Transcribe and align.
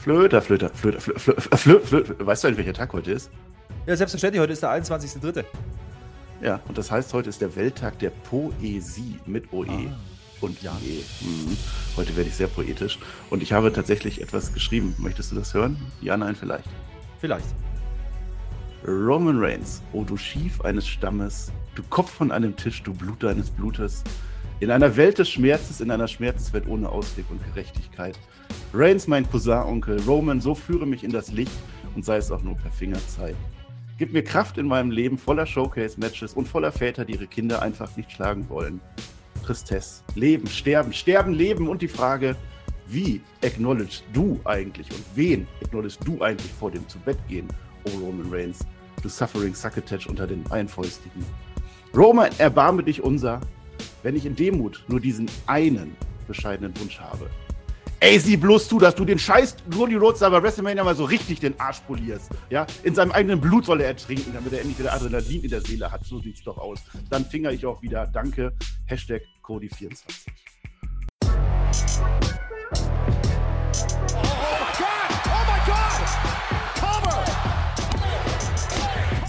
Flöter, 0.00 0.40
Flöter, 0.40 0.70
Flöter, 0.70 1.00
Flöter, 1.00 1.20
Flöter, 1.20 1.56
Flöter, 1.58 1.86
Flöter. 1.86 2.26
Weißt 2.26 2.42
du 2.42 2.48
eigentlich, 2.48 2.58
welcher 2.58 2.72
Tag 2.72 2.92
heute 2.92 3.12
ist? 3.12 3.30
Ja, 3.86 3.96
selbstverständlich, 3.96 4.40
heute 4.40 4.52
ist 4.54 4.62
der 4.62 4.70
21.3. 4.70 5.44
Ja, 6.42 6.60
und 6.68 6.78
das 6.78 6.90
heißt, 6.90 7.12
heute 7.12 7.28
ist 7.28 7.40
der 7.40 7.54
Welttag 7.54 7.98
der 7.98 8.10
Poesie 8.10 9.18
mit 9.26 9.52
OE 9.52 9.66
Ah, 9.68 9.96
und 10.40 10.62
ja. 10.62 10.72
IE. 10.82 11.02
Mhm. 11.20 11.56
Heute 11.96 12.16
werde 12.16 12.30
ich 12.30 12.36
sehr 12.36 12.46
poetisch. 12.46 12.98
Und 13.28 13.42
ich 13.42 13.52
habe 13.52 13.70
tatsächlich 13.72 14.22
etwas 14.22 14.54
geschrieben. 14.54 14.94
Möchtest 14.98 15.32
du 15.32 15.36
das 15.36 15.52
hören? 15.52 15.76
Ja, 16.00 16.16
nein, 16.16 16.34
vielleicht. 16.34 16.64
Vielleicht. 17.20 17.46
Roman 18.86 19.38
Reigns, 19.38 19.82
o 19.92 20.04
du 20.04 20.16
Schief 20.16 20.62
eines 20.62 20.88
Stammes, 20.88 21.52
du 21.74 21.82
Kopf 21.90 22.10
von 22.10 22.30
einem 22.32 22.56
Tisch, 22.56 22.82
du 22.82 22.94
Blut 22.94 23.22
deines 23.22 23.50
Blutes, 23.50 24.02
in 24.60 24.70
einer 24.70 24.94
Welt 24.96 25.18
des 25.18 25.30
Schmerzes, 25.30 25.80
in 25.80 25.90
einer 25.90 26.06
Schmerzenswelt 26.06 26.68
ohne 26.68 26.88
Ausweg 26.88 27.24
und 27.30 27.42
Gerechtigkeit. 27.46 28.18
Reigns, 28.74 29.08
mein 29.08 29.28
Cousin-Onkel, 29.28 30.00
Roman, 30.06 30.40
so 30.40 30.54
führe 30.54 30.86
mich 30.86 31.02
in 31.02 31.10
das 31.10 31.32
Licht 31.32 31.52
und 31.94 32.04
sei 32.04 32.18
es 32.18 32.30
auch 32.30 32.42
nur 32.42 32.56
per 32.56 32.70
Fingerzeig. 32.70 33.34
Gib 33.98 34.12
mir 34.12 34.22
Kraft 34.22 34.58
in 34.58 34.66
meinem 34.66 34.90
Leben 34.90 35.18
voller 35.18 35.46
Showcase-Matches 35.46 36.34
und 36.34 36.46
voller 36.46 36.72
Väter, 36.72 37.04
die 37.04 37.14
ihre 37.14 37.26
Kinder 37.26 37.62
einfach 37.62 37.96
nicht 37.96 38.12
schlagen 38.12 38.48
wollen. 38.48 38.80
Tristesse, 39.44 40.02
Leben, 40.14 40.46
Sterben, 40.46 40.92
Sterben, 40.92 41.32
Leben 41.32 41.66
und 41.66 41.80
die 41.80 41.88
Frage, 41.88 42.36
wie 42.86 43.22
acknowledgest 43.42 44.04
du 44.12 44.40
eigentlich 44.44 44.90
und 44.90 45.04
wen 45.14 45.46
acknowledgest 45.62 46.06
du 46.06 46.20
eigentlich 46.22 46.52
vor 46.52 46.70
dem 46.70 46.86
Zubettgehen, 46.88 47.48
oh 47.84 47.98
Roman 47.98 48.30
Reigns, 48.30 48.58
du 49.02 49.08
suffering 49.08 49.54
Succotash 49.54 50.06
unter 50.06 50.26
den 50.26 50.44
Einfäustigen. 50.50 51.24
Roman, 51.94 52.30
erbarme 52.38 52.82
dich 52.82 53.02
unser, 53.02 53.40
wenn 54.02 54.16
ich 54.16 54.26
in 54.26 54.36
Demut 54.36 54.84
nur 54.88 55.00
diesen 55.00 55.30
einen 55.46 55.96
bescheidenen 56.26 56.78
Wunsch 56.80 56.98
habe. 57.00 57.28
Ey, 58.02 58.18
sieh 58.18 58.38
bloß 58.38 58.66
zu, 58.66 58.78
dass 58.78 58.94
du 58.94 59.04
den 59.04 59.18
scheiß 59.18 59.56
Cody 59.70 59.94
Rhodes 59.94 60.22
aber 60.22 60.42
WrestleMania 60.42 60.82
mal 60.82 60.96
so 60.96 61.04
richtig 61.04 61.38
den 61.40 61.58
Arsch 61.60 61.80
polierst. 61.80 62.30
Ja, 62.48 62.66
in 62.82 62.94
seinem 62.94 63.12
eigenen 63.12 63.42
Blut 63.42 63.66
soll 63.66 63.82
er 63.82 63.88
ertrinken, 63.88 64.32
damit 64.32 64.54
er 64.54 64.60
endlich 64.60 64.78
wieder 64.78 64.94
Adrenalin 64.94 65.44
in 65.44 65.50
der 65.50 65.60
Seele 65.60 65.92
hat. 65.92 66.06
So 66.06 66.18
sieht's 66.18 66.42
doch 66.42 66.56
aus. 66.56 66.78
Dann 67.10 67.26
finger 67.26 67.52
ich 67.52 67.66
auch 67.66 67.82
wieder. 67.82 68.06
Danke. 68.06 68.54
Hashtag 68.86 69.20
Cody24. 69.44 70.02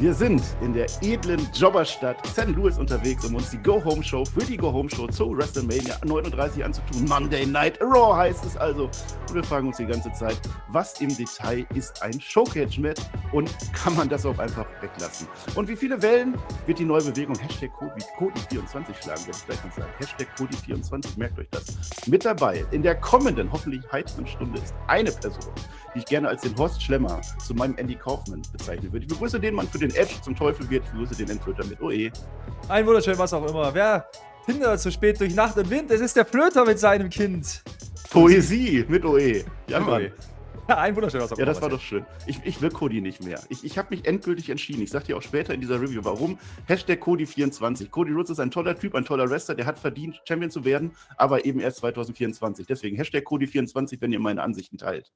Wir 0.00 0.12
sind 0.12 0.42
in 0.60 0.72
der 0.72 0.86
edlen 1.02 1.48
Jobberstadt 1.54 2.26
St. 2.26 2.48
Louis 2.48 2.78
unterwegs, 2.78 3.24
um 3.24 3.36
uns 3.36 3.50
die 3.50 3.58
Go-Home-Show 3.58 4.24
für 4.24 4.44
die 4.44 4.56
Go-Home-Show 4.56 5.06
zu 5.06 5.36
WrestleMania 5.36 5.96
39 6.04 6.64
anzutun. 6.64 7.04
Monday 7.04 7.46
Night 7.46 7.80
Raw 7.80 8.16
heißt 8.16 8.44
es 8.44 8.56
also. 8.56 8.90
Und 9.28 9.34
wir 9.34 9.44
fragen 9.44 9.68
uns 9.68 9.76
die 9.76 9.86
ganze 9.86 10.10
Zeit, 10.12 10.36
was 10.68 11.00
im 11.00 11.16
Detail 11.16 11.64
ist 11.76 12.02
ein 12.02 12.20
Showcage-Match 12.20 13.02
und 13.32 13.48
kann 13.72 13.94
man 13.94 14.08
das 14.08 14.26
auch 14.26 14.38
einfach 14.38 14.66
weglassen? 14.80 15.28
Und 15.54 15.68
wie 15.68 15.76
viele 15.76 16.02
Wellen 16.02 16.36
wird 16.66 16.80
die 16.80 16.84
neue 16.84 17.02
Bewegung 17.02 17.38
Hashtag 17.38 17.72
Cody, 17.74 18.02
Cody24 18.18 19.00
schlagen, 19.00 19.26
werde 19.26 19.30
ich 19.30 19.46
gleich 19.46 19.64
noch 19.64 19.72
sagen. 19.72 19.92
Hashtag 19.98 20.28
Cody24, 20.36 21.18
merkt 21.18 21.38
euch 21.38 21.48
das. 21.50 21.64
Mit 22.08 22.24
dabei 22.24 22.64
in 22.72 22.82
der 22.82 22.96
kommenden, 22.96 23.50
hoffentlich 23.52 23.82
heiteren 23.92 24.26
Stunde 24.26 24.60
ist 24.60 24.74
eine 24.88 25.12
Person, 25.12 25.52
die 25.94 26.00
ich 26.00 26.06
gerne 26.06 26.28
als 26.28 26.42
den 26.42 26.56
Horst 26.56 26.82
Schlemmer 26.82 27.20
zu 27.44 27.54
meinem 27.54 27.76
Andy 27.76 27.94
Kaufmann 27.94 28.42
bezeichnen 28.52 28.92
würde. 28.92 29.04
Ich 29.06 29.12
begrüße 29.12 29.38
den 29.40 29.54
Mann 29.54 29.68
für 29.68 29.78
den 29.78 29.94
Edge 29.94 30.14
zum 30.22 30.34
Teufel 30.34 30.68
wird, 30.70 30.84
ich 30.84 30.90
begrüße 30.90 31.16
den 31.16 31.30
Endflöter 31.30 31.64
mit 31.64 31.80
OE. 31.80 32.10
Ein 32.68 32.86
wunderschön, 32.86 33.16
was 33.18 33.32
auch 33.32 33.46
immer. 33.48 33.72
Wer 33.74 34.06
hindert 34.46 34.80
zu 34.80 34.90
spät 34.90 35.20
durch 35.20 35.34
Nacht 35.34 35.56
und 35.56 35.70
Wind? 35.70 35.90
Es 35.90 36.00
ist 36.00 36.16
der 36.16 36.26
Flöter 36.26 36.64
mit 36.64 36.78
seinem 36.78 37.08
Kind. 37.10 37.62
Poesie 38.10 38.84
mit 38.88 39.04
OE. 39.04 39.44
Ja, 39.68 39.80
Mann. 39.80 40.10
Ja, 40.66 40.78
ein 40.78 40.96
wunderschön, 40.96 41.20
was 41.20 41.30
auch 41.30 41.36
Ja, 41.36 41.42
immer. 41.44 41.52
das 41.52 41.60
war 41.60 41.68
doch 41.68 41.80
schön. 41.82 42.06
Ich, 42.26 42.40
ich 42.42 42.62
will 42.62 42.70
Cody 42.70 43.02
nicht 43.02 43.22
mehr. 43.22 43.38
Ich, 43.50 43.64
ich 43.64 43.76
habe 43.76 43.88
mich 43.90 44.06
endgültig 44.06 44.48
entschieden. 44.48 44.80
Ich 44.82 44.88
sag 44.88 45.04
dir 45.04 45.14
auch 45.14 45.20
später 45.20 45.52
in 45.52 45.60
dieser 45.60 45.78
Review, 45.78 46.00
warum. 46.04 46.38
Hashtag 46.64 47.02
Cody24. 47.02 47.90
Cody 47.90 48.12
Rhodes 48.12 48.30
ist 48.30 48.40
ein 48.40 48.50
toller 48.50 48.78
Typ, 48.78 48.94
ein 48.94 49.04
toller 49.04 49.28
Wrestler, 49.28 49.56
der 49.56 49.66
hat 49.66 49.78
verdient, 49.78 50.22
Champion 50.26 50.50
zu 50.50 50.64
werden, 50.64 50.92
aber 51.18 51.44
eben 51.44 51.60
erst 51.60 51.76
2024. 51.80 52.66
Deswegen 52.66 52.96
Hashtag 52.96 53.24
Cody24, 53.26 54.00
wenn 54.00 54.10
ihr 54.10 54.20
meine 54.20 54.42
Ansichten 54.42 54.78
teilt. 54.78 55.12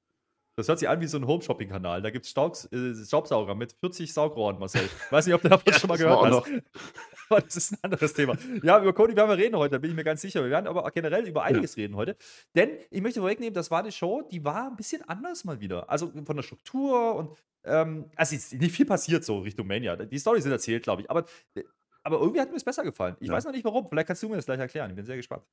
Das 0.58 0.66
hört 0.66 0.80
sich 0.80 0.88
an 0.88 1.00
wie 1.00 1.06
so 1.06 1.18
ein 1.18 1.24
Home-Shopping-Kanal. 1.24 2.02
Da 2.02 2.10
gibt 2.10 2.26
es 2.26 2.68
äh, 2.72 3.04
Staubsauger 3.06 3.54
mit 3.54 3.74
40 3.74 4.12
Saugrohren, 4.12 4.58
Marcel. 4.58 4.88
Weiß 5.08 5.24
nicht, 5.24 5.34
ob 5.36 5.40
du 5.42 5.48
davon 5.50 5.72
schon 5.72 5.86
mal 5.86 5.96
gehört 5.96 6.20
hast. 6.20 6.50
Aber 7.30 7.40
das 7.42 7.56
ist 7.56 7.72
ein 7.74 7.78
anderes 7.82 8.12
Thema. 8.12 8.36
Ja, 8.64 8.80
über 8.82 8.92
Cody 8.92 9.14
werden 9.14 9.30
wir 9.30 9.36
reden 9.38 9.54
heute, 9.56 9.76
da 9.76 9.78
bin 9.78 9.90
ich 9.90 9.96
mir 9.96 10.02
ganz 10.02 10.20
sicher. 10.20 10.42
Wir 10.42 10.50
werden 10.50 10.66
aber 10.66 10.90
generell 10.90 11.28
über 11.28 11.44
einiges 11.44 11.76
reden 11.76 11.94
heute. 11.94 12.16
Denn 12.56 12.70
ich 12.90 13.02
möchte 13.02 13.20
vorwegnehmen, 13.20 13.54
das 13.54 13.70
war 13.70 13.80
eine 13.80 13.92
Show, 13.92 14.22
die 14.32 14.44
war 14.44 14.68
ein 14.68 14.76
bisschen 14.76 15.08
anders 15.08 15.44
mal 15.44 15.60
wieder. 15.60 15.88
Also 15.90 16.10
von 16.24 16.34
der 16.36 16.42
Struktur 16.42 17.14
und 17.14 17.36
ähm, 17.64 18.06
also 18.16 18.34
ist 18.34 18.54
nicht 18.54 18.74
viel 18.74 18.86
passiert 18.86 19.24
so 19.24 19.38
Richtung 19.40 19.66
Mania. 19.68 19.94
Die 19.94 20.18
Storys 20.18 20.42
sind 20.42 20.52
erzählt, 20.52 20.82
glaube 20.82 21.02
ich. 21.02 21.10
Aber, 21.10 21.24
äh, 21.54 21.62
aber 22.02 22.18
irgendwie 22.18 22.40
hat 22.40 22.50
mir 22.50 22.56
es 22.56 22.64
besser 22.64 22.82
gefallen. 22.82 23.16
Ich 23.20 23.28
Ja. 23.28 23.34
weiß 23.34 23.44
noch 23.44 23.52
nicht 23.52 23.64
warum. 23.64 23.86
Vielleicht 23.88 24.08
kannst 24.08 24.22
du 24.24 24.28
mir 24.28 24.36
das 24.36 24.46
gleich 24.46 24.58
erklären. 24.58 24.90
Ich 24.90 24.96
bin 24.96 25.04
sehr 25.04 25.16
gespannt. 25.16 25.44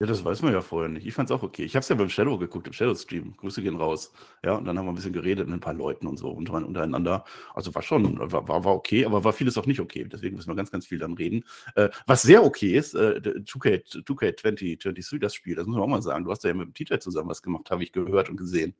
Ja, 0.00 0.06
das 0.06 0.24
weiß 0.24 0.42
man 0.42 0.52
ja 0.52 0.60
vorher 0.60 0.88
nicht. 0.88 1.04
Ich 1.06 1.14
fand's 1.14 1.32
auch 1.32 1.42
okay. 1.42 1.64
Ich 1.64 1.74
habe 1.74 1.80
es 1.82 1.88
ja 1.88 1.96
beim 1.96 2.08
Shadow 2.08 2.38
geguckt, 2.38 2.68
im 2.68 2.72
Shadow-Stream. 2.72 3.36
Grüße 3.36 3.62
gehen 3.62 3.74
raus. 3.74 4.12
Ja, 4.44 4.52
und 4.54 4.64
dann 4.64 4.78
haben 4.78 4.86
wir 4.86 4.92
ein 4.92 4.94
bisschen 4.94 5.12
geredet 5.12 5.48
mit 5.48 5.56
ein 5.56 5.60
paar 5.60 5.74
Leuten 5.74 6.06
und 6.06 6.18
so 6.18 6.30
unter- 6.30 6.64
untereinander. 6.64 7.24
Also 7.52 7.74
war 7.74 7.82
schon, 7.82 8.16
war, 8.30 8.46
war 8.46 8.62
war 8.64 8.74
okay, 8.74 9.04
aber 9.04 9.24
war 9.24 9.32
vieles 9.32 9.58
auch 9.58 9.66
nicht 9.66 9.80
okay. 9.80 10.04
Deswegen 10.04 10.36
müssen 10.36 10.48
wir 10.50 10.54
ganz, 10.54 10.70
ganz 10.70 10.86
viel 10.86 11.00
dann 11.00 11.14
reden. 11.14 11.44
Äh, 11.74 11.88
was 12.06 12.22
sehr 12.22 12.44
okay 12.44 12.76
ist, 12.76 12.94
äh, 12.94 13.20
2K, 13.44 13.82
2K2023, 14.04 15.18
das 15.18 15.34
Spiel, 15.34 15.56
das 15.56 15.66
muss 15.66 15.74
man 15.74 15.82
auch 15.82 15.88
mal 15.88 16.00
sagen. 16.02 16.24
Du 16.24 16.30
hast 16.30 16.44
ja 16.44 16.54
mit 16.54 16.68
dem 16.68 16.74
TJ 16.74 16.98
zusammen 17.00 17.28
was 17.30 17.42
gemacht, 17.42 17.68
habe 17.72 17.82
ich 17.82 17.90
gehört 17.90 18.30
und 18.30 18.36
gesehen. 18.36 18.76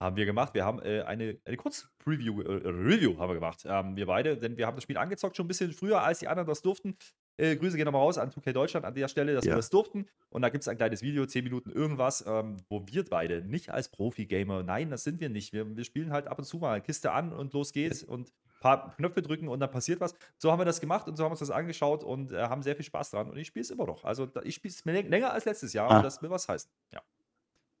Haben 0.00 0.16
wir 0.16 0.26
gemacht. 0.26 0.52
Wir 0.54 0.64
haben 0.64 0.78
äh, 0.80 1.02
eine, 1.02 1.38
eine 1.46 1.56
Kurz-Preview, 1.56 2.42
äh, 2.42 2.68
Review 2.68 3.18
haben 3.18 3.30
wir 3.30 3.34
gemacht. 3.34 3.64
Ähm, 3.66 3.96
wir 3.96 4.06
beide, 4.06 4.36
denn 4.36 4.56
wir 4.58 4.66
haben 4.66 4.76
das 4.76 4.84
Spiel 4.84 4.98
angezockt 4.98 5.36
schon 5.36 5.46
ein 5.46 5.48
bisschen 5.48 5.72
früher, 5.72 6.02
als 6.02 6.18
die 6.20 6.28
anderen 6.28 6.46
das 6.46 6.62
durften. 6.62 6.96
Äh, 7.38 7.56
Grüße 7.56 7.76
gehen 7.76 7.86
nochmal 7.86 8.02
raus 8.02 8.18
an 8.18 8.30
2K 8.30 8.52
Deutschland 8.52 8.84
an 8.84 8.94
der 8.94 9.08
Stelle, 9.08 9.32
dass 9.34 9.44
Ja. 9.44 9.52
wir 9.52 9.56
das 9.56 9.70
durften. 9.70 10.06
Und 10.30 10.42
da 10.42 10.48
gibt 10.50 10.62
es 10.62 10.68
ein 10.68 10.76
kleines 10.76 11.02
Video, 11.02 11.24
10 11.24 11.44
Minuten 11.44 11.70
irgendwas, 11.70 12.24
ähm, 12.26 12.56
wo 12.68 12.84
wir 12.86 13.04
beide 13.04 13.42
nicht 13.42 13.70
als 13.70 13.88
Profi-Gamer, 13.88 14.62
nein, 14.64 14.90
das 14.90 15.04
sind 15.04 15.20
wir 15.20 15.28
nicht. 15.30 15.52
Wir, 15.52 15.76
wir 15.76 15.84
spielen 15.84 16.10
halt 16.12 16.26
ab 16.26 16.38
und 16.38 16.44
zu 16.44 16.58
mal 16.58 16.80
Kiste 16.82 17.12
an 17.12 17.32
und 17.32 17.52
los 17.52 17.72
geht's 17.72 18.02
und 18.02 18.28
ein 18.28 18.60
paar 18.60 18.96
Knöpfe 18.96 19.22
drücken 19.22 19.48
und 19.48 19.60
dann 19.60 19.70
passiert 19.70 20.00
was. 20.00 20.14
So 20.36 20.50
haben 20.50 20.58
wir 20.58 20.64
das 20.64 20.80
gemacht 20.80 21.06
und 21.08 21.16
so 21.16 21.22
haben 21.22 21.28
wir 21.30 21.34
uns 21.34 21.40
das 21.40 21.50
angeschaut 21.52 22.02
und 22.02 22.32
äh, 22.32 22.42
haben 22.42 22.62
sehr 22.62 22.74
viel 22.74 22.84
Spaß 22.84 23.12
dran. 23.12 23.30
Und 23.30 23.36
ich 23.38 23.46
spiele 23.46 23.62
es 23.62 23.70
immer 23.70 23.86
noch. 23.86 24.04
Also 24.04 24.28
ich 24.42 24.56
spiele 24.56 24.74
es 24.74 24.84
länger 24.84 25.32
als 25.32 25.44
letztes 25.44 25.72
Jahr 25.72 25.90
Ah. 25.90 25.96
und 25.98 26.02
das 26.02 26.20
will 26.20 26.30
was 26.30 26.48
heißen. 26.48 26.68
Ja. 26.92 27.00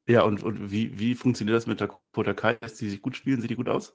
Ja, 0.08 0.22
und, 0.22 0.42
und 0.42 0.70
wie, 0.70 0.98
wie 0.98 1.14
funktioniert 1.14 1.56
das 1.56 1.66
mit 1.66 1.80
Dakota 1.82 2.32
Kai? 2.32 2.56
Lässt 2.62 2.80
die 2.80 2.88
sich 2.88 3.02
gut 3.02 3.14
spielen? 3.16 3.40
Sieht 3.42 3.50
die 3.50 3.56
gut 3.56 3.68
aus? 3.68 3.94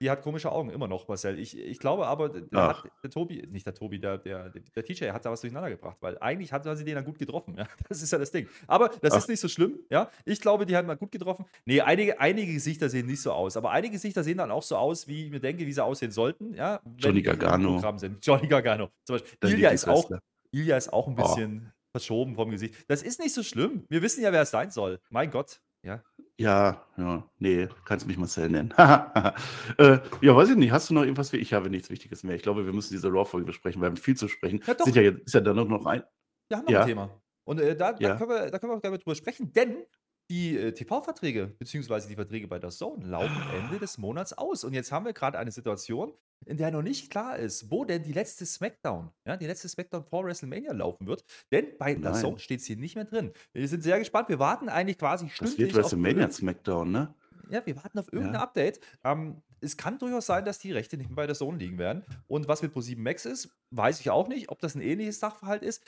Die 0.00 0.10
hat 0.10 0.20
komische 0.22 0.52
Augen, 0.52 0.68
immer 0.70 0.88
noch, 0.88 1.08
Marcel. 1.08 1.38
Ich, 1.38 1.58
ich 1.58 1.78
glaube 1.78 2.06
aber, 2.06 2.28
der, 2.28 2.82
der 3.02 3.10
Tobi, 3.10 3.46
nicht 3.50 3.64
der 3.64 3.72
Tobi, 3.72 3.98
der, 3.98 4.18
der, 4.18 4.50
der 4.50 4.84
TJ 4.84 5.06
hat 5.10 5.24
da 5.24 5.30
was 5.30 5.40
durcheinander 5.40 5.70
gebracht, 5.70 5.96
weil 6.00 6.18
eigentlich 6.18 6.52
hat 6.52 6.64
sie 6.76 6.84
den 6.84 6.96
dann 6.96 7.04
gut 7.04 7.18
getroffen. 7.18 7.56
Ja? 7.56 7.66
Das 7.88 8.02
ist 8.02 8.12
ja 8.12 8.18
das 8.18 8.30
Ding. 8.30 8.46
Aber 8.66 8.90
das 9.00 9.14
Ach. 9.14 9.18
ist 9.18 9.28
nicht 9.28 9.40
so 9.40 9.48
schlimm. 9.48 9.78
Ja? 9.90 10.10
Ich 10.26 10.40
glaube, 10.40 10.66
die 10.66 10.76
hat 10.76 10.86
mal 10.86 10.96
gut 10.96 11.12
getroffen. 11.12 11.46
Nee, 11.64 11.80
einige, 11.80 12.20
einige 12.20 12.52
Gesichter 12.52 12.88
sehen 12.90 13.06
nicht 13.06 13.22
so 13.22 13.32
aus. 13.32 13.56
Aber 13.56 13.70
einige 13.70 13.92
Gesichter 13.94 14.22
sehen 14.22 14.36
dann 14.38 14.50
auch 14.50 14.62
so 14.62 14.76
aus, 14.76 15.08
wie 15.08 15.24
ich 15.26 15.30
mir 15.30 15.40
denke, 15.40 15.66
wie 15.66 15.72
sie 15.72 15.82
aussehen 15.82 16.10
sollten. 16.10 16.52
Ja? 16.54 16.80
Johnny 16.98 17.22
Gargano. 17.22 17.80
Johnny 18.22 18.48
Gargano. 18.48 18.90
Zum 19.04 19.16
Beispiel. 19.16 19.50
Ilya 19.50 19.70
ist, 19.70 19.88
auch. 19.88 20.10
Ilya 20.50 20.76
ist 20.76 20.92
auch 20.92 21.08
ein 21.08 21.14
Oh. 21.18 21.22
bisschen 21.22 21.72
verschoben 21.90 22.34
vom 22.34 22.50
Gesicht. 22.50 22.74
Das 22.88 23.02
ist 23.02 23.18
nicht 23.18 23.32
so 23.34 23.42
schlimm. 23.42 23.84
Wir 23.88 24.02
wissen 24.02 24.22
ja, 24.22 24.30
wer 24.30 24.42
es 24.42 24.50
sein 24.50 24.70
soll. 24.70 25.00
Mein 25.08 25.30
Gott. 25.30 25.62
Ja. 25.86 26.02
Ja, 26.38 26.84
ja, 26.98 27.24
nee, 27.38 27.66
kannst 27.86 28.06
mich 28.06 28.18
Marcel 28.18 28.50
nennen. 28.50 28.74
äh, 29.78 29.98
ja, 30.20 30.36
weiß 30.36 30.50
ich 30.50 30.56
nicht. 30.56 30.70
Hast 30.70 30.90
du 30.90 30.94
noch 30.94 31.02
irgendwas 31.02 31.32
ich 31.32 31.54
habe 31.54 31.70
nichts 31.70 31.88
Wichtiges 31.88 32.24
mehr? 32.24 32.36
Ich 32.36 32.42
glaube, 32.42 32.66
wir 32.66 32.74
müssen 32.74 32.92
diese 32.92 33.08
Raw-Folge 33.08 33.46
besprechen. 33.46 33.80
Wir 33.80 33.86
haben 33.86 33.96
viel 33.96 34.16
zu 34.16 34.28
sprechen. 34.28 34.62
Ja, 34.66 34.74
jetzt, 35.00 35.24
ist 35.24 35.34
ja 35.34 35.40
dann 35.40 35.56
noch 35.56 35.86
ein. 35.86 36.02
Wir 36.48 36.58
haben 36.58 36.64
noch 36.64 36.72
Ja. 36.72 36.80
ein 36.82 36.86
Thema. 36.88 37.22
Und 37.44 37.60
äh, 37.60 37.74
da, 37.74 37.94
Ja. 37.98 38.10
da, 38.10 38.16
können 38.16 38.30
wir, 38.30 38.50
da 38.50 38.58
können 38.58 38.72
wir 38.72 38.76
auch 38.76 38.82
gerne 38.82 38.98
drüber 38.98 39.14
sprechen, 39.14 39.50
denn 39.52 39.86
die 40.30 40.56
äh, 40.56 40.72
TV-Verträge, 40.72 41.46
beziehungsweise 41.58 42.08
die 42.08 42.14
Verträge 42.14 42.48
bei 42.48 42.58
der 42.58 42.70
Zone, 42.70 43.06
laufen 43.06 43.42
Ende 43.54 43.78
des 43.78 43.98
Monats 43.98 44.32
aus. 44.32 44.64
Und 44.64 44.72
jetzt 44.74 44.90
haben 44.92 45.04
wir 45.04 45.12
gerade 45.12 45.38
eine 45.38 45.52
Situation, 45.52 46.12
in 46.44 46.56
der 46.56 46.70
noch 46.70 46.82
nicht 46.82 47.10
klar 47.10 47.36
ist, 47.38 47.70
wo 47.70 47.84
denn 47.84 48.02
die 48.02 48.12
letzte 48.12 48.44
Smackdown, 48.44 49.10
ja, 49.24 49.36
die 49.36 49.46
letzte 49.46 49.68
Smackdown 49.68 50.04
vor 50.04 50.24
WrestleMania 50.24 50.72
laufen 50.72 51.06
wird. 51.06 51.24
Denn 51.52 51.76
bei 51.78 51.94
der. 51.94 52.12
Zone 52.14 52.38
steht 52.38 52.60
es 52.60 52.66
hier 52.66 52.76
nicht 52.76 52.94
mehr 52.96 53.04
drin. 53.04 53.32
Wir 53.52 53.68
sind 53.68 53.82
sehr 53.82 53.98
gespannt. 53.98 54.28
Wir 54.28 54.38
warten 54.38 54.68
eigentlich 54.68 54.98
quasi 54.98 55.26
Das 55.26 55.34
stündlich 55.34 55.74
wird 55.74 55.84
auf 55.84 55.92
WrestleMania 55.92 56.30
Smackdown, 56.30 56.90
ne? 56.90 57.14
ja, 57.50 57.64
wir 57.64 57.76
warten 57.76 57.98
auf 57.98 58.12
irgendein 58.12 58.34
Ja. 58.34 58.42
Update. 58.42 58.80
Ähm, 59.04 59.42
es 59.60 59.76
kann 59.76 59.98
durchaus 59.98 60.26
sein, 60.26 60.44
dass 60.44 60.58
die 60.58 60.72
Rechte 60.72 60.96
nicht 60.96 61.08
mehr 61.08 61.16
bei 61.16 61.26
der 61.26 61.36
Zone 61.36 61.58
liegen 61.58 61.78
werden. 61.78 62.04
Und 62.26 62.48
was 62.48 62.62
mit 62.62 62.74
Pro7 62.74 62.98
Max 62.98 63.24
ist, 63.24 63.50
weiß 63.70 64.00
ich 64.00 64.10
auch 64.10 64.28
nicht. 64.28 64.50
Ob 64.50 64.60
das 64.60 64.74
ein 64.74 64.80
ähnliches 64.82 65.20
Sachverhalt 65.20 65.62
ist, 65.62 65.82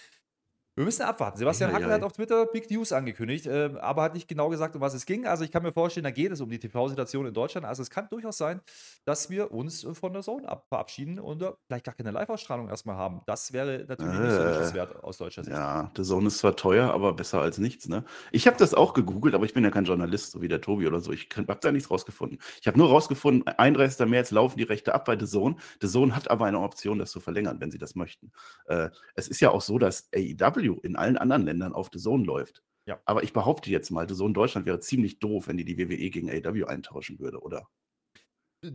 Wir 0.78 0.84
müssen 0.84 1.02
abwarten. 1.02 1.38
Sebastian 1.38 1.72
Hackel 1.72 1.90
hat 1.90 2.04
auf 2.04 2.12
Twitter 2.12 2.46
Big 2.46 2.70
News 2.70 2.92
angekündigt, 2.92 3.46
äh, 3.46 3.70
aber 3.80 4.02
hat 4.02 4.14
nicht 4.14 4.28
genau 4.28 4.48
gesagt, 4.48 4.76
um 4.76 4.80
was 4.80 4.94
es 4.94 5.06
ging. 5.06 5.26
Also 5.26 5.42
ich 5.42 5.50
kann 5.50 5.64
mir 5.64 5.72
vorstellen, 5.72 6.04
da 6.04 6.12
geht 6.12 6.30
es 6.30 6.40
um 6.40 6.48
die 6.48 6.60
TV-Situation 6.60 7.26
in 7.26 7.34
Deutschland. 7.34 7.66
Also 7.66 7.82
es 7.82 7.90
kann 7.90 8.06
durchaus 8.08 8.38
sein, 8.38 8.60
dass 9.04 9.28
wir 9.28 9.50
uns 9.50 9.84
von 9.94 10.12
der 10.12 10.22
Zone 10.22 10.48
ab 10.48 10.66
verabschieden 10.68 11.18
und 11.18 11.42
äh, 11.42 11.50
vielleicht 11.66 11.84
gar 11.84 11.96
keine 11.96 12.12
Live-Ausstrahlung 12.12 12.68
erstmal 12.68 12.94
haben. 12.94 13.22
Das 13.26 13.52
wäre 13.52 13.86
natürlich 13.88 14.14
äh, 14.14 14.22
nicht 14.22 14.30
so 14.30 14.44
wünschenswert 14.44 15.02
aus 15.02 15.18
deutscher 15.18 15.42
Sicht. 15.42 15.56
Ja, 15.56 15.90
der 15.96 16.04
Zone 16.04 16.28
ist 16.28 16.38
zwar 16.38 16.54
teuer, 16.54 16.92
aber 16.92 17.12
besser 17.12 17.40
als 17.40 17.58
nichts. 17.58 17.88
Ne? 17.88 18.04
Ich 18.30 18.46
habe 18.46 18.56
das 18.56 18.72
auch 18.72 18.94
gegoogelt, 18.94 19.34
aber 19.34 19.46
ich 19.46 19.54
bin 19.54 19.64
ja 19.64 19.72
kein 19.72 19.84
Journalist, 19.84 20.30
so 20.30 20.42
wie 20.42 20.48
der 20.48 20.60
Tobi 20.60 20.86
oder 20.86 21.00
so. 21.00 21.10
Ich 21.10 21.28
habe 21.36 21.58
da 21.60 21.72
nichts 21.72 21.90
rausgefunden. 21.90 22.38
Ich 22.60 22.68
habe 22.68 22.78
nur 22.78 22.88
rausgefunden, 22.88 23.48
31. 23.48 24.06
März 24.06 24.30
laufen 24.30 24.56
die 24.58 24.62
Rechte 24.62 24.94
ab 24.94 25.06
bei 25.06 25.18
The 25.18 25.26
Zone. 25.26 25.56
The 25.82 25.88
Zone 25.88 26.14
hat 26.14 26.30
aber 26.30 26.44
eine 26.44 26.60
Option, 26.60 27.00
das 27.00 27.10
zu 27.10 27.18
verlängern, 27.18 27.60
wenn 27.60 27.72
sie 27.72 27.78
das 27.78 27.96
möchten. 27.96 28.30
Äh, 28.66 28.90
es 29.16 29.26
ist 29.26 29.40
ja 29.40 29.50
auch 29.50 29.60
so, 29.60 29.80
dass 29.80 30.08
AEW 30.14 30.67
in 30.76 30.96
allen 30.96 31.16
anderen 31.16 31.44
Ländern 31.44 31.72
auf 31.72 31.90
The 31.92 31.98
Zone 31.98 32.24
läuft. 32.24 32.62
Ja. 32.86 33.00
Aber 33.04 33.22
ich 33.22 33.32
behaupte 33.32 33.70
jetzt 33.70 33.90
mal, 33.90 34.08
The 34.08 34.14
Zone 34.14 34.32
Deutschland 34.32 34.66
wäre 34.66 34.80
ziemlich 34.80 35.18
doof, 35.18 35.48
wenn 35.48 35.58
die 35.58 35.64
die 35.64 35.78
WWE 35.78 36.10
gegen 36.10 36.30
AEW 36.30 36.66
eintauschen 36.66 37.18
würde, 37.18 37.40
oder? 37.40 37.68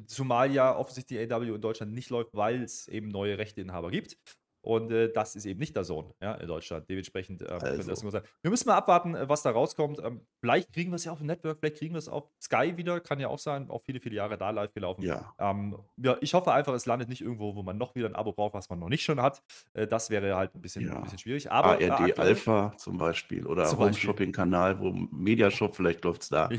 Zumal 0.07 0.51
ja 0.51 0.75
offensichtlich 0.77 1.19
die 1.19 1.33
AEW 1.33 1.55
in 1.55 1.61
Deutschland 1.61 1.93
nicht 1.93 2.09
läuft, 2.09 2.33
weil 2.33 2.61
es 2.61 2.87
eben 2.87 3.09
neue 3.09 3.37
Rechteinhaber 3.37 3.91
gibt. 3.91 4.17
Und 4.63 4.91
äh, 4.91 5.11
das 5.11 5.35
ist 5.35 5.45
eben 5.45 5.59
nicht 5.59 5.75
der 5.75 5.83
Sohn 5.83 6.13
ja, 6.21 6.35
in 6.35 6.47
Deutschland. 6.47 6.89
Dementsprechend 6.89 7.41
äh, 7.41 7.47
also. 7.47 7.83
das 7.89 8.01
nur 8.01 8.13
sein. 8.13 8.23
Wir 8.41 8.49
müssen 8.49 8.69
mal 8.69 8.77
abwarten, 8.77 9.13
äh, 9.13 9.27
was 9.27 9.43
da 9.43 9.51
rauskommt. 9.51 9.99
Ähm, 10.01 10.21
vielleicht 10.39 10.71
kriegen 10.71 10.89
wir 10.91 10.95
es 10.95 11.03
ja 11.03 11.11
auf 11.11 11.17
dem 11.17 11.27
Network, 11.27 11.59
vielleicht 11.59 11.77
kriegen 11.77 11.93
wir 11.93 11.99
es 11.99 12.07
auf 12.07 12.31
Sky 12.41 12.77
wieder. 12.77 13.01
Kann 13.01 13.19
ja 13.19 13.27
auch 13.27 13.39
sein. 13.39 13.69
Auch 13.69 13.81
viele, 13.81 13.99
viele 13.99 14.15
Jahre 14.15 14.37
da 14.37 14.51
live 14.51 14.73
gelaufen. 14.73 15.01
Ja. 15.01 15.33
Ähm, 15.37 15.77
ja 15.97 16.15
ich 16.21 16.33
hoffe 16.33 16.53
einfach, 16.53 16.73
es 16.73 16.85
landet 16.85 17.09
nicht 17.09 17.21
irgendwo, 17.21 17.55
wo 17.55 17.61
man 17.61 17.77
noch 17.77 17.93
wieder 17.93 18.07
ein 18.07 18.15
Abo 18.15 18.31
braucht, 18.31 18.53
was 18.53 18.69
man 18.69 18.79
noch 18.79 18.87
nicht 18.87 19.03
schon 19.03 19.21
hat. 19.21 19.43
Äh, 19.73 19.85
das 19.85 20.09
wäre 20.09 20.33
halt 20.37 20.55
ein 20.55 20.61
bisschen, 20.61 20.87
ja. 20.87 20.95
ein 20.95 21.03
bisschen 21.03 21.19
schwierig. 21.19 21.51
Aber, 21.51 21.71
ARD 21.71 21.91
aktuell, 21.91 22.27
Alpha 22.27 22.73
zum 22.77 22.97
Beispiel 22.97 23.45
oder 23.45 23.69
Home 23.77 23.93
Shopping 23.93 24.31
Kanal, 24.31 24.79
wo 24.79 24.91
Mediashop, 24.91 25.75
vielleicht 25.75 26.05
läuft 26.05 26.21
es 26.21 26.29
da. 26.29 26.49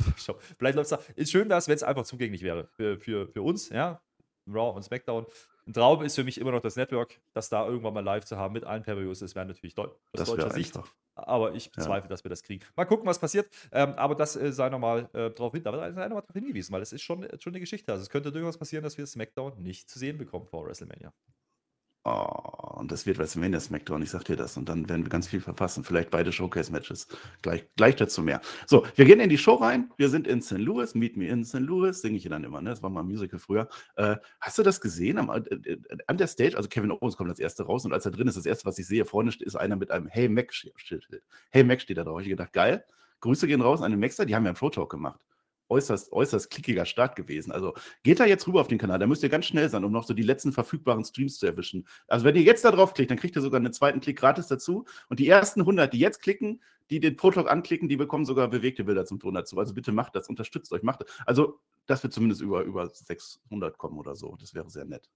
Vielleicht 0.58 0.76
läuft 0.76 0.92
es 0.92 0.98
da. 0.98 0.98
Ist 1.16 1.30
schön, 1.30 1.48
dass, 1.48 1.68
wenn 1.68 1.76
es 1.76 1.82
einfach 1.82 2.04
zugänglich 2.04 2.42
wäre 2.42 2.68
für, 2.76 2.98
für, 2.98 3.28
für 3.28 3.40
uns, 3.40 3.70
ja. 3.70 4.02
Raw 4.46 4.76
und 4.76 4.82
SmackDown. 4.82 5.26
Ein 5.66 5.72
Traum 5.72 6.02
ist 6.02 6.14
für 6.14 6.24
mich 6.24 6.38
immer 6.38 6.52
noch 6.52 6.60
das 6.60 6.76
Network, 6.76 7.20
das 7.32 7.48
da 7.48 7.66
irgendwann 7.66 7.94
mal 7.94 8.04
live 8.04 8.24
zu 8.24 8.36
haben 8.36 8.52
mit 8.52 8.64
allen 8.64 8.82
Pay-Per-Views. 8.82 9.20
Das 9.20 9.34
wäre 9.34 9.46
natürlich 9.46 9.76
aus 9.78 9.88
das 10.12 10.28
deutscher 10.28 10.50
Sicht. 10.50 10.76
Einfach. 10.76 10.92
Aber 11.16 11.54
ich 11.54 11.70
bezweifle, 11.70 12.06
ja. 12.06 12.08
dass 12.08 12.24
wir 12.24 12.28
das 12.28 12.42
kriegen. 12.42 12.64
Mal 12.76 12.84
gucken, 12.84 13.06
was 13.06 13.18
passiert. 13.18 13.48
Ähm, 13.72 13.94
aber 13.94 14.14
das 14.14 14.36
äh, 14.36 14.52
sei 14.52 14.68
nochmal 14.68 15.08
äh, 15.12 15.30
drauf 15.30 15.52
hin, 15.52 15.62
sei 15.62 15.70
nochmal 15.70 16.08
darauf 16.08 16.24
hingewiesen, 16.32 16.72
weil 16.72 16.82
es 16.82 16.92
ist 16.92 17.02
schon, 17.02 17.26
schon 17.38 17.52
eine 17.52 17.60
Geschichte. 17.60 17.92
Also 17.92 18.02
es 18.02 18.10
könnte 18.10 18.32
durchaus 18.32 18.58
passieren, 18.58 18.82
dass 18.82 18.98
wir 18.98 19.06
SmackDown 19.06 19.62
nicht 19.62 19.88
zu 19.88 19.98
sehen 19.98 20.18
bekommen 20.18 20.46
vor 20.46 20.66
WrestleMania. 20.66 21.12
Oh, 22.06 22.74
und 22.80 22.92
das 22.92 23.06
wird 23.06 23.16
WrestleMania 23.16 23.58
SmackDown, 23.60 24.02
ich 24.02 24.10
sag 24.10 24.24
dir 24.24 24.36
das. 24.36 24.58
Und 24.58 24.68
dann 24.68 24.86
werden 24.90 25.06
wir 25.06 25.08
ganz 25.08 25.26
viel 25.26 25.40
verpassen. 25.40 25.84
Vielleicht 25.84 26.10
beide 26.10 26.32
Showcase-Matches. 26.32 27.08
Gleich, 27.40 27.64
gleich 27.76 27.96
dazu 27.96 28.22
mehr. 28.22 28.42
So, 28.66 28.84
wir 28.94 29.06
gehen 29.06 29.20
in 29.20 29.30
die 29.30 29.38
Show 29.38 29.54
rein. 29.54 29.90
Wir 29.96 30.10
sind 30.10 30.26
in 30.26 30.42
St. 30.42 30.58
Louis. 30.58 30.94
Meet 30.94 31.16
me 31.16 31.28
in 31.28 31.46
St. 31.46 31.60
Louis. 31.60 31.98
Singe 31.98 32.18
ich 32.18 32.22
hier 32.22 32.30
dann 32.30 32.44
immer, 32.44 32.60
ne? 32.60 32.68
Das 32.68 32.82
war 32.82 32.90
mal 32.90 33.00
ein 33.00 33.06
Musical 33.06 33.38
früher. 33.38 33.70
Äh, 33.96 34.16
hast 34.38 34.58
du 34.58 34.62
das 34.62 34.82
gesehen? 34.82 35.16
Am, 35.16 35.30
äh, 35.30 35.38
äh, 35.38 35.78
an 36.06 36.18
der 36.18 36.26
Stage, 36.26 36.58
also 36.58 36.68
Kevin 36.68 36.90
Owens 36.90 37.16
kommt 37.16 37.30
als 37.30 37.38
Erster 37.38 37.64
raus. 37.64 37.86
Und 37.86 37.94
als 37.94 38.04
er 38.04 38.12
drin 38.12 38.28
ist, 38.28 38.36
das 38.36 38.44
Erste, 38.44 38.66
was 38.66 38.78
ich 38.78 38.86
sehe, 38.86 39.06
vorne 39.06 39.32
ist 39.38 39.56
einer 39.56 39.76
mit 39.76 39.90
einem 39.90 40.06
Hey 40.06 40.28
Mac-Schild. 40.28 41.08
Hey 41.52 41.64
Mac 41.64 41.80
steht 41.80 41.96
da 41.96 42.04
drauf. 42.04 42.20
Ich 42.20 42.28
gedacht, 42.28 42.52
geil. 42.52 42.84
Grüße 43.20 43.46
gehen 43.46 43.62
raus 43.62 43.80
an 43.80 43.92
den 43.92 44.00
Maxer. 44.00 44.26
Die 44.26 44.34
haben 44.34 44.44
ja 44.44 44.50
einen 44.50 44.58
Pro-Talk 44.58 44.90
gemacht 44.90 45.20
äußerst, 45.68 46.12
äußerst 46.12 46.50
klickiger 46.50 46.84
Start 46.86 47.16
gewesen. 47.16 47.52
Also 47.52 47.74
geht 48.02 48.20
da 48.20 48.26
jetzt 48.26 48.46
rüber 48.46 48.60
auf 48.60 48.68
den 48.68 48.78
Kanal, 48.78 48.98
da 48.98 49.06
müsst 49.06 49.22
ihr 49.22 49.28
ganz 49.28 49.46
schnell 49.46 49.68
sein, 49.68 49.84
um 49.84 49.92
noch 49.92 50.04
so 50.04 50.14
die 50.14 50.22
letzten 50.22 50.52
verfügbaren 50.52 51.04
Streams 51.04 51.38
zu 51.38 51.46
erwischen. 51.46 51.86
Also 52.08 52.24
wenn 52.24 52.36
ihr 52.36 52.42
jetzt 52.42 52.64
da 52.64 52.70
drauf 52.70 52.94
klickt, 52.94 53.10
dann 53.10 53.18
kriegt 53.18 53.36
ihr 53.36 53.42
sogar 53.42 53.60
einen 53.60 53.72
zweiten 53.72 54.00
Klick 54.00 54.18
gratis 54.18 54.46
dazu. 54.46 54.84
Und 55.08 55.20
die 55.20 55.28
ersten 55.28 55.60
100, 55.60 55.92
die 55.92 55.98
jetzt 55.98 56.20
klicken, 56.22 56.60
die 56.90 57.00
den 57.00 57.16
Protalk 57.16 57.50
anklicken, 57.50 57.88
die 57.88 57.96
bekommen 57.96 58.24
sogar 58.24 58.48
bewegte 58.48 58.84
Bilder 58.84 59.06
zum 59.06 59.18
Ton 59.18 59.34
dazu. 59.34 59.58
Also 59.58 59.74
bitte 59.74 59.92
macht 59.92 60.14
das, 60.14 60.28
unterstützt 60.28 60.72
euch, 60.72 60.82
macht 60.82 61.00
das. 61.00 61.08
Also 61.26 61.60
das 61.86 62.02
wird 62.02 62.12
zumindest 62.12 62.40
über, 62.42 62.62
über 62.62 62.88
600 62.88 63.78
kommen 63.78 63.98
oder 63.98 64.14
so. 64.16 64.36
Das 64.38 64.54
wäre 64.54 64.68
sehr 64.70 64.84
nett. 64.84 65.08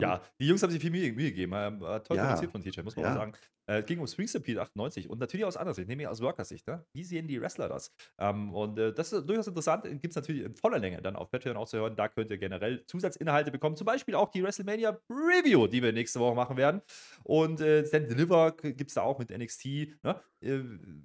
Ja, 0.00 0.22
die 0.38 0.46
Jungs 0.46 0.62
haben 0.62 0.70
sich 0.70 0.80
viel 0.80 0.90
Mühe, 0.90 1.12
Mühe 1.12 1.30
gegeben. 1.30 1.52
Ähm, 1.54 1.80
toll 1.80 2.16
ja. 2.16 2.26
produziert 2.26 2.52
von 2.52 2.62
TJ, 2.62 2.82
muss 2.82 2.96
man 2.96 3.04
ja. 3.04 3.12
auch 3.12 3.16
sagen. 3.16 3.32
Äh, 3.68 3.82
ging 3.82 4.00
um 4.00 4.06
Spring 4.06 4.26
Stampede 4.26 4.62
98 4.62 5.10
und 5.10 5.20
natürlich 5.20 5.44
aus 5.44 5.58
anderer 5.58 5.74
Sicht, 5.74 5.88
nämlich 5.88 6.08
aus 6.08 6.22
Worker-Sicht. 6.22 6.66
Ne? 6.66 6.82
Wie 6.94 7.04
sehen 7.04 7.28
die 7.28 7.38
Wrestler 7.38 7.68
das? 7.68 7.92
Ähm, 8.18 8.54
und 8.54 8.78
äh, 8.78 8.94
das 8.94 9.12
ist 9.12 9.28
durchaus 9.28 9.46
interessant. 9.46 9.84
Gibt 9.84 10.08
es 10.08 10.16
natürlich 10.16 10.42
in 10.42 10.54
voller 10.54 10.78
Länge 10.78 11.02
dann 11.02 11.16
auf 11.16 11.30
Patreon 11.30 11.58
auch 11.58 11.68
zu 11.68 11.76
hören. 11.76 11.94
Da 11.94 12.08
könnt 12.08 12.30
ihr 12.30 12.38
generell 12.38 12.82
Zusatzinhalte 12.86 13.50
bekommen. 13.50 13.76
Zum 13.76 13.84
Beispiel 13.84 14.14
auch 14.14 14.30
die 14.30 14.42
WrestleMania 14.42 14.98
Review, 15.10 15.66
die 15.66 15.82
wir 15.82 15.92
nächste 15.92 16.18
Woche 16.18 16.34
machen 16.34 16.56
werden. 16.56 16.80
Und 17.24 17.60
äh, 17.60 17.84
Stand 17.84 18.10
Deliver 18.10 18.52
gibt 18.52 18.88
es 18.88 18.94
da 18.94 19.02
auch 19.02 19.18
mit 19.18 19.36
NXT 19.36 19.66
ne? 20.02 20.18
Äh, 20.40 20.62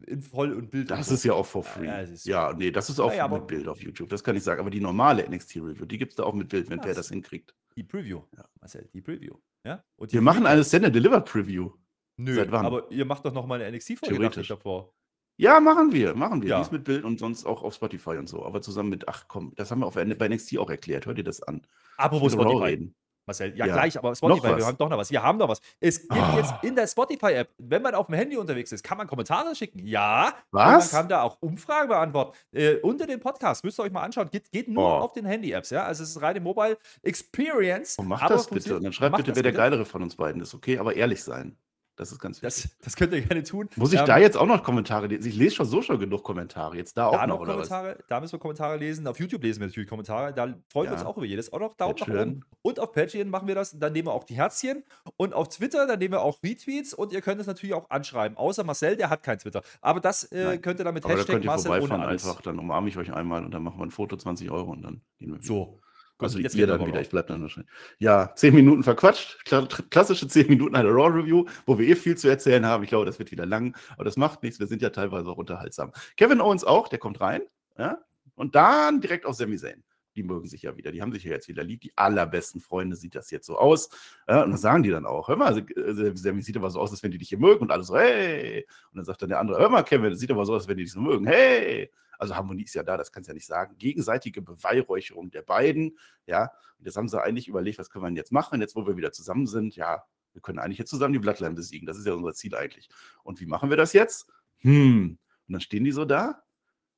in 0.07 0.21
voll 0.21 0.53
und 0.53 0.71
Bild. 0.71 0.89
Das 0.89 1.11
ist 1.11 1.25
ja 1.25 1.33
auch 1.33 1.45
for 1.45 1.63
free. 1.63 1.87
Ja, 1.87 2.03
ja 2.23 2.53
nee, 2.53 2.71
das 2.71 2.89
ist 2.89 3.01
auch 3.01 3.13
ja, 3.13 3.27
mit 3.27 3.45
Bild 3.45 3.67
auf 3.67 3.81
YouTube. 3.81 4.07
Das 4.07 4.23
kann 4.23 4.37
ich 4.37 4.43
sagen. 4.43 4.61
Aber 4.61 4.69
die 4.69 4.79
normale 4.79 5.29
NXT 5.29 5.57
Review, 5.57 5.83
die 5.83 5.97
gibt 5.97 6.13
es 6.13 6.15
da 6.15 6.23
auch 6.23 6.33
mit 6.33 6.47
Bild, 6.47 6.69
wenn 6.69 6.79
der 6.79 6.93
das 6.93 7.09
hinkriegt. 7.09 7.53
Die 7.75 7.83
Preview, 7.83 8.21
ja. 8.35 8.45
Marcel, 8.59 8.89
die 8.93 9.01
Preview. 9.01 9.35
Ja? 9.65 9.83
wir 9.97 10.21
machen 10.21 10.45
eine 10.45 10.63
Stand 10.63 10.93
Deliver 10.93 11.21
Preview. 11.21 11.71
Nö, 12.17 12.35
Seit 12.35 12.51
wann? 12.51 12.65
aber 12.65 12.91
ihr 12.91 13.05
macht 13.05 13.25
doch 13.25 13.33
noch 13.33 13.47
mal 13.47 13.61
eine 13.61 13.75
NXT-Folge 13.75 14.29
davor. 14.47 14.93
Ja, 15.37 15.59
machen 15.59 15.91
wir, 15.91 16.13
machen 16.13 16.43
wir. 16.43 16.49
Ja. 16.49 16.59
Dies 16.59 16.71
mit 16.71 16.83
Bild 16.83 17.03
und 17.03 17.17
sonst 17.17 17.45
auch 17.45 17.63
auf 17.63 17.73
Spotify 17.73 18.17
und 18.17 18.29
so. 18.29 18.45
Aber 18.45 18.61
zusammen 18.61 18.89
mit, 18.89 19.07
ach 19.07 19.27
komm, 19.27 19.53
das 19.55 19.71
haben 19.71 19.79
wir 19.79 19.87
auf, 19.87 19.95
bei 19.95 20.27
NXT 20.29 20.59
auch 20.59 20.69
erklärt. 20.69 21.07
Hört 21.07 21.17
ihr 21.17 21.23
das 21.23 21.41
an? 21.41 21.65
Apropos 21.97 22.33
Spotify. 22.33 22.63
Reden. 22.65 22.95
Marcel, 23.25 23.55
ja, 23.57 23.65
ja, 23.65 23.73
gleich, 23.73 23.97
aber 23.97 24.15
Spotify, 24.15 24.57
wir 24.57 24.65
haben 24.65 24.77
doch 24.77 24.89
noch 24.89 24.97
was. 24.97 25.09
Wir 25.09 25.23
haben 25.23 25.37
noch 25.37 25.47
was. 25.47 25.61
Es 25.79 26.01
gibt 26.01 26.13
oh. 26.13 26.37
jetzt 26.37 26.53
in 26.61 26.75
der 26.75 26.87
Spotify-App, 26.87 27.49
wenn 27.57 27.81
man 27.81 27.95
auf 27.95 28.07
dem 28.07 28.15
Handy 28.15 28.35
unterwegs 28.37 28.71
ist, 28.71 28.83
kann 28.83 28.97
man 28.97 29.07
Kommentare 29.07 29.55
schicken. 29.55 29.85
Ja. 29.85 30.33
Was? 30.51 30.91
man 30.91 31.01
kann 31.01 31.09
da 31.09 31.21
auch 31.21 31.37
Umfragen 31.41 31.87
beantworten. 31.87 32.37
Äh, 32.51 32.75
unter 32.77 33.07
dem 33.07 33.19
Podcast, 33.19 33.63
müsst 33.63 33.79
ihr 33.79 33.83
euch 33.83 33.91
mal 33.91 34.03
anschauen, 34.03 34.29
geht, 34.29 34.51
geht 34.51 34.67
nur 34.67 34.83
oh. 34.83 35.03
auf 35.03 35.13
den 35.13 35.25
Handy-Apps, 35.25 35.69
ja. 35.69 35.85
Also 35.85 36.03
es 36.03 36.09
ist 36.09 36.21
reine 36.21 36.41
Mobile 36.41 36.77
Experience. 37.01 37.97
Oh, 37.97 38.03
macht 38.03 38.29
das 38.29 38.47
bitte. 38.47 38.75
Und 38.75 38.83
dann 38.83 38.93
schreibt 38.93 39.15
bitte, 39.15 39.35
wer 39.35 39.43
der 39.43 39.53
geilere 39.53 39.85
von 39.85 40.03
uns 40.03 40.15
beiden 40.15 40.41
ist, 40.41 40.53
okay? 40.53 40.77
Aber 40.77 40.95
ehrlich 40.95 41.23
sein. 41.23 41.57
Das 41.95 42.11
ist 42.11 42.19
ganz 42.19 42.41
wichtig. 42.41 42.63
Das, 42.63 42.85
das 42.85 42.95
könnt 42.95 43.13
ihr 43.13 43.21
gerne 43.21 43.43
tun. 43.43 43.69
Muss 43.75 43.93
ich 43.93 43.99
ähm, 43.99 44.05
da 44.07 44.17
jetzt 44.17 44.35
auch 44.35 44.47
noch 44.47 44.63
Kommentare 44.63 45.05
lesen? 45.07 45.29
Ich 45.29 45.35
lese 45.35 45.55
schon 45.55 45.67
so 45.67 45.81
schon 45.83 45.99
genug 45.99 46.23
Kommentare. 46.23 46.75
Jetzt 46.75 46.97
da, 46.97 47.11
da 47.11 47.21
auch 47.21 47.27
noch, 47.27 47.39
noch 47.39 47.45
Kommentare. 47.45 47.97
Da 48.07 48.19
müssen 48.19 48.33
wir 48.33 48.39
Kommentare 48.39 48.77
lesen. 48.77 49.05
Auf 49.05 49.19
YouTube 49.19 49.43
lesen 49.43 49.59
wir 49.59 49.67
natürlich 49.67 49.87
Kommentare. 49.87 50.33
Da 50.33 50.55
freuen 50.69 50.85
ja. 50.85 50.91
wir 50.91 50.97
uns 50.97 51.05
auch 51.05 51.17
über 51.17 51.25
jedes. 51.25 51.53
Auch 51.53 51.59
noch 51.59 51.75
Daumen 51.75 51.95
nach 51.99 52.07
oben. 52.07 52.45
Und 52.63 52.79
auf 52.79 52.91
Patreon 52.93 53.29
machen 53.29 53.47
wir 53.47 53.53
das. 53.53 53.77
Dann 53.77 53.93
nehmen 53.93 54.07
wir 54.07 54.13
auch 54.13 54.23
die 54.23 54.35
Herzchen. 54.35 54.83
Und 55.17 55.33
auf 55.33 55.49
Twitter, 55.49 55.85
dann 55.85 55.99
nehmen 55.99 56.13
wir 56.13 56.21
auch 56.21 56.41
Retweets. 56.41 56.95
Und 56.95 57.11
ihr 57.11 57.21
könnt 57.21 57.39
es 57.39 57.45
natürlich 57.45 57.75
auch 57.75 57.89
anschreiben. 57.91 58.37
Außer 58.37 58.63
Marcel, 58.63 58.97
der 58.97 59.11
hat 59.11 59.21
kein 59.21 59.37
Twitter. 59.37 59.61
Aber 59.81 59.99
das 59.99 60.31
äh, 60.31 60.57
könnt 60.57 60.79
ihr 60.79 60.85
dann 60.85 60.95
mit 60.95 61.05
Aber 61.05 61.13
Hashtag 61.13 61.27
da 61.27 61.33
könnt 61.33 61.45
ihr 61.45 61.47
Marcel 61.47 61.71
ohne 61.79 61.99
alles. 61.99 62.25
einfach. 62.25 62.41
Dann 62.41 62.57
umarme 62.57 62.89
ich 62.89 62.97
euch 62.97 63.13
einmal 63.13 63.45
und 63.45 63.51
dann 63.51 63.61
machen 63.61 63.77
wir 63.77 63.85
ein 63.85 63.91
Foto, 63.91 64.17
20 64.17 64.49
Euro 64.49 64.71
und 64.71 64.81
dann 64.81 65.01
gehen 65.19 65.29
wir. 65.29 65.35
Wieder. 65.35 65.45
So. 65.45 65.82
Also 66.23 66.39
jetzt 66.39 66.55
ihr 66.55 66.67
dann 66.67 66.85
wieder, 66.85 67.01
ich 67.01 67.09
bleibe 67.09 67.27
dann 67.27 67.41
wahrscheinlich. 67.41 67.71
Ja, 67.99 68.33
zehn 68.35 68.53
Minuten 68.53 68.83
verquatscht. 68.83 69.43
Klassische 69.89 70.27
zehn 70.27 70.47
Minuten 70.47 70.75
eine 70.75 70.89
Raw-Review, 70.89 71.45
wo 71.65 71.77
wir 71.77 71.87
eh 71.87 71.95
viel 71.95 72.17
zu 72.17 72.27
erzählen 72.27 72.65
haben. 72.65 72.83
Ich 72.83 72.89
glaube, 72.89 73.05
das 73.05 73.19
wird 73.19 73.31
wieder 73.31 73.45
lang, 73.45 73.75
aber 73.93 74.03
das 74.03 74.17
macht 74.17 74.43
nichts. 74.43 74.59
Wir 74.59 74.67
sind 74.67 74.81
ja 74.81 74.89
teilweise 74.89 75.29
auch 75.29 75.37
unterhaltsam. 75.37 75.91
Kevin 76.17 76.41
Owens 76.41 76.63
auch, 76.63 76.87
der 76.87 76.99
kommt 76.99 77.21
rein. 77.21 77.41
Ja? 77.77 77.99
Und 78.35 78.55
dann 78.55 79.01
direkt 79.01 79.25
auf 79.25 79.35
Sami 79.35 79.57
Zayn. 79.57 79.83
Die 80.15 80.23
mögen 80.23 80.47
sich 80.47 80.61
ja 80.61 80.77
wieder. 80.77 80.91
Die 80.91 81.01
haben 81.01 81.11
sich 81.11 81.23
ja 81.23 81.31
jetzt 81.31 81.47
wieder 81.47 81.63
lieb. 81.63 81.81
Die 81.81 81.91
allerbesten 81.95 82.61
Freunde 82.61 82.95
sieht 82.95 83.15
das 83.15 83.31
jetzt 83.31 83.47
so 83.47 83.57
aus. 83.57 83.89
Ja, 84.27 84.43
und 84.43 84.51
das 84.51 84.61
sagen 84.61 84.83
die 84.83 84.91
dann 84.91 85.07
auch. 85.07 85.27
Hör 85.27 85.35
mal, 85.35 85.57
äh, 85.57 86.15
Sammy 86.15 86.41
sieht 86.43 86.55
aber 86.55 86.69
so 86.69 86.79
aus, 86.79 86.91
als 86.91 87.01
wenn 87.01 87.11
die 87.11 87.17
dich 87.17 87.29
hier 87.29 87.39
mögen. 87.39 87.61
Und 87.61 87.71
alle 87.71 87.83
so, 87.83 87.97
hey. 87.97 88.67
Und 88.91 88.97
dann 88.97 89.05
sagt 89.05 89.23
dann 89.23 89.29
der 89.29 89.39
andere, 89.39 89.57
hör 89.59 89.69
mal, 89.69 89.83
Kevin, 89.83 90.11
das 90.11 90.19
sieht 90.19 90.29
aber 90.29 90.45
so 90.45 90.53
aus, 90.53 90.63
als 90.63 90.67
wenn 90.67 90.77
die 90.77 90.83
dich 90.83 90.93
so 90.93 91.01
mögen. 91.01 91.25
Hey. 91.25 91.89
Also 92.17 92.35
Harmonie 92.35 92.63
ist 92.63 92.75
ja 92.75 92.83
da, 92.83 92.97
das 92.97 93.11
kannst 93.11 93.27
du 93.27 93.31
ja 93.31 93.35
nicht 93.35 93.45
sagen. 93.45 93.77
Gegenseitige 93.77 94.41
Beweihräucherung 94.41 95.31
der 95.31 95.41
beiden, 95.41 95.97
ja. 96.25 96.51
Und 96.77 96.85
jetzt 96.85 96.97
haben 96.97 97.07
sie 97.07 97.21
eigentlich 97.21 97.47
überlegt, 97.47 97.79
was 97.79 97.89
können 97.89 98.03
wir 98.03 98.09
denn 98.09 98.17
jetzt 98.17 98.31
machen, 98.31 98.61
jetzt 98.61 98.75
wo 98.75 98.85
wir 98.85 98.97
wieder 98.97 99.11
zusammen 99.11 99.47
sind, 99.47 99.75
ja, 99.75 100.03
wir 100.33 100.41
können 100.41 100.59
eigentlich 100.59 100.79
jetzt 100.79 100.89
zusammen 100.89 101.13
die 101.13 101.19
Bloodline 101.19 101.55
besiegen. 101.55 101.85
Das 101.85 101.97
ist 101.97 102.07
ja 102.07 102.13
unser 102.13 102.33
Ziel 102.33 102.55
eigentlich. 102.55 102.89
Und 103.23 103.39
wie 103.39 103.45
machen 103.45 103.69
wir 103.69 103.77
das 103.77 103.93
jetzt? 103.93 104.27
Hm. 104.59 105.17
Und 105.47 105.53
dann 105.53 105.61
stehen 105.61 105.83
die 105.83 105.91
so 105.91 106.05
da 106.05 106.43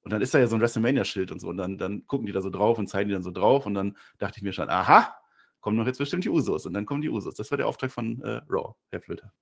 und 0.05 0.11
dann 0.11 0.21
ist 0.21 0.33
da 0.33 0.39
ja 0.39 0.45
so 0.45 0.55
ein 0.55 0.61
WrestleMania-Schild 0.61 1.31
und 1.31 1.39
so. 1.39 1.49
Und 1.49 1.57
dann, 1.57 1.79
dann 1.79 2.05
gucken 2.05 2.27
die 2.27 2.31
da 2.31 2.41
so 2.41 2.51
drauf 2.51 2.77
und 2.77 2.87
zeigen 2.87 3.09
die 3.09 3.13
dann 3.13 3.23
so 3.23 3.31
drauf. 3.31 3.65
Und 3.65 3.73
dann 3.73 3.97
dachte 4.19 4.37
ich 4.37 4.43
mir 4.43 4.53
schon, 4.53 4.69
aha, 4.69 5.17
kommen 5.61 5.77
doch 5.79 5.87
jetzt 5.87 5.97
bestimmt 5.97 6.23
die 6.23 6.29
Usos. 6.29 6.67
Und 6.67 6.73
dann 6.73 6.85
kommen 6.85 7.01
die 7.01 7.09
Usos. 7.09 7.33
Das 7.33 7.49
war 7.49 7.57
der 7.57 7.67
Auftrag 7.67 7.91
von 7.91 8.21
äh, 8.21 8.41
Raw, 8.47 8.75
Herr 8.91 9.01
Flöter. 9.01 9.33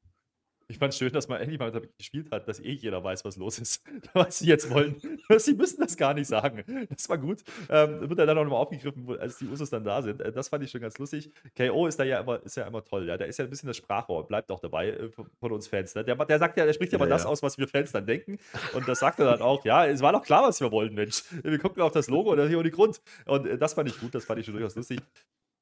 Ich 0.68 0.78
fand 0.78 0.94
es 0.94 0.98
schön, 0.98 1.12
dass 1.12 1.28
man 1.28 1.42
endlich 1.42 1.60
mal 1.60 1.72
damit 1.72 1.98
gespielt 1.98 2.32
hat, 2.32 2.48
dass 2.48 2.60
eh 2.60 2.72
jeder 2.72 3.04
weiß, 3.04 3.26
was 3.26 3.38
los 3.38 3.60
ist, 3.60 3.84
was 4.14 4.40
sie 4.40 4.48
jetzt 4.48 4.70
wollen. 4.70 4.96
sie 5.38 5.54
müssen 5.54 5.82
das 5.82 5.98
gar 5.98 6.14
nicht 6.14 6.28
sagen. 6.28 6.64
Das 6.90 7.10
war 7.10 7.18
gut. 7.18 7.44
Ähm, 7.70 8.10
wird 8.10 8.20
dann 8.20 8.30
auch 8.30 8.44
nochmal 8.44 8.60
aufgegriffen, 8.60 9.20
als 9.20 9.38
die 9.38 9.48
Usos 9.48 9.70
dann 9.70 9.84
da 9.84 10.02
sind. 10.02 10.22
Äh, 10.22 10.32
das 10.32 10.50
fand 10.50 10.64
ich 10.64 10.72
schon 10.72 10.82
ganz 10.82 10.98
lustig. 10.98 11.32
KO 11.58 11.88
ist 11.88 12.00
da 12.00 12.04
ja 12.04 12.20
immer, 12.20 12.42
ist 12.44 12.58
ja 12.58 12.68
immer 12.68 12.84
toll. 12.84 13.08
Ja? 13.08 13.18
Der 13.18 13.28
ist 13.28 13.38
ja 13.38 13.46
ein 13.46 13.50
bisschen 13.50 13.68
das 13.68 13.78
Sprachrohr, 13.78 14.28
bleibt 14.28 14.52
auch 14.52 14.60
dabei 14.60 14.90
äh, 14.90 15.10
von 15.40 15.52
uns 15.52 15.68
Fans. 15.68 15.96
Ne? 15.96 16.04
Der, 16.04 16.16
der, 16.16 16.40
sagt 16.40 16.58
ja, 16.58 16.66
der 16.66 16.74
spricht 16.74 16.92
ja, 16.92 17.00
ja 17.00 17.06
mal 17.06 17.10
das 17.10 17.26
aus, 17.26 17.44
was 17.44 17.58
wir 17.58 17.68
Fans 17.68 17.92
dann 17.92 18.06
denken. 18.06 18.38
Und 18.74 18.88
das 18.88 19.00
sagt 19.00 19.20
er 19.20 19.26
dann 19.26 19.42
auch. 19.42 19.66
Ja, 19.66 19.86
es 19.86 20.02
war 20.02 20.12
doch 20.12 20.24
klar, 20.24 20.44
was 20.44 20.60
wir 20.60 20.72
wollen, 20.72 20.94
Mensch. 20.94 21.24
Wir 21.44 21.60
gucken 21.60 21.82
auf 21.82 21.92
das 21.92 22.10
Logo 22.10 22.32
und 22.32 22.38
das 22.38 22.46
ist 22.46 22.50
hier 22.50 22.60
auch 22.60 22.64
die 22.64 22.72
Grund. 22.72 23.02
Und 23.26 23.48
äh, 23.48 23.58
das 23.58 23.74
fand 23.74 23.90
ich 23.90 24.00
gut, 24.00 24.16
das 24.16 24.26
fand 24.26 24.40
ich 24.40 24.46
schon 24.46 24.56
durchaus 24.56 24.76
lustig. 24.76 25.00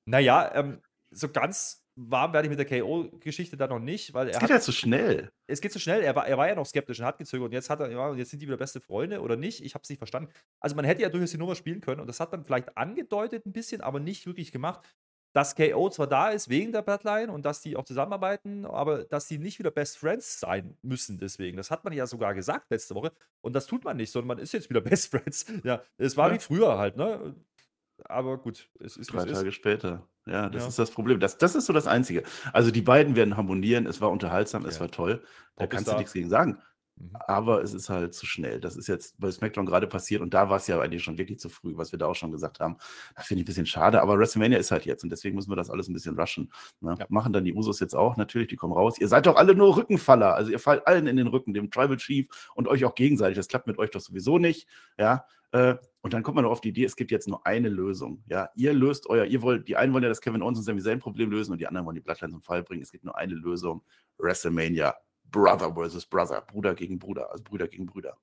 Naja, 0.05 0.51
ähm, 0.55 0.81
so 1.12 1.29
ganz 1.29 1.80
warm 1.95 2.33
werde 2.33 2.48
ich 2.48 2.55
mit 2.55 2.60
der 2.60 2.81
KO-Geschichte 2.81 3.57
da 3.57 3.67
noch 3.67 3.79
nicht, 3.79 4.13
weil 4.13 4.29
Es 4.29 4.36
er 4.36 4.39
geht 4.39 4.43
hat, 4.43 4.51
halt 4.51 4.63
so 4.63 4.71
schnell. 4.71 5.31
es 5.48 5.62
geht 5.62 5.71
so 5.74 5.79
schnell. 5.79 6.01
Er 6.01 6.15
war, 6.15 6.27
er 6.27 6.38
war 6.38 6.48
ja 6.48 6.55
noch 6.55 6.65
skeptisch 6.65 7.00
und 7.00 7.05
hat 7.05 7.17
gezögert 7.17 7.45
und 7.48 7.51
jetzt 7.53 7.69
hat 7.69 7.79
er, 7.79 7.91
ja, 7.91 8.13
jetzt 8.15 8.31
sind 8.31 8.41
die 8.41 8.48
wieder 8.48 8.57
beste 8.57 8.79
Freunde 8.79 9.21
oder 9.21 9.36
nicht. 9.36 9.63
Ich 9.63 9.74
habe 9.75 9.83
es 9.83 9.89
nicht 9.89 10.00
verstanden. 10.00 10.31
Also 10.60 10.75
man 10.75 10.86
hätte 10.86 11.01
ja 11.01 11.10
durchaus 11.10 11.31
die 11.31 11.38
Nummer 11.38 11.55
spielen 11.55 11.81
können 11.81 12.01
und 12.01 12.07
das 12.07 12.19
hat 12.19 12.31
man 12.31 12.43
vielleicht 12.45 12.77
angedeutet 12.77 13.45
ein 13.45 13.53
bisschen, 13.53 13.81
aber 13.81 14.00
nicht 14.00 14.25
wirklich 14.25 14.51
gemacht. 14.51 14.81
Dass 15.33 15.55
KO 15.55 15.89
zwar 15.89 16.07
da 16.07 16.27
ist 16.29 16.50
wegen 16.50 16.74
der 16.74 16.81
Bloodline 16.81 17.31
und 17.31 17.45
dass 17.45 17.62
die 17.62 17.77
auch 17.77 17.86
zusammenarbeiten, 17.86 18.65
aber 18.65 19.05
dass 19.05 19.27
die 19.29 19.38
nicht 19.38 19.60
wieder 19.60 19.71
Best 19.71 19.98
Friends 19.98 20.41
sein 20.41 20.77
müssen 20.81 21.19
deswegen. 21.19 21.55
Das 21.55 21.71
hat 21.71 21.86
man 21.86 21.93
ja 21.93 22.05
sogar 22.05 22.33
gesagt 22.33 22.69
letzte 22.69 22.95
Woche 22.95 23.13
und 23.39 23.53
das 23.53 23.65
tut 23.65 23.86
man 23.86 23.95
nicht, 23.95 24.12
sondern 24.12 24.27
man 24.27 24.39
ist 24.39 24.51
jetzt 24.51 24.69
wieder 24.69 24.81
Best 24.81 25.10
Friends. 25.10 25.45
Ja, 25.63 25.83
es 25.98 26.17
war 26.17 26.27
Ja. 26.29 26.36
wie 26.36 26.39
früher 26.39 26.77
halt, 26.77 26.98
ne? 26.98 27.33
Aber 28.05 28.38
gut, 28.38 28.70
es 28.79 28.98
ist 28.98 29.13
Drei 29.13 29.20
es 29.20 29.25
ist. 29.25 29.38
Tage 29.38 29.51
später. 29.51 30.08
Ja, 30.25 30.50
das 30.50 30.63
Ja. 30.63 30.70
ist 30.70 30.79
das 30.79 30.91
Problem. 30.91 31.20
Das, 31.20 31.38
das 31.38 31.55
ist 31.55 31.65
so 31.65 31.74
das 31.74 31.88
Einzige. 31.88 32.24
Also 32.53 32.72
die 32.72 32.81
beiden 32.81 33.15
werden 33.15 33.38
harmonieren. 33.38 33.86
Es 33.88 34.01
war 34.01 34.12
unterhaltsam, 34.12 34.65
es 34.65 34.75
Ja. 34.75 34.81
war 34.81 34.91
toll. 34.91 35.24
Da 35.55 35.65
ist 35.65 35.70
kannst 35.72 35.88
du 35.91 35.96
nichts 35.98 36.13
gegen 36.13 36.29
sagen. 36.29 36.58
Mhm. 37.01 37.12
Aber 37.27 37.63
es 37.63 37.74
ist 37.74 37.89
halt 37.89 38.13
zu 38.13 38.25
schnell. 38.25 38.60
Das 38.60 38.75
ist 38.75 38.88
jetzt 38.88 39.20
bei 39.20 39.31
SmackDown 39.31 39.65
gerade 39.65 39.88
passiert 39.88 40.22
und 40.22 40.34
da 40.34 40.50
war 40.50 40.58
es 40.58 40.67
ja 40.67 40.79
eigentlich 40.79 41.03
schon 41.03 41.17
wirklich 41.17 41.39
zu 41.39 41.50
früh, 41.50 41.74
was 41.75 41.91
wir 41.91 42.00
da 42.00 42.08
auch 42.08 42.15
schon 42.15 42.31
gesagt 42.31 42.60
haben. 42.60 42.77
Das 43.15 43.27
finde 43.27 43.41
ich 43.41 43.46
ein 43.46 43.48
bisschen 43.48 43.65
schade, 43.65 44.01
aber 44.01 44.17
WrestleMania 44.17 44.58
ist 44.58 44.72
halt 44.72 44.86
jetzt 44.86 45.03
und 45.03 45.10
deswegen 45.10 45.36
müssen 45.36 45.51
wir 45.51 45.55
das 45.55 45.70
alles 45.70 45.88
ein 45.88 45.93
bisschen 45.93 46.20
rushen. 46.20 46.51
Ne? 46.79 46.96
Ja. 47.00 47.05
Machen 47.10 47.34
dann 47.34 47.46
die 47.46 47.53
Usos 47.53 47.79
jetzt 47.79 47.96
auch, 47.96 48.17
natürlich, 48.17 48.48
die 48.48 48.55
kommen 48.55 48.74
raus. 48.74 48.98
Ihr 49.00 49.08
seid 49.08 49.25
doch 49.25 49.36
alle 49.36 49.55
nur 49.55 49.75
Rückenfaller. 49.77 50.36
Also 50.36 50.51
ihr 50.51 50.60
fallt 50.60 50.88
allen 50.88 51.08
in 51.08 51.17
den 51.17 51.27
Rücken, 51.27 51.53
dem 51.53 51.72
Tribal 51.72 51.98
Chief 51.98 52.27
und 52.55 52.67
euch 52.67 52.86
auch 52.86 52.96
gegenseitig. 52.96 53.38
Das 53.38 53.48
klappt 53.48 53.67
mit 53.67 53.77
euch 53.77 53.91
doch 53.91 54.01
sowieso 54.01 54.38
nicht. 54.38 54.67
Ja. 54.98 55.25
Äh, 55.51 55.75
und 56.01 56.13
dann 56.13 56.24
kommt 56.24 56.36
man 56.36 56.46
noch 56.46 56.51
auf 56.51 56.62
die 56.62 56.70
Idee, 56.70 56.86
es 56.86 56.96
gibt 56.96 57.12
jetzt 57.12 57.27
nur 57.27 57.46
eine 57.46 57.70
Lösung. 57.70 58.24
Ja, 58.27 58.50
ihr 58.55 58.74
löst 58.74 59.08
euer, 59.08 59.25
ihr 59.25 59.41
wollt, 59.41 59.67
die 59.67 59.75
einen 59.75 59.93
wollen 59.93 60.03
ja 60.03 60.10
das 60.10 60.22
Kevin 60.22 60.41
Owens 60.41 60.60
und 60.60 60.63
Sami 60.63 60.81
Zayn 60.81 61.00
Problem 61.00 61.29
lösen 61.29 61.51
und 61.51 61.60
die 61.60 61.67
anderen 61.67 61.86
wollen 61.86 61.96
die 61.96 62.01
Bloodline 62.01 62.31
zum 62.31 62.41
Fall 62.41 62.63
bringen. 62.63 62.81
Es 62.81 62.91
gibt 62.91 63.03
nur 63.03 63.17
eine 63.17 63.34
Lösung: 63.36 63.84
WrestleMania. 64.17 64.96
Brother 65.31 65.73
versus 65.73 66.05
Brother, 66.05 66.41
Bruder 66.41 66.75
gegen 66.75 67.00
Bruder, 67.00 67.31
also 67.31 67.43
Brüder 67.43 67.67
gegen 67.67 67.85
Brüder. 67.85 68.17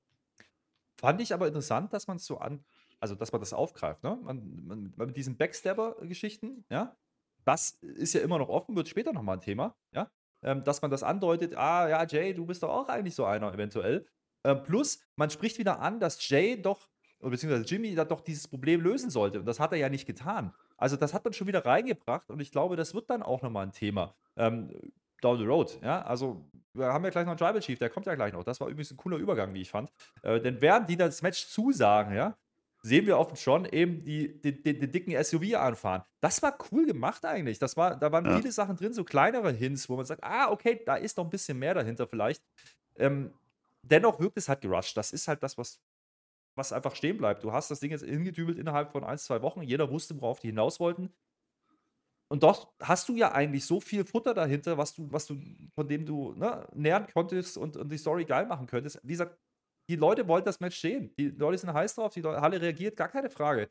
Fand 0.96 1.20
ich 1.20 1.32
aber 1.32 1.46
interessant, 1.46 1.92
dass 1.92 2.06
man 2.06 2.16
es 2.16 2.26
so 2.26 2.38
an, 2.38 2.64
also 3.00 3.14
dass 3.14 3.32
man 3.32 3.40
das 3.40 3.52
aufgreift, 3.52 4.02
ne? 4.02 4.18
Man, 4.22 4.64
man, 4.66 4.92
mit 4.96 5.16
diesen 5.16 5.36
Backstabber-Geschichten, 5.36 6.64
ja, 6.70 6.96
das 7.44 7.70
ist 7.82 8.14
ja 8.14 8.20
immer 8.20 8.38
noch 8.38 8.48
offen, 8.48 8.76
wird 8.76 8.88
später 8.88 9.12
nochmal 9.12 9.36
ein 9.36 9.40
Thema, 9.40 9.76
ja, 9.92 10.10
ähm, 10.42 10.64
dass 10.64 10.82
man 10.82 10.90
das 10.90 11.02
andeutet, 11.02 11.56
ah, 11.56 11.88
ja, 11.88 12.04
Jay, 12.04 12.34
du 12.34 12.46
bist 12.46 12.62
doch 12.62 12.68
auch 12.68 12.88
eigentlich 12.88 13.14
so 13.14 13.24
einer, 13.24 13.52
eventuell. 13.52 14.06
Ähm, 14.44 14.62
plus, 14.62 15.00
man 15.16 15.30
spricht 15.30 15.58
wieder 15.58 15.80
an, 15.80 16.00
dass 16.00 16.28
Jay 16.28 16.60
doch, 16.60 16.88
beziehungsweise 17.20 17.64
Jimmy 17.64 17.94
da 17.94 18.04
doch 18.04 18.20
dieses 18.20 18.46
Problem 18.48 18.80
lösen 18.80 19.10
sollte. 19.10 19.40
Und 19.40 19.46
das 19.46 19.60
hat 19.60 19.72
er 19.72 19.78
ja 19.78 19.88
nicht 19.88 20.06
getan. 20.06 20.54
Also, 20.76 20.96
das 20.96 21.14
hat 21.14 21.24
man 21.24 21.32
schon 21.32 21.46
wieder 21.46 21.64
reingebracht 21.64 22.30
und 22.30 22.40
ich 22.40 22.52
glaube, 22.52 22.76
das 22.76 22.94
wird 22.94 23.10
dann 23.10 23.22
auch 23.22 23.42
nochmal 23.42 23.66
ein 23.66 23.72
Thema. 23.72 24.14
Ähm, 24.36 24.70
down 25.20 25.38
the 25.38 25.44
road, 25.44 25.78
ja. 25.82 26.02
Also, 26.02 26.44
wir 26.75 26.87
haben 26.92 27.04
ja 27.04 27.10
gleich 27.10 27.25
noch 27.25 27.32
einen 27.32 27.38
Tribal 27.38 27.60
Chief, 27.60 27.78
der 27.78 27.90
kommt 27.90 28.06
ja 28.06 28.14
gleich 28.14 28.32
noch. 28.32 28.44
Das 28.44 28.60
war 28.60 28.68
übrigens 28.68 28.90
ein 28.90 28.96
cooler 28.96 29.16
Übergang, 29.16 29.52
wie 29.54 29.62
ich 29.62 29.70
fand. 29.70 29.90
Äh, 30.22 30.40
denn 30.40 30.60
während 30.60 30.88
die 30.88 30.96
das 30.96 31.22
Match 31.22 31.46
zusagen, 31.46 32.14
ja, 32.14 32.37
sehen 32.82 33.06
wir 33.06 33.16
dem 33.25 33.34
John 33.37 33.64
eben 33.64 34.04
die, 34.04 34.40
die, 34.40 34.62
die, 34.62 34.78
den 34.78 34.90
dicken 34.92 35.25
SUV 35.25 35.54
anfahren. 35.56 36.02
Das 36.20 36.40
war 36.42 36.56
cool 36.70 36.87
gemacht 36.87 37.25
eigentlich. 37.25 37.58
Das 37.58 37.76
war, 37.76 37.96
da 37.96 38.12
waren 38.12 38.25
Ja. 38.25 38.37
viele 38.38 38.52
Sachen 38.52 38.76
drin, 38.76 38.92
so 38.92 39.02
kleinere 39.04 39.50
Hints, 39.52 39.88
wo 39.88 39.96
man 39.96 40.04
sagt, 40.04 40.22
ah, 40.22 40.50
okay, 40.50 40.80
da 40.87 40.94
ist 40.96 41.16
noch 41.16 41.25
ein 41.25 41.30
bisschen 41.30 41.58
mehr 41.58 41.75
dahinter 41.75 42.06
vielleicht. 42.06 42.42
Ähm, 42.96 43.32
dennoch 43.82 44.20
wirkt 44.20 44.37
es 44.38 44.48
halt 44.48 44.60
gerusht. 44.60 44.96
Das 44.96 45.12
ist 45.12 45.26
halt 45.26 45.42
das, 45.42 45.58
was, 45.58 45.80
was 46.54 46.72
einfach 46.72 46.94
stehen 46.94 47.18
bleibt. 47.18 47.42
Du 47.42 47.52
hast 47.52 47.70
das 47.70 47.80
Ding 47.80 47.90
jetzt 47.90 48.04
hingedübelt 48.04 48.58
innerhalb 48.58 48.92
von 48.92 49.02
ein, 49.04 49.18
zwei 49.18 49.42
Wochen. 49.42 49.62
Jeder 49.62 49.90
wusste, 49.90 50.20
worauf 50.20 50.38
die 50.40 50.48
hinaus 50.48 50.78
wollten. 50.78 51.12
Und 52.30 52.42
doch 52.42 52.75
hast 52.80 53.08
du 53.08 53.16
ja 53.16 53.32
eigentlich 53.32 53.64
so 53.64 53.80
viel 53.80 54.04
Futter 54.04 54.35
dahinter, 54.35 54.76
was 54.76 54.94
du, 54.94 55.11
was 55.11 55.26
du, 55.26 55.40
von 55.75 55.88
dem 55.88 56.04
du 56.04 56.35
ne, 56.35 56.66
nähern 56.75 57.06
konntest 57.12 57.56
und, 57.56 57.76
und 57.76 57.90
die 57.90 57.97
Story 57.99 58.25
geil 58.25 58.47
machen 58.47 58.66
könntest. 58.66 59.00
Wie 59.02 59.12
gesagt, 59.12 59.38
die 59.88 59.97
Leute 59.97 60.28
wollten 60.28 60.44
das 60.44 60.61
Match 60.61 60.78
sehen. 60.78 61.14
Die 61.18 61.28
Leute 61.30 61.56
sind 61.58 61.73
heiß 61.73 61.94
drauf, 61.94 62.12
die 62.12 62.20
Leute, 62.20 62.42
Halle 62.42 62.61
reagiert, 62.61 62.97
gar 62.97 63.08
keine 63.08 63.30
Frage. 63.30 63.70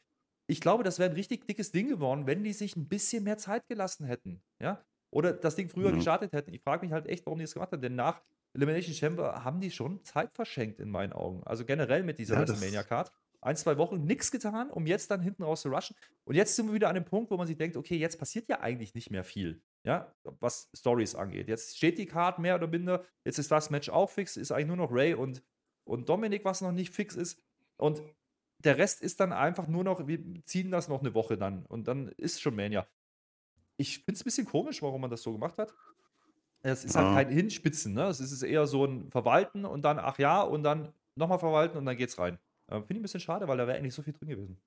Ich 0.50 0.60
glaube, 0.62 0.84
das 0.84 0.98
wäre 0.98 1.10
ein 1.10 1.16
richtig 1.16 1.46
dickes 1.46 1.72
Ding 1.72 1.88
geworden, 1.90 2.26
wenn 2.26 2.44
die 2.44 2.54
sich 2.54 2.76
ein 2.76 2.88
bisschen 2.88 3.24
mehr 3.24 3.38
Zeit 3.38 3.68
gelassen 3.68 4.06
hätten. 4.06 4.42
Ja? 4.60 4.84
Oder 5.14 5.34
das 5.34 5.56
Ding 5.56 5.70
früher 5.70 5.90
Ja. 5.90 5.96
gestartet 5.96 6.34
hätten. 6.34 6.54
Ich 6.54 6.62
frage 6.64 6.84
mich 6.86 6.94
halt 6.94 7.06
echt, 7.08 7.26
warum 7.26 7.38
die 7.38 7.44
das 7.46 7.54
gemacht 7.54 7.72
haben. 7.72 7.82
Denn 7.82 7.96
nach 7.96 8.24
Elimination 8.56 8.96
Chamber 8.96 9.44
haben 9.44 9.60
die 9.62 9.70
schon 9.70 10.04
Zeit 10.04 10.34
verschenkt, 10.34 10.80
in 10.80 10.90
meinen 10.90 11.14
Augen. 11.14 11.44
Also 11.44 11.64
generell 11.64 12.02
mit 12.02 12.18
dieser 12.18 12.36
Ja, 12.36 12.42
WrestleMania-Card. 12.48 13.12
Ein, 13.42 13.56
zwei 13.56 13.78
Wochen 13.78 14.04
nichts 14.04 14.32
getan, 14.32 14.70
um 14.72 14.88
jetzt 14.88 15.12
dann 15.12 15.22
hinten 15.22 15.44
raus 15.44 15.62
zu 15.62 15.70
rushen. 15.70 15.96
Und 16.26 16.36
jetzt 16.36 16.56
sind 16.56 16.68
wir 16.68 16.74
wieder 16.74 16.90
an 16.90 16.96
dem 16.96 17.06
Punkt, 17.06 17.30
wo 17.32 17.38
man 17.38 17.48
sich 17.48 17.58
denkt, 17.58 17.78
okay, 17.78 17.96
jetzt 17.96 18.18
passiert 18.18 18.50
ja 18.50 18.60
eigentlich 18.62 18.96
nicht 18.96 19.12
mehr 19.12 19.24
viel, 19.24 19.62
ja, 19.84 20.14
was 20.40 20.70
Stories 20.76 21.16
angeht. 21.16 21.48
Jetzt 21.48 21.78
steht 21.78 21.98
die 21.98 22.08
Card 22.08 22.40
mehr 22.40 22.56
oder 22.56 22.68
minder, 22.68 23.06
jetzt 23.24 23.38
ist 23.40 23.52
das 23.52 23.70
Match 23.70 23.90
auch 23.90 24.10
fix, 24.10 24.38
ist 24.38 24.52
eigentlich 24.52 24.68
nur 24.68 24.78
noch 24.78 24.92
Ray 24.92 25.14
und, 25.14 25.44
und 25.86 26.10
Dominik, 26.10 26.46
was 26.46 26.62
noch 26.62 26.72
nicht 26.72 26.94
fix 26.94 27.16
ist. 27.16 27.42
Und 27.78 28.02
der 28.60 28.78
Rest 28.80 29.02
ist 29.02 29.20
dann 29.20 29.32
einfach 29.34 29.68
nur 29.68 29.84
noch, 29.84 30.08
wir 30.08 30.20
ziehen 30.46 30.72
das 30.72 30.88
noch 30.88 31.02
eine 31.02 31.14
Woche 31.14 31.38
dann 31.38 31.66
und 31.68 31.88
dann 31.88 32.08
ist 32.10 32.42
schon 32.42 32.56
Mania. 32.56 32.88
Ich 33.78 34.00
finde 34.00 34.14
es 34.14 34.22
ein 34.22 34.26
bisschen 34.26 34.48
komisch, 34.48 34.82
warum 34.82 35.02
man 35.02 35.12
das 35.12 35.22
so 35.22 35.32
gemacht 35.32 35.58
hat. 35.60 35.76
Es 36.64 36.84
ist 36.84 36.96
halt 36.96 37.08
Ja. 37.08 37.14
kein 37.14 37.30
Hinspitzen, 37.30 37.94
ne? 37.94 38.06
Es 38.08 38.20
ist 38.20 38.42
eher 38.42 38.66
so 38.66 38.84
ein 38.86 39.12
Verwalten 39.12 39.64
und 39.64 39.84
dann, 39.84 40.00
ach 40.00 40.18
ja, 40.18 40.42
und 40.42 40.64
dann 40.64 40.92
nochmal 41.16 41.40
verwalten 41.40 41.78
und 41.78 41.86
dann 41.86 41.96
geht's 41.98 42.18
rein. 42.18 42.40
Äh, 42.68 42.76
Finde 42.82 42.94
ich 42.94 43.00
ein 43.00 43.02
bisschen 43.02 43.20
schade, 43.20 43.48
weil 43.48 43.58
da 43.58 43.68
wäre 43.68 43.78
eigentlich 43.78 43.94
so 43.94 44.02
viel 44.04 44.14
drin 44.14 44.30
gewesen. 44.30 44.58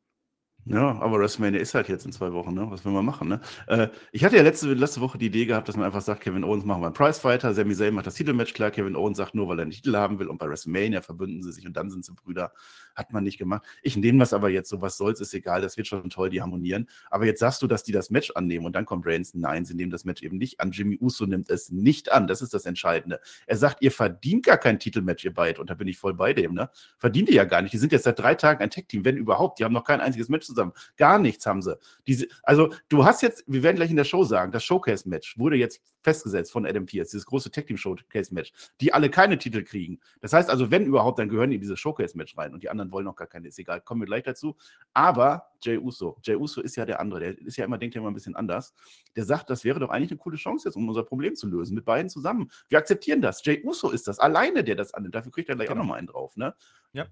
Ja, 0.67 1.01
aber 1.01 1.19
WrestleMania 1.19 1.59
ist 1.59 1.75
halt 1.75 1.89
jetzt 1.89 2.05
in 2.05 2.13
zwei 2.13 2.33
Wochen, 2.33 2.53
ne? 2.53 2.71
Was 2.71 2.85
will 2.85 2.93
man 2.93 3.05
machen, 3.05 3.29
ne? 3.29 3.41
Äh, 3.67 3.89
ich 4.13 4.25
hatte 4.25 4.37
ja 4.37 4.43
letzte, 4.43 4.73
letzte 4.75 5.01
Woche 5.01 5.17
die 5.17 5.27
Idee 5.27 5.47
gehabt, 5.47 5.69
dass 5.69 5.77
man 5.77 5.87
einfach 5.87 6.03
sagt, 6.03 6.21
Kevin 6.21 6.45
Owens 6.45 6.67
machen 6.67 6.83
wir 6.83 6.87
einen 6.87 6.95
Prizefighter, 6.95 7.55
Sami 7.55 7.75
Zayn 7.75 7.95
macht 7.95 8.07
das 8.07 8.15
Titelmatch 8.15 8.53
klar, 8.53 8.71
Kevin 8.71 8.95
Owens 8.95 9.17
sagt 9.17 9.35
nur, 9.35 9.49
weil 9.49 9.59
er 9.59 9.63
einen 9.63 9.71
Titel 9.71 9.97
haben 9.97 10.19
will 10.19 10.29
und 10.29 10.37
bei 10.39 10.47
WrestleMania 10.47 11.01
verbünden 11.01 11.43
sie 11.43 11.51
sich 11.53 11.67
und 11.67 11.77
dann 11.77 11.91
sind 11.91 12.05
sie 12.05 12.13
Brüder. 12.13 12.53
Hat 12.95 13.13
man 13.13 13.25
nicht 13.25 13.39
gemacht. 13.39 13.63
Ich 13.83 13.97
nehme 13.97 14.19
das 14.19 14.35
aber 14.35 14.51
jetzt 14.51 14.69
so, 14.69 14.83
was 14.83 14.99
soll's, 14.99 15.21
ist 15.21 15.33
egal, 15.33 15.63
das 15.63 15.79
wird 15.79 15.87
schon 15.87 16.11
toll, 16.11 16.29
die 16.29 16.43
harmonieren. 16.43 16.89
Aber 17.11 17.25
jetzt 17.25 17.41
sagst 17.41 17.63
du, 17.63 17.67
dass 17.67 17.83
die 17.83 17.93
das 17.93 18.11
Match 18.11 18.31
annehmen 18.35 18.67
und 18.67 18.77
dann 18.77 18.85
kommt 18.85 19.07
Reigns, 19.07 19.33
nein, 19.33 19.65
sie 19.65 19.75
nehmen 19.75 19.91
das 19.91 20.05
Match 20.05 20.23
eben 20.23 20.37
nicht 20.37 20.61
an. 20.61 20.73
Jimmy 20.73 20.99
Uso 21.01 21.25
nimmt 21.25 21.49
es 21.49 21.71
nicht 21.71 22.13
an, 22.13 22.27
das 22.27 22.43
ist 22.43 22.53
das 22.53 22.67
Entscheidende. 22.67 23.21
Er 23.47 23.57
sagt, 23.57 23.83
ihr 23.83 23.91
verdient 23.91 24.45
gar 24.45 24.59
kein 24.59 24.79
Titelmatch, 24.79 25.25
ihr 25.25 25.33
beide, 25.33 25.61
und 25.61 25.71
da 25.71 25.75
bin 25.75 25.89
ich 25.89 25.97
voll 25.97 26.13
bei 26.13 26.35
dem, 26.35 26.53
ne? 26.53 26.69
Verdient 26.99 27.31
ihr 27.31 27.37
ja 27.37 27.45
gar 27.45 27.63
nicht. 27.63 27.73
Die 27.73 27.79
sind 27.79 27.93
jetzt 27.93 28.05
seit 28.05 28.19
drei 28.19 28.35
Tagen 28.35 28.63
ein 28.63 28.71
Tech-Team, 28.71 29.07
wenn 29.07 29.17
überhaupt. 29.17 29.59
Die 29.59 29.65
haben 29.65 29.73
noch 29.73 29.85
kein 29.85 30.01
einziges 30.01 30.29
Match 30.29 30.50
zusammen. 30.51 30.73
Gar 30.97 31.19
nichts 31.19 31.47
haben 31.47 31.63
sie. 31.63 31.79
Diese, 32.07 32.27
also, 32.43 32.73
du 32.89 33.05
hast 33.05 33.23
jetzt, 33.23 33.45
wir 33.47 33.63
werden 33.63 33.77
gleich 33.77 33.91
in 33.91 33.97
der 33.97 34.05
Show 34.05 34.25
sagen, 34.25 34.53
das 34.53 34.65
Showcase-Match 34.65 35.39
wurde 35.39 35.57
jetzt 35.57 35.83
festgesetzt 36.03 36.53
von 36.53 36.67
Adam 36.67 36.87
Pierce, 36.87 37.11
dieses 37.11 37.27
große 37.27 37.51
Tech-Team-Showcase-Match, 37.51 38.53
die 38.81 38.93
alle 38.93 39.11
keine 39.11 39.39
Titel 39.39 39.63
kriegen. 39.63 40.01
Das 40.21 40.33
heißt 40.33 40.51
also, 40.51 40.71
wenn 40.71 40.87
überhaupt, 40.87 41.19
dann 41.19 41.29
gehören 41.29 41.51
die 41.51 41.57
in 41.57 41.61
dieses 41.63 41.79
Showcase-Match 41.79 42.37
rein 42.39 42.55
und 42.55 42.63
die 42.63 42.71
anderen 42.71 42.91
wollen 42.93 43.05
noch 43.05 43.17
gar 43.17 43.29
keine, 43.29 43.49
ist 43.49 43.59
egal, 43.59 43.81
kommen 43.81 44.01
wir 44.03 44.07
gleich 44.07 44.23
dazu. 44.23 44.57
Aber 44.95 45.51
Jay 45.63 45.79
Uso, 45.79 46.19
Jay 46.23 46.37
Uso 46.37 46.61
ist 46.63 46.77
ja 46.77 46.87
der 46.87 47.01
andere, 47.01 47.21
der 47.21 47.39
ist 47.39 47.57
ja 47.57 47.65
immer, 47.65 47.79
denkt 47.79 47.95
ja 47.95 48.01
immer 48.01 48.11
ein 48.11 48.15
bisschen 48.15 48.35
anders. 48.37 48.75
Der 49.15 49.25
sagt, 49.25 49.51
das 49.51 49.65
wäre 49.65 49.79
doch 49.79 49.91
eigentlich 49.91 50.11
eine 50.11 50.19
coole 50.19 50.37
Chance 50.37 50.69
jetzt, 50.69 50.77
um 50.77 50.89
unser 50.89 51.03
Problem 51.03 51.35
zu 51.35 51.47
lösen, 51.47 51.75
mit 51.75 51.85
beiden 51.85 52.09
zusammen. 52.09 52.51
Wir 52.69 52.79
akzeptieren 52.79 53.21
das. 53.21 53.45
Jay 53.45 53.63
Uso 53.63 53.91
ist 53.91 54.09
das, 54.09 54.19
alleine 54.19 54.65
der 54.65 54.77
das 54.77 54.95
annimmt. 54.95 55.15
Dafür 55.15 55.33
kriegt 55.33 55.49
er 55.49 55.57
gleich 55.57 55.69
Genau. 55.69 55.81
auch 55.81 55.85
nochmal 55.85 55.99
einen 55.99 56.07
drauf, 56.09 56.37
ne? 56.37 56.55
Ja, 56.93 57.07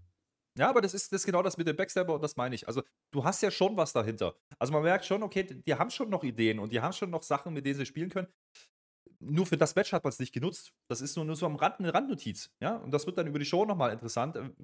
aber 0.66 0.80
das 0.80 0.94
ist, 0.94 1.12
das 1.12 1.22
ist 1.22 1.26
genau 1.26 1.42
das 1.42 1.56
mit 1.56 1.66
dem 1.66 1.76
Backstabber 1.76 2.14
und 2.14 2.22
das 2.22 2.36
meine 2.36 2.54
ich. 2.54 2.66
Also, 2.66 2.82
du 3.12 3.24
hast 3.24 3.42
ja 3.42 3.50
schon 3.50 3.76
was 3.76 3.92
dahinter. 3.92 4.34
Also, 4.58 4.72
man 4.72 4.82
merkt 4.82 5.04
schon, 5.04 5.22
okay, 5.22 5.44
die 5.44 5.74
haben 5.74 5.90
schon 5.90 6.10
noch 6.10 6.24
Ideen 6.24 6.58
und 6.58 6.72
die 6.72 6.80
haben 6.80 6.92
schon 6.92 7.10
noch 7.10 7.22
Sachen, 7.22 7.54
mit 7.54 7.64
denen 7.64 7.76
sie 7.76 7.86
spielen 7.86 8.10
können. 8.10 8.28
Nur 9.20 9.46
für 9.46 9.56
das 9.56 9.74
Match 9.74 9.92
hat 9.92 10.04
man 10.04 10.10
es 10.10 10.18
nicht 10.18 10.32
genutzt. 10.32 10.72
Das 10.88 11.00
ist 11.00 11.16
nur, 11.16 11.24
nur 11.24 11.36
so 11.36 11.46
am 11.46 11.56
Rand 11.56 11.80
eine 11.80 11.92
Randnotiz. 11.92 12.50
Ja, 12.60 12.76
und 12.76 12.92
das 12.92 13.06
wird 13.06 13.18
dann 13.18 13.26
über 13.26 13.38
die 13.38 13.44
Show 13.44 13.64
nochmal 13.64 13.92
interessant. 13.92 14.36
Ähm, 14.36 14.54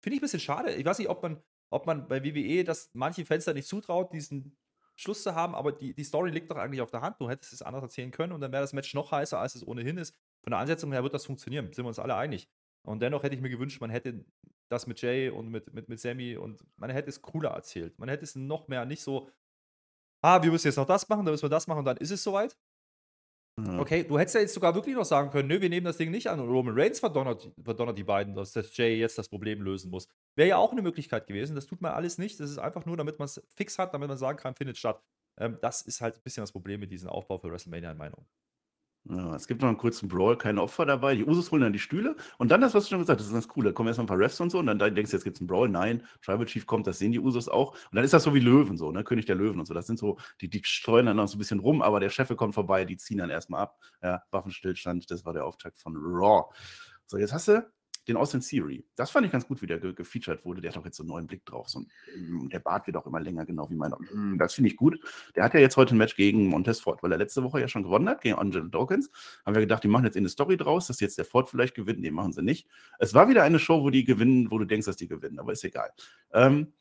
Finde 0.00 0.16
ich 0.16 0.20
ein 0.20 0.20
bisschen 0.20 0.40
schade. 0.40 0.74
Ich 0.74 0.84
weiß 0.84 0.98
nicht, 0.98 1.08
ob 1.08 1.22
man, 1.22 1.42
ob 1.70 1.86
man 1.86 2.08
bei 2.08 2.24
WWE 2.24 2.64
das 2.64 2.90
manchen 2.92 3.24
Fans 3.26 3.46
nicht 3.46 3.66
zutraut, 3.66 4.12
diesen 4.12 4.56
Schluss 4.96 5.22
zu 5.22 5.34
haben, 5.34 5.54
aber 5.54 5.72
die, 5.72 5.94
die 5.94 6.04
Story 6.04 6.30
liegt 6.30 6.50
doch 6.50 6.56
eigentlich 6.56 6.80
auf 6.80 6.90
der 6.90 7.00
Hand. 7.00 7.16
Du 7.20 7.28
hättest 7.28 7.52
es 7.52 7.62
anders 7.62 7.82
erzählen 7.82 8.10
können 8.10 8.32
und 8.32 8.40
dann 8.40 8.52
wäre 8.52 8.62
das 8.62 8.72
Match 8.72 8.94
noch 8.94 9.10
heißer, 9.10 9.38
als 9.38 9.54
es 9.54 9.66
ohnehin 9.66 9.96
ist. 9.96 10.14
Von 10.42 10.50
der 10.50 10.58
Ansetzung 10.58 10.92
her 10.92 11.02
wird 11.02 11.14
das 11.14 11.26
funktionieren. 11.26 11.72
Sind 11.72 11.84
wir 11.84 11.88
uns 11.88 11.98
alle 11.98 12.14
einig. 12.16 12.48
Und 12.82 13.00
dennoch 13.00 13.22
hätte 13.22 13.34
ich 13.34 13.40
mir 13.40 13.50
gewünscht, 13.50 13.80
man 13.80 13.90
hätte 13.90 14.24
das 14.68 14.86
mit 14.86 15.00
Jay 15.00 15.28
und 15.28 15.50
mit, 15.50 15.72
mit, 15.72 15.88
mit 15.88 16.00
Sammy 16.00 16.36
und 16.36 16.60
man 16.76 16.90
hätte 16.90 17.10
es 17.10 17.22
cooler 17.22 17.50
erzählt. 17.50 17.98
Man 17.98 18.08
hätte 18.08 18.24
es 18.24 18.34
noch 18.34 18.68
mehr 18.68 18.84
nicht 18.84 19.02
so, 19.02 19.30
ah, 20.22 20.42
wir 20.42 20.50
müssen 20.50 20.66
jetzt 20.68 20.76
noch 20.76 20.86
das 20.86 21.08
machen, 21.08 21.24
dann 21.24 21.32
müssen 21.32 21.44
wir 21.44 21.50
das 21.50 21.66
machen 21.66 21.80
und 21.80 21.84
dann 21.84 21.96
ist 21.98 22.10
es 22.10 22.22
soweit. 22.22 22.56
Ja. 23.60 23.78
Okay, 23.78 24.02
du 24.02 24.18
hättest 24.18 24.34
ja 24.34 24.40
jetzt 24.40 24.54
sogar 24.54 24.74
wirklich 24.74 24.94
noch 24.94 25.04
sagen 25.04 25.30
können, 25.30 25.46
nö, 25.46 25.60
wir 25.60 25.68
nehmen 25.68 25.84
das 25.84 25.98
Ding 25.98 26.10
nicht 26.10 26.28
an 26.28 26.40
und 26.40 26.48
Roman 26.48 26.74
Reigns 26.74 27.00
verdonnert, 27.00 27.52
verdonnert 27.62 27.98
die 27.98 28.04
beiden, 28.04 28.34
dass 28.34 28.52
das 28.52 28.74
Jay 28.74 28.98
jetzt 28.98 29.18
das 29.18 29.28
Problem 29.28 29.60
lösen 29.60 29.90
muss. 29.90 30.08
Wäre 30.36 30.48
ja 30.48 30.56
auch 30.56 30.72
eine 30.72 30.80
Möglichkeit 30.80 31.26
gewesen. 31.26 31.54
Das 31.54 31.66
tut 31.66 31.82
man 31.82 31.92
alles 31.92 32.16
nicht. 32.16 32.40
Das 32.40 32.50
ist 32.50 32.56
einfach 32.56 32.86
nur, 32.86 32.96
damit 32.96 33.18
man 33.18 33.26
es 33.26 33.42
fix 33.54 33.78
hat, 33.78 33.92
damit 33.92 34.08
man 34.08 34.16
sagen 34.16 34.38
kann, 34.38 34.54
findet 34.54 34.78
statt. 34.78 35.02
Ähm, 35.38 35.58
das 35.60 35.82
ist 35.82 36.00
halt 36.00 36.16
ein 36.16 36.22
bisschen 36.22 36.42
das 36.42 36.52
Problem 36.52 36.80
mit 36.80 36.90
diesem 36.90 37.10
Aufbau 37.10 37.38
für 37.38 37.50
WrestleMania 37.50 37.92
in 37.92 37.98
Meinung. 37.98 38.26
Ja, 39.04 39.34
es 39.34 39.48
gibt 39.48 39.62
noch 39.62 39.68
einen 39.68 39.78
kurzen 39.78 40.08
Brawl, 40.08 40.38
keine 40.38 40.62
Opfer 40.62 40.86
dabei. 40.86 41.16
Die 41.16 41.24
Usos 41.24 41.50
holen 41.50 41.62
dann 41.62 41.72
die 41.72 41.80
Stühle. 41.80 42.14
Und 42.38 42.50
dann 42.52 42.60
das, 42.60 42.72
was 42.72 42.84
du 42.84 42.90
schon 42.90 43.00
gesagt 43.00 43.18
hast, 43.18 43.26
das 43.26 43.36
ist 43.36 43.46
ganz 43.46 43.56
cool. 43.56 43.64
Da 43.64 43.72
kommen 43.72 43.88
erstmal 43.88 44.04
ein 44.04 44.08
paar 44.08 44.18
Refs 44.18 44.40
und 44.40 44.50
so. 44.50 44.60
Und 44.60 44.66
dann 44.66 44.78
denkst 44.78 45.10
du, 45.10 45.16
jetzt 45.16 45.24
gibt 45.24 45.36
es 45.36 45.40
einen 45.40 45.48
Brawl. 45.48 45.68
Nein, 45.68 46.06
Tribal 46.22 46.46
Chief 46.46 46.66
kommt, 46.66 46.86
das 46.86 46.98
sehen 46.98 47.10
die 47.10 47.18
Usos 47.18 47.48
auch. 47.48 47.72
Und 47.72 47.96
dann 47.96 48.04
ist 48.04 48.14
das 48.14 48.22
so 48.22 48.32
wie 48.32 48.38
Löwen, 48.40 48.76
so, 48.76 48.92
ne? 48.92 49.02
König 49.02 49.26
der 49.26 49.34
Löwen 49.34 49.58
und 49.58 49.66
so. 49.66 49.74
Das 49.74 49.88
sind 49.88 49.98
so, 49.98 50.18
die, 50.40 50.48
die 50.48 50.62
streuen 50.64 51.06
dann 51.06 51.16
noch 51.16 51.26
so 51.26 51.36
ein 51.36 51.38
bisschen 51.38 51.58
rum, 51.58 51.82
aber 51.82 51.98
der 51.98 52.10
Chef 52.10 52.34
kommt 52.36 52.54
vorbei, 52.54 52.84
die 52.84 52.96
ziehen 52.96 53.18
dann 53.18 53.30
erstmal 53.30 53.62
ab. 53.62 53.76
Ja, 54.02 54.22
Waffenstillstand, 54.30 55.10
das 55.10 55.24
war 55.24 55.32
der 55.32 55.46
Auftakt 55.46 55.78
von 55.78 55.96
Raw. 55.96 56.44
So, 57.06 57.18
jetzt 57.18 57.32
hast 57.32 57.48
du 57.48 57.68
den 58.08 58.16
Austin 58.16 58.40
Theory. 58.40 58.84
Das 58.96 59.10
fand 59.10 59.26
ich 59.26 59.32
ganz 59.32 59.46
gut, 59.46 59.62
wie 59.62 59.66
der 59.66 59.78
ge 59.78 59.92
gefeatured 59.92 60.44
wurde. 60.44 60.60
Der 60.60 60.72
hat 60.72 60.78
auch 60.78 60.84
jetzt 60.84 60.96
so 60.96 61.02
einen 61.02 61.10
neuen 61.10 61.26
Blick 61.26 61.44
drauf. 61.46 61.68
So 61.68 61.80
ein, 61.80 62.48
der 62.48 62.58
Bart 62.58 62.86
wird 62.86 62.96
auch 62.96 63.06
immer 63.06 63.20
länger, 63.20 63.46
genau 63.46 63.70
wie 63.70 63.76
meiner. 63.76 63.98
Mm, 64.12 64.38
das 64.38 64.54
finde 64.54 64.70
ich 64.70 64.76
gut. 64.76 64.98
Der 65.36 65.44
hat 65.44 65.54
ja 65.54 65.60
jetzt 65.60 65.76
heute 65.76 65.94
ein 65.94 65.98
Match 65.98 66.16
gegen 66.16 66.46
Montez 66.46 66.80
Ford, 66.80 67.02
weil 67.02 67.12
er 67.12 67.18
letzte 67.18 67.42
Woche 67.44 67.60
ja 67.60 67.68
schon 67.68 67.84
gewonnen 67.84 68.08
hat, 68.08 68.20
gegen 68.20 68.36
Angelo 68.36 68.66
Dawkins. 68.66 69.10
Haben 69.46 69.54
wir 69.54 69.60
gedacht, 69.60 69.84
die 69.84 69.88
machen 69.88 70.04
jetzt 70.04 70.16
eine 70.16 70.28
Story 70.28 70.56
draus, 70.56 70.88
dass 70.88 71.00
jetzt 71.00 71.18
der 71.18 71.24
Ford 71.24 71.48
vielleicht 71.48 71.74
gewinnt. 71.74 72.00
Nee, 72.00 72.10
machen 72.10 72.32
sie 72.32 72.42
nicht. 72.42 72.66
Es 72.98 73.14
war 73.14 73.28
wieder 73.28 73.44
eine 73.44 73.58
Show, 73.58 73.82
wo 73.82 73.90
die 73.90 74.04
gewinnen, 74.04 74.50
wo 74.50 74.58
du 74.58 74.64
denkst, 74.64 74.86
dass 74.86 74.96
die 74.96 75.08
gewinnen, 75.08 75.38
aber 75.38 75.52
ist 75.52 75.64
egal. 75.64 75.90
Ähm, 76.32 76.72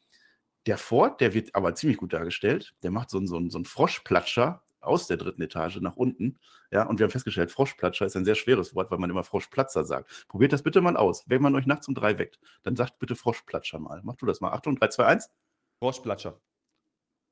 der 0.66 0.78
Ford, 0.78 1.22
der 1.22 1.34
wird 1.34 1.56
aber 1.56 1.74
ziemlich 1.76 1.98
gut 1.98 2.14
dargestellt. 2.14 2.76
Der 2.84 2.92
macht 2.92 3.10
so 3.10 3.18
einen, 3.18 3.28
so 3.28 3.38
einen, 3.38 3.50
so 3.50 3.58
einen 3.58 3.66
Froschplatscher 3.66 4.64
aus 4.82 5.08
der 5.08 5.18
dritten 5.18 5.42
Etage 5.42 5.78
nach 5.82 5.96
unten. 5.96 6.40
Ja, 6.72 6.88
und 6.88 7.00
wir 7.00 7.06
haben 7.06 7.12
festgestellt, 7.12 7.52
Froschplatscher 7.52 8.06
ist 8.06 8.16
ein 8.16 8.26
sehr 8.26 8.36
schweres 8.36 8.76
Wort, 8.76 8.92
weil 8.92 8.98
man 8.98 9.10
immer 9.10 9.24
Froschplatzer 9.24 9.84
sagt. 9.84 10.26
Probiert 10.28 10.54
das 10.54 10.64
bitte 10.64 10.82
mal 10.82 10.98
aus. 10.98 11.24
Wenn 11.28 11.42
man 11.42 11.56
euch 11.56 11.66
nachts 11.66 11.88
um 11.88 11.96
drei 11.96 12.18
weckt, 12.18 12.40
dann 12.64 12.76
sagt 12.76 13.00
bitte 13.00 13.16
Froschplatscher 13.16 13.80
mal. 13.80 14.02
Mach 14.04 14.16
du 14.16 14.26
das 14.26 14.42
mal. 14.42 14.52
Achtung, 14.52 14.76
3, 14.76 14.88
2, 14.88 15.06
1. 15.06 15.30
Froschplatscher. 15.80 16.40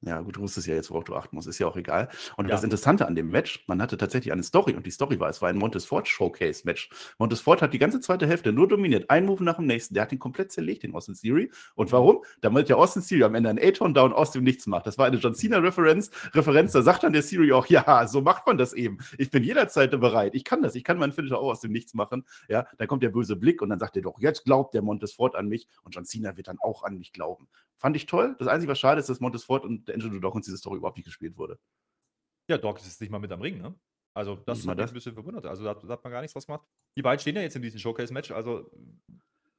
Ja, 0.02 0.22
gut, 0.22 0.38
du 0.38 0.42
wusstest 0.42 0.66
ja 0.66 0.76
jetzt, 0.76 0.90
worauf 0.92 1.04
du 1.04 1.16
achten 1.16 1.36
musst, 1.36 1.50
ist 1.50 1.60
ja 1.60 1.68
auch 1.68 1.76
egal. 1.76 2.08
Und 2.38 2.46
ja. 2.46 2.52
das 2.52 2.64
Interessante 2.64 3.06
an 3.06 3.16
dem 3.16 3.30
Match, 3.30 3.66
man 3.68 3.82
hatte 3.82 3.98
tatsächlich 3.98 4.32
eine 4.32 4.44
Story 4.44 4.74
und 4.74 4.86
die 4.86 4.92
Story 4.92 5.20
war, 5.20 5.30
es 5.30 5.42
war 5.42 5.50
ein 5.50 5.58
Montesfort 5.58 6.08
Showcase 6.08 6.62
Match. 6.64 6.90
Montesfort 7.18 7.62
hat 7.62 7.74
die 7.74 7.80
ganze 7.80 8.00
zweite 8.00 8.26
Hälfte 8.26 8.54
nur 8.54 8.70
dominiert, 8.70 9.10
ein 9.10 9.26
Move 9.26 9.44
nach 9.44 9.58
dem 9.58 9.66
nächsten. 9.66 9.96
Der 9.96 10.04
hat 10.04 10.14
ihn 10.14 10.20
komplett 10.20 10.54
zerlegt, 10.54 10.84
den 10.84 10.96
Austin 10.96 11.16
Theory. 11.16 11.52
Und 11.76 11.92
warum? 11.92 12.24
Damit 12.40 12.70
der 12.70 12.78
Austin 12.78 13.04
Theory 13.04 13.26
am 13.26 13.36
Ende 13.36 13.50
einen 13.50 13.60
A-Ton 13.60 13.94
Down 13.94 14.14
aus 14.14 14.32
dem 14.32 14.46
Nichts 14.46 14.68
macht. 14.68 14.88
Das 14.88 14.98
war 14.98 15.06
eine 15.06 15.18
John 15.18 15.36
Cena 15.36 15.58
Referenz, 15.58 16.12
Referenz. 16.34 16.72
Da 16.72 16.82
sagt 16.82 17.04
dann 17.04 17.12
der 17.12 17.24
Theory 17.24 17.52
auch, 17.52 17.66
ja, 17.66 18.08
so 18.08 18.22
macht 18.22 18.48
man 18.48 18.58
das 18.58 18.72
eben. 18.72 19.00
Ich 19.18 19.32
bin 19.32 19.44
jederzeit 19.44 19.92
bereit. 19.92 20.34
Ich 20.34 20.46
kann 20.46 20.62
das. 20.62 20.76
Ich 20.76 20.86
kann 20.86 20.98
meinen 20.98 21.12
Finisher 21.12 21.40
auch 21.40 21.52
aus 21.52 21.60
dem 21.60 21.74
Nichts 21.74 21.94
machen. 21.94 22.26
Ja, 22.48 22.66
dann 22.78 22.88
kommt 22.88 23.04
der 23.04 23.10
böse 23.10 23.36
Blick 23.36 23.62
und 23.62 23.70
dann 23.70 23.80
sagt 23.80 23.98
er 23.98 24.02
doch, 24.02 24.18
jetzt 24.20 24.46
glaubt 24.46 24.74
der 24.74 24.82
Montesfort 24.82 25.36
an 25.36 25.50
mich 25.50 25.68
und 25.84 25.94
John 25.94 26.06
Cena 26.06 26.38
wird 26.38 26.48
dann 26.48 26.58
auch 26.62 26.84
an 26.84 26.98
mich 26.98 27.12
glauben. 27.12 27.50
Fand 27.76 27.96
ich 27.96 28.06
toll. 28.06 28.36
Das 28.40 28.50
Einzige, 28.50 28.72
was 28.72 28.80
schade 28.80 29.00
ist, 29.00 29.10
dass 29.10 29.22
Montesfort 29.22 29.64
und 29.64 29.89
der 29.90 29.96
Angelo 29.96 30.20
Dawkins 30.20 30.46
diese 30.46 30.58
Story 30.58 30.78
überhaupt 30.78 30.98
nicht 30.98 31.06
gespielt 31.06 31.38
wurde. 31.38 31.60
Ja, 32.50 32.58
Dawkins 32.58 32.88
ist 32.88 33.02
nicht 33.02 33.10
mal 33.10 33.20
mit 33.20 33.32
am 33.32 33.42
Ring, 33.42 33.60
ne? 33.60 33.76
Also, 34.14 34.36
das 34.36 34.66
hat 34.68 34.78
mich 34.78 34.88
ein 34.88 34.94
bisschen 34.94 35.14
verwundert. 35.14 35.46
Also, 35.46 35.64
da, 35.64 35.74
da, 35.76 35.88
hat 35.88 36.04
man 36.04 36.12
gar 36.12 36.22
nichts 36.22 36.34
draus 36.34 36.48
gemacht. 36.48 36.68
Die 36.98 37.02
beiden 37.02 37.20
stehen 37.20 37.36
ja 37.36 37.42
jetzt 37.42 37.56
in 37.56 37.62
diesem 37.62 37.80
Showcase-Match. 37.80 38.32
Also, 38.32 38.70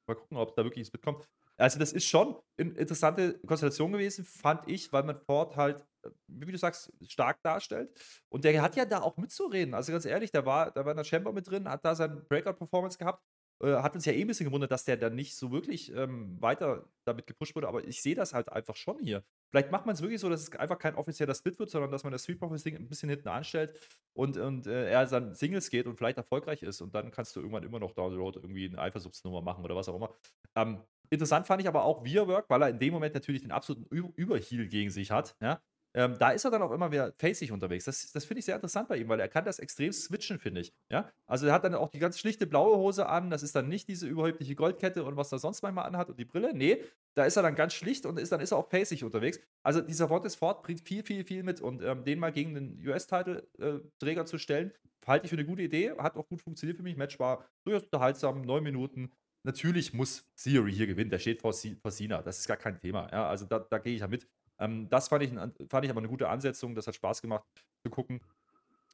mal 0.07 0.15
gucken, 0.17 0.37
ob 0.37 0.55
da 0.57 0.65
wirklich 0.65 0.87
was 0.87 0.93
mitkommt. 0.93 1.29
Also, 1.57 1.79
das 1.79 1.93
ist 1.93 2.07
schon 2.07 2.37
eine 2.59 2.71
interessante 2.73 3.39
Konstellation 3.47 3.93
gewesen, 3.93 4.25
fand 4.25 4.69
ich, 4.69 4.93
weil 4.93 5.05
man 5.05 5.17
Ford 5.21 5.57
halt, 5.57 5.87
wie 6.27 6.51
du 6.51 6.59
sagst, 6.59 6.93
stark 7.07 7.41
darstellt. 7.43 7.91
Und 8.29 8.45
der 8.45 8.61
hat 8.61 8.77
ja 8.77 8.85
da 8.85 9.03
auch 9.03 9.17
mitzureden. 9.17 9.73
Also, 9.73 9.93
ganz 9.93 10.05
ehrlich, 10.05 10.33
da 10.33 10.45
war, 10.45 10.73
da 10.73 10.85
war 10.85 10.95
der 10.95 11.05
Chamber 11.05 11.33
mit 11.33 11.49
drin, 11.49 11.69
hat 11.69 11.85
da 11.85 11.95
seine 11.95 12.17
Breakout-Performance 12.17 12.99
gehabt. 12.99 13.25
Äh, 13.63 13.77
hat 13.77 13.95
uns 13.95 14.05
ja 14.05 14.13
eh 14.13 14.23
ein 14.23 14.27
bisschen 14.27 14.47
gewundert, 14.47 14.71
dass 14.71 14.85
der 14.85 14.97
dann 14.97 15.15
nicht 15.15 15.37
so 15.37 15.53
wirklich 15.53 15.93
ähm, 15.95 16.41
weiter 16.41 16.89
damit 17.05 17.27
gepusht 17.27 17.55
wurde, 17.55 17.69
aber 17.69 17.85
ich 17.85 18.03
sehe 18.03 18.15
das 18.15 18.33
halt 18.33 18.51
einfach 18.51 18.77
schon 18.77 18.99
hier. 18.99 19.23
Vielleicht 19.51 19.71
macht 19.73 19.87
man 19.87 19.95
es 19.95 20.01
wirklich 20.01 20.21
so, 20.21 20.29
dass 20.29 20.43
es 20.43 20.53
einfach 20.53 20.79
kein 20.79 20.95
offizieller 20.95 21.35
Split 21.35 21.59
wird, 21.59 21.71
sondern 21.71 21.91
dass 21.91 22.05
man 22.05 22.13
das 22.13 22.23
Street 22.23 22.39
Profits 22.39 22.63
Ding 22.63 22.77
ein 22.77 22.89
bisschen 22.89 23.09
hinten 23.09 23.29
anstellt 23.29 23.75
und, 24.13 24.37
und 24.37 24.67
äh, 24.67 24.91
er 24.91 25.07
dann 25.07 25.35
Singles 25.35 25.71
geht 25.71 25.87
und 25.87 25.97
vielleicht 25.97 26.19
erfolgreich 26.19 26.63
ist 26.63 26.81
und 26.81 26.95
dann 26.95 27.11
kannst 27.11 27.35
du 27.35 27.41
irgendwann 27.41 27.65
immer 27.65 27.81
noch 27.81 27.93
Down 27.93 28.13
the 28.13 28.17
Road 28.17 28.37
irgendwie 28.37 28.69
eine 28.69 28.79
Eifersuchtsnummer 28.79 29.43
machen 29.43 29.65
oder 29.65 29.75
was 29.75 29.89
auch 29.89 29.97
immer. 29.97 30.15
Ähm, 30.55 30.81
interessant 31.11 31.47
fand 31.47 31.63
ich 31.63 31.69
aber 31.69 31.85
auch 31.85 32.05
Via 32.05 32.27
Work, 32.29 32.49
weil 32.49 32.63
er 32.63 32.69
in 32.69 32.79
dem 32.79 32.93
Moment 32.93 33.15
natürlich 33.15 33.43
den 33.43 33.51
absoluten 33.51 33.85
Überheal 34.17 34.69
gegen 34.69 34.91
sich 34.91 35.11
hat. 35.11 35.37
Ja? 35.41 35.61
Ähm, 35.95 36.17
da 36.19 36.31
ist 36.31 36.45
er 36.45 36.51
dann 36.51 36.63
auch 36.63 36.71
immer 36.71 36.93
wieder 36.93 37.13
facig 37.19 37.51
unterwegs. 37.51 37.85
Das, 37.85 38.13
das 38.13 38.25
finde 38.25 38.41
ich 38.41 38.45
sehr 38.45 38.55
interessant 38.55 38.89
bei 38.89 38.97
ihm, 38.97 39.09
weil 39.09 39.19
er 39.19 39.29
kann 39.29 39.45
das 39.45 39.59
extrem 39.59 39.93
switchen, 39.93 40.39
finde 40.39 40.61
ich. 40.61 40.73
Ja? 40.89 41.11
Also 41.27 41.47
er 41.47 41.53
hat 41.53 41.65
dann 41.65 41.75
auch 41.75 41.89
die 41.89 41.99
ganz 41.99 42.19
schlichte 42.19 42.47
blaue 42.47 42.77
Hose 42.77 43.09
an. 43.09 43.31
Das 43.31 43.43
ist 43.43 43.57
dann 43.57 43.69
nicht 43.69 43.89
diese 43.89 44.07
überhebliche 44.07 44.55
Goldkette 44.55 45.03
und 45.03 45.17
was 45.17 45.33
er 45.33 45.39
sonst 45.39 45.63
manchmal 45.63 45.87
anhat 45.87 46.09
und 46.09 46.19
die 46.19 46.25
Brille. 46.25 46.53
Nee, 46.55 46.83
da 47.15 47.25
ist 47.25 47.37
er 47.37 47.43
dann 47.43 47.57
ganz 47.57 47.75
schlicht 47.75 48.07
und 48.07 48.19
ist, 48.19 48.31
dann 48.31 48.41
ist 48.41 48.53
er 48.53 48.59
auch 48.59 48.71
facig 48.71 49.03
unterwegs. 49.03 49.41
Also 49.63 49.81
dieser 49.81 50.09
Vontes 50.09 50.37
Ford 50.37 50.63
bringt 50.63 50.81
viel, 50.81 51.03
viel, 51.03 51.25
viel 51.25 51.43
mit 51.43 51.61
und 51.61 51.83
ähm, 51.83 52.05
den 52.05 52.21
mal 52.21 52.31
gegen 52.31 52.55
den 52.55 52.87
US-Title-Träger 52.87 54.23
äh, 54.23 54.27
zu 54.27 54.39
stellen, 54.39 54.73
halte 55.07 55.27
ich 55.27 55.31
für 55.31 55.37
eine 55.37 55.47
gute 55.47 55.63
Idee. 55.63 55.93
Hat 55.99 56.17
auch 56.17 56.29
gut 56.29 56.41
funktioniert 56.41 56.77
für 56.77 56.83
mich. 56.83 56.97
Match 56.97 57.19
war 57.19 57.45
durchaus 57.65 57.85
unterhaltsam, 57.85 58.43
neun 58.43 58.63
Minuten. 58.63 59.11
Natürlich 59.43 59.95
muss 59.95 60.27
Theory 60.37 60.73
hier 60.73 60.87
gewinnen. 60.87 61.11
Der 61.11 61.19
steht 61.19 61.41
vor, 61.41 61.53
vor 61.53 61.91
Sina. 61.91 62.23
Das 62.23 62.39
ist 62.39 62.47
gar 62.47 62.57
kein 62.57 62.79
Thema. 62.79 63.09
Ja, 63.11 63.29
also 63.29 63.47
da, 63.47 63.59
da 63.59 63.79
gehe 63.79 63.95
ich 63.95 64.01
ja 64.01 64.09
mit. 64.09 64.29
Ähm, 64.61 64.89
das 64.89 65.09
fand 65.09 65.25
ich, 65.25 65.31
fand 65.69 65.85
ich 65.85 65.91
aber 65.91 66.01
eine 66.01 66.09
gute 66.09 66.29
Ansetzung. 66.29 66.75
Das 66.75 66.87
hat 66.87 66.95
Spaß 66.95 67.23
gemacht 67.23 67.45
zu 67.83 67.91
gucken. 67.91 68.21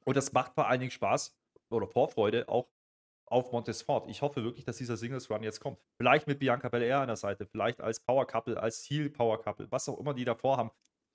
Und 0.05 0.17
das 0.17 0.33
macht 0.33 0.55
vor 0.55 0.69
allen 0.69 0.81
Dingen 0.81 0.93
Spaß 0.93 1.37
oder 1.69 1.87
Vorfreude 1.87 2.49
auch 2.49 2.69
auf 3.27 3.51
Montesfort. 3.53 4.09
Ich 4.09 4.23
hoffe 4.23 4.45
wirklich, 4.45 4.65
dass 4.65 4.77
dieser 4.77 4.97
Singles 4.97 5.29
Run 5.31 5.43
jetzt 5.43 5.61
kommt. 5.61 5.79
Vielleicht 5.97 6.29
mit 6.29 6.39
Bianca 6.39 6.69
Belair 6.69 7.01
an 7.01 7.09
der 7.09 7.17
Seite, 7.17 7.45
vielleicht 7.45 7.81
als 7.81 8.01
Power 8.01 8.27
Couple, 8.27 8.61
als 8.61 8.85
Heel 8.89 9.11
Power 9.11 9.43
Couple, 9.43 9.67
was 9.71 9.89
auch 9.89 9.99
immer 9.99 10.15
die 10.15 10.25
davor 10.25 10.57
haben. 10.57 10.71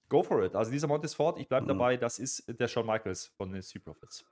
Go 0.09 0.21
for 0.21 0.43
it. 0.43 0.55
Also 0.55 0.71
dieser 0.71 0.87
Montesfort, 0.87 1.39
ich 1.39 1.47
bleibe 1.47 1.63
mhm. 1.63 1.69
dabei, 1.69 1.95
das 1.95 2.19
ist 2.19 2.43
der 2.59 2.67
Shawn 2.67 2.85
Michaels 2.85 3.31
von 3.37 3.53
den 3.53 3.61
Sea 3.61 3.81
Profits. 3.81 4.25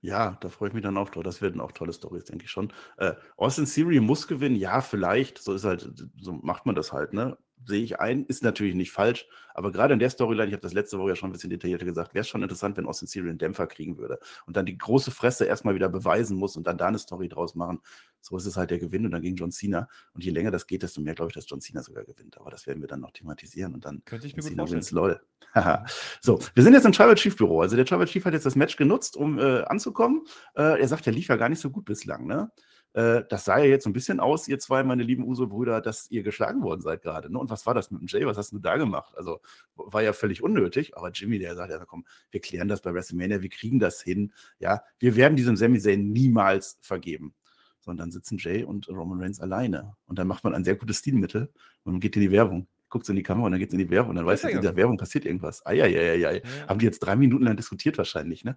Ja, 0.00 0.36
da 0.40 0.48
freue 0.48 0.68
ich 0.68 0.74
mich 0.74 0.82
dann 0.82 0.96
auch 0.96 1.08
drauf. 1.08 1.24
Das 1.24 1.40
werden 1.42 1.60
auch 1.60 1.72
tolle 1.72 1.92
Stories, 1.92 2.24
denke 2.24 2.44
ich 2.44 2.50
schon. 2.50 2.72
Äh, 2.98 3.14
Austin 3.36 3.64
Theory 3.64 4.00
muss 4.00 4.28
gewinnen, 4.28 4.54
ja, 4.54 4.80
vielleicht. 4.80 5.38
So 5.38 5.54
ist 5.54 5.64
halt, 5.64 5.90
so 6.20 6.32
macht 6.32 6.66
man 6.66 6.74
das 6.74 6.92
halt, 6.92 7.14
ne? 7.14 7.36
Sehe 7.66 7.82
ich 7.82 8.00
ein, 8.00 8.24
ist 8.26 8.42
natürlich 8.42 8.74
nicht 8.74 8.92
falsch, 8.92 9.26
aber 9.58 9.72
gerade 9.72 9.92
in 9.92 9.98
der 9.98 10.08
Storyline, 10.08 10.46
ich 10.46 10.52
habe 10.52 10.62
das 10.62 10.72
letzte 10.72 10.98
Woche 10.98 11.10
ja 11.10 11.16
schon 11.16 11.30
ein 11.30 11.32
bisschen 11.32 11.50
detaillierter 11.50 11.84
gesagt, 11.84 12.14
wäre 12.14 12.20
es 12.20 12.28
schon 12.28 12.42
interessant, 12.42 12.76
wenn 12.76 12.86
Austin 12.86 13.08
Theory 13.08 13.30
einen 13.30 13.38
Dämpfer 13.38 13.66
kriegen 13.66 13.98
würde 13.98 14.20
und 14.46 14.56
dann 14.56 14.66
die 14.66 14.78
große 14.78 15.10
Fresse 15.10 15.46
erstmal 15.46 15.74
wieder 15.74 15.88
beweisen 15.88 16.36
muss 16.36 16.56
und 16.56 16.66
dann 16.68 16.78
da 16.78 16.86
eine 16.86 16.98
Story 16.98 17.28
draus 17.28 17.56
machen. 17.56 17.80
So 18.20 18.36
ist 18.36 18.46
es 18.46 18.56
halt 18.56 18.70
der 18.70 18.78
Gewinn 18.78 19.04
und 19.04 19.10
dann 19.10 19.22
gegen 19.22 19.34
John 19.34 19.50
Cena. 19.50 19.88
Und 20.14 20.22
je 20.22 20.30
länger 20.30 20.52
das 20.52 20.66
geht, 20.68 20.84
desto 20.84 21.00
mehr 21.00 21.14
glaube 21.14 21.30
ich, 21.30 21.34
dass 21.34 21.48
John 21.48 21.60
Cena 21.60 21.82
sogar 21.82 22.04
gewinnt. 22.04 22.38
Aber 22.38 22.50
das 22.50 22.68
werden 22.68 22.80
wir 22.80 22.86
dann 22.86 23.00
noch 23.00 23.10
thematisieren 23.10 23.74
und 23.74 23.84
dann 23.84 24.04
könnte 24.04 24.28
ich 24.28 24.36
mir 24.36 24.42
Cena 24.42 24.70
wins 24.70 24.92
LOL. 24.92 25.20
so, 26.20 26.38
wir 26.54 26.62
sind 26.62 26.74
jetzt 26.74 26.86
im 26.86 26.92
Tribal 26.92 27.16
Chief 27.16 27.36
Büro. 27.36 27.60
Also 27.60 27.74
der 27.74 27.84
Tribal 27.84 28.06
Chief 28.06 28.24
hat 28.24 28.34
jetzt 28.34 28.46
das 28.46 28.54
Match 28.54 28.76
genutzt, 28.76 29.16
um 29.16 29.40
äh, 29.40 29.62
anzukommen. 29.62 30.22
Äh, 30.54 30.80
er 30.80 30.86
sagt, 30.88 31.06
er 31.08 31.12
lief 31.12 31.28
ja 31.28 31.36
gar 31.36 31.48
nicht 31.48 31.60
so 31.60 31.70
gut 31.70 31.84
bislang, 31.84 32.26
ne? 32.26 32.52
Äh, 32.98 33.24
das 33.28 33.44
sah 33.44 33.58
ja 33.58 33.66
jetzt 33.66 33.84
so 33.84 33.90
ein 33.90 33.92
bisschen 33.92 34.18
aus, 34.18 34.48
ihr 34.48 34.58
zwei, 34.58 34.82
meine 34.82 35.04
lieben 35.04 35.22
Uso-Brüder, 35.22 35.80
dass 35.80 36.10
ihr 36.10 36.24
geschlagen 36.24 36.62
worden 36.62 36.80
seid 36.80 37.02
gerade. 37.02 37.32
Ne? 37.32 37.38
Und 37.38 37.48
was 37.48 37.64
war 37.64 37.72
das 37.72 37.92
mit 37.92 38.00
dem 38.00 38.08
Jay? 38.08 38.26
Was 38.26 38.36
hast 38.36 38.50
du 38.50 38.58
da 38.58 38.76
gemacht? 38.76 39.14
Also 39.16 39.40
war 39.76 40.02
ja 40.02 40.12
völlig 40.12 40.42
unnötig, 40.42 40.96
aber 40.96 41.12
Jimmy, 41.12 41.38
der 41.38 41.54
sagt, 41.54 41.70
ja 41.70 41.84
komm, 41.84 42.04
wir 42.32 42.40
klären 42.40 42.66
das 42.66 42.82
bei 42.82 42.92
WrestleMania, 42.92 43.40
wir 43.40 43.50
kriegen 43.50 43.78
das 43.78 44.02
hin. 44.02 44.32
Ja, 44.58 44.82
wir 44.98 45.14
werden 45.14 45.36
diesem 45.36 45.54
Sami 45.54 45.78
Zayn 45.78 46.10
niemals 46.10 46.76
vergeben. 46.80 47.34
Sondern 47.78 48.10
sitzen 48.10 48.36
Jay 48.36 48.64
und 48.64 48.88
Roman 48.88 49.20
Reigns 49.20 49.38
alleine. 49.38 49.94
Und 50.06 50.18
dann 50.18 50.26
macht 50.26 50.42
man 50.42 50.52
ein 50.52 50.64
sehr 50.64 50.74
gutes 50.74 50.98
Stilmittel 50.98 51.52
und 51.84 51.92
man 51.92 52.00
geht 52.00 52.16
in 52.16 52.22
die 52.22 52.32
Werbung 52.32 52.66
guckt 52.90 53.06
in 53.10 53.16
die 53.16 53.22
Kamera 53.22 53.44
und 53.44 53.52
dann 53.52 53.60
geht 53.60 53.68
es 53.68 53.74
in 53.74 53.80
die 53.80 53.90
Werbung 53.90 54.10
und 54.10 54.16
dann 54.16 54.24
weiß 54.24 54.44
ich, 54.44 54.50
in 54.54 54.62
der 54.62 54.74
Werbung 54.74 54.96
passiert 54.96 55.26
irgendwas. 55.26 55.64
Eieieiei. 55.66 56.36
Ja. 56.36 56.66
Haben 56.66 56.78
die 56.78 56.86
jetzt 56.86 57.00
drei 57.00 57.16
Minuten 57.16 57.44
lang 57.44 57.54
diskutiert 57.54 57.98
wahrscheinlich, 57.98 58.44
ne? 58.44 58.56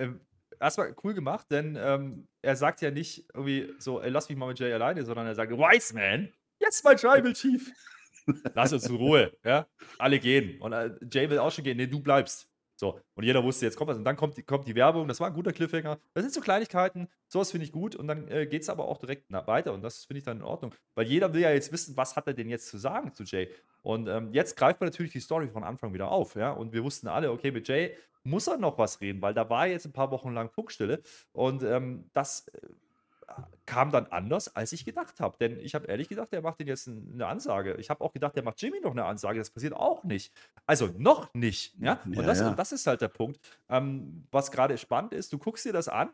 Ähm, 0.00 0.18
erstmal 0.60 0.94
cool 1.02 1.14
gemacht, 1.14 1.46
denn 1.50 1.76
ähm, 1.80 2.28
er 2.42 2.56
sagt 2.56 2.82
ja 2.82 2.90
nicht 2.90 3.24
irgendwie 3.34 3.72
so, 3.78 4.00
ey, 4.00 4.10
lass 4.10 4.28
mich 4.28 4.38
mal 4.38 4.46
mit 4.46 4.58
Jay 4.58 4.72
alleine, 4.72 5.04
sondern 5.04 5.26
er 5.26 5.34
sagt, 5.34 5.52
Wise 5.52 5.94
Man, 5.94 6.32
jetzt 6.60 6.84
mein 6.84 6.96
Tribal 6.96 7.32
Chief. 7.32 7.72
Lass 8.54 8.72
uns 8.72 8.86
in 8.86 8.96
Ruhe, 8.96 9.32
ja. 9.44 9.66
Alle 9.98 10.20
gehen. 10.20 10.60
Und 10.60 10.72
äh, 10.72 10.90
Jay 11.10 11.28
will 11.30 11.38
auch 11.38 11.50
schon 11.50 11.64
gehen. 11.64 11.78
Nee, 11.78 11.86
du 11.86 12.00
bleibst. 12.00 12.49
So, 12.80 12.98
und 13.14 13.24
jeder 13.24 13.44
wusste, 13.44 13.66
jetzt 13.66 13.76
kommt 13.76 13.90
was. 13.90 13.98
Und 13.98 14.04
dann 14.04 14.16
kommt 14.16 14.38
die, 14.38 14.42
kommt 14.42 14.66
die 14.66 14.74
Werbung. 14.74 15.06
Das 15.06 15.20
war 15.20 15.26
ein 15.26 15.34
guter 15.34 15.52
Cliffhanger. 15.52 15.98
Das 16.14 16.22
sind 16.22 16.32
so 16.32 16.40
Kleinigkeiten. 16.40 17.08
Sowas 17.28 17.50
finde 17.50 17.66
ich 17.66 17.72
gut. 17.72 17.94
Und 17.94 18.08
dann 18.08 18.26
äh, 18.28 18.46
geht 18.46 18.62
es 18.62 18.70
aber 18.70 18.88
auch 18.88 18.96
direkt 18.96 19.30
weiter. 19.30 19.74
Und 19.74 19.82
das 19.82 20.06
finde 20.06 20.20
ich 20.20 20.24
dann 20.24 20.38
in 20.38 20.42
Ordnung. 20.42 20.74
Weil 20.94 21.06
jeder 21.06 21.34
will 21.34 21.42
ja 21.42 21.50
jetzt 21.50 21.72
wissen, 21.72 21.94
was 21.98 22.16
hat 22.16 22.26
er 22.26 22.32
denn 22.32 22.48
jetzt 22.48 22.68
zu 22.68 22.78
sagen 22.78 23.12
zu 23.12 23.24
Jay. 23.24 23.50
Und 23.82 24.08
ähm, 24.08 24.32
jetzt 24.32 24.56
greift 24.56 24.80
man 24.80 24.88
natürlich 24.88 25.12
die 25.12 25.20
Story 25.20 25.48
von 25.48 25.62
Anfang 25.62 25.92
wieder 25.92 26.10
auf. 26.10 26.36
Ja? 26.36 26.52
Und 26.52 26.72
wir 26.72 26.82
wussten 26.82 27.06
alle, 27.06 27.30
okay, 27.30 27.50
mit 27.50 27.68
Jay 27.68 27.94
muss 28.22 28.46
er 28.46 28.56
noch 28.56 28.78
was 28.78 29.02
reden, 29.02 29.20
weil 29.20 29.34
da 29.34 29.50
war 29.50 29.66
jetzt 29.66 29.84
ein 29.84 29.92
paar 29.92 30.10
Wochen 30.10 30.32
lang 30.32 30.48
Funkstille. 30.48 31.02
Und 31.32 31.62
ähm, 31.62 32.08
das 32.14 32.48
äh, 32.48 32.60
kam 33.66 33.90
dann 33.90 34.06
anders, 34.06 34.54
als 34.54 34.72
ich 34.72 34.84
gedacht 34.84 35.20
habe. 35.20 35.36
Denn 35.38 35.58
ich 35.60 35.74
habe 35.74 35.86
ehrlich 35.86 36.08
gedacht, 36.08 36.32
der 36.32 36.42
macht 36.42 36.60
den 36.60 36.66
jetzt 36.66 36.88
eine 36.88 37.26
Ansage. 37.26 37.74
Ich 37.74 37.90
habe 37.90 38.02
auch 38.02 38.12
gedacht, 38.12 38.34
der 38.36 38.42
macht 38.42 38.60
Jimmy 38.60 38.80
noch 38.80 38.90
eine 38.90 39.04
Ansage. 39.04 39.38
Das 39.38 39.50
passiert 39.50 39.74
auch 39.74 40.02
nicht. 40.04 40.32
Also 40.66 40.90
noch 40.98 41.32
nicht. 41.34 41.74
Ja? 41.80 42.00
Und, 42.04 42.16
ja, 42.16 42.22
das, 42.22 42.40
ja. 42.40 42.50
und 42.50 42.58
das 42.58 42.72
ist 42.72 42.86
halt 42.86 43.00
der 43.00 43.08
Punkt. 43.08 43.40
Ähm, 43.68 44.26
was 44.30 44.50
gerade 44.50 44.76
spannend 44.78 45.12
ist, 45.12 45.32
du 45.32 45.38
guckst 45.38 45.64
dir 45.64 45.72
das 45.72 45.88
an 45.88 46.10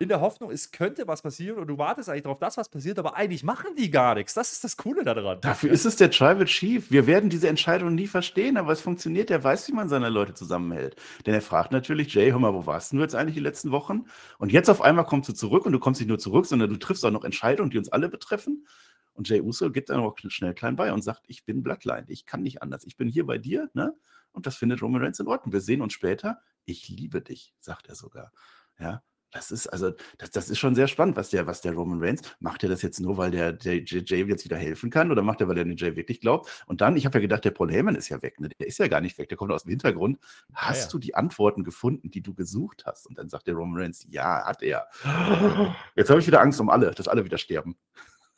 in 0.00 0.08
der 0.08 0.20
Hoffnung, 0.20 0.52
es 0.52 0.70
könnte 0.70 1.08
was 1.08 1.22
passieren 1.22 1.58
und 1.58 1.66
du 1.66 1.76
wartest 1.76 2.08
eigentlich 2.08 2.22
darauf, 2.22 2.38
dass 2.38 2.56
was 2.56 2.68
passiert, 2.68 3.00
aber 3.00 3.16
eigentlich 3.16 3.42
machen 3.42 3.74
die 3.76 3.90
gar 3.90 4.14
nichts. 4.14 4.32
Das 4.32 4.52
ist 4.52 4.62
das 4.62 4.76
Coole 4.76 5.02
daran. 5.02 5.40
Dafür 5.40 5.70
ist 5.72 5.84
es 5.84 5.96
der 5.96 6.10
Tribal 6.10 6.44
Chief. 6.44 6.88
Wir 6.90 7.08
werden 7.08 7.30
diese 7.30 7.48
Entscheidung 7.48 7.96
nie 7.96 8.06
verstehen, 8.06 8.56
aber 8.56 8.72
es 8.72 8.80
funktioniert. 8.80 9.30
Er 9.30 9.42
weiß, 9.42 9.66
wie 9.68 9.72
man 9.72 9.88
seine 9.88 10.08
Leute 10.08 10.34
zusammenhält. 10.34 10.94
Denn 11.26 11.34
er 11.34 11.42
fragt 11.42 11.72
natürlich, 11.72 12.14
Jay, 12.14 12.30
hör 12.30 12.38
mal, 12.38 12.54
wo 12.54 12.64
warst 12.64 12.92
du 12.92 13.00
jetzt 13.00 13.16
eigentlich 13.16 13.34
die 13.34 13.40
letzten 13.40 13.72
Wochen? 13.72 14.04
Und 14.38 14.52
jetzt 14.52 14.70
auf 14.70 14.82
einmal 14.82 15.04
kommst 15.04 15.28
du 15.28 15.32
zurück 15.32 15.66
und 15.66 15.72
du 15.72 15.80
kommst 15.80 16.00
nicht 16.00 16.08
nur 16.08 16.20
zurück, 16.20 16.46
sondern 16.46 16.70
du 16.70 16.76
triffst 16.76 17.04
auch 17.04 17.10
noch 17.10 17.24
Entscheidungen, 17.24 17.70
die 17.70 17.78
uns 17.78 17.88
alle 17.88 18.08
betreffen. 18.08 18.66
Und 19.14 19.28
Jay 19.28 19.40
Uso 19.40 19.72
gibt 19.72 19.90
dann 19.90 19.98
auch 19.98 20.14
schnell 20.28 20.54
klein 20.54 20.76
bei 20.76 20.92
und 20.92 21.02
sagt, 21.02 21.24
ich 21.26 21.44
bin 21.44 21.64
Bloodline, 21.64 22.04
ich 22.06 22.24
kann 22.24 22.42
nicht 22.42 22.62
anders. 22.62 22.84
Ich 22.84 22.96
bin 22.96 23.08
hier 23.08 23.26
bei 23.26 23.38
dir, 23.38 23.68
ne? 23.74 23.96
Und 24.30 24.46
das 24.46 24.54
findet 24.54 24.80
Roman 24.80 25.02
Reigns 25.02 25.18
in 25.18 25.26
Ordnung. 25.26 25.52
Wir 25.52 25.60
sehen 25.60 25.80
uns 25.80 25.92
später. 25.92 26.40
Ich 26.66 26.88
liebe 26.88 27.20
dich, 27.20 27.52
sagt 27.58 27.88
er 27.88 27.96
sogar. 27.96 28.30
Ja, 28.78 29.02
das 29.30 29.50
ist 29.50 29.66
also, 29.66 29.92
das, 30.16 30.30
das 30.30 30.48
ist 30.48 30.58
schon 30.58 30.74
sehr 30.74 30.88
spannend, 30.88 31.16
was 31.16 31.30
der, 31.30 31.46
was 31.46 31.60
der 31.60 31.74
Roman 31.74 32.02
Reigns 32.02 32.22
macht. 32.40 32.62
Er 32.62 32.68
das 32.68 32.82
jetzt 32.82 33.00
nur, 33.00 33.16
weil 33.18 33.30
der, 33.30 33.52
der 33.52 33.82
Jay 33.82 34.24
jetzt 34.24 34.44
wieder 34.44 34.56
helfen 34.56 34.90
kann, 34.90 35.10
oder 35.10 35.22
macht 35.22 35.40
er, 35.40 35.48
weil 35.48 35.58
er 35.58 35.64
den 35.64 35.76
Jay 35.76 35.96
wirklich 35.96 36.20
glaubt? 36.20 36.64
Und 36.66 36.80
dann, 36.80 36.96
ich 36.96 37.04
habe 37.04 37.18
ja 37.18 37.22
gedacht, 37.22 37.44
der 37.44 37.50
Paul 37.50 37.70
Heyman 37.70 37.94
ist 37.94 38.08
ja 38.08 38.22
weg. 38.22 38.40
Ne? 38.40 38.48
Der 38.48 38.66
ist 38.66 38.78
ja 38.78 38.88
gar 38.88 39.00
nicht 39.00 39.18
weg. 39.18 39.28
Der 39.28 39.36
kommt 39.36 39.52
aus 39.52 39.64
dem 39.64 39.70
Hintergrund. 39.70 40.18
Hast 40.54 40.84
ja. 40.86 40.90
du 40.90 40.98
die 40.98 41.14
Antworten 41.14 41.64
gefunden, 41.64 42.10
die 42.10 42.22
du 42.22 42.34
gesucht 42.34 42.84
hast? 42.86 43.06
Und 43.06 43.18
dann 43.18 43.28
sagt 43.28 43.46
der 43.46 43.54
Roman 43.54 43.82
Reigns, 43.82 44.06
ja, 44.10 44.44
hat 44.46 44.62
er. 44.62 44.88
Jetzt 45.96 46.10
habe 46.10 46.20
ich 46.20 46.26
wieder 46.26 46.40
Angst 46.40 46.60
um 46.60 46.70
alle, 46.70 46.90
dass 46.92 47.08
alle 47.08 47.24
wieder 47.24 47.38
sterben. 47.38 47.76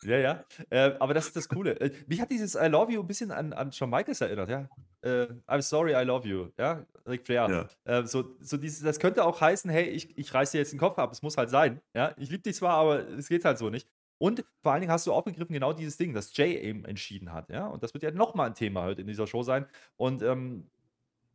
Ja, 0.04 0.16
ja. 0.18 0.44
Äh, 0.70 0.94
aber 0.98 1.12
das 1.14 1.26
ist 1.26 1.36
das 1.36 1.48
Coole. 1.48 1.78
Äh, 1.80 1.90
mich 2.06 2.20
hat 2.20 2.30
dieses 2.30 2.54
I 2.54 2.66
love 2.66 2.90
you 2.92 3.00
ein 3.00 3.06
bisschen 3.06 3.30
an, 3.30 3.52
an 3.52 3.70
Shawn 3.72 3.90
Michaels 3.90 4.20
erinnert, 4.20 4.48
ja. 4.48 4.68
Äh, 5.02 5.26
I'm 5.46 5.62
sorry, 5.62 5.92
I 5.92 6.04
love 6.04 6.26
you, 6.26 6.48
ja. 6.58 6.84
Ric 7.06 7.26
Flair. 7.26 7.68
Ja. 7.86 7.98
Äh, 7.98 8.06
so, 8.06 8.36
so 8.40 8.56
dieses, 8.56 8.82
das 8.82 8.98
könnte 8.98 9.24
auch 9.24 9.40
heißen, 9.40 9.70
hey, 9.70 9.84
ich, 9.84 10.16
ich 10.18 10.32
reiß 10.32 10.52
dir 10.52 10.58
jetzt 10.58 10.72
den 10.72 10.78
Kopf 10.78 10.98
ab, 10.98 11.12
es 11.12 11.22
muss 11.22 11.36
halt 11.36 11.50
sein. 11.50 11.80
Ja, 11.94 12.14
ich 12.16 12.30
liebe 12.30 12.42
dich 12.42 12.56
zwar, 12.56 12.74
aber 12.74 13.08
es 13.10 13.28
geht 13.28 13.44
halt 13.44 13.58
so 13.58 13.68
nicht. 13.70 13.88
Und 14.18 14.44
vor 14.62 14.72
allen 14.72 14.82
Dingen 14.82 14.92
hast 14.92 15.06
du 15.06 15.12
aufgegriffen 15.12 15.52
genau 15.54 15.72
dieses 15.72 15.96
Ding, 15.96 16.12
das 16.12 16.36
Jay 16.36 16.54
eben 16.58 16.84
entschieden 16.84 17.32
hat, 17.32 17.48
ja. 17.50 17.66
Und 17.66 17.82
das 17.82 17.94
wird 17.94 18.02
ja 18.02 18.10
nochmal 18.10 18.48
ein 18.48 18.54
Thema 18.54 18.82
heute 18.82 19.00
in 19.02 19.06
dieser 19.06 19.26
Show 19.26 19.42
sein. 19.42 19.66
Und 19.96 20.22
ähm, 20.22 20.68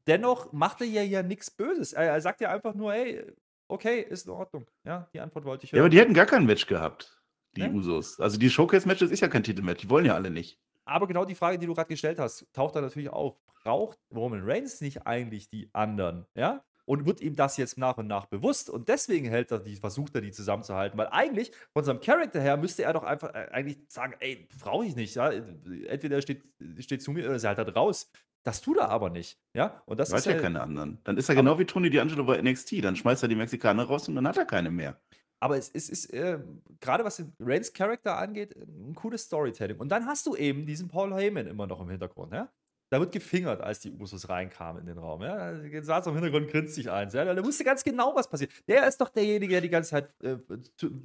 dennoch 0.07 0.51
macht 0.53 0.81
er 0.81 0.87
ja, 0.87 1.01
ja 1.01 1.23
nichts 1.23 1.49
Böses. 1.51 1.93
Er, 1.93 2.05
er 2.05 2.21
sagt 2.21 2.41
ja 2.41 2.49
einfach 2.51 2.73
nur, 2.75 2.93
hey, 2.93 3.23
okay, 3.67 4.01
ist 4.01 4.27
in 4.27 4.33
Ordnung. 4.33 4.67
Ja, 4.83 5.09
die 5.13 5.19
Antwort 5.19 5.45
wollte 5.45 5.65
ich 5.65 5.71
Ja, 5.71 5.77
aber 5.77 5.83
hören. 5.83 5.91
die 5.91 5.99
hätten 5.99 6.13
gar 6.13 6.27
kein 6.27 6.45
Match 6.45 6.67
gehabt, 6.67 7.14
die 7.55 7.61
Ne? 7.63 7.71
Usos. 7.71 8.19
Also 8.19 8.37
die 8.37 8.49
Showcase-Matches 8.49 9.11
ist 9.11 9.19
ja 9.21 9.27
kein 9.27 9.43
Titelmatch, 9.43 9.81
die 9.81 9.89
wollen 9.89 10.05
ja 10.05 10.13
alle 10.15 10.29
nicht. 10.29 10.59
Aber 10.85 11.07
genau 11.07 11.25
die 11.25 11.35
Frage, 11.35 11.57
die 11.57 11.65
du 11.65 11.73
gerade 11.73 11.89
gestellt 11.89 12.19
hast, 12.19 12.45
taucht 12.53 12.75
da 12.75 12.81
natürlich 12.81 13.09
auf. 13.09 13.35
Braucht 13.63 13.97
Roman 14.13 14.41
Reigns 14.43 14.81
nicht 14.81 15.07
eigentlich 15.07 15.49
die 15.49 15.69
anderen? 15.73 16.25
Ja? 16.35 16.63
Und 16.85 17.07
wird 17.07 17.19
ihm 17.21 17.35
das 17.35 17.57
jetzt 17.57 17.79
nach 17.79 17.97
und 17.97 18.05
nach 18.05 18.27
bewusst 18.27 18.69
und 18.69 18.87
deswegen 18.89 19.25
hält 19.27 19.51
er 19.51 19.57
die, 19.57 19.75
versucht 19.75 20.13
er 20.13 20.21
die 20.21 20.29
zusammenzuhalten. 20.31 20.95
Weil 20.99 21.07
eigentlich, 21.09 21.51
von 21.73 21.83
seinem 21.83 21.99
Charakter 21.99 22.39
her, 22.39 22.57
müsste 22.57 22.83
er 22.83 22.93
doch 22.93 23.03
einfach 23.03 23.33
äh, 23.33 23.47
eigentlich 23.51 23.79
sagen, 23.87 24.13
ey, 24.19 24.47
brauche 24.61 24.85
ich 24.85 24.95
nicht. 24.95 25.15
Ja? 25.15 25.31
Entweder 25.31 26.17
er 26.17 26.21
steht, 26.21 26.43
steht 26.77 27.01
zu 27.01 27.11
mir 27.11 27.25
oder 27.25 27.41
er 27.41 27.47
halt 27.49 27.57
halt 27.57 27.75
raus. 27.75 28.11
Das 28.43 28.61
tut 28.61 28.77
er 28.77 28.89
aber 28.89 29.09
nicht. 29.09 29.39
Ja? 29.55 29.81
Und 29.87 29.99
das 29.99 30.09
Das 30.09 30.19
ist 30.19 30.25
weiß 30.27 30.33
ja 30.33 30.37
ja- 30.37 30.43
keine 30.43 30.61
anderen. 30.61 30.99
Dann 31.03 31.17
ist 31.17 31.27
er 31.27 31.33
genau 31.33 31.57
wie 31.57 31.65
Tony 31.65 31.87
D'Angelo 31.87 32.23
bei 32.25 32.39
NXT. 32.39 32.83
Dann 32.83 32.95
schmeißt 32.95 33.23
er 33.23 33.29
die 33.29 33.35
Mexikaner 33.35 33.85
raus 33.85 34.07
und 34.07 34.13
dann 34.13 34.27
hat 34.27 34.37
er 34.37 34.45
keine 34.45 34.69
mehr. 34.69 34.99
Aber 35.39 35.57
es, 35.57 35.69
es 35.73 35.89
ist, 35.89 36.13
äh, 36.13 36.39
gerade 36.79 37.03
was 37.03 37.17
den 37.17 37.33
Reigns 37.39 37.73
Charakter 37.73 38.17
angeht, 38.17 38.55
ein 38.55 38.95
cooles 38.95 39.23
Storytelling. 39.23 39.77
Und 39.77 39.89
dann 39.89 40.05
hast 40.05 40.25
du 40.25 40.35
eben 40.35 40.65
diesen 40.65 40.87
Paul 40.87 41.13
Heyman 41.13 41.47
immer 41.47 41.67
noch 41.67 41.81
im 41.81 41.89
Hintergrund, 41.89 42.33
ja? 42.33 42.49
Da 42.91 42.99
wird 42.99 43.11
gefingert, 43.11 43.61
als 43.61 43.79
die 43.79 43.91
Usos 43.91 44.29
reinkamen 44.29 44.81
in 44.81 44.87
den 44.87 44.97
Raum, 44.99 45.21
ja? 45.23 45.51
Da 45.53 45.83
saß 45.83 46.07
im 46.07 46.13
Hintergrund, 46.13 46.47
grinst 46.49 46.75
sich 46.75 46.89
eins, 46.89 47.13
ja? 47.13 47.25
Da 47.25 47.43
wusste 47.43 47.63
ganz 47.63 47.83
genau, 47.83 48.15
was 48.15 48.29
passiert. 48.29 48.51
Der 48.67 48.87
ist 48.87 49.01
doch 49.01 49.09
derjenige, 49.09 49.51
der 49.53 49.61
die 49.61 49.69
ganze 49.69 49.89
Zeit 49.91 50.09
äh, 50.23 50.37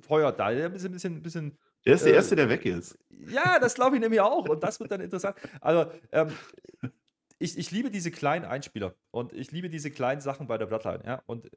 feuert 0.02 0.38
da. 0.38 0.50
Der 0.50 0.72
ist 0.72 0.84
ein 0.84 0.92
bisschen, 0.92 1.22
bisschen 1.22 1.58
Der 1.86 1.94
ist 1.94 2.04
der 2.04 2.12
Äh, 2.12 2.16
Erste, 2.16 2.36
der 2.36 2.48
weg 2.48 2.64
ist. 2.66 2.98
ja, 3.28 3.58
das 3.58 3.74
glaube 3.74 3.96
ich 3.96 4.00
nämlich 4.02 4.20
auch. 4.20 4.46
Und 4.48 4.62
das 4.62 4.78
wird 4.78 4.90
dann 4.92 5.00
interessant. 5.00 5.36
Also, 5.60 5.90
ähm, 6.12 6.28
ich, 7.38 7.56
ich 7.58 7.70
liebe 7.70 7.90
diese 7.90 8.10
kleinen 8.10 8.44
Einspieler 8.44 8.94
und 9.10 9.32
ich 9.32 9.50
liebe 9.50 9.70
diese 9.70 9.90
kleinen 9.90 10.20
Sachen 10.20 10.46
bei 10.46 10.58
der 10.58 10.66
Bloodline. 10.66 11.02
Ja? 11.06 11.22
Und 11.26 11.46
äh, 11.46 11.50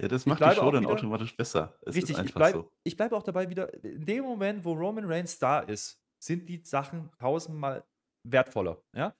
Ja, 0.00 0.08
das 0.08 0.26
macht 0.26 0.40
die 0.40 0.54
Show 0.54 0.70
dann 0.70 0.82
wieder- 0.82 0.92
automatisch 0.92 1.36
besser. 1.36 1.76
Es 1.82 1.94
Richtig, 1.94 2.18
ist 2.18 2.24
ich 2.24 2.34
bleibe 2.34 2.58
so. 2.58 2.70
ich 2.82 2.96
bleib 2.96 3.12
auch 3.12 3.22
dabei 3.22 3.48
wieder, 3.48 3.72
in 3.84 4.04
dem 4.04 4.24
Moment, 4.24 4.64
wo 4.64 4.72
Roman 4.72 5.04
Reigns 5.04 5.38
da 5.38 5.60
ist, 5.60 6.00
sind 6.18 6.48
die 6.48 6.62
Sachen 6.64 7.10
tausendmal 7.18 7.84
wertvoller. 8.24 8.82
Ja? 8.94 9.14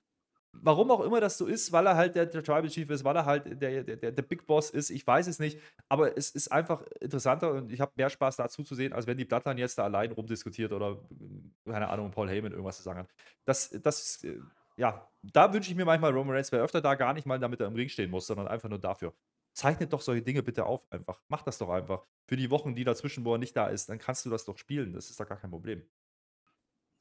Warum 0.51 0.89
auch 0.91 1.01
immer 1.01 1.19
das 1.19 1.37
so 1.37 1.45
ist, 1.45 1.71
weil 1.71 1.85
er 1.85 1.95
halt 1.95 2.15
der, 2.15 2.25
der 2.25 2.43
Tribal 2.43 2.69
Chief 2.69 2.89
ist, 2.89 3.03
weil 3.03 3.15
er 3.15 3.25
halt 3.25 3.61
der, 3.61 3.83
der, 3.83 4.11
der, 4.11 4.21
Big 4.21 4.45
Boss 4.45 4.69
ist, 4.69 4.89
ich 4.89 5.05
weiß 5.05 5.27
es 5.27 5.39
nicht, 5.39 5.59
aber 5.89 6.17
es 6.17 6.31
ist 6.31 6.51
einfach 6.51 6.81
interessanter 7.01 7.51
und 7.51 7.71
ich 7.71 7.81
habe 7.81 7.91
mehr 7.95 8.09
Spaß 8.09 8.37
dazu 8.37 8.63
zu 8.63 8.73
sehen, 8.73 8.93
als 8.93 9.05
wenn 9.05 9.17
die 9.17 9.25
Bloodline 9.25 9.59
jetzt 9.59 9.77
da 9.77 9.83
allein 9.83 10.11
rumdiskutiert 10.11 10.71
oder, 10.71 11.01
keine 11.65 11.89
Ahnung, 11.89 12.11
Paul 12.11 12.29
Heyman 12.29 12.51
irgendwas 12.51 12.77
zu 12.77 12.83
sagen 12.83 12.99
hat. 12.99 13.09
Das, 13.45 13.69
das, 13.69 14.23
äh, 14.23 14.39
ja, 14.77 15.07
da 15.21 15.53
wünsche 15.53 15.71
ich 15.71 15.75
mir 15.75 15.85
manchmal, 15.85 16.11
Roman 16.11 16.35
Reigns 16.35 16.51
wäre 16.51 16.63
öfter 16.63 16.81
da, 16.81 16.95
gar 16.95 17.13
nicht 17.13 17.25
mal, 17.25 17.39
damit 17.39 17.59
er 17.59 17.67
im 17.67 17.75
Ring 17.75 17.89
stehen 17.89 18.09
muss, 18.09 18.27
sondern 18.27 18.47
einfach 18.47 18.69
nur 18.69 18.79
dafür. 18.79 19.13
Zeichnet 19.55 19.93
doch 19.93 20.01
solche 20.01 20.21
Dinge 20.21 20.43
bitte 20.43 20.65
auf, 20.65 20.85
einfach. 20.91 21.21
Mach 21.29 21.41
das 21.41 21.57
doch 21.57 21.69
einfach. 21.69 22.05
Für 22.25 22.35
die 22.35 22.51
Wochen, 22.51 22.75
die 22.75 22.83
dazwischen, 22.83 23.23
wo 23.23 23.33
er 23.33 23.37
nicht 23.37 23.55
da 23.55 23.67
ist, 23.67 23.87
dann 23.87 23.99
kannst 23.99 24.25
du 24.25 24.29
das 24.29 24.43
doch 24.43 24.57
spielen. 24.57 24.91
Das 24.91 25.09
ist 25.09 25.17
doch 25.17 25.27
gar 25.27 25.39
kein 25.39 25.49
Problem. 25.49 25.81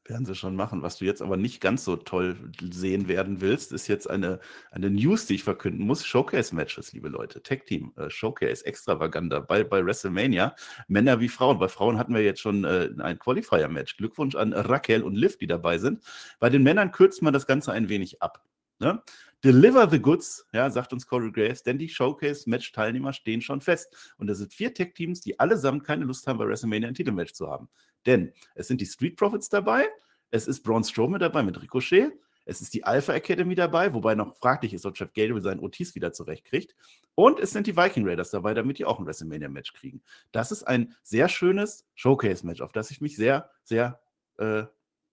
Werden 0.07 0.25
sie 0.25 0.37
schon 0.37 0.55
machen. 0.55 0.83
Was 0.83 0.99
du 0.99 1.05
jetzt 1.05 1.21
aber 1.21 1.37
nicht 1.37 1.61
ganz 1.61 1.83
so 1.85 1.97
toll 1.97 2.37
sehen 2.61 3.09
werden 3.09 3.40
willst, 3.40 3.73
ist 3.73 3.88
jetzt 3.88 4.09
eine, 4.09 4.38
eine 4.71 4.88
News, 4.88 5.27
die 5.27 5.35
ich 5.35 5.43
verkünden 5.43 5.85
muss. 5.85 6.05
Showcase-Matches, 6.05 6.93
liebe 6.93 7.09
Leute. 7.09 7.43
Tag-Team, 7.43 7.93
äh, 7.97 8.09
Showcase, 8.09 8.64
Extravaganda 8.67 9.40
bei, 9.40 9.64
bei 9.64 9.85
WrestleMania. 9.85 10.55
Männer 10.87 11.19
wie 11.19 11.29
Frauen. 11.29 11.59
Bei 11.59 11.69
Frauen 11.69 11.99
hatten 11.99 12.14
wir 12.14 12.23
jetzt 12.23 12.40
schon 12.40 12.64
äh, 12.64 12.90
ein 13.01 13.19
Qualifier-Match. 13.19 13.97
Glückwunsch 13.97 14.37
an 14.37 14.53
Raquel 14.53 15.03
und 15.03 15.17
Liv, 15.17 15.38
die 15.38 15.49
dabei 15.49 15.79
sind. 15.79 16.05
Bei 16.38 16.51
den 16.51 16.62
Männern 16.62 16.93
kürzt 16.93 17.21
man 17.21 17.33
das 17.33 17.47
Ganze 17.47 17.73
ein 17.73 17.88
wenig 17.88 18.23
ab. 18.23 18.45
Ne? 18.81 19.03
Deliver 19.44 19.87
the 19.90 20.00
goods, 20.00 20.46
ja, 20.54 20.70
sagt 20.70 20.94
uns 20.94 21.07
Corey 21.07 21.30
Graves, 21.30 21.62
denn 21.62 21.76
die 21.76 21.90
Showcase-Match-Teilnehmer 21.90 23.12
stehen 23.12 23.42
schon 23.42 23.61
fest. 23.61 24.14
Und 24.16 24.26
das 24.26 24.38
sind 24.38 24.54
vier 24.54 24.72
Tech-Teams, 24.72 25.20
die 25.20 25.38
allesamt 25.38 25.85
keine 25.85 26.07
Lust 26.07 26.26
haben, 26.26 26.38
bei 26.38 26.46
WrestleMania 26.46 26.88
ein 26.88 26.94
Titelmatch 26.94 27.35
zu 27.35 27.50
haben. 27.50 27.68
Denn 28.07 28.33
es 28.54 28.68
sind 28.68 28.80
die 28.80 28.87
Street 28.87 29.16
Profits 29.16 29.50
dabei, 29.50 29.87
es 30.30 30.48
ist 30.48 30.62
Braun 30.62 30.83
Strowman 30.83 31.20
dabei 31.20 31.42
mit 31.42 31.61
Ricochet, 31.61 32.11
es 32.46 32.62
ist 32.62 32.72
die 32.72 32.85
Alpha 32.85 33.12
Academy 33.12 33.54
dabei, 33.54 33.92
wobei 33.92 34.14
noch 34.14 34.35
fraglich 34.37 34.72
ist, 34.72 34.87
ob 34.87 34.98
Jeff 34.98 35.12
Gale 35.12 35.38
seinen 35.42 35.61
Otis 35.61 35.94
wieder 35.94 36.14
zurechtkriegt. 36.14 36.74
Und 37.14 37.38
es 37.38 37.50
sind 37.50 37.66
die 37.66 37.76
Viking 37.76 38.09
Raiders 38.09 38.30
dabei, 38.30 38.54
damit 38.54 38.78
die 38.78 38.87
auch 38.87 38.98
ein 38.98 39.04
WrestleMania-Match 39.04 39.74
kriegen. 39.74 40.02
Das 40.33 40.52
ist 40.52 40.62
ein 40.62 40.94
sehr 41.02 41.28
schönes 41.28 41.87
Showcase-Match, 41.96 42.62
auf 42.62 42.72
das 42.72 42.90
ich 42.90 43.02
mich 43.02 43.14
sehr, 43.14 43.50
sehr, 43.62 44.00
äh, 44.38 44.64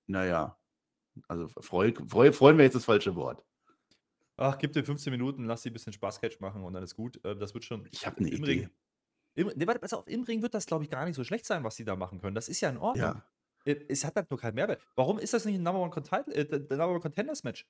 naja, 0.08 0.58
also 1.28 1.50
freu, 1.50 1.92
freu, 2.08 2.32
freuen 2.32 2.58
wir 2.58 2.64
jetzt 2.64 2.76
das 2.76 2.86
falsche 2.86 3.16
Wort. 3.16 3.44
Ach, 4.38 4.58
gib 4.58 4.74
dir 4.74 4.84
15 4.84 5.12
Minuten, 5.12 5.46
lass 5.46 5.62
sie 5.62 5.70
ein 5.70 5.74
bisschen 5.74 5.94
Spaßcatch 5.94 6.40
machen 6.40 6.64
und 6.64 6.74
dann 6.74 6.84
ist 6.84 6.96
gut. 6.96 7.24
Äh, 7.26 7.36
Das 7.36 7.54
wird 7.54 7.64
schon. 7.66 7.88
Ich 7.92 8.06
habe 8.06 8.18
eine 8.18 8.30
im 8.30 8.44
Idee. 8.44 8.52
Ring. 8.52 8.70
Im, 9.34 9.52
nee, 9.56 9.68
warte, 9.68 9.80
pass 9.80 9.94
auf, 9.94 10.08
im 10.08 10.24
Ring 10.24 10.42
wird 10.42 10.54
das, 10.54 10.66
glaube 10.66 10.84
ich, 10.84 10.90
gar 10.90 11.06
nicht 11.06 11.16
so 11.16 11.24
schlecht 11.24 11.46
sein, 11.46 11.64
was 11.64 11.76
sie 11.76 11.86
da 11.86 11.96
machen 11.96 12.20
können. 12.20 12.36
Das 12.36 12.50
ist 12.50 12.60
ja 12.62 12.70
in 12.70 12.78
Ordnung. 12.78 13.06
Ja. 13.06 13.26
Äh, 13.66 13.76
Es 13.88 14.04
hat 14.04 14.16
halt 14.16 14.30
nur 14.30 14.40
keinen 14.40 14.56
Mehrwert. 14.56 14.82
Warum 14.96 15.20
ist 15.20 15.34
das 15.34 15.46
nicht 15.46 15.56
ein 15.56 15.64
Number 15.64 15.80
One, 15.82 15.92
Content, 15.92 16.28
äh, 16.30 16.44
Number 16.70 16.90
One 16.92 17.00
Contenders 17.00 17.44
Match? 17.44 17.66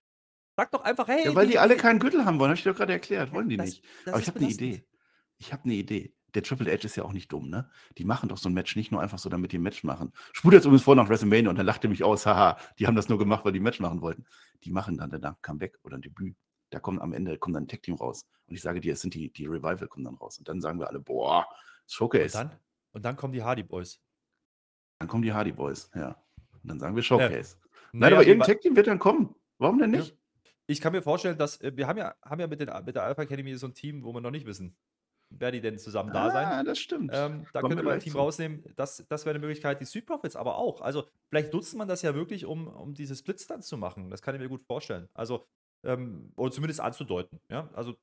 Sag 0.56 0.72
doch 0.72 0.82
einfach, 0.84 1.08
hey. 1.08 1.26
ja, 1.26 1.36
weil 1.36 1.48
die 1.48 1.60
alle 1.60 1.78
keinen 1.78 2.00
Gürtel 2.00 2.26
haben 2.26 2.40
wollen, 2.40 2.50
habe 2.50 2.58
ich 2.58 2.64
dir 2.64 2.72
doch 2.72 2.78
gerade 2.78 2.94
erklärt. 2.94 3.32
Wollen 3.32 3.50
die 3.50 3.58
das- 3.58 3.68
nicht. 3.68 3.86
das 4.06 4.14
Aber 4.14 4.22
ich 4.22 4.28
habe 4.28 4.40
eine. 4.40 4.50
Idee. 4.50 4.86
Ich 5.38 5.52
habe 5.54 5.64
eine 5.66 5.74
Idee. 5.74 6.14
Der 6.34 6.44
Triple 6.44 6.72
H 6.72 6.86
ist 6.86 6.96
ja 6.96 7.04
auch 7.04 7.12
nicht 7.12 7.32
dumm, 7.34 7.50
ne? 7.50 7.70
Die 7.98 8.06
machen 8.06 8.30
doch 8.30 8.38
so 8.38 8.48
ein 8.48 8.54
Match 8.54 8.76
nicht 8.78 8.90
nur 8.92 9.02
einfach 9.02 9.20
so, 9.20 9.28
damit 9.30 9.52
die 9.52 9.58
ein 9.58 9.62
Match 9.64 9.84
machen. 9.84 10.14
Spult 10.32 10.54
jetzt 10.54 10.64
übrigens 10.64 10.84
vor 10.84 10.96
nach 10.96 11.10
WrestleMania 11.10 11.50
und 11.50 11.58
dann 11.58 11.66
lachte 11.66 11.90
mich 11.90 12.04
aus, 12.06 12.26
haha, 12.26 12.58
die 12.80 12.88
haben 12.88 12.96
das 12.96 13.10
nur 13.10 13.18
gemacht, 13.20 13.44
weil 13.44 13.52
die 13.52 13.60
ein 13.60 13.64
Match 13.64 13.82
machen 13.82 14.02
wollten. 14.02 14.24
Die 14.64 14.72
machen 14.72 14.98
dann 14.98 15.10
danach 15.10 15.32
ein 15.34 15.42
Comeback 15.42 15.78
oder 15.84 15.98
ein 15.98 16.02
Debüt. 16.02 16.38
Da 16.72 16.80
kommt 16.80 17.02
am 17.02 17.14
Ende 17.14 17.38
kommt 17.38 17.56
dann 17.56 17.64
ein 17.64 17.68
Tech-Team 17.68 17.96
raus. 17.96 18.26
Und 18.48 18.56
ich 18.56 18.62
sage 18.62 18.82
dir, 18.82 18.94
es 18.94 19.02
sind 19.02 19.14
die, 19.14 19.32
die 19.32 19.46
Revival 19.46 19.88
kommen 19.88 20.06
dann 20.06 20.16
raus. 20.16 20.40
Und 20.40 20.48
dann 20.48 20.60
sagen 20.62 20.80
wir 20.80 20.88
alle, 20.88 21.00
boah, 21.00 21.46
Und 21.48 21.92
Showcase. 21.92 22.38
dann, 22.38 22.52
und 22.94 23.06
dann 23.06 23.16
kommen 23.16 23.34
die 23.34 23.44
Hardy 23.44 23.64
Boys. 23.64 24.02
Dann 25.00 25.08
kommen 25.08 25.24
die 25.24 25.34
Hardy 25.34 25.52
Boys, 25.52 25.90
ja. 25.96 26.16
Und 26.64 26.70
dann 26.70 26.80
sagen 26.80 26.96
wir 26.96 27.04
Showcase. 27.04 27.58
Nein, 27.92 28.00
Naja, 28.00 28.16
aber 28.18 28.26
irgendein 28.28 28.48
Tech-Team 28.48 28.76
wird 28.76 28.88
dann 28.88 29.00
kommen. 29.00 29.36
Warum 29.58 29.80
denn 29.80 29.92
nicht? 29.92 30.18
Ich 30.68 30.80
kann 30.80 30.94
mir 30.94 31.02
vorstellen, 31.02 31.38
dass 31.38 31.60
äh, 31.62 31.76
wir 31.76 31.88
haben 31.88 31.98
ja, 31.98 32.16
haben 32.24 32.40
ja 32.40 32.48
mit, 32.48 32.62
den, 32.62 32.70
mit 32.86 32.96
der 32.96 33.04
Alpha 33.04 33.24
Academy 33.24 33.56
so 33.56 33.68
ein 33.68 33.74
Team, 33.74 34.04
wo 34.04 34.14
wir 34.14 34.22
noch 34.22 34.32
nicht 34.32 34.46
wissen, 34.46 34.78
wer 35.30 35.52
die 35.52 35.60
denn 35.60 35.78
zusammen 35.78 36.14
da 36.14 36.32
sein. 36.32 36.46
Ah, 36.46 36.64
das 36.64 36.80
stimmt. 36.80 37.12
Ähm, 37.14 37.46
da 37.52 37.60
Kommen 37.60 37.72
könnte 37.72 37.84
man 37.84 37.94
ein 37.96 38.00
Team 38.00 38.14
zu. 38.14 38.20
rausnehmen. 38.20 38.64
Das, 38.78 39.04
das 39.10 39.26
wäre 39.26 39.36
eine 39.36 39.40
Möglichkeit. 39.46 39.82
Die 39.82 39.86
Street 39.86 40.06
Profits 40.06 40.36
aber 40.38 40.56
auch. 40.58 40.80
Also, 40.82 41.08
vielleicht 41.28 41.52
nutzt 41.52 41.76
man 41.76 41.88
das 41.90 42.02
ja 42.04 42.16
wirklich, 42.16 42.46
um, 42.46 42.68
um 42.68 42.94
diese 42.94 43.16
Splits 43.16 43.48
dann 43.48 43.62
zu 43.62 43.76
machen. 43.78 44.10
Das 44.10 44.22
kann 44.22 44.34
ich 44.36 44.42
mir 44.42 44.48
gut 44.50 44.64
vorstellen. 44.64 45.10
Also, 45.14 45.46
ähm, 45.84 46.32
oder 46.36 46.52
zumindest 46.52 46.80
anzudeuten. 46.80 47.40
Ja, 47.50 47.70
also, 47.74 47.96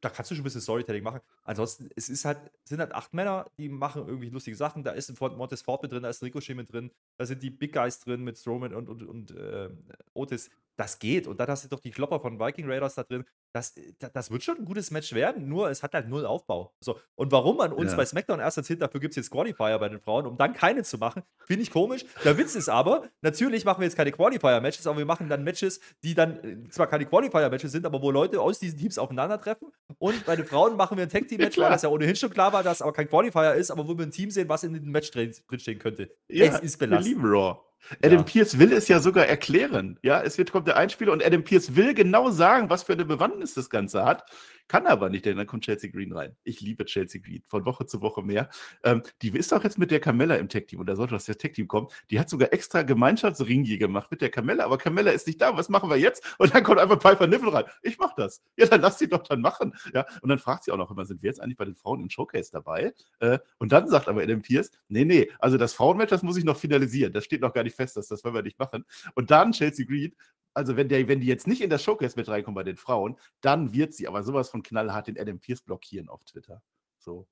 da 0.00 0.08
kannst 0.08 0.30
du 0.30 0.34
schon 0.34 0.42
ein 0.42 0.44
bisschen 0.44 0.62
Storytelling 0.62 1.04
machen. 1.04 1.20
Ansonsten, 1.44 1.90
es 1.94 2.08
ist 2.08 2.24
halt, 2.24 2.38
sind 2.64 2.80
halt 2.80 2.92
acht 2.92 3.12
Männer, 3.12 3.50
die 3.58 3.68
machen 3.68 4.06
irgendwie 4.06 4.30
lustige 4.30 4.56
Sachen. 4.56 4.82
Da 4.82 4.92
ist 4.92 5.10
ein 5.10 5.36
Montez 5.36 5.62
Ford 5.62 5.82
mit 5.82 5.92
drin, 5.92 6.02
da 6.02 6.08
ist 6.08 6.22
ein 6.22 6.26
Ricochet 6.26 6.56
mit 6.56 6.72
drin, 6.72 6.90
da 7.18 7.26
sind 7.26 7.42
die 7.42 7.50
Big 7.50 7.74
Guys 7.74 8.00
drin 8.00 8.22
mit 8.22 8.38
Strowman 8.38 8.74
und, 8.74 8.88
und, 8.88 9.02
und 9.02 9.30
äh, 9.32 9.68
Otis. 10.14 10.50
Das 10.80 10.98
geht. 10.98 11.26
Und 11.26 11.38
dann 11.38 11.48
hast 11.48 11.64
du 11.64 11.68
doch 11.68 11.80
die 11.80 11.90
Klopper 11.90 12.20
von 12.20 12.40
Viking 12.40 12.66
Raiders 12.68 12.94
da 12.94 13.02
drin. 13.02 13.24
Das, 13.52 13.76
äh, 13.76 13.92
das 14.14 14.30
wird 14.30 14.42
schon 14.42 14.56
ein 14.58 14.64
gutes 14.64 14.90
Match 14.90 15.12
werden, 15.12 15.48
nur 15.48 15.70
es 15.70 15.82
hat 15.82 15.92
halt 15.92 16.08
null 16.08 16.24
Aufbau. 16.24 16.72
So. 16.80 16.98
Und 17.16 17.30
warum 17.32 17.58
man 17.58 17.72
uns 17.72 17.90
Ja. 17.92 17.96
bei 17.98 18.04
SmackDown 18.06 18.40
erst 18.40 18.56
erzählt, 18.56 18.80
dafür 18.80 19.00
gibt 19.00 19.12
es 19.12 19.16
jetzt 19.16 19.30
Qualifier 19.30 19.78
bei 19.78 19.88
den 19.88 20.00
Frauen, 20.00 20.24
um 20.26 20.36
dann 20.38 20.54
keine 20.54 20.82
zu 20.82 20.96
machen, 20.98 21.22
finde 21.46 21.62
ich 21.62 21.70
komisch. 21.70 22.04
Der 22.24 22.38
Witz 22.38 22.54
ist 22.54 22.68
aber, 22.68 23.08
natürlich 23.20 23.64
machen 23.64 23.80
wir 23.80 23.84
jetzt 23.86 23.96
keine 23.96 24.12
Qualifier-Matches, 24.12 24.86
aber 24.86 24.98
wir 24.98 25.04
machen 25.04 25.28
dann 25.28 25.44
Matches, 25.44 25.80
die 26.02 26.14
dann 26.14 26.42
äh, 26.44 26.68
zwar 26.70 26.86
keine 26.86 27.04
Qualifier-Matches 27.06 27.72
sind, 27.72 27.84
aber 27.84 28.00
wo 28.00 28.10
Leute 28.10 28.40
aus 28.40 28.58
diesen 28.58 28.78
Teams 28.78 28.96
aufeinandertreffen. 28.98 29.68
Und 29.98 30.24
bei 30.24 30.36
den 30.36 30.46
Frauen 30.46 30.76
machen 30.76 30.96
wir 30.96 31.04
ein 31.04 31.10
Tag-Team-Match, 31.10 31.58
weil 31.58 31.70
das 31.70 31.82
ja 31.82 31.88
ohnehin 31.90 32.16
schon 32.16 32.30
klar 32.30 32.52
war, 32.52 32.62
dass 32.62 32.80
aber 32.80 32.92
kein 32.92 33.08
Qualifier 33.08 33.54
ist, 33.54 33.70
aber 33.70 33.86
wo 33.86 33.98
wir 33.98 34.06
ein 34.06 34.10
Team 34.12 34.30
sehen, 34.30 34.48
was 34.48 34.62
in 34.64 34.72
dem 34.72 34.84
Match 34.90 35.10
drin, 35.10 35.34
drinstehen 35.48 35.78
könnte. 35.78 36.10
Ja, 36.28 36.46
es 36.46 36.60
ist 36.60 36.80
wir 36.80 36.86
belastend. 36.86 37.08
lieben 37.16 37.26
Raw. 37.28 37.58
Adam 38.02 38.18
Ja. 38.18 38.22
Pierce 38.24 38.58
will 38.58 38.72
es 38.72 38.88
ja 38.88 39.00
sogar 39.00 39.26
erklären. 39.26 39.98
Ja, 40.02 40.22
es 40.22 40.38
wird, 40.38 40.52
kommt 40.52 40.66
der 40.66 40.76
Einspieler 40.76 41.12
und 41.12 41.24
Adam 41.24 41.42
Pierce 41.42 41.76
will 41.76 41.94
genau 41.94 42.30
sagen, 42.30 42.70
was 42.70 42.84
für 42.84 42.92
eine 42.92 43.04
Bewandtnis 43.04 43.54
das 43.54 43.70
Ganze 43.70 44.04
hat. 44.04 44.24
Kann 44.70 44.86
aber 44.86 45.10
nicht, 45.10 45.24
denn 45.24 45.36
dann 45.36 45.48
kommt 45.48 45.64
Chelsea 45.64 45.90
Green 45.90 46.12
rein. 46.12 46.36
Ich 46.44 46.60
liebe 46.60 46.84
Chelsea 46.84 47.20
Green, 47.20 47.42
von 47.48 47.64
Woche 47.64 47.86
zu 47.86 48.02
Woche 48.02 48.22
mehr. 48.22 48.48
Ähm, 48.84 49.02
die 49.20 49.36
ist 49.36 49.52
auch 49.52 49.64
jetzt 49.64 49.78
mit 49.78 49.90
der 49.90 49.98
Camella 49.98 50.36
im 50.36 50.48
Tech-Team 50.48 50.78
und 50.78 50.86
da 50.86 50.94
sollte 50.94 51.12
das 51.12 51.24
Tech-Team 51.24 51.66
kommen. 51.66 51.88
Die 52.08 52.20
hat 52.20 52.30
sogar 52.30 52.52
extra 52.52 52.82
Gemeinschaftsring 52.82 53.64
hier 53.64 53.78
gemacht 53.78 54.12
mit 54.12 54.20
der 54.20 54.30
Camella, 54.30 54.64
aber 54.64 54.78
Camella 54.78 55.10
ist 55.10 55.26
nicht 55.26 55.40
da. 55.40 55.56
Was 55.56 55.70
machen 55.70 55.90
wir 55.90 55.96
jetzt? 55.96 56.36
Und 56.38 56.54
dann 56.54 56.62
kommt 56.62 56.78
einfach 56.78 57.00
Piper 57.00 57.26
Niffel 57.26 57.48
rein. 57.48 57.64
Ich 57.82 57.98
mach 57.98 58.14
das. 58.14 58.44
Ja, 58.56 58.66
dann 58.66 58.80
lass 58.80 59.00
sie 59.00 59.08
doch 59.08 59.24
dann 59.24 59.40
machen. 59.40 59.74
Ja, 59.92 60.06
und 60.22 60.28
dann 60.28 60.38
fragt 60.38 60.62
sie 60.62 60.70
auch 60.70 60.76
noch 60.76 60.92
immer, 60.92 61.04
sind 61.04 61.20
wir 61.20 61.30
jetzt 61.30 61.42
eigentlich 61.42 61.56
bei 61.56 61.64
den 61.64 61.74
Frauen 61.74 62.00
im 62.00 62.08
Showcase 62.08 62.52
dabei? 62.52 62.94
Äh, 63.18 63.40
und 63.58 63.72
dann 63.72 63.88
sagt 63.88 64.06
aber 64.06 64.22
Adam 64.22 64.40
Pierce, 64.40 64.70
nee, 64.86 65.04
nee, 65.04 65.32
also 65.40 65.58
das 65.58 65.72
Frauenmatch, 65.72 66.10
das 66.10 66.22
muss 66.22 66.36
ich 66.36 66.44
noch 66.44 66.56
finalisieren. 66.56 67.12
Das 67.12 67.24
steht 67.24 67.40
noch 67.40 67.54
gar 67.54 67.64
nicht 67.64 67.74
fest, 67.74 67.96
dass 67.96 68.06
das 68.06 68.22
wollen 68.22 68.36
wir 68.36 68.42
nicht 68.42 68.60
machen. 68.60 68.84
Und 69.16 69.32
dann 69.32 69.50
Chelsea 69.50 69.84
Green, 69.84 70.14
also 70.54 70.76
wenn, 70.76 70.88
der, 70.88 71.06
wenn 71.08 71.20
die 71.20 71.26
jetzt 71.26 71.46
nicht 71.46 71.60
in 71.60 71.70
das 71.70 71.82
Showcase 71.82 72.18
mit 72.18 72.28
reinkommen 72.28 72.54
bei 72.54 72.64
den 72.64 72.76
Frauen, 72.76 73.16
dann 73.40 73.72
wird 73.72 73.94
sie 73.94 74.08
aber 74.08 74.22
sowas 74.22 74.50
von 74.50 74.62
knallhart 74.62 75.06
den 75.08 75.18
Adam 75.18 75.38
Pierce 75.38 75.62
blockieren 75.62 76.08
auf 76.08 76.24
Twitter. 76.24 76.62
So. 76.98 77.26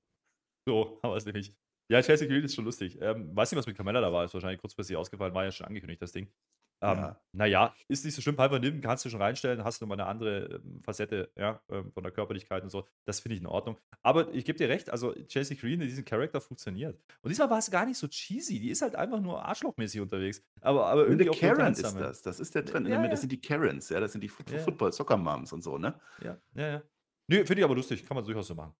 So, 0.65 0.99
haben 1.03 1.11
wir 1.11 1.17
es 1.17 1.25
nämlich. 1.25 1.53
Ja, 1.91 2.01
Chelsea 2.01 2.27
Green 2.27 2.43
ist 2.43 2.53
schon 2.53 2.65
lustig. 2.65 2.99
Ähm, 3.01 3.35
weiß 3.35 3.51
nicht, 3.51 3.57
was 3.57 3.65
mit 3.65 3.75
Camella 3.75 3.99
da 3.99 4.13
war. 4.13 4.23
Ist 4.23 4.33
wahrscheinlich 4.33 4.61
kurzfristig 4.61 4.95
ausgefallen, 4.95 5.33
war 5.33 5.43
ja 5.43 5.51
schon 5.51 5.65
angekündigt, 5.65 6.01
das 6.01 6.11
Ding. 6.11 6.31
Ähm, 6.81 6.97
Ja. 6.97 7.21
Naja, 7.31 7.75
ist 7.87 8.05
nicht 8.05 8.15
so 8.15 8.21
schlimm. 8.21 8.35
Piper 8.35 8.57
Niven 8.57 8.81
kannst 8.81 9.05
du 9.05 9.09
schon 9.09 9.21
reinstellen, 9.21 9.63
hast 9.63 9.81
du 9.81 9.85
mal 9.85 9.93
eine 9.93 10.07
andere 10.07 10.61
ähm, 10.63 10.81
Facette 10.81 11.29
ja, 11.35 11.61
ähm, 11.69 11.91
von 11.91 12.03
der 12.03 12.11
Körperlichkeit 12.11 12.63
und 12.63 12.69
so. 12.69 12.87
Das 13.05 13.19
finde 13.19 13.35
ich 13.35 13.41
in 13.41 13.47
Ordnung. 13.47 13.77
Aber 14.01 14.33
ich 14.33 14.45
gebe 14.45 14.57
dir 14.57 14.67
recht, 14.69 14.89
also 14.89 15.13
Chelsea 15.27 15.55
Green 15.55 15.79
in 15.81 15.87
diesem 15.87 16.05
Charakter 16.05 16.41
funktioniert. 16.41 16.97
Und 17.21 17.29
diesmal 17.29 17.49
war 17.49 17.59
es 17.59 17.69
gar 17.69 17.85
nicht 17.85 17.97
so 17.97 18.07
cheesy. 18.07 18.59
Die 18.59 18.69
ist 18.69 18.81
halt 18.81 18.95
einfach 18.95 19.19
nur 19.19 19.45
arschlochmäßig 19.45 20.01
unterwegs. 20.01 20.41
Aber, 20.61 20.87
aber 20.87 21.03
Und 21.03 21.19
irgendwie 21.19 21.29
auch 21.29 21.39
Karen 21.39 21.73
ist 21.73 21.83
das. 21.83 22.21
Das 22.23 22.39
ist 22.39 22.55
der 22.55 22.65
Trend. 22.65 22.87
Ja, 22.87 23.01
Das 23.01 23.09
ja. 23.11 23.17
sind 23.17 23.31
die 23.31 23.41
Karens, 23.41 23.89
ja, 23.89 23.99
das 23.99 24.13
sind 24.13 24.21
die. 24.21 24.29
Football-Soccer-Moms 24.29 25.53
und 25.53 25.61
so, 25.61 25.77
ne? 25.77 25.99
Ja, 26.23 26.37
ja, 26.55 26.67
ja. 26.67 26.81
Nö, 27.27 27.45
finde 27.45 27.59
ich 27.59 27.63
aber 27.63 27.75
lustig. 27.75 28.05
Kann 28.05 28.15
man 28.15 28.25
durchaus 28.25 28.47
so 28.47 28.55
machen. 28.55 28.73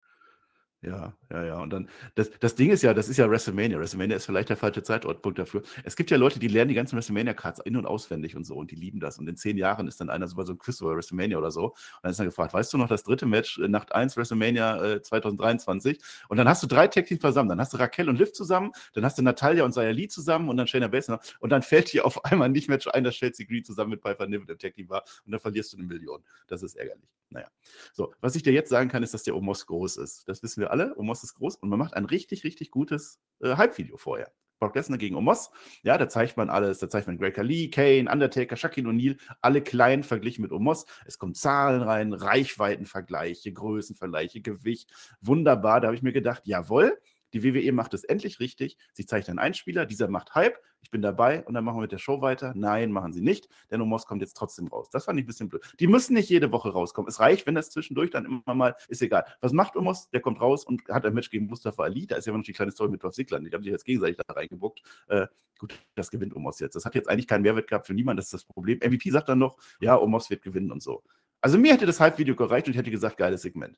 Ja, 0.82 1.14
ja, 1.30 1.44
ja. 1.44 1.60
Und 1.62 1.72
dann, 1.74 1.90
das, 2.16 2.32
das 2.40 2.56
Ding 2.56 2.72
ist 2.72 2.84
ja, 2.84 2.94
das 2.94 3.10
ist 3.10 3.18
ja 3.18 3.30
WrestleMania. 3.30 3.78
WrestleMania 3.78 4.16
ist 4.16 4.26
vielleicht 4.26 4.48
der 4.48 4.56
falsche 4.56 4.82
Zeitpunkt 4.82 5.38
dafür. 5.38 5.62
Es 5.84 5.98
gibt 5.98 6.10
ja 6.10 6.16
Leute, 6.16 6.40
die 6.40 6.48
lernen 6.48 6.70
die 6.70 6.76
ganzen 6.76 6.96
WrestleMania-Cards 6.96 7.60
in- 7.66 7.76
und 7.76 7.86
auswendig 7.86 8.38
und 8.38 8.46
so 8.46 8.56
und 8.56 8.72
die 8.72 8.78
lieben 8.78 9.02
das. 9.02 9.20
Und 9.20 9.28
in 9.28 9.36
zehn 9.36 9.58
Jahren 9.58 9.90
ist 9.90 10.00
dann 10.00 10.10
einer 10.10 10.26
so 10.30 10.38
bei 10.38 10.46
so 10.46 10.54
einem 10.54 10.60
Quiz 10.60 10.80
über 10.80 10.96
WrestleMania 10.96 11.38
oder 11.38 11.52
so. 11.52 11.66
Und 11.66 11.76
dann 12.04 12.12
ist 12.12 12.20
er 12.20 12.26
gefragt, 12.26 12.54
weißt 12.54 12.72
du 12.72 12.78
noch 12.78 12.88
das 12.88 13.04
dritte 13.04 13.26
Match, 13.26 13.60
äh, 13.60 13.68
Nacht 13.68 13.94
1 13.94 14.16
WrestleMania 14.16 14.84
äh, 14.86 15.02
2023? 15.02 16.00
Und 16.30 16.38
dann 16.38 16.48
hast 16.48 16.64
du 16.64 16.68
drei 16.68 16.88
Tag 16.88 17.08
zusammen. 17.10 17.50
Dann 17.50 17.60
hast 17.60 17.74
du 17.74 17.78
Raquel 17.78 18.08
und 18.08 18.16
Liv 18.18 18.32
zusammen, 18.32 18.72
dann 18.94 19.04
hast 19.04 19.18
du 19.18 19.22
Natalia 19.22 19.66
und 19.66 19.74
Zaya 19.74 19.92
Lee 19.92 20.08
zusammen 20.08 20.48
und 20.48 20.56
dann 20.56 20.68
Shayna 20.68 20.88
Baszler. 20.88 21.20
Und 21.42 21.50
dann 21.50 21.62
fällt 21.62 21.92
dir 21.92 22.06
auf 22.06 22.24
einmal 22.24 22.48
nicht 22.48 22.70
mehr 22.70 22.80
ein, 22.94 23.04
dass 23.04 23.16
Chelsea 23.16 23.46
Green 23.46 23.66
zusammen 23.66 23.90
mit 23.92 24.02
Piper 24.02 24.28
Niven 24.28 24.48
im 24.48 24.58
Tag 24.58 24.76
war. 24.88 25.04
Und 25.26 25.34
dann 25.34 25.42
verlierst 25.42 25.74
du 25.74 25.78
eine 25.78 25.88
Million. 25.88 26.24
Das 26.48 26.64
ist 26.64 26.76
ärgerlich. 26.76 27.19
Naja. 27.30 27.48
So, 27.94 28.14
was 28.22 28.36
ich 28.36 28.44
dir 28.44 28.54
jetzt 28.54 28.70
sagen 28.70 28.90
kann, 28.90 29.04
ist, 29.04 29.14
dass 29.14 29.24
der 29.24 29.36
Omos 29.36 29.66
groß 29.68 29.98
ist. 29.98 30.28
Das 30.28 30.42
wissen 30.42 30.62
wir 30.62 30.72
alle. 30.72 30.98
Omos 30.98 31.24
ist 31.24 31.36
groß 31.36 31.58
und 31.58 31.70
man 31.70 31.80
macht 31.80 31.94
ein 31.94 32.06
richtig, 32.06 32.44
richtig 32.44 32.72
gutes 32.72 33.20
äh, 33.42 33.56
Hype-Video 33.56 33.98
vorher. 33.98 34.32
Brock 34.60 34.76
Lesnar 34.76 34.98
gegen 34.98 35.16
Omos. 35.16 35.52
Ja, 35.84 35.98
da 35.98 36.10
zeigt 36.10 36.38
man 36.38 36.50
alles. 36.50 36.80
Da 36.80 36.90
zeigt 36.90 37.08
man 37.08 37.18
Greg 37.18 37.38
Lee, 37.38 37.70
Kane, 37.70 38.12
Undertaker, 38.12 38.58
Shaquille 38.58 38.90
O'Neal, 38.90 39.18
alle 39.42 39.62
klein 39.62 40.04
verglichen 40.04 40.42
mit 40.42 40.52
Omos. 40.52 40.86
Es 41.06 41.18
kommen 41.18 41.34
Zahlen 41.34 41.82
rein, 41.82 42.14
Reichweitenvergleiche, 42.14 43.54
Größenvergleiche, 43.54 44.42
Gewicht. 44.42 44.92
Wunderbar. 45.22 45.80
Da 45.82 45.88
habe 45.88 45.96
ich 45.96 46.04
mir 46.04 46.12
gedacht, 46.14 46.44
jawohl, 46.46 47.00
die 47.34 47.44
WWE 47.44 47.72
macht 47.72 47.94
es 47.94 48.04
endlich 48.04 48.40
richtig. 48.40 48.78
Sie 48.94 49.06
zeigt 49.06 49.30
einen 49.30 49.40
Einspieler, 49.40 49.86
dieser 49.86 50.08
macht 50.08 50.36
Hype. 50.36 50.58
Ich 50.82 50.92
bin 50.92 51.02
dabei 51.02 51.44
und 51.46 51.54
dann 51.54 51.66
machen 51.66 51.78
wir 51.78 51.82
mit 51.82 51.92
der 51.92 51.98
Show 51.98 52.22
weiter. 52.22 52.54
Nein, 52.56 52.92
machen 52.92 53.12
sie 53.12 53.22
nicht, 53.22 53.50
denn 53.70 53.82
Omos 53.82 54.06
kommt 54.06 54.22
jetzt 54.22 54.36
trotzdem 54.36 54.68
raus. 54.68 54.90
Das 54.90 55.06
fand 55.06 55.20
ich 55.20 55.26
ein 55.26 55.28
bisschen 55.28 55.50
blöd. 55.50 55.62
Die 55.80 55.88
müssen 55.88 56.14
nicht 56.14 56.30
jede 56.30 56.52
Woche 56.52 56.70
rauskommen. 56.70 57.10
Es 57.10 57.20
reicht, 57.20 57.46
wenn 57.48 57.56
das 57.56 57.70
zwischendurch 57.70 58.12
dann 58.12 58.26
immer 58.26 58.56
mal, 58.56 58.76
ist 58.88 59.02
egal. 59.02 59.26
Was 59.42 59.52
macht 59.52 59.76
Omos? 59.76 60.10
Der 60.10 60.22
kommt 60.22 60.40
raus 60.40 60.66
und 60.66 60.88
hat 60.88 61.06
ein 61.06 61.14
Match 61.14 61.30
gegen 61.30 61.48
Mustafa 61.48 61.84
Ali. 61.84 62.08
Da 62.08 62.16
ist 62.16 62.26
ja 62.26 62.32
immer 62.32 62.40
noch 62.40 62.46
die 62.46 62.54
kleine 62.54 62.72
Story 62.72 62.90
mit 62.90 63.04
Dolph 63.04 63.14
Ziggler. 63.14 63.40
Die 63.40 63.52
haben 63.52 63.64
sich 63.64 63.72
jetzt 63.72 63.86
gegenseitig 63.86 64.18
da 64.26 64.34
reingebuckt. 64.34 64.82
Äh, 65.08 65.28
gut, 65.58 65.78
das 65.96 66.10
gewinnt 66.12 66.36
Omos 66.36 66.60
jetzt. 66.60 66.76
Das 66.76 66.86
hat 66.86 66.96
jetzt 66.96 67.10
eigentlich 67.10 67.28
keinen 67.28 67.42
Mehrwert 67.42 67.68
gehabt 67.68 67.88
für 67.88 67.94
niemanden. 67.94 68.18
Das 68.18 68.28
ist 68.28 68.34
das 68.34 68.46
Problem. 68.46 68.80
MVP 68.80 69.10
sagt 69.12 69.30
dann 69.30 69.40
noch, 69.40 69.58
ja, 69.82 70.00
Omos 70.00 70.30
wird 70.30 70.42
gewinnen 70.42 70.72
und 70.72 70.82
so. 70.82 71.04
Also 71.42 71.58
mir 71.58 71.74
hätte 71.74 71.86
das 71.86 72.00
Hype-Video 72.00 72.36
gereicht 72.36 72.68
und 72.68 72.72
ich 72.72 72.78
hätte 72.78 72.92
gesagt, 72.92 73.18
geiles 73.18 73.42
Segment. 73.42 73.78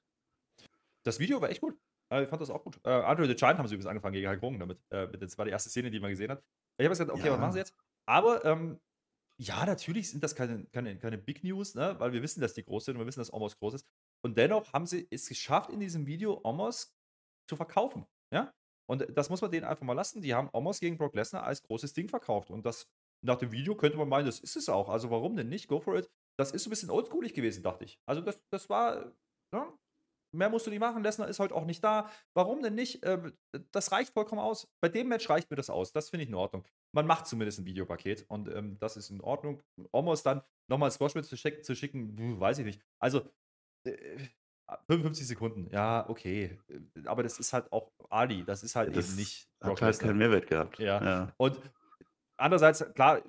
Das 1.03 1.19
Video 1.19 1.41
war 1.41 1.49
echt 1.49 1.61
gut. 1.61 1.75
Äh, 2.11 2.23
Ich 2.23 2.29
fand 2.29 2.41
das 2.41 2.49
auch 2.49 2.63
gut. 2.63 2.79
Äh, 2.83 2.89
Andre 2.89 3.27
the 3.27 3.35
Giant 3.35 3.57
haben 3.59 3.67
sie 3.67 3.75
übrigens 3.75 3.87
angefangen 3.89 4.13
gegen 4.13 4.27
Hulk 4.27 4.41
Hogan 4.41 4.59
damit. 4.59 4.79
Äh, 4.91 5.07
das 5.17 5.37
war 5.37 5.45
die 5.45 5.51
erste 5.51 5.69
Szene, 5.69 5.89
die 5.91 5.99
man 5.99 6.09
gesehen 6.11 6.31
hat. 6.31 6.43
Ich 6.77 6.85
habe 6.85 6.89
gesagt, 6.89 7.09
okay, 7.11 7.27
Ja. 7.27 7.33
was 7.33 7.39
machen 7.39 7.53
sie 7.53 7.59
jetzt? 7.59 7.75
Aber 8.07 8.43
ähm, 8.45 8.79
ja, 9.39 9.65
natürlich 9.65 10.09
sind 10.11 10.23
das 10.23 10.35
keine, 10.35 10.65
keine, 10.67 10.97
keine 10.99 11.17
Big 11.17 11.43
News, 11.43 11.73
ne? 11.75 11.95
weil 11.99 12.13
wir 12.13 12.21
wissen, 12.21 12.41
dass 12.41 12.53
die 12.53 12.63
groß 12.63 12.85
sind 12.85 12.95
und 12.95 13.01
wir 13.01 13.07
wissen, 13.07 13.19
dass 13.19 13.33
Omos 13.33 13.57
groß 13.57 13.75
ist. 13.75 13.87
Und 14.23 14.37
dennoch 14.37 14.71
haben 14.73 14.85
sie 14.85 15.07
es 15.09 15.27
geschafft, 15.27 15.69
in 15.71 15.79
diesem 15.79 16.05
Video 16.05 16.39
Omos 16.43 16.93
zu 17.49 17.55
verkaufen. 17.55 18.05
Ja? 18.33 18.53
Und 18.89 19.07
das 19.17 19.29
muss 19.29 19.41
man 19.41 19.49
denen 19.51 19.65
einfach 19.65 19.85
mal 19.85 19.93
lassen. 19.93 20.21
Die 20.21 20.33
haben 20.35 20.49
Omos 20.53 20.79
gegen 20.79 20.97
Brock 20.97 21.15
Lesnar 21.15 21.43
als 21.43 21.63
großes 21.63 21.93
Ding 21.93 22.07
verkauft. 22.07 22.49
Und 22.51 22.65
das 22.65 22.87
nach 23.25 23.37
dem 23.37 23.51
Video 23.51 23.75
könnte 23.75 23.97
man 23.97 24.09
meinen, 24.09 24.25
das 24.25 24.39
ist 24.39 24.55
es 24.55 24.69
auch. 24.69 24.89
Also 24.89 25.09
warum 25.09 25.35
denn 25.35 25.49
nicht? 25.49 25.67
Go 25.67 25.79
for 25.79 25.97
it. 25.97 26.09
Das 26.39 26.51
ist 26.51 26.63
so 26.63 26.69
ein 26.69 26.71
bisschen 26.71 26.89
oldschoolig 26.89 27.33
gewesen, 27.33 27.63
dachte 27.63 27.85
ich. 27.85 27.99
Also 28.07 28.21
das, 28.21 28.41
das 28.51 28.69
war, 28.69 29.11
ja, 29.53 29.73
Mehr 30.33 30.49
musst 30.49 30.65
du 30.65 30.69
nicht 30.69 30.79
machen. 30.79 31.03
Lesnar 31.03 31.27
ist 31.27 31.39
heute 31.39 31.53
auch 31.55 31.65
nicht 31.65 31.83
da. 31.83 32.09
Warum 32.33 32.61
denn 32.61 32.75
nicht? 32.75 33.05
Ähm, 33.05 33.33
das 33.71 33.91
reicht 33.91 34.13
vollkommen 34.13 34.39
aus. 34.41 34.67
Bei 34.81 34.89
dem 34.89 35.09
Match 35.09 35.29
reicht 35.29 35.49
mir 35.49 35.57
das 35.57 35.69
aus. 35.69 35.91
Das 35.91 36.09
finde 36.09 36.23
ich 36.23 36.29
in 36.29 36.35
Ordnung. 36.35 36.65
Man 36.93 37.05
macht 37.05 37.27
zumindest 37.27 37.59
ein 37.59 37.65
Videopaket 37.65 38.25
und 38.29 38.47
ähm, 38.49 38.77
das 38.79 38.97
ist 38.97 39.09
in 39.09 39.21
Ordnung. 39.21 39.61
Omos 39.91 40.23
dann 40.23 40.41
nochmal 40.69 40.89
ein 40.89 40.91
Squash-Match 40.91 41.27
zu, 41.27 41.37
schick, 41.37 41.65
zu 41.65 41.75
schicken, 41.75 42.39
weiß 42.39 42.59
ich 42.59 42.65
nicht. 42.65 42.81
Also, 42.99 43.29
äh, 43.85 44.17
55 44.87 45.27
Sekunden, 45.27 45.69
ja, 45.71 46.09
okay. 46.09 46.57
Äh, 46.69 47.07
Aber 47.07 47.23
das 47.23 47.39
ist 47.39 47.51
halt 47.51 47.71
auch 47.71 47.91
Ali. 48.09 48.43
Das 48.45 48.63
ist 48.63 48.75
halt 48.75 48.95
Das 48.95 49.09
eben 49.09 49.17
nicht 49.17 49.49
Hat 49.61 49.81
halt 49.81 49.99
keinen 49.99 50.17
Mehrwert 50.17 50.47
gehabt. 50.47 50.79
Ja. 50.79 51.03
ja. 51.03 51.33
und 51.37 51.59
andererseits, 52.37 52.85
klar, 52.93 53.21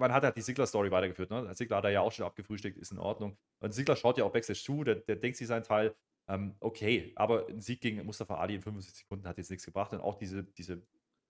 man 0.00 0.12
hat 0.12 0.22
halt 0.22 0.36
die 0.36 0.40
Sigler-Story 0.40 0.90
weitergeführt. 0.90 1.30
Ne? 1.30 1.54
Sigler 1.54 1.78
hat 1.78 1.84
er 1.84 1.90
ja 1.90 2.00
auch 2.00 2.12
schon 2.12 2.26
abgefrühstückt, 2.26 2.78
ist 2.78 2.92
in 2.92 2.98
Ordnung. 2.98 3.36
Und 3.60 3.72
Sigler 3.72 3.96
schaut 3.96 4.18
ja 4.18 4.24
auch 4.24 4.32
Backstage 4.32 4.60
zu, 4.60 4.84
der, 4.84 4.96
der 4.96 5.16
denkt 5.16 5.36
sich 5.36 5.46
seinen 5.46 5.64
Teil. 5.64 5.94
Ähm, 6.28 6.54
okay, 6.60 7.12
aber 7.16 7.48
ein 7.48 7.60
Sieg 7.60 7.80
gegen 7.80 8.04
Mustafa 8.04 8.36
Ali 8.36 8.54
in 8.54 8.62
75 8.62 9.00
Sekunden 9.00 9.26
hat 9.26 9.38
jetzt 9.38 9.50
nichts 9.50 9.64
gebracht. 9.64 9.92
Und 9.92 10.00
auch 10.00 10.16
diese, 10.16 10.44
diese 10.44 10.82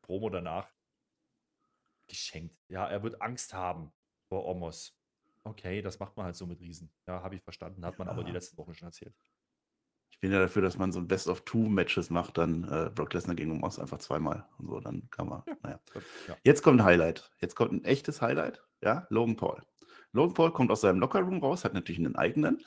Promo 0.02 0.28
danach 0.28 0.68
geschenkt. 2.08 2.56
Ja, 2.68 2.86
er 2.86 3.02
wird 3.02 3.20
Angst 3.22 3.54
haben 3.54 3.92
vor 4.28 4.46
Omos. 4.46 4.94
Okay, 5.44 5.82
das 5.82 5.98
macht 5.98 6.16
man 6.16 6.26
halt 6.26 6.36
so 6.36 6.46
mit 6.46 6.60
Riesen. 6.60 6.90
Ja, 7.06 7.22
habe 7.22 7.36
ich 7.36 7.42
verstanden, 7.42 7.84
hat 7.84 7.98
man 7.98 8.08
aber 8.08 8.20
Ja. 8.22 8.26
die 8.26 8.32
letzten 8.32 8.58
Wochen 8.58 8.74
schon 8.74 8.88
erzählt. 8.88 9.14
Ich 10.10 10.18
bin 10.20 10.32
ja 10.32 10.40
dafür, 10.40 10.62
dass 10.62 10.76
man 10.76 10.90
so 10.90 10.98
ein 10.98 11.06
Best-of-Two-Matches 11.06 12.10
macht, 12.10 12.38
dann 12.38 12.64
äh, 12.64 12.90
Brock 12.92 13.14
Lesnar 13.14 13.36
gegen 13.36 13.52
Omos 13.52 13.78
einfach 13.78 13.98
zweimal. 13.98 14.48
Und 14.58 14.66
so, 14.66 14.80
dann 14.80 15.08
kann 15.10 15.28
man. 15.28 15.42
Naja. 15.62 15.78
Ja. 16.26 16.36
Jetzt 16.42 16.62
kommt 16.62 16.80
ein 16.80 16.84
Highlight. 16.84 17.30
Jetzt 17.40 17.54
kommt 17.54 17.72
ein 17.72 17.84
echtes 17.84 18.20
Highlight. 18.20 18.64
Ja, 18.82 19.06
Logan 19.10 19.36
Paul. 19.36 19.62
Logan 20.12 20.34
Paul 20.34 20.52
kommt 20.52 20.72
aus 20.72 20.80
seinem 20.80 20.98
Lockerroom 20.98 21.38
raus, 21.38 21.64
hat 21.64 21.74
natürlich 21.74 21.98
einen 22.04 22.16
eigenen. 22.16 22.64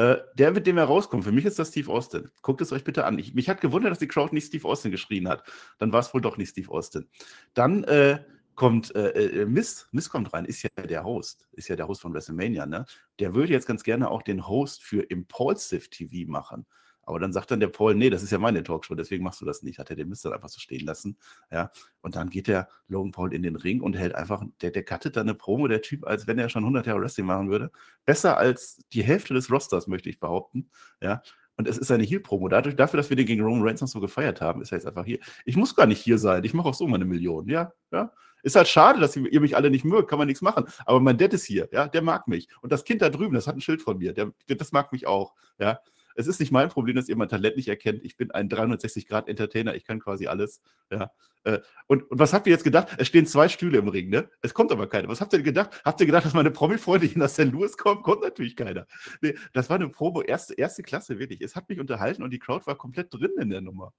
Äh, 0.00 0.22
der, 0.34 0.50
mit 0.52 0.66
dem 0.66 0.78
er 0.78 0.84
rauskommt, 0.84 1.24
für 1.24 1.32
mich 1.32 1.44
ist 1.44 1.58
das 1.58 1.68
Steve 1.68 1.92
Austin. 1.92 2.30
Guckt 2.40 2.62
es 2.62 2.72
euch 2.72 2.84
bitte 2.84 3.04
an. 3.04 3.18
Ich, 3.18 3.34
mich 3.34 3.50
hat 3.50 3.60
gewundert, 3.60 3.90
dass 3.90 3.98
die 3.98 4.08
Crowd 4.08 4.34
nicht 4.34 4.46
Steve 4.46 4.66
Austin 4.66 4.90
geschrien 4.90 5.28
hat. 5.28 5.44
Dann 5.76 5.92
war 5.92 6.00
es 6.00 6.14
wohl 6.14 6.22
doch 6.22 6.38
nicht 6.38 6.48
Steve 6.48 6.70
Austin. 6.70 7.06
Dann 7.52 7.84
äh, 7.84 8.24
kommt 8.54 8.94
äh, 8.94 9.10
äh, 9.10 9.44
Miss, 9.44 9.88
Miss 9.92 10.08
kommt 10.08 10.32
rein, 10.32 10.46
ist 10.46 10.62
ja 10.62 10.70
der 10.70 11.04
Host, 11.04 11.50
ist 11.52 11.68
ja 11.68 11.76
der 11.76 11.86
Host 11.86 12.00
von 12.00 12.14
WrestleMania, 12.14 12.64
ne? 12.64 12.86
Der 13.18 13.34
würde 13.34 13.52
jetzt 13.52 13.66
ganz 13.66 13.82
gerne 13.82 14.10
auch 14.10 14.22
den 14.22 14.48
Host 14.48 14.82
für 14.82 15.02
Impulsive 15.02 15.90
TV 15.90 16.30
machen. 16.30 16.64
Aber 17.10 17.18
dann 17.18 17.32
sagt 17.32 17.50
dann 17.50 17.60
der 17.60 17.68
Paul, 17.68 17.94
nee, 17.94 18.08
das 18.08 18.22
ist 18.22 18.30
ja 18.30 18.38
meine 18.38 18.62
Talkshow, 18.62 18.94
deswegen 18.94 19.24
machst 19.24 19.40
du 19.40 19.44
das 19.44 19.62
nicht. 19.62 19.78
Hat 19.78 19.90
er 19.90 19.96
den 19.96 20.08
Mist 20.08 20.24
dann 20.24 20.32
einfach 20.32 20.48
so 20.48 20.60
stehen 20.60 20.86
lassen. 20.86 21.16
Ja. 21.50 21.70
Und 22.00 22.16
dann 22.16 22.30
geht 22.30 22.46
der 22.46 22.68
Logan 22.88 23.10
Paul 23.10 23.34
in 23.34 23.42
den 23.42 23.56
Ring 23.56 23.80
und 23.80 23.96
hält 23.96 24.14
einfach, 24.14 24.44
der, 24.62 24.70
der 24.70 24.84
cuttet 24.84 25.16
dann 25.16 25.28
eine 25.28 25.34
Promo, 25.34 25.68
der 25.68 25.82
Typ, 25.82 26.06
als 26.06 26.26
wenn 26.26 26.38
er 26.38 26.48
schon 26.48 26.62
100 26.62 26.86
Jahre 26.86 27.00
Wrestling 27.00 27.26
machen 27.26 27.50
würde. 27.50 27.70
Besser 28.06 28.36
als 28.38 28.78
die 28.92 29.02
Hälfte 29.02 29.34
des 29.34 29.50
Rosters, 29.50 29.86
möchte 29.88 30.08
ich 30.08 30.20
behaupten. 30.20 30.70
Ja. 31.02 31.22
Und 31.56 31.68
es 31.68 31.76
ist 31.76 31.90
eine 31.90 32.04
Heel-Promo. 32.04 32.48
Dadurch, 32.48 32.76
dafür, 32.76 32.96
dass 32.96 33.10
wir 33.10 33.16
den 33.16 33.26
gegen 33.26 33.42
Roman 33.42 33.62
Reigns 33.62 33.80
noch 33.80 33.88
so 33.88 34.00
gefeiert 34.00 34.40
haben, 34.40 34.62
ist 34.62 34.72
er 34.72 34.78
jetzt 34.78 34.86
einfach 34.86 35.04
hier. 35.04 35.18
Ich 35.44 35.56
muss 35.56 35.74
gar 35.74 35.86
nicht 35.86 36.00
hier 36.00 36.16
sein. 36.16 36.44
Ich 36.44 36.54
mache 36.54 36.68
auch 36.68 36.74
so 36.74 36.86
mal 36.86 36.94
eine 36.96 37.04
Million. 37.04 37.48
Ja, 37.48 37.72
ja. 37.92 38.12
Ist 38.42 38.56
halt 38.56 38.68
schade, 38.68 39.00
dass 39.00 39.16
ihr 39.16 39.40
mich 39.40 39.56
alle 39.56 39.70
nicht 39.70 39.84
mögt, 39.84 40.08
kann 40.08 40.18
man 40.18 40.26
nichts 40.26 40.42
machen. 40.42 40.64
Aber 40.86 41.00
mein 41.00 41.18
Dad 41.18 41.34
ist 41.34 41.44
hier, 41.44 41.68
ja, 41.72 41.88
der 41.88 42.02
mag 42.02 42.28
mich. 42.28 42.48
Und 42.62 42.72
das 42.72 42.84
Kind 42.84 43.02
da 43.02 43.10
drüben, 43.10 43.34
das 43.34 43.46
hat 43.46 43.56
ein 43.56 43.60
Schild 43.60 43.82
von 43.82 43.98
mir, 43.98 44.12
der, 44.12 44.32
das 44.46 44.72
mag 44.72 44.92
mich 44.92 45.06
auch, 45.06 45.34
ja. 45.58 45.80
Es 46.14 46.26
ist 46.26 46.40
nicht 46.40 46.52
mein 46.52 46.68
Problem, 46.68 46.96
dass 46.96 47.08
ihr 47.08 47.16
mein 47.16 47.28
Talent 47.28 47.56
nicht 47.56 47.68
erkennt. 47.68 48.04
Ich 48.04 48.16
bin 48.16 48.30
ein 48.30 48.48
360-Grad-Entertainer, 48.48 49.74
ich 49.74 49.84
kann 49.84 50.00
quasi 50.00 50.26
alles, 50.26 50.60
ja. 50.90 51.10
Äh, 51.44 51.60
und, 51.86 52.10
und, 52.10 52.18
was 52.18 52.32
habt 52.32 52.46
ihr 52.46 52.52
jetzt 52.52 52.64
gedacht? 52.64 52.88
Es 52.98 53.08
stehen 53.08 53.26
zwei 53.26 53.48
Stühle 53.48 53.78
im 53.78 53.88
Ring, 53.88 54.10
ne? 54.10 54.28
Es 54.42 54.52
kommt 54.52 54.72
aber 54.72 54.88
keiner. 54.88 55.08
Was 55.08 55.20
habt 55.20 55.32
ihr 55.32 55.42
gedacht? 55.42 55.80
Habt 55.84 56.00
ihr 56.00 56.06
gedacht, 56.06 56.26
dass 56.26 56.34
meine 56.34 56.50
Promi-Freunde 56.50 57.06
hier 57.06 57.18
nach 57.18 57.30
St. 57.30 57.44
Louis 57.44 57.76
kommen? 57.78 58.02
Kommt 58.02 58.22
natürlich 58.22 58.56
keiner. 58.56 58.86
Nee, 59.22 59.34
das 59.52 59.70
war 59.70 59.76
eine 59.76 59.88
Probe, 59.88 60.24
erste, 60.24 60.54
erste 60.54 60.82
Klasse, 60.82 61.18
wirklich. 61.18 61.40
Es 61.40 61.56
hat 61.56 61.68
mich 61.68 61.80
unterhalten 61.80 62.22
und 62.22 62.30
die 62.30 62.38
Crowd 62.38 62.66
war 62.66 62.76
komplett 62.76 63.12
drin 63.12 63.32
in 63.40 63.50
der 63.50 63.62
Nummer. 63.62 63.94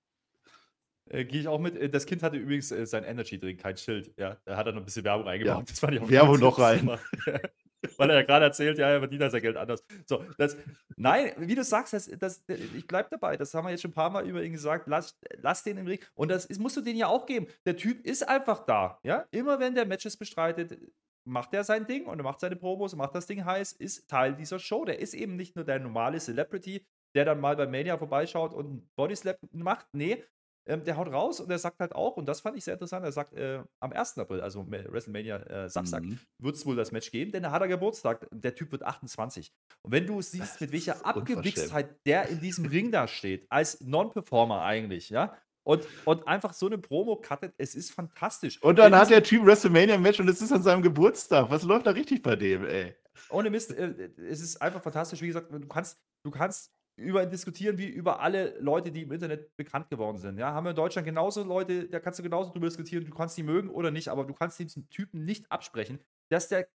Äh, 1.09 1.25
Gehe 1.25 1.41
ich 1.41 1.47
auch 1.47 1.59
mit. 1.59 1.75
Äh, 1.75 1.89
das 1.89 2.05
Kind 2.05 2.23
hatte 2.23 2.37
übrigens 2.37 2.71
äh, 2.71 2.85
sein 2.85 3.03
Energy-Drink, 3.03 3.59
kein 3.59 3.75
Schild. 3.75 4.13
Ja, 4.17 4.37
da 4.45 4.55
hat 4.55 4.67
er 4.67 4.73
noch 4.73 4.81
ein 4.81 4.85
bisschen 4.85 5.03
Werbung 5.03 5.27
eingebaut. 5.27 5.57
Ja, 5.57 5.63
das 5.67 5.79
fand 5.79 5.95
ich 5.95 6.01
auch 6.01 6.09
Werbung 6.09 6.39
noch 6.39 6.59
rein. 6.59 6.89
Weil 7.97 8.09
er 8.09 8.17
ja 8.17 8.21
gerade 8.23 8.45
erzählt, 8.45 8.77
ja, 8.77 8.89
er 8.89 8.99
verdient 8.99 9.31
sein 9.31 9.41
Geld 9.41 9.57
anders. 9.57 9.83
So, 10.05 10.23
das, 10.37 10.57
nein, 10.95 11.31
wie 11.37 11.55
du 11.55 11.63
sagst, 11.63 11.93
das, 11.93 12.09
das, 12.19 12.43
ich 12.47 12.87
bleibe 12.87 13.09
dabei. 13.11 13.37
Das 13.37 13.53
haben 13.53 13.65
wir 13.65 13.71
jetzt 13.71 13.81
schon 13.81 13.91
ein 13.91 13.95
paar 13.95 14.09
Mal 14.09 14.27
über 14.27 14.43
ihn 14.43 14.53
gesagt. 14.53 14.87
Lass, 14.87 15.17
lass 15.41 15.63
den 15.63 15.77
im 15.77 15.87
Ring. 15.87 15.99
Und 16.13 16.29
das 16.29 16.45
ist, 16.45 16.59
musst 16.59 16.77
du 16.77 16.81
den 16.81 16.95
ja 16.95 17.07
auch 17.07 17.25
geben. 17.25 17.47
Der 17.65 17.77
Typ 17.77 18.05
ist 18.05 18.27
einfach 18.27 18.65
da. 18.65 18.99
Ja, 19.03 19.25
immer 19.31 19.59
wenn 19.59 19.75
der 19.75 19.85
Matches 19.85 20.17
bestreitet, 20.17 20.77
macht 21.23 21.53
er 21.53 21.63
sein 21.63 21.85
Ding 21.85 22.05
und 22.05 22.19
er 22.19 22.23
macht 22.23 22.39
seine 22.39 22.55
Promos, 22.55 22.95
macht 22.95 23.15
das 23.15 23.27
Ding 23.27 23.45
heiß, 23.45 23.73
ist 23.73 24.09
Teil 24.09 24.35
dieser 24.35 24.59
Show. 24.59 24.85
Der 24.85 24.99
ist 24.99 25.13
eben 25.13 25.35
nicht 25.35 25.55
nur 25.55 25.65
der 25.65 25.79
normale 25.79 26.19
Celebrity, 26.19 26.85
der 27.15 27.25
dann 27.25 27.39
mal 27.39 27.55
bei 27.55 27.67
Mania 27.67 27.97
vorbeischaut 27.97 28.53
und 28.53 28.65
einen 28.65 28.89
Bodyslap 28.95 29.37
macht. 29.51 29.87
Nee, 29.93 30.23
ähm, 30.65 30.83
der 30.83 30.97
haut 30.97 31.11
raus 31.11 31.39
und 31.39 31.49
er 31.49 31.59
sagt 31.59 31.79
halt 31.79 31.93
auch, 31.93 32.17
und 32.17 32.27
das 32.27 32.41
fand 32.41 32.57
ich 32.57 32.63
sehr 32.63 32.75
interessant, 32.75 33.03
er 33.03 33.11
sagt, 33.11 33.33
äh, 33.33 33.63
am 33.79 33.91
1. 33.91 34.17
April, 34.19 34.41
also 34.41 34.65
WrestleMania 34.69 35.37
äh, 35.37 35.69
Samstag, 35.69 36.03
mhm. 36.03 36.19
wird 36.39 36.55
es 36.55 36.65
wohl 36.65 36.75
das 36.75 36.91
Match 36.91 37.11
geben, 37.11 37.31
denn 37.31 37.43
er 37.43 37.51
hat 37.51 37.61
er 37.61 37.67
Geburtstag. 37.67 38.27
Der 38.31 38.53
Typ 38.53 38.71
wird 38.71 38.83
28. 38.83 39.51
Und 39.81 39.91
wenn 39.91 40.05
du 40.05 40.21
siehst, 40.21 40.61
mit 40.61 40.71
welcher 40.71 41.05
Abgewichstheit 41.05 41.95
der 42.05 42.27
in 42.29 42.39
diesem 42.39 42.65
Ring 42.65 42.91
da 42.91 43.07
steht, 43.07 43.47
als 43.49 43.81
Non-Performer 43.81 44.61
eigentlich, 44.61 45.09
ja, 45.09 45.35
und, 45.63 45.87
und 46.05 46.27
einfach 46.27 46.53
so 46.53 46.65
eine 46.65 46.77
Promo 46.77 47.15
cuttet, 47.15 47.53
es 47.57 47.75
ist 47.75 47.91
fantastisch. 47.91 48.61
Und 48.63 48.79
dann 48.79 48.95
hat 48.95 49.09
der 49.09 49.23
Typ 49.23 49.45
WrestleMania-Match 49.45 50.19
und 50.19 50.27
es 50.27 50.41
ist 50.41 50.51
an 50.51 50.63
seinem 50.63 50.81
Geburtstag. 50.81 51.49
Was 51.49 51.63
läuft 51.63 51.85
da 51.85 51.91
richtig 51.91 52.23
bei 52.23 52.35
dem, 52.35 52.65
ey? 52.65 52.95
Ohne 53.29 53.49
Mist, 53.49 53.71
äh, 53.71 54.09
es 54.17 54.41
ist 54.41 54.61
einfach 54.61 54.81
fantastisch. 54.81 55.21
Wie 55.21 55.27
gesagt, 55.27 55.51
du 55.51 55.67
kannst, 55.67 55.99
du 56.23 56.31
kannst 56.31 56.71
über 57.01 57.23
ihn 57.23 57.29
diskutieren 57.29 57.77
wie 57.77 57.87
über 57.87 58.21
alle 58.21 58.57
Leute, 58.59 58.91
die 58.91 59.03
im 59.03 59.11
Internet 59.11 59.55
bekannt 59.57 59.89
geworden 59.89 60.17
sind. 60.17 60.37
Ja, 60.37 60.53
haben 60.53 60.65
wir 60.65 60.71
in 60.71 60.75
Deutschland 60.75 61.05
genauso 61.05 61.43
Leute, 61.43 61.89
da 61.89 61.99
kannst 61.99 62.19
du 62.19 62.23
genauso 62.23 62.51
drüber 62.51 62.67
diskutieren, 62.67 63.05
du 63.05 63.13
kannst 63.13 63.37
die 63.37 63.43
mögen 63.43 63.69
oder 63.69 63.91
nicht, 63.91 64.09
aber 64.09 64.23
du 64.25 64.33
kannst 64.33 64.59
diesem 64.59 64.89
Typen 64.89 65.25
nicht 65.25 65.51
absprechen, 65.51 65.99
dass 66.29 66.47
der, 66.47 66.67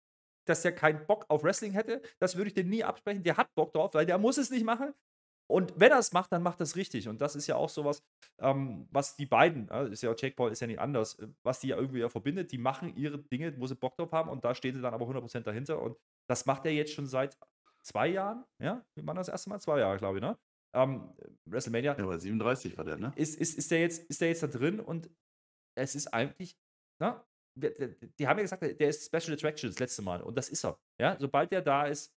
dass 0.46 0.62
der 0.62 0.72
keinen 0.72 1.06
Bock 1.06 1.26
auf 1.28 1.44
Wrestling 1.44 1.72
hätte. 1.72 2.02
Das 2.18 2.36
würde 2.36 2.48
ich 2.48 2.54
dir 2.54 2.64
nie 2.64 2.84
absprechen. 2.84 3.22
Der 3.22 3.36
hat 3.36 3.54
Bock 3.54 3.72
drauf, 3.72 3.94
weil 3.94 4.06
der 4.06 4.18
muss 4.18 4.38
es 4.38 4.50
nicht 4.50 4.64
machen. 4.64 4.94
Und 5.46 5.74
wenn 5.76 5.92
er 5.92 5.98
es 5.98 6.12
macht, 6.12 6.32
dann 6.32 6.42
macht 6.42 6.60
er 6.60 6.64
es 6.64 6.74
richtig. 6.76 7.08
Und 7.08 7.20
das 7.20 7.36
ist 7.36 7.46
ja 7.46 7.56
auch 7.56 7.68
sowas, 7.68 8.02
ähm, 8.38 8.88
was 8.90 9.16
die 9.16 9.26
beiden, 9.26 9.68
äh, 9.68 9.90
ist 9.90 10.02
ja 10.02 10.14
Jake 10.16 10.34
Paul 10.34 10.50
ist 10.50 10.60
ja 10.60 10.66
nicht 10.66 10.80
anders, 10.80 11.18
äh, 11.18 11.28
was 11.42 11.60
die 11.60 11.68
ja 11.68 11.76
irgendwie 11.76 12.00
ja 12.00 12.08
verbindet. 12.08 12.50
Die 12.50 12.58
machen 12.58 12.96
ihre 12.96 13.18
Dinge, 13.18 13.54
wo 13.60 13.66
sie 13.66 13.74
Bock 13.74 13.96
drauf 13.96 14.12
haben 14.12 14.30
und 14.30 14.44
da 14.44 14.54
steht 14.54 14.74
sie 14.74 14.80
dann 14.80 14.94
aber 14.94 15.06
100% 15.06 15.46
dahinter. 15.46 15.82
Und 15.82 15.98
das 16.28 16.46
macht 16.46 16.64
er 16.64 16.72
jetzt 16.72 16.92
schon 16.92 17.06
seit 17.06 17.38
zwei 17.84 18.08
Jahren, 18.08 18.44
ja, 18.62 18.84
wie 18.96 19.02
man 19.02 19.16
das 19.16 19.28
erste 19.28 19.50
Mal? 19.50 19.60
Zwei 19.60 19.80
Jahre, 19.80 19.98
glaube 19.98 20.18
ich, 20.18 20.22
ne? 20.22 20.38
Ähm, 20.74 21.14
WrestleMania. 21.46 21.96
Ja, 21.96 22.04
aber 22.04 22.18
37 22.18 22.76
war 22.76 22.84
der, 22.84 22.96
ne? 22.96 23.12
Ist, 23.16 23.36
ist, 23.36 23.56
ist, 23.56 23.70
der 23.70 23.80
jetzt, 23.80 24.04
ist 24.10 24.20
der 24.20 24.28
jetzt 24.28 24.42
da 24.42 24.46
drin 24.46 24.80
und 24.80 25.08
es 25.78 25.94
ist 25.94 26.08
eigentlich, 26.08 26.56
ne? 27.00 27.22
Die, 27.56 27.70
die 28.18 28.26
haben 28.26 28.38
ja 28.38 28.42
gesagt, 28.42 28.62
der 28.62 28.88
ist 28.88 29.06
Special 29.06 29.34
Attraction 29.34 29.70
das 29.70 29.78
letzte 29.78 30.02
Mal 30.02 30.22
und 30.22 30.36
das 30.36 30.48
ist 30.48 30.64
er. 30.64 30.76
Ja, 31.00 31.16
sobald 31.20 31.52
der 31.52 31.62
da 31.62 31.86
ist, 31.86 32.12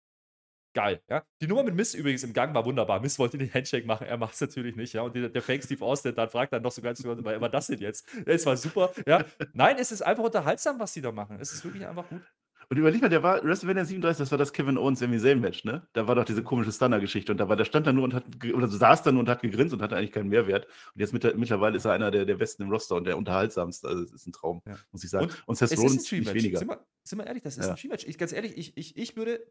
geil. 0.77 1.03
Ja? 1.09 1.25
Die 1.41 1.47
Nummer 1.47 1.65
mit 1.65 1.75
Miss 1.75 1.95
übrigens 1.95 2.23
im 2.23 2.33
Gang 2.33 2.55
war 2.55 2.65
wunderbar. 2.65 3.01
Miss 3.01 3.19
wollte 3.19 3.39
den 3.39 3.53
Handshake 3.53 3.87
machen, 3.87 4.07
er 4.07 4.19
macht 4.19 4.35
es 4.35 4.41
natürlich 4.41 4.77
nicht. 4.77 4.93
Ja? 4.93 5.03
Und 5.03 5.17
der, 5.17 5.29
der 5.31 5.43
Fake 5.43 5.65
Steve 5.65 5.85
Austin 5.85 6.15
dann 6.15 6.29
fragt 6.29 6.53
dann 6.53 6.63
noch 6.63 6.71
so 6.71 6.83
ganz, 6.83 7.03
was 7.03 7.25
war 7.25 7.49
das 7.49 7.67
denn 7.67 7.81
jetzt? 7.81 8.07
Es 8.27 8.47
war 8.47 8.57
super. 8.57 8.93
Ja? 9.07 9.25
Nein, 9.55 9.77
es 9.79 9.91
ist 9.91 10.03
einfach 10.03 10.25
unterhaltsam, 10.25 10.79
was 10.79 10.93
sie 10.93 11.01
da 11.01 11.11
machen. 11.11 11.39
Es 11.41 11.53
ist 11.53 11.65
wirklich 11.65 11.87
einfach 11.87 12.09
gut. 12.09 12.23
Und 12.69 12.79
überleg 12.79 13.01
mal, 13.01 13.09
der 13.09 13.23
war 13.23 13.45
WrestleMania 13.45 13.85
37, 13.85 14.19
das 14.19 14.31
war 14.33 14.39
das 14.39 14.53
Kevin 14.53 14.77
Owens 14.77 14.99
Sami 14.99 15.19
Zayn 15.21 15.41
Match, 15.41 15.65
ne? 15.65 15.87
Da 15.93 16.09
war 16.09 16.17
doch 16.17 16.25
diese 16.25 16.43
komische 16.43 16.73
Stunner-Geschichte 16.73 17.31
und 17.31 17.39
da 17.39 17.49
war 17.49 17.55
der 17.55 17.65
stand 17.65 17.87
da 17.87 17.93
nur 17.93 18.03
und 18.03 18.13
hat 18.13 18.25
oder 18.53 18.67
saß 18.67 19.05
da 19.05 19.13
nur 19.13 19.21
und 19.21 19.29
hat 19.29 19.43
gegrinst 19.43 19.73
und 19.73 19.83
hatte 19.83 19.97
eigentlich 19.97 20.11
keinen 20.11 20.29
Mehrwert. 20.29 20.67
Und 20.95 21.01
jetzt 21.01 21.13
mit, 21.13 21.37
mittlerweile 21.37 21.77
ist 21.77 21.85
er 21.85 21.93
einer 21.93 22.11
der, 22.11 22.25
der 22.25 22.35
besten 22.35 22.65
im 22.65 22.71
Roster 22.71 22.97
und 22.97 23.05
der 23.05 23.17
unterhaltsamste. 23.17 23.87
Also, 23.87 24.03
das 24.03 24.13
ist 24.13 24.27
ein 24.27 24.33
Traum, 24.33 24.63
ja. 24.67 24.75
muss 24.91 25.05
ich 25.05 25.11
sagen. 25.11 25.27
Und, 25.27 25.43
und 25.47 25.55
Seth 25.57 25.79
Rollins 25.79 26.11
nicht 26.11 26.35
weniger. 26.35 26.59
Sind 26.59 26.69
wir, 26.69 26.85
sind 27.05 27.19
wir 27.19 27.27
ehrlich, 27.27 27.45
das 27.45 27.57
ist 27.57 27.65
ja. 27.65 27.71
ein 27.71 27.77
Stream-Match. 27.77 28.05
Ich, 28.07 28.19
ganz 28.19 28.33
ehrlich, 28.33 28.59
ich, 28.59 28.77
ich, 28.77 28.97
ich 28.97 29.17
würde 29.17 29.47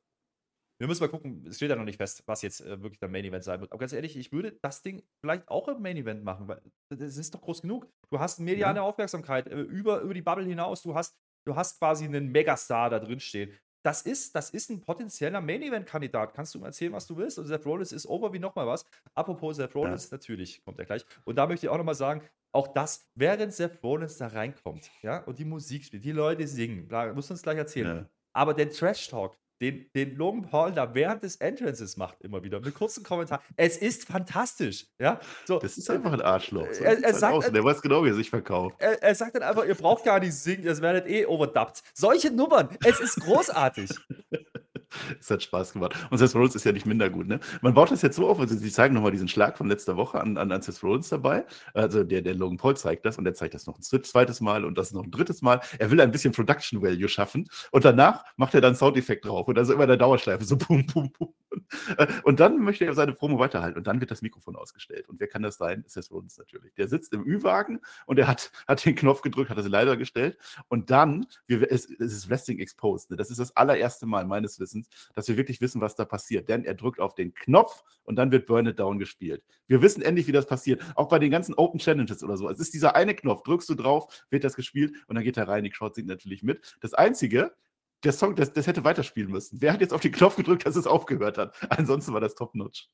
wir 0.78 0.88
müssen 0.88 1.04
mal 1.04 1.10
gucken, 1.10 1.46
es 1.48 1.56
steht 1.56 1.70
ja 1.70 1.78
noch 1.78 1.86
nicht 1.86 1.98
fest, 1.98 2.24
was 2.26 2.42
jetzt 2.42 2.60
äh, 2.60 2.82
wirklich 2.82 3.00
der 3.00 3.08
Main 3.08 3.24
Event 3.24 3.46
sein 3.46 3.62
wird. 3.62 3.72
Aber 3.72 3.80
ganz 3.80 3.94
ehrlich, 3.94 4.18
ich 4.18 4.34
würde 4.34 4.58
das 4.62 4.82
Ding 4.82 5.04
vielleicht 5.22 5.48
auch 5.48 5.70
im 5.70 5.82
Main 5.82 5.96
Event 5.96 6.24
machen, 6.24 6.50
weil 6.50 6.62
das 6.90 7.16
ist 7.16 7.34
doch 7.34 7.42
groß 7.42 7.62
genug. 7.62 7.88
Du 8.10 8.20
hast 8.20 8.40
mediale 8.40 8.78
ja. 8.78 8.84
Aufmerksamkeit 8.84 9.48
äh, 9.48 9.62
über, 9.62 10.02
über 10.02 10.14
die 10.14 10.22
Bubble 10.22 10.46
hinaus. 10.46 10.82
Du 10.82 10.94
hast, 10.94 11.18
du 11.46 11.56
hast 11.56 11.80
quasi 11.80 12.06
einen 12.06 12.32
Megastar 12.32 12.90
da 12.90 13.00
drin 13.00 13.20
stehen 13.20 13.58
das 13.86 14.02
ist, 14.02 14.34
das 14.36 14.50
ist 14.50 14.72
ein 14.72 14.82
potenzieller 14.82 15.42
Main-Event-Kandidat. 15.42 16.34
Kannst 16.34 16.56
du 16.56 16.60
mir 16.60 16.66
erzählen, 16.66 16.92
was 16.92 17.06
du 17.06 17.18
willst? 17.18 17.38
Und 17.38 17.46
Seth 17.46 17.68
Rollins 17.68 17.92
ist 17.92 18.08
over 18.08 18.34
wie 18.34 18.40
nochmal 18.40 18.66
was. 18.66 18.84
Apropos 19.14 19.58
Seth 19.58 19.76
Rollins, 19.76 20.10
ja. 20.10 20.18
natürlich 20.18 20.64
kommt 20.66 20.80
er 20.80 20.86
gleich. 20.86 21.06
Und 21.24 21.36
da 21.36 21.46
möchte 21.46 21.68
ich 21.68 21.70
auch 21.70 21.78
nochmal 21.78 21.94
sagen, 21.94 22.24
auch 22.52 22.68
das, 22.70 23.08
während 23.14 23.54
Seth 23.54 23.84
Rollins 23.84 24.18
da 24.18 24.28
reinkommt, 24.28 24.90
ja, 25.04 25.20
und 25.26 25.38
die 25.38 25.46
Musik 25.46 25.84
spielt, 25.84 26.04
die 26.04 26.14
Leute 26.14 26.48
singen, 26.48 26.88
bla, 26.88 27.14
musst 27.14 27.30
du 27.30 27.36
uns 27.36 27.44
gleich 27.44 27.58
erzählen. 27.58 27.98
Ja. 27.98 28.10
Aber 28.34 28.56
der 28.56 28.72
Trash-Talk, 28.72 29.38
den, 29.62 29.90
den 29.96 30.16
Logan 30.16 30.44
Paul 30.44 30.72
da 30.74 30.94
während 30.94 31.24
des 31.24 31.38
Entrances 31.38 31.98
macht, 31.98 32.22
immer 32.22 32.44
wieder, 32.44 32.60
mit 32.60 32.74
kurzen 32.76 33.04
Kommentaren. 33.04 33.42
Es 33.56 33.78
ist 33.78 34.06
fantastisch. 34.06 34.88
Ja? 35.00 35.20
So, 35.46 35.60
das 35.60 35.78
ist 35.78 35.90
einfach 35.90 36.14
ein 36.14 36.22
Arschloch. 36.22 36.68
So 36.74 36.84
er, 36.84 36.98
er 36.98 37.04
halt 37.04 37.16
sagt. 37.16 37.56
Der 37.56 37.64
weiß 37.64 37.82
genau, 37.82 38.04
wie 38.04 38.10
er 38.10 38.16
sich 38.16 38.30
verkauft. 38.30 38.76
Er, 38.80 39.02
er, 39.02 39.16
sagt 39.16 39.36
dann 39.36 39.44
einfach, 39.44 39.66
ihr 39.66 39.76
braucht 39.76 40.04
gar 40.04 40.20
nicht 40.20 40.34
singen, 40.34 40.64
ihr 40.64 40.82
werdet 40.82 41.08
eh 41.08 41.26
overdubbt. 41.26 41.84
Solche 41.94 42.32
Nummern, 42.32 42.70
es 42.84 43.00
ist 43.00 43.20
großartig. 43.22 43.90
Es 45.20 45.30
hat 45.30 45.44
Spaß 45.44 45.74
gemacht. 45.74 45.94
Und 46.10 46.18
Seth 46.18 46.36
Rollins 46.36 46.56
ist 46.56 46.66
ja 46.66 46.72
nicht 46.72 46.86
minder 46.86 47.10
gut, 47.10 47.28
ne? 47.28 47.40
Man 47.62 47.74
baut 47.74 47.92
das 47.92 48.02
jetzt 48.02 48.16
so 48.16 48.28
auf, 48.28 48.40
also 48.40 48.56
sie 48.56 48.72
zeigen 48.72 48.94
nochmal 48.94 49.12
diesen 49.12 49.28
Schlag 49.28 49.58
von 49.58 49.68
letzter 49.68 49.98
Woche 49.98 50.20
an, 50.20 50.38
an, 50.38 50.52
an 50.52 50.62
Seth 50.62 50.84
Rollins 50.84 51.10
dabei. 51.10 51.46
Also 51.74 52.04
der, 52.04 52.22
der 52.22 52.36
Logan 52.36 52.58
Paul 52.58 52.76
zeigt 52.78 53.06
das 53.06 53.18
und 53.18 53.24
der 53.24 53.34
zeigt 53.34 53.54
das 53.54 53.68
noch 53.68 53.78
ein 53.78 53.82
zweites 53.82 54.42
Mal 54.42 54.66
und 54.66 54.78
das 54.78 54.94
noch 54.94 55.04
ein 55.04 55.12
drittes 55.12 55.42
Mal. 55.42 55.62
Er 55.80 55.92
will 55.92 56.02
ein 56.02 56.12
bisschen 56.12 56.34
Production 56.34 56.82
Value 56.82 57.10
schaffen 57.10 57.48
und 57.72 57.86
danach 57.86 58.26
macht 58.38 58.54
er 58.56 58.62
dann 58.62 58.76
Soundeffekt 58.76 59.26
drauf 59.26 59.48
und 59.48 59.58
also 59.58 59.74
immer 59.74 59.88
der 59.88 59.98
Dauerschleife, 59.98 60.44
so 60.46 60.58
bum, 60.58 60.86
bum, 60.86 61.12
bum. 61.18 61.34
Und 62.24 62.40
dann 62.40 62.60
möchte 62.60 62.86
er 62.86 62.94
seine 62.94 63.14
Promo 63.14 63.40
weiterhalten 63.40 63.78
und 63.78 63.88
dann 63.88 64.00
wird 64.00 64.12
das 64.12 64.22
Mikrofon 64.22 64.56
ausgestellt. 64.56 65.08
Und 65.10 65.20
wer 65.20 65.28
kann 65.28 65.42
das 65.42 65.58
sein? 65.58 65.84
Seth 65.88 66.12
Rollins 66.12 66.38
natürlich. 66.38 66.74
Der 66.76 66.88
sitzt 66.88 67.14
im 67.14 67.26
Ü-Wagen 67.26 67.82
und 68.06 68.20
er 68.20 68.28
hat, 68.28 68.52
hat 68.68 68.86
den 68.86 68.96
Knopf 68.96 69.22
gedrückt, 69.22 69.50
hat 69.50 69.58
das 69.58 69.68
leider 69.68 69.98
gestellt 69.98 70.38
und 70.68 70.92
dann, 70.92 71.26
wir, 71.48 71.72
es, 71.72 71.90
es 71.90 72.14
ist 72.14 72.30
Wrestling 72.30 72.60
Exposed. 72.60 73.12
Ne? 73.12 73.18
Das 73.18 73.30
ist 73.30 73.40
das 73.40 73.56
allererste 73.56 74.06
Mal 74.06 74.26
meines 74.26 74.60
Wissens, 74.60 74.88
dass 75.14 75.28
wir 75.28 75.38
wirklich 75.38 75.62
wissen, 75.62 75.82
was 75.82 75.96
da 75.96 76.06
passiert. 76.06 76.50
Denn 76.50 76.66
er 76.66 76.76
drückt 76.76 77.00
auf 77.00 77.16
den 77.16 77.34
Knopf 77.34 77.84
und 78.04 78.16
dann 78.16 78.32
wird 78.32 78.46
Burn 78.46 78.68
It 78.68 78.80
Down 78.80 79.00
gespielt. 79.00 79.44
Wir 79.68 79.82
wissen 79.82 80.02
endlich, 80.02 80.28
wie 80.28 80.32
das 80.32 80.48
passiert. 80.48 80.82
Auch 80.96 81.08
bei 81.08 81.20
den 81.20 81.32
ganzen 81.32 81.56
Open 81.56 81.80
Challenges 81.80 82.24
oder 82.24 82.38
so. 82.38 82.50
Es 82.50 82.60
ist 82.60 82.74
dieser 82.74 82.96
eine 82.96 83.16
Knopf, 83.16 83.44
drückst 83.44 83.70
du 83.70 83.76
drauf, 83.76 84.26
wird 84.30 84.44
das 84.44 84.56
gespielt 84.56 84.96
und 85.08 85.16
dann 85.16 85.24
geht 85.24 85.38
er 85.38 85.48
rein. 85.48 85.64
Die 85.64 85.70
Crowd 85.70 85.96
singt 85.96 86.08
natürlich 86.08 86.44
mit. 86.44 86.78
Das 86.82 86.94
Einzige, 86.94 87.54
der 88.04 88.12
Song, 88.12 88.36
das, 88.36 88.54
das 88.54 88.68
hätte 88.68 88.84
weiterspielen 88.84 89.32
müssen. 89.32 89.62
Wer 89.62 89.74
hat 89.74 89.82
jetzt 89.82 89.94
auf 89.94 90.02
den 90.02 90.12
Knopf 90.12 90.36
gedrückt, 90.36 90.66
dass 90.66 90.76
es 90.76 90.88
aufgehört 90.88 91.38
hat? 91.38 91.56
Ansonsten 91.72 92.14
war 92.14 92.22
das 92.22 92.36
top-notch. 92.36 92.90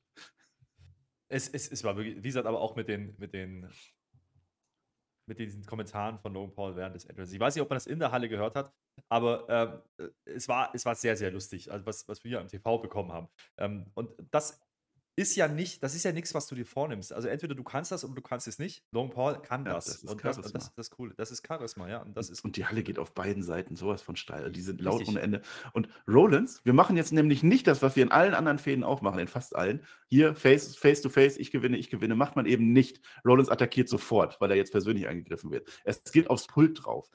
Es, 1.28 1.48
es, 1.48 1.70
es 1.70 1.84
war 1.84 1.96
wirklich, 1.96 2.16
wie 2.16 2.28
gesagt, 2.28 2.46
aber 2.46 2.60
auch 2.60 2.76
mit 2.76 2.88
den, 2.88 3.14
mit 3.18 3.32
den 3.32 3.70
mit 5.26 5.38
diesen 5.38 5.64
Kommentaren 5.64 6.18
von 6.18 6.34
Logan 6.34 6.54
Paul 6.54 6.76
während 6.76 6.94
des 6.94 7.04
Entrances. 7.04 7.32
Ich 7.32 7.40
weiß 7.40 7.54
nicht, 7.54 7.62
ob 7.62 7.70
man 7.70 7.76
das 7.76 7.86
in 7.86 7.98
der 7.98 8.10
Halle 8.10 8.28
gehört 8.28 8.56
hat, 8.56 8.72
aber 9.08 9.82
ähm, 9.98 10.08
es, 10.24 10.48
war, 10.48 10.74
es 10.74 10.84
war 10.84 10.94
sehr, 10.94 11.16
sehr 11.16 11.30
lustig, 11.30 11.70
also 11.70 11.86
was, 11.86 12.06
was 12.08 12.24
wir 12.24 12.40
am 12.40 12.48
TV 12.48 12.78
bekommen 12.78 13.12
haben. 13.12 13.28
Ähm, 13.56 13.90
und 13.94 14.10
das 14.30 14.60
ist 15.14 15.36
ja 15.36 15.46
nicht, 15.46 15.82
das 15.82 15.94
ist 15.94 16.04
ja 16.04 16.12
nichts, 16.12 16.34
was 16.34 16.46
du 16.46 16.54
dir 16.54 16.64
vornimmst. 16.64 17.12
Also 17.12 17.28
entweder 17.28 17.54
du 17.54 17.62
kannst 17.62 17.92
das 17.92 18.04
oder 18.04 18.14
du 18.14 18.22
kannst 18.22 18.48
es 18.48 18.58
nicht. 18.58 18.82
Logan 18.92 19.10
Paul 19.10 19.42
kann 19.42 19.66
ja, 19.66 19.74
das. 19.74 19.84
das 19.84 20.04
und 20.04 20.24
das, 20.24 20.40
das, 20.40 20.64
ist 20.64 20.72
das 20.76 20.90
Coole. 20.90 21.12
Das 21.16 21.30
ist 21.30 21.46
Charisma, 21.46 21.88
ja. 21.88 22.02
Und, 22.02 22.16
das 22.16 22.30
ist 22.30 22.44
und 22.44 22.56
die 22.56 22.64
Halle 22.64 22.82
geht 22.82 22.98
auf 22.98 23.12
beiden 23.12 23.42
Seiten 23.42 23.76
sowas 23.76 24.00
von 24.00 24.16
steil. 24.16 24.50
Die 24.50 24.62
sind 24.62 24.80
laut 24.80 25.06
ohne 25.06 25.20
Ende. 25.20 25.42
Und 25.72 25.88
Rollins, 26.08 26.60
wir 26.64 26.72
machen 26.72 26.96
jetzt 26.96 27.12
nämlich 27.12 27.42
nicht 27.42 27.66
das, 27.66 27.82
was 27.82 27.94
wir 27.94 28.02
in 28.02 28.10
allen 28.10 28.34
anderen 28.34 28.58
Fäden 28.58 28.84
auch 28.84 29.02
machen, 29.02 29.18
in 29.18 29.28
fast 29.28 29.54
allen. 29.54 29.84
Hier 30.08 30.34
face, 30.34 30.76
face 30.76 31.02
to 31.02 31.10
face, 31.10 31.36
ich 31.36 31.50
gewinne, 31.50 31.76
ich 31.76 31.90
gewinne, 31.90 32.14
macht 32.14 32.36
man 32.36 32.46
eben 32.46 32.72
nicht. 32.72 33.00
Rollins 33.24 33.50
attackiert 33.50 33.88
sofort, 33.88 34.40
weil 34.40 34.50
er 34.50 34.56
jetzt 34.56 34.72
persönlich 34.72 35.08
angegriffen 35.08 35.50
wird. 35.50 35.68
Es 35.84 36.04
geht 36.04 36.30
aufs 36.30 36.46
Pult 36.46 36.84
drauf. 36.84 37.10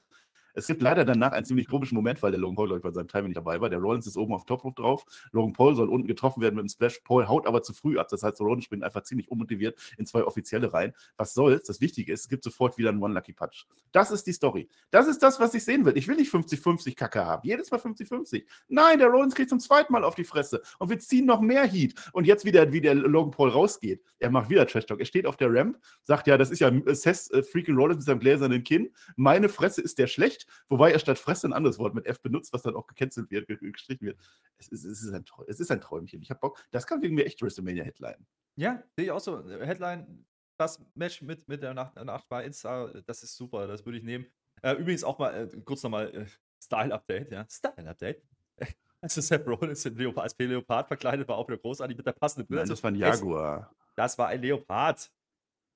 Es 0.58 0.65
gibt 0.65 0.82
leider 0.82 1.06
danach 1.06 1.34
einen 1.34 1.46
ziemlich 1.46 1.67
komischen 1.67 1.93
Moment, 1.93 2.24
weil 2.24 2.32
der 2.32 2.39
Logan 2.39 2.56
Paul, 2.56 2.65
glaube 2.65 2.80
ich, 2.80 2.84
bei 2.84 2.89
seinem 2.89 3.08
Timing 3.08 3.28
nicht 3.28 3.38
dabei 3.38 3.62
war. 3.62 3.70
Der 3.70 3.78
Rollins 3.78 4.08
ist 4.08 4.17
oben 4.17 4.34
auf 4.34 4.43
Top 4.46 4.63
Rope 4.63 4.82
drauf. 4.82 5.06
Logan 5.32 5.54
Paul 5.54 5.76
soll 5.76 5.88
unten 5.88 6.08
getroffen 6.08 6.41
werden 6.41 6.56
mit 6.56 6.63
dem 6.63 6.70
Splash. 6.70 7.00
Paul 7.04 7.28
haut 7.28 7.46
aber 7.46 7.62
zu 7.62 7.74
früh 7.74 8.00
ab. 8.00 8.08
Das 8.10 8.24
heißt, 8.24 8.41
Rollins 8.41 8.65
springt 8.65 8.84
einfach 8.84 9.04
ziemlich 9.04 9.30
unmotiviert 9.30 9.78
in 10.00 10.08
zwei 10.08 10.24
Offizielle 10.24 10.74
rein. 10.74 10.95
Was 11.16 11.36
soll's? 11.36 11.68
Das 11.68 11.80
Wichtige 11.80 12.12
ist, 12.12 12.22
es 12.22 12.28
gibt 12.28 12.43
sofort 12.43 12.76
wieder 12.80 12.89
einen 12.89 13.03
One-Lucky-Punch. 13.03 13.68
Das 13.91 14.10
ist 14.10 14.26
die 14.26 14.34
Story. 14.34 14.68
Das 14.89 15.08
ist 15.08 15.22
das, 15.22 15.39
was 15.39 15.53
ich 15.53 15.64
sehen 15.64 15.86
will. 15.86 15.95
Ich 15.95 16.08
will 16.08 16.16
nicht 16.16 16.34
50-50 16.34 16.95
Kacke 16.95 17.24
haben. 17.24 17.47
Jedes 17.47 17.70
Mal 17.70 17.80
50-50. 17.80 18.43
Nein, 18.68 18.97
der 18.97 19.10
Rollins 19.10 19.36
kriegt 19.36 19.51
zum 19.51 19.60
zweiten 19.60 19.93
Mal 19.93 20.03
auf 20.03 20.16
die 20.16 20.24
Fresse. 20.24 20.64
Und 20.80 20.89
wir 20.89 20.97
ziehen 20.97 21.28
noch 21.28 21.39
mehr 21.39 21.68
Heat. 21.68 21.93
Und 22.14 22.26
jetzt 22.26 22.45
wieder, 22.45 22.72
wie 22.74 22.82
der 22.82 22.95
Logan 22.95 23.30
Paul 23.30 23.49
rausgeht. 23.49 24.01
Er 24.18 24.32
macht 24.32 24.49
wieder 24.49 24.66
Trash 24.66 24.88
Talk. 24.88 25.01
Er 25.01 25.05
steht 25.05 25.28
auf 25.28 25.38
der 25.38 25.53
Ramp, 25.53 25.78
sagt 26.03 26.26
ja, 26.26 26.36
das 26.36 26.49
ist 26.49 26.62
ja 26.62 26.72
Seth 26.95 27.32
äh, 27.32 27.43
freaking 27.43 27.76
Rollins 27.76 27.97
mit 27.97 28.05
seinem 28.08 28.20
gläsernen 28.20 28.64
Kinn. 28.64 28.89
Meine 29.18 29.49
Fresse 29.49 29.82
ist 29.82 29.99
der 29.99 30.08
schlecht, 30.08 30.47
wobei 30.70 30.91
er 30.91 31.00
statt 31.00 31.20
Fresse 31.20 31.48
ein 31.48 31.54
anderes 31.54 31.80
Wort 31.80 31.93
mit 31.93 32.06
F 32.06 32.22
benutzt, 32.22 32.54
was 32.54 32.62
dann 32.64 32.76
auch 32.76 32.88
gecancelt 32.88 33.30
wird, 33.32 33.48
gestrichen 33.48 34.08
wird. 34.08 34.20
Es 34.58 34.68
ist, 34.68 34.84
es 34.86 35.04
ist, 35.04 35.14
ein, 35.14 35.26
es 35.48 35.60
ist 35.60 35.72
ein 35.72 35.82
Träumchen. 35.82 36.22
Ich 36.22 36.30
habe 36.30 36.39
Bock. 36.39 36.64
Das 36.72 36.88
kann 36.88 37.02
wegen 37.02 37.16
mir 37.16 37.26
echt 37.26 37.41
WrestleMania-Headline. 37.41 38.26
Ja, 38.56 38.84
sehe 38.95 39.06
ich 39.06 39.12
auch 39.12 39.20
so. 39.20 39.48
Headline, 39.50 40.26
das 40.58 40.84
Match 40.95 41.22
mit, 41.22 41.48
mit 41.48 41.62
der 41.62 41.74
Nacht, 41.74 41.95
Nacht 41.95 42.28
bei 42.30 42.43
Insta, 42.43 42.88
das 43.06 43.24
ist 43.24 43.36
super, 43.36 43.68
das 43.68 43.86
würde 43.86 44.00
ich 44.00 44.04
nehmen. 44.04 44.26
Äh, 44.62 44.74
übrigens 44.74 45.04
auch 45.04 45.20
mal 45.20 45.34
äh, 45.34 45.62
kurz 45.62 45.84
nochmal 45.84 46.14
äh, 46.14 46.26
Style-Update, 46.62 47.32
ja. 47.32 47.45
Style-Update. 47.50 48.24
Also 49.00 49.22
Seth 49.22 49.45
Rollins 49.45 49.86
in 49.86 49.95
Leopard, 49.95 50.24
als 50.24 50.36
Leopard 50.39 50.88
verkleidet 50.88 51.28
war 51.28 51.38
auch 51.38 51.48
wieder 51.48 51.60
großartig 51.60 51.95
mit 51.95 52.08
der 52.08 52.14
passenden 52.14 52.48
Brille. 52.48 52.62
Nein, 52.62 52.70
das 52.70 52.82
war 52.82 52.89
ein 52.89 52.95
Jaguar. 52.95 53.72
Das 53.95 54.18
war 54.18 54.28
ein 54.30 54.41
Leopard. 54.41 55.12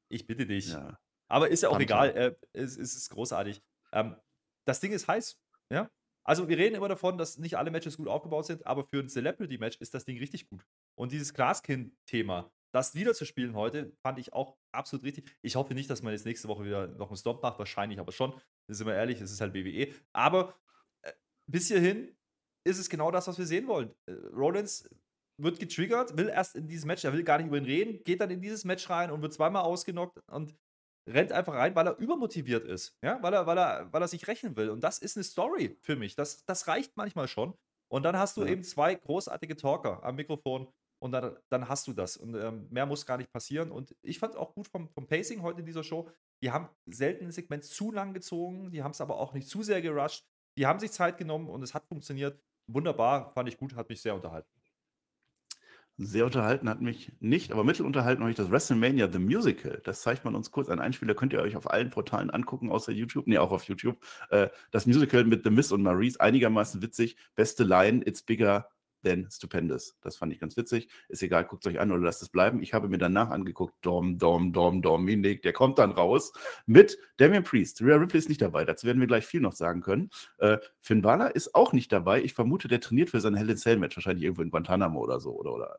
Ich 0.09 0.25
bitte 0.25 0.47
dich. 0.47 0.69
Ja. 0.69 0.97
Aber 1.27 1.47
ist 1.49 1.61
ja 1.61 1.69
auch 1.69 1.77
Panther. 1.77 1.83
egal. 1.83 2.17
Äh, 2.17 2.35
es, 2.53 2.77
es, 2.77 2.95
ist 2.95 3.09
großartig. 3.11 3.61
Ähm, 3.93 4.15
das 4.65 4.79
Ding 4.79 4.91
ist 4.91 5.07
heiß. 5.07 5.39
Ja. 5.71 5.89
Also 6.23 6.47
wir 6.47 6.57
reden 6.57 6.75
immer 6.75 6.87
davon, 6.87 7.17
dass 7.17 7.37
nicht 7.37 7.57
alle 7.57 7.71
Matches 7.71 7.97
gut 7.97 8.07
aufgebaut 8.07 8.45
sind, 8.45 8.65
aber 8.67 8.85
für 8.85 8.99
ein 8.99 9.09
Celebrity-Match 9.09 9.77
ist 9.79 9.93
das 9.93 10.05
Ding 10.05 10.17
richtig 10.17 10.47
gut. 10.49 10.63
Und 10.95 11.11
dieses 11.11 11.33
Glaskind-Thema, 11.33 12.51
das 12.73 12.93
wiederzuspielen 12.93 13.55
heute, 13.55 13.91
fand 14.01 14.19
ich 14.19 14.33
auch 14.33 14.57
absolut 14.71 15.03
richtig. 15.03 15.35
Ich 15.41 15.55
hoffe 15.55 15.73
nicht, 15.73 15.89
dass 15.89 16.03
man 16.03 16.13
jetzt 16.13 16.25
nächste 16.25 16.47
Woche 16.47 16.63
wieder 16.63 16.87
noch 16.87 17.09
einen 17.09 17.17
Stop 17.17 17.41
macht, 17.41 17.57
wahrscheinlich 17.57 17.99
aber 17.99 18.11
schon. 18.11 18.39
Sind 18.67 18.87
wir 18.87 18.93
ehrlich, 18.93 19.19
es 19.19 19.31
ist 19.31 19.41
halt 19.41 19.53
WWE. 19.53 19.93
Aber 20.13 20.55
äh, 21.01 21.11
bis 21.49 21.67
hierhin 21.67 22.15
ist 22.63 22.77
es 22.77 22.89
genau 22.89 23.09
das, 23.09 23.27
was 23.27 23.37
wir 23.37 23.45
sehen 23.45 23.67
wollen. 23.67 23.93
Äh, 24.05 24.13
Rollins 24.33 24.87
wird 25.41 25.59
getriggert, 25.59 26.15
will 26.17 26.29
erst 26.29 26.55
in 26.55 26.67
dieses 26.67 26.85
Match, 26.85 27.03
er 27.03 27.13
will 27.13 27.23
gar 27.23 27.37
nicht 27.37 27.47
über 27.47 27.57
ihn 27.57 27.65
reden, 27.65 28.03
geht 28.03 28.21
dann 28.21 28.29
in 28.29 28.41
dieses 28.41 28.63
Match 28.63 28.89
rein 28.89 29.11
und 29.11 29.21
wird 29.21 29.33
zweimal 29.33 29.63
ausgenockt 29.63 30.19
und 30.29 30.55
rennt 31.07 31.31
einfach 31.31 31.53
rein, 31.53 31.75
weil 31.75 31.87
er 31.87 31.97
übermotiviert 31.97 32.65
ist, 32.65 32.97
ja, 33.01 33.21
weil 33.21 33.33
er, 33.33 33.45
weil 33.47 33.57
er, 33.57 33.91
weil 33.91 34.01
er 34.01 34.07
sich 34.07 34.27
rechnen 34.27 34.55
will. 34.55 34.69
Und 34.69 34.83
das 34.83 34.99
ist 34.99 35.17
eine 35.17 35.23
Story 35.23 35.77
für 35.81 35.95
mich. 35.95 36.15
Das, 36.15 36.45
das 36.45 36.67
reicht 36.67 36.95
manchmal 36.95 37.27
schon. 37.27 37.53
Und 37.91 38.03
dann 38.03 38.17
hast 38.17 38.37
du 38.37 38.43
ja. 38.43 38.51
eben 38.51 38.63
zwei 38.63 38.95
großartige 38.95 39.55
Talker 39.55 40.03
am 40.03 40.15
Mikrofon 40.15 40.67
und 40.99 41.11
dann, 41.11 41.35
dann 41.49 41.67
hast 41.67 41.87
du 41.87 41.93
das. 41.93 42.15
Und 42.15 42.35
ähm, 42.35 42.67
mehr 42.69 42.85
muss 42.85 43.05
gar 43.05 43.17
nicht 43.17 43.31
passieren. 43.31 43.71
Und 43.71 43.95
ich 44.01 44.19
fand 44.19 44.33
es 44.33 44.39
auch 44.39 44.53
gut 44.53 44.67
vom, 44.67 44.87
vom 44.89 45.07
Pacing 45.07 45.41
heute 45.41 45.59
in 45.59 45.65
dieser 45.65 45.83
Show. 45.83 46.09
Die 46.41 46.51
haben 46.51 46.69
selten 46.85 47.25
ein 47.25 47.31
Segment 47.31 47.63
zu 47.63 47.91
lang 47.91 48.13
gezogen, 48.13 48.71
die 48.71 48.83
haben 48.83 48.91
es 48.91 49.01
aber 49.01 49.17
auch 49.17 49.33
nicht 49.33 49.47
zu 49.47 49.63
sehr 49.63 49.81
gerusht. 49.81 50.25
Die 50.57 50.67
haben 50.67 50.79
sich 50.79 50.91
Zeit 50.91 51.17
genommen 51.17 51.49
und 51.49 51.63
es 51.63 51.73
hat 51.73 51.85
funktioniert. 51.85 52.39
Wunderbar, 52.67 53.31
fand 53.33 53.49
ich 53.49 53.57
gut, 53.57 53.75
hat 53.75 53.89
mich 53.89 54.01
sehr 54.01 54.15
unterhalten. 54.15 54.60
Sehr 56.03 56.25
unterhalten 56.25 56.67
hat 56.67 56.81
mich 56.81 57.11
nicht, 57.19 57.51
aber 57.51 57.63
mittelunterhalten 57.63 58.23
habe 58.23 58.31
ich 58.31 58.37
das 58.37 58.49
WrestleMania 58.49 59.07
The 59.11 59.19
Musical. 59.19 59.81
Das 59.83 60.01
zeigt 60.01 60.25
man 60.25 60.33
uns 60.33 60.49
kurz. 60.49 60.67
Ein 60.67 60.79
Einspieler 60.79 61.13
könnt 61.13 61.31
ihr 61.31 61.41
euch 61.41 61.55
auf 61.55 61.69
allen 61.69 61.91
Portalen 61.91 62.31
angucken, 62.31 62.71
außer 62.71 62.91
YouTube. 62.91 63.27
Nee, 63.27 63.37
auch 63.37 63.51
auf 63.51 63.65
YouTube. 63.65 64.03
Äh, 64.31 64.49
das 64.71 64.87
Musical 64.87 65.25
mit 65.25 65.43
The 65.43 65.51
Miss 65.51 65.71
und 65.71 65.83
Maurice, 65.83 66.19
einigermaßen 66.19 66.81
witzig. 66.81 67.17
Beste 67.35 67.63
Line, 67.63 68.01
it's 68.03 68.23
bigger 68.23 68.67
denn 69.03 69.27
stupendous. 69.29 69.97
Das 70.01 70.17
fand 70.17 70.33
ich 70.33 70.39
ganz 70.39 70.57
witzig. 70.57 70.89
Ist 71.09 71.23
egal, 71.23 71.45
guckt 71.45 71.65
es 71.65 71.71
euch 71.71 71.79
an 71.79 71.91
oder 71.91 72.01
lasst 72.01 72.21
es 72.21 72.29
bleiben. 72.29 72.61
Ich 72.61 72.73
habe 72.73 72.89
mir 72.89 72.97
danach 72.97 73.29
angeguckt, 73.29 73.73
Dom, 73.81 74.17
Dom, 74.17 74.53
Dom, 74.53 74.81
Dominik, 74.81 75.41
der 75.41 75.53
kommt 75.53 75.79
dann 75.79 75.91
raus 75.91 76.33
mit 76.65 76.97
Damian 77.17 77.43
Priest. 77.43 77.81
Rhea 77.81 77.95
Ripley 77.95 78.19
ist 78.19 78.29
nicht 78.29 78.41
dabei, 78.41 78.65
dazu 78.65 78.87
werden 78.87 78.99
wir 78.99 79.07
gleich 79.07 79.25
viel 79.25 79.41
noch 79.41 79.53
sagen 79.53 79.81
können. 79.81 80.09
Äh, 80.37 80.57
Finn 80.79 81.01
Balor 81.01 81.35
ist 81.35 81.55
auch 81.55 81.73
nicht 81.73 81.91
dabei. 81.91 82.23
Ich 82.23 82.33
vermute, 82.33 82.67
der 82.67 82.81
trainiert 82.81 83.09
für 83.09 83.21
sein 83.21 83.35
Hell 83.35 83.49
in 83.49 83.57
Cell 83.57 83.77
Match, 83.77 83.95
wahrscheinlich 83.95 84.23
irgendwo 84.23 84.41
in 84.41 84.51
Guantanamo 84.51 84.99
oder 84.99 85.19
so 85.19 85.31
oder, 85.31 85.53
oder 85.53 85.77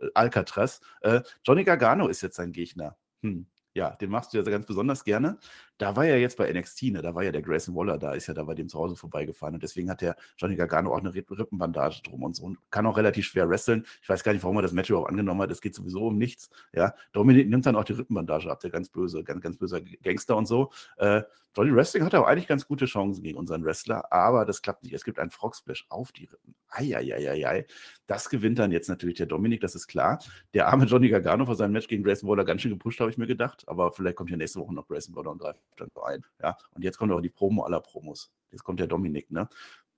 äh, 0.00 0.08
Alcatraz. 0.14 0.80
Äh, 1.00 1.22
Johnny 1.44 1.64
Gargano 1.64 2.08
ist 2.08 2.22
jetzt 2.22 2.36
sein 2.36 2.52
Gegner. 2.52 2.96
Hm. 3.22 3.46
Ja, 3.72 3.94
den 3.96 4.10
machst 4.10 4.32
du 4.32 4.38
ja 4.38 4.42
ganz 4.42 4.66
besonders 4.66 5.04
gerne. 5.04 5.38
Da 5.80 5.96
war 5.96 6.04
ja 6.04 6.16
jetzt 6.16 6.36
bei 6.36 6.52
NXT, 6.52 6.82
ne, 6.92 7.00
da 7.00 7.14
war 7.14 7.22
ja 7.22 7.32
der 7.32 7.40
Grayson 7.40 7.74
Waller, 7.74 7.96
da 7.96 8.12
ist 8.12 8.26
ja 8.26 8.34
da 8.34 8.44
bei 8.44 8.54
dem 8.54 8.68
zu 8.68 8.78
Hause 8.78 8.96
vorbeigefahren 8.96 9.54
und 9.54 9.62
deswegen 9.62 9.88
hat 9.88 10.02
der 10.02 10.14
Johnny 10.36 10.54
Gargano 10.54 10.92
auch 10.92 10.98
eine 10.98 11.14
Rippenbandage 11.14 12.02
drum 12.02 12.22
und 12.22 12.36
so 12.36 12.44
und 12.44 12.58
kann 12.70 12.84
auch 12.84 12.98
relativ 12.98 13.24
schwer 13.24 13.48
wresteln. 13.48 13.86
Ich 14.02 14.08
weiß 14.10 14.22
gar 14.22 14.34
nicht, 14.34 14.42
warum 14.42 14.56
er 14.56 14.62
das 14.62 14.72
Match 14.72 14.90
überhaupt 14.90 15.08
angenommen 15.08 15.40
hat. 15.40 15.50
Es 15.50 15.62
geht 15.62 15.74
sowieso 15.74 16.08
um 16.08 16.18
nichts. 16.18 16.50
Ja, 16.74 16.94
Dominik 17.12 17.48
nimmt 17.48 17.64
dann 17.64 17.76
auch 17.76 17.84
die 17.84 17.94
Rippenbandage 17.94 18.50
ab, 18.50 18.60
der 18.60 18.68
ganz 18.68 18.90
böse, 18.90 19.24
ganz, 19.24 19.40
ganz 19.40 19.56
böser 19.56 19.80
Gangster 19.80 20.36
und 20.36 20.44
so. 20.44 20.70
Äh, 20.98 21.22
Johnny 21.56 21.74
Wrestling 21.74 22.04
hat 22.04 22.14
auch 22.14 22.26
eigentlich 22.26 22.46
ganz 22.46 22.66
gute 22.68 22.84
Chancen 22.84 23.24
gegen 23.24 23.36
unseren 23.36 23.64
Wrestler, 23.64 24.12
aber 24.12 24.44
das 24.44 24.62
klappt 24.62 24.84
nicht. 24.84 24.92
Es 24.92 25.02
gibt 25.02 25.18
einen 25.18 25.30
Frog 25.30 25.56
Splash 25.56 25.84
auf 25.88 26.12
die 26.12 26.26
Rippen. 26.26 26.54
Eieieiei. 26.68 27.66
Das 28.06 28.28
gewinnt 28.28 28.60
dann 28.60 28.70
jetzt 28.70 28.88
natürlich 28.88 29.16
der 29.16 29.26
Dominik, 29.26 29.60
das 29.60 29.74
ist 29.74 29.88
klar. 29.88 30.22
Der 30.54 30.68
arme 30.68 30.84
Johnny 30.84 31.08
Gargano 31.08 31.46
vor 31.46 31.56
seinem 31.56 31.72
Match 31.72 31.88
gegen 31.88 32.04
Grayson 32.04 32.28
Waller 32.28 32.44
ganz 32.44 32.60
schön 32.60 32.70
gepusht, 32.70 33.00
habe 33.00 33.10
ich 33.10 33.18
mir 33.18 33.26
gedacht. 33.26 33.64
Aber 33.66 33.90
vielleicht 33.90 34.16
kommt 34.16 34.30
ja 34.30 34.36
nächste 34.36 34.60
Woche 34.60 34.72
noch 34.72 34.86
Grayson 34.86 35.16
Waller 35.16 35.32
und 35.32 35.38
greift 35.38 35.60
dann 35.76 35.90
ein. 36.04 36.24
Ja, 36.42 36.56
und 36.72 36.82
jetzt 36.82 36.98
kommt 36.98 37.12
auch 37.12 37.20
die 37.20 37.28
Promo 37.28 37.64
aller 37.64 37.80
Promos. 37.80 38.32
Jetzt 38.50 38.64
kommt 38.64 38.80
der 38.80 38.86
Dominik, 38.86 39.30
ne? 39.30 39.48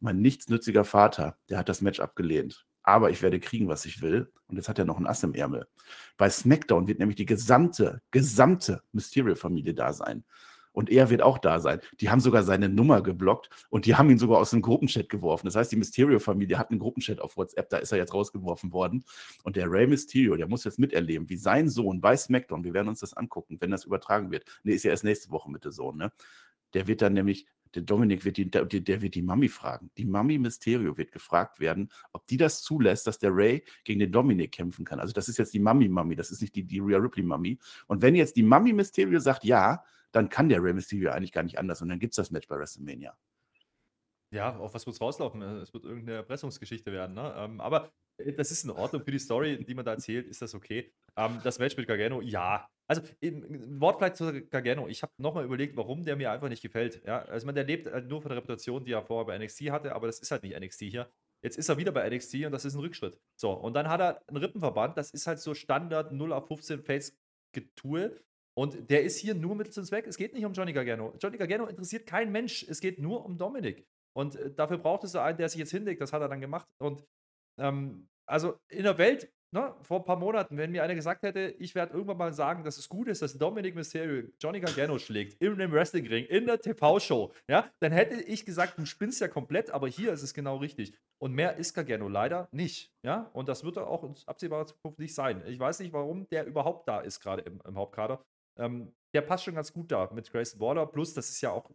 Mein 0.01 0.21
nichtsnütziger 0.21 0.85
Vater, 0.85 1.39
der 1.49 1.59
hat 1.59 1.69
das 1.69 1.81
Match 1.81 2.01
abgelehnt. 2.01 2.67
Aber 2.83 3.11
ich 3.11 3.23
werde 3.23 3.39
kriegen, 3.39 3.69
was 3.69 3.85
ich 3.85 4.03
will. 4.03 4.33
Und 4.49 4.57
jetzt 4.57 4.69
hat 4.69 4.79
er 4.79 4.85
noch 4.85 4.99
ein 4.99 5.07
Ass 5.07 5.23
im 5.23 5.35
Ärmel. 5.35 5.69
Bei 6.17 6.29
SmackDown 6.29 6.89
wird 6.89 6.99
nämlich 6.99 7.17
die 7.17 7.27
gesamte, 7.27 8.03
gesamte 8.11 8.83
Mysterio-Familie 8.93 9.75
da 9.75 9.93
sein 9.93 10.25
und 10.73 10.91
er 10.91 11.11
wird 11.11 11.23
auch 11.23 11.39
da 11.39 11.61
sein. 11.61 11.81
Die 12.01 12.11
haben 12.11 12.21
sogar 12.21 12.43
seine 12.43 12.69
Nummer 12.69 13.03
geblockt 13.03 13.51
und 13.71 13.87
die 13.87 13.95
haben 13.95 14.11
ihn 14.11 14.19
sogar 14.19 14.39
aus 14.39 14.51
dem 14.51 14.63
Gruppenchat 14.63 15.09
geworfen. 15.09 15.47
Das 15.47 15.57
heißt, 15.57 15.73
die 15.73 15.77
Mysterio-Familie 15.77 16.59
hat 16.59 16.71
einen 16.71 16.81
Gruppenchat 16.81 17.21
auf 17.21 17.37
WhatsApp, 17.37 17.71
da 17.71 17.79
ist 17.79 17.93
er 17.93 17.99
jetzt 17.99 18.15
rausgeworfen 18.15 18.73
worden. 18.73 19.05
Und 19.45 19.57
der 19.57 19.71
Rey 19.71 19.87
Mysterio, 19.87 20.37
der 20.37 20.49
muss 20.49 20.65
jetzt 20.65 20.79
miterleben, 20.79 21.29
wie 21.29 21.37
sein 21.37 21.69
Sohn 21.69 22.01
bei 22.01 22.17
SmackDown, 22.17 22.65
wir 22.65 22.75
werden 22.75 22.89
uns 22.89 23.01
das 23.01 23.15
angucken, 23.15 23.59
wenn 23.61 23.71
das 23.71 23.85
übertragen 23.85 24.31
wird. 24.31 24.45
Nee, 24.65 24.73
ist 24.73 24.85
ja 24.85 24.91
erst 24.91 25.05
nächste 25.05 25.31
Woche 25.31 25.51
mit 25.51 25.65
der 25.65 25.73
Sohn, 25.73 25.97
ne? 25.97 26.13
Der 26.75 26.87
wird 26.87 27.03
dann 27.03 27.13
nämlich 27.13 27.47
der 27.75 27.83
Dominik 27.83 28.25
wird 28.25 28.37
die, 28.37 28.51
der, 28.51 28.65
der, 28.67 29.03
wird 29.03 29.15
die 29.15 29.23
Mami 29.23 29.49
fragen. 29.49 29.91
Die 29.97 30.05
Mami 30.05 30.39
Mysterio 30.39 30.97
wird 30.99 31.13
gefragt 31.13 31.59
werden, 31.61 31.91
ob 32.13 32.27
die 32.27 32.37
das 32.37 32.63
zulässt, 32.63 33.07
dass 33.07 33.19
der 33.19 33.35
Ray 33.35 33.65
gegen 33.85 34.01
den 34.01 34.13
Dominik 34.13 34.53
kämpfen 34.53 34.85
kann. 34.85 35.01
Also 35.01 35.13
das 35.13 35.29
ist 35.29 35.39
jetzt 35.39 35.55
die 35.55 35.59
Mami 35.59 35.89
Mami, 35.89 36.15
das 36.15 36.31
ist 36.31 36.43
nicht 36.43 36.55
die, 36.55 36.65
die 36.65 36.81
Rhea 36.81 36.99
Ripley 36.99 37.23
Mami. 37.23 37.59
Und 37.87 38.03
wenn 38.03 38.15
jetzt 38.15 38.37
die 38.37 38.43
Mami 38.43 38.73
Mysterio 38.73 39.19
sagt 39.21 39.45
ja, 39.45 39.83
dann 40.13 40.29
kann 40.29 40.49
der 40.49 40.63
Rey 40.63 40.73
Mysterio 40.73 41.11
eigentlich 41.11 41.33
gar 41.33 41.43
nicht 41.43 41.59
anders 41.59 41.83
und 41.83 41.89
dann 41.89 41.99
gibt 41.99 42.13
es 42.13 42.17
das 42.17 42.31
Match 42.31 42.47
bei 42.49 42.59
WrestleMania. 42.59 43.17
Ja, 44.33 44.57
auf 44.57 44.73
was 44.73 44.87
wird 44.87 44.95
es 44.95 45.01
rauslaufen? 45.01 45.43
Es 45.43 45.75
wird 45.75 45.85
irgendeine 45.85 46.17
Erpressungsgeschichte 46.17 46.91
werden. 46.91 47.15
Ne? 47.15 47.35
Ähm, 47.37 47.61
aber 47.61 47.93
äh, 48.17 48.33
das 48.33 48.51
ist 48.51 48.65
in 48.65 48.71
Ordnung 48.71 49.05
für 49.05 49.11
die 49.11 49.19
Story, 49.19 49.63
die 49.63 49.75
man 49.75 49.85
da 49.85 49.93
erzählt, 49.93 50.27
ist 50.27 50.41
das 50.41 50.55
okay. 50.55 50.91
Ähm, 51.17 51.41
das 51.45 51.59
Match 51.59 51.77
mit 51.77 51.87
Gargano, 51.87 52.23
ja. 52.23 52.67
Also, 52.89 53.03
ein 53.23 53.81
Wort 53.81 53.99
vielleicht 53.99 54.17
zu 54.17 54.43
Gargano. 54.49 54.89
Ich 54.89 55.03
habe 55.03 55.13
nochmal 55.19 55.45
überlegt, 55.45 55.77
warum 55.77 56.03
der 56.05 56.17
mir 56.17 56.31
einfach 56.33 56.49
nicht 56.49 56.63
gefällt. 56.63 57.03
Ja, 57.07 57.23
also, 57.23 57.47
man, 57.47 57.55
der 57.55 57.65
lebt 57.65 57.91
halt 57.91 58.09
nur 58.09 58.23
von 58.23 58.31
der 58.31 58.39
Reputation, 58.39 58.85
die 58.85 58.93
er 58.93 59.03
vorher 59.03 59.27
bei 59.27 59.39
NXT 59.39 59.71
hatte, 59.71 59.95
aber 59.95 60.07
das 60.07 60.19
ist 60.19 60.31
halt 60.31 60.43
nicht 60.43 60.59
NXT 60.59 60.81
hier. 60.85 61.11
Jetzt 61.43 61.59
ist 61.59 61.69
er 61.69 61.77
wieder 61.77 61.93
bei 61.93 62.09
NXT 62.09 62.47
und 62.47 62.53
das 62.53 62.65
ist 62.65 62.75
ein 62.75 62.81
Rückschritt. 62.81 63.19
So, 63.37 63.53
und 63.53 63.75
dann 63.75 63.89
hat 63.89 64.01
er 64.01 64.23
einen 64.29 64.39
Rippenverband, 64.39 64.97
das 64.97 65.11
ist 65.11 65.27
halt 65.27 65.41
so 65.41 65.55
Standard 65.55 66.13
0 66.13 66.33
auf 66.33 66.47
15 66.49 66.83
Face-Getue. 66.83 68.17
Und 68.55 68.91
der 68.91 69.03
ist 69.03 69.19
hier 69.19 69.35
nur 69.35 69.55
Mittel 69.55 69.73
zum 69.73 69.85
Zweck. 69.85 70.07
Es 70.07 70.17
geht 70.17 70.35
nicht 70.35 70.45
um 70.45 70.53
Johnny 70.53 70.73
Gargano. 70.73 71.15
Johnny 71.19 71.39
Gargano 71.39 71.67
interessiert 71.67 72.07
kein 72.07 72.31
Mensch. 72.31 72.65
Es 72.69 72.81
geht 72.81 72.99
nur 72.99 73.25
um 73.25 73.39
Dominik. 73.39 73.87
Und 74.15 74.37
äh, 74.37 74.53
dafür 74.53 74.79
braucht 74.79 75.05
es 75.05 75.17
einen, 75.17 75.39
der 75.39 75.49
sich 75.49 75.59
jetzt 75.59 75.71
hinlegt. 75.71 76.01
Das 76.01 76.13
hat 76.13 76.21
er 76.21 76.29
dann 76.29 76.41
gemacht. 76.41 76.67
Und 76.79 77.05
ähm, 77.59 78.09
also 78.27 78.57
in 78.69 78.85
der 78.85 78.99
Welt, 78.99 79.33
ne, 79.53 79.75
vor 79.83 80.01
ein 80.01 80.05
paar 80.05 80.19
Monaten, 80.19 80.57
wenn 80.57 80.71
mir 80.71 80.83
einer 80.83 80.95
gesagt 80.95 81.23
hätte, 81.23 81.55
ich 81.59 81.75
werde 81.75 81.93
irgendwann 81.93 82.17
mal 82.17 82.33
sagen, 82.33 82.65
dass 82.65 82.79
es 82.79 82.89
gut 82.89 83.09
ist, 83.09 83.23
dass 83.23 83.37
Dominik 83.37 83.75
Mysterio 83.75 84.29
Johnny 84.41 84.61
Gargano 84.61 84.99
schlägt 84.99 85.41
in 85.43 85.53
einem 85.53 85.73
Wrestlingring, 85.73 86.25
in 86.27 86.47
der 86.47 86.61
TV-Show, 86.61 87.33
ja, 87.49 87.71
dann 87.81 87.93
hätte 87.93 88.21
ich 88.23 88.45
gesagt, 88.45 88.79
du 88.79 88.87
spinnst 88.87 89.21
ja 89.21 89.29
komplett, 89.29 89.71
aber 89.71 89.89
hier 89.89 90.13
ist 90.13 90.23
es 90.23 90.35
genau 90.35 90.57
richtig. 90.57 90.95
Und 91.19 91.35
mehr 91.35 91.57
ist 91.57 91.75
Gargano 91.75 92.09
leider 92.09 92.49
nicht, 92.53 92.91
ja. 93.05 93.31
Und 93.33 93.49
das 93.49 93.65
wird 93.65 93.77
er 93.77 93.87
auch 93.87 94.03
in 94.05 94.15
absehbarer 94.27 94.67
Zukunft 94.67 94.99
nicht 94.99 95.15
sein. 95.15 95.43
Ich 95.47 95.59
weiß 95.59 95.81
nicht, 95.81 95.93
warum 95.93 96.27
der 96.31 96.47
überhaupt 96.47 96.89
da 96.89 97.01
ist, 97.01 97.21
gerade 97.21 97.43
im, 97.43 97.61
im 97.67 97.77
Hauptkader. 97.77 98.25
Ähm, 98.59 98.93
der 99.15 99.23
passt 99.23 99.45
schon 99.45 99.55
ganz 99.55 99.73
gut 99.73 99.91
da 99.93 100.11
mit 100.13 100.31
Grayson 100.31 100.61
Waller. 100.61 100.87
Plus, 100.87 101.15
das 101.15 101.29
ist 101.29 101.41
ja 101.41 101.51
auch 101.51 101.71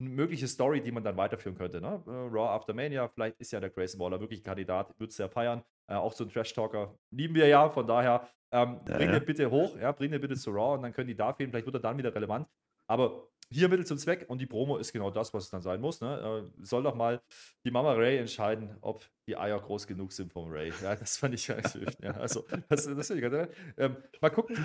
eine 0.00 0.10
mögliche 0.10 0.46
Story, 0.46 0.80
die 0.80 0.92
man 0.92 1.02
dann 1.02 1.16
weiterführen 1.16 1.56
könnte. 1.56 1.80
Ne? 1.80 2.02
Äh, 2.06 2.10
Raw 2.10 2.48
After 2.48 2.72
Mania, 2.72 3.08
vielleicht 3.08 3.40
ist 3.40 3.50
ja 3.50 3.60
der 3.60 3.70
Grayson 3.70 4.00
Waller 4.00 4.20
wirklich 4.20 4.40
ein 4.40 4.44
Kandidat, 4.44 4.98
würde 4.98 5.10
es 5.10 5.18
ja 5.18 5.28
feiern. 5.28 5.64
Äh, 5.88 5.94
auch 5.94 6.12
so 6.12 6.24
ein 6.24 6.30
Trash-Talker 6.30 6.94
lieben 7.10 7.34
wir 7.34 7.48
ja, 7.48 7.68
von 7.68 7.86
daher 7.86 8.28
ähm, 8.52 8.80
ja, 8.86 8.96
bring 8.96 9.08
ja. 9.10 9.18
den 9.18 9.26
bitte 9.26 9.50
hoch, 9.50 9.76
ja, 9.76 9.92
bring 9.92 10.10
den 10.10 10.20
bitte 10.20 10.36
zu 10.36 10.50
Raw 10.50 10.74
und 10.74 10.82
dann 10.82 10.92
können 10.92 11.08
die 11.08 11.16
da 11.16 11.32
fehlen. 11.32 11.50
Vielleicht 11.50 11.66
wird 11.66 11.76
er 11.76 11.80
dann 11.80 11.98
wieder 11.98 12.14
relevant. 12.14 12.46
Aber 12.86 13.28
hier 13.50 13.68
Mittel 13.68 13.86
zum 13.86 13.98
Zweck 13.98 14.26
und 14.28 14.40
die 14.40 14.46
Promo 14.46 14.76
ist 14.76 14.92
genau 14.92 15.10
das, 15.10 15.32
was 15.32 15.44
es 15.44 15.50
dann 15.50 15.62
sein 15.62 15.80
muss. 15.80 16.00
Ne? 16.00 16.50
Äh, 16.58 16.64
soll 16.64 16.82
doch 16.82 16.94
mal 16.94 17.20
die 17.64 17.70
Mama 17.70 17.92
Ray 17.92 18.18
entscheiden, 18.18 18.76
ob 18.82 19.04
die 19.26 19.36
Eier 19.36 19.58
groß 19.58 19.86
genug 19.86 20.12
sind 20.12 20.32
vom 20.32 20.50
Ray. 20.50 20.72
Ja, 20.82 20.94
das 20.96 21.16
fand 21.16 21.34
ich 21.34 21.48
ja, 21.48 21.56
ja 22.02 22.10
also, 22.12 22.44
das, 22.68 22.84
das 22.84 23.10
ich 23.10 23.20
ganz, 23.20 23.50
ähm, 23.76 23.96
Mal 24.20 24.30
gucken. 24.30 24.56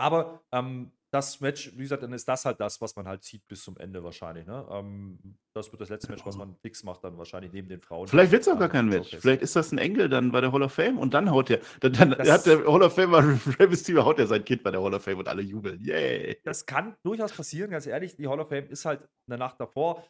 Aber 0.00 0.42
ähm, 0.52 0.92
das 1.12 1.40
Match, 1.40 1.72
wie 1.74 1.82
gesagt, 1.82 2.02
dann 2.04 2.12
ist 2.12 2.28
das 2.28 2.44
halt 2.44 2.60
das, 2.60 2.80
was 2.80 2.94
man 2.94 3.06
halt 3.06 3.24
zieht 3.24 3.46
bis 3.48 3.64
zum 3.64 3.76
Ende 3.78 4.04
wahrscheinlich. 4.04 4.46
Ne? 4.46 4.64
Ähm, 4.70 5.18
das 5.54 5.72
wird 5.72 5.80
das 5.80 5.88
letzte 5.88 6.10
Match, 6.10 6.24
was 6.24 6.36
man 6.36 6.54
fix 6.62 6.84
macht, 6.84 7.02
dann 7.02 7.18
wahrscheinlich 7.18 7.52
neben 7.52 7.68
den 7.68 7.80
Frauen. 7.80 8.06
Vielleicht 8.06 8.30
wird 8.30 8.42
es 8.42 8.48
auch 8.48 8.58
gar 8.58 8.68
kein 8.68 8.88
Match. 8.88 9.16
Vielleicht 9.16 9.42
ist 9.42 9.56
das 9.56 9.72
ein 9.72 9.78
Engel 9.78 10.08
dann 10.08 10.30
bei 10.30 10.40
der 10.40 10.52
Hall 10.52 10.62
of 10.62 10.72
Fame 10.72 10.98
und 10.98 11.12
dann 11.12 11.30
haut 11.30 11.48
der, 11.48 11.60
dann, 11.80 11.92
dann 11.92 12.16
hat 12.16 12.46
der 12.46 12.64
Hall 12.64 12.82
of 12.82 12.94
Fame, 12.94 13.14
Rey 13.58 13.66
Mysterio 13.66 14.04
haut 14.04 14.20
er 14.20 14.28
sein 14.28 14.44
Kind 14.44 14.62
bei 14.62 14.70
der 14.70 14.80
Hall 14.80 14.94
of 14.94 15.02
Fame 15.02 15.18
und 15.18 15.28
alle 15.28 15.42
jubeln. 15.42 15.80
Yay! 15.80 16.40
Das 16.44 16.64
kann 16.64 16.96
durchaus 17.02 17.32
passieren, 17.32 17.70
ganz 17.72 17.86
ehrlich. 17.86 18.14
Die 18.16 18.28
Hall 18.28 18.38
of 18.38 18.48
Fame 18.48 18.68
ist 18.68 18.84
halt 18.84 19.08
eine 19.26 19.38
Nacht 19.38 19.58
davor. 19.58 20.04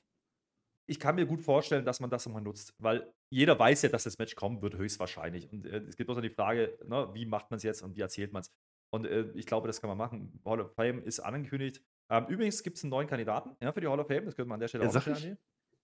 Ich 0.86 1.00
kann 1.00 1.14
mir 1.14 1.24
gut 1.24 1.40
vorstellen, 1.40 1.84
dass 1.84 2.00
man 2.00 2.10
das 2.10 2.26
immer 2.26 2.40
nutzt, 2.40 2.74
weil 2.78 3.10
jeder 3.30 3.58
weiß 3.58 3.82
ja, 3.82 3.88
dass 3.88 4.04
das 4.04 4.18
Match 4.18 4.34
kommen 4.34 4.60
wird, 4.60 4.74
höchstwahrscheinlich. 4.74 5.50
Und 5.50 5.64
äh, 5.64 5.78
es 5.78 5.96
gibt 5.96 6.08
bloß 6.08 6.16
noch 6.16 6.22
die 6.22 6.30
Frage, 6.30 6.78
ne, 6.84 7.08
wie 7.14 7.24
macht 7.24 7.50
man 7.50 7.56
es 7.56 7.62
jetzt 7.62 7.82
und 7.82 7.96
wie 7.96 8.00
erzählt 8.00 8.32
man 8.32 8.42
es. 8.42 8.50
Und 8.90 9.06
äh, 9.06 9.30
ich 9.34 9.46
glaube, 9.46 9.66
das 9.66 9.80
kann 9.80 9.88
man 9.88 9.98
machen. 9.98 10.40
Hall 10.44 10.60
of 10.60 10.74
Fame 10.74 11.02
ist 11.02 11.20
angekündigt. 11.20 11.82
Ähm, 12.10 12.26
übrigens 12.26 12.62
gibt 12.62 12.76
es 12.76 12.84
einen 12.84 12.90
neuen 12.90 13.06
Kandidaten 13.06 13.56
ja, 13.60 13.72
für 13.72 13.80
die 13.80 13.86
Hall 13.86 14.00
of 14.00 14.08
Fame. 14.08 14.24
Das 14.24 14.34
könnte 14.34 14.48
man 14.48 14.56
an 14.56 14.60
der 14.60 14.68
Stelle 14.68 14.84
ja, 14.84 14.90
auch 14.90 14.94
sag 14.94 15.06
ich. 15.06 15.36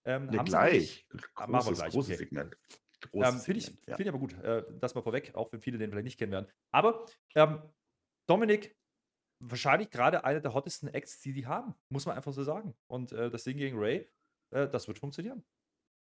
Ähm, 0.05 0.29
ja, 0.31 0.43
gleich. 0.43 1.07
Großes, 1.09 1.29
ah, 1.35 1.47
machen 1.47 1.67
wir 1.67 1.73
gleich. 1.73 1.93
Großes 1.93 2.11
okay. 2.11 2.17
Segment. 2.17 2.57
Ähm, 3.13 3.39
Finde 3.39 3.59
ich, 3.59 3.67
ja. 3.67 3.95
find 3.95 3.99
ich 4.01 4.09
aber 4.09 4.19
gut. 4.19 4.33
Äh, 4.41 4.63
das 4.79 4.95
mal 4.95 5.01
vorweg, 5.01 5.31
auch 5.35 5.51
wenn 5.51 5.61
viele 5.61 5.77
den 5.77 5.89
vielleicht 5.91 6.05
nicht 6.05 6.17
kennen 6.17 6.31
werden. 6.31 6.47
Aber 6.71 7.05
ähm, 7.35 7.61
Dominik, 8.27 8.75
wahrscheinlich 9.39 9.89
gerade 9.89 10.23
einer 10.23 10.39
der 10.39 10.53
hottesten 10.53 10.89
Acts, 10.89 11.19
die 11.19 11.33
die 11.33 11.45
haben. 11.45 11.75
Muss 11.89 12.05
man 12.05 12.15
einfach 12.15 12.33
so 12.33 12.43
sagen. 12.43 12.75
Und 12.87 13.11
äh, 13.11 13.29
das 13.29 13.43
Ding 13.43 13.57
gegen 13.57 13.77
Ray, 13.77 14.09
äh, 14.51 14.67
das 14.67 14.87
wird 14.87 14.99
funktionieren. 14.99 15.43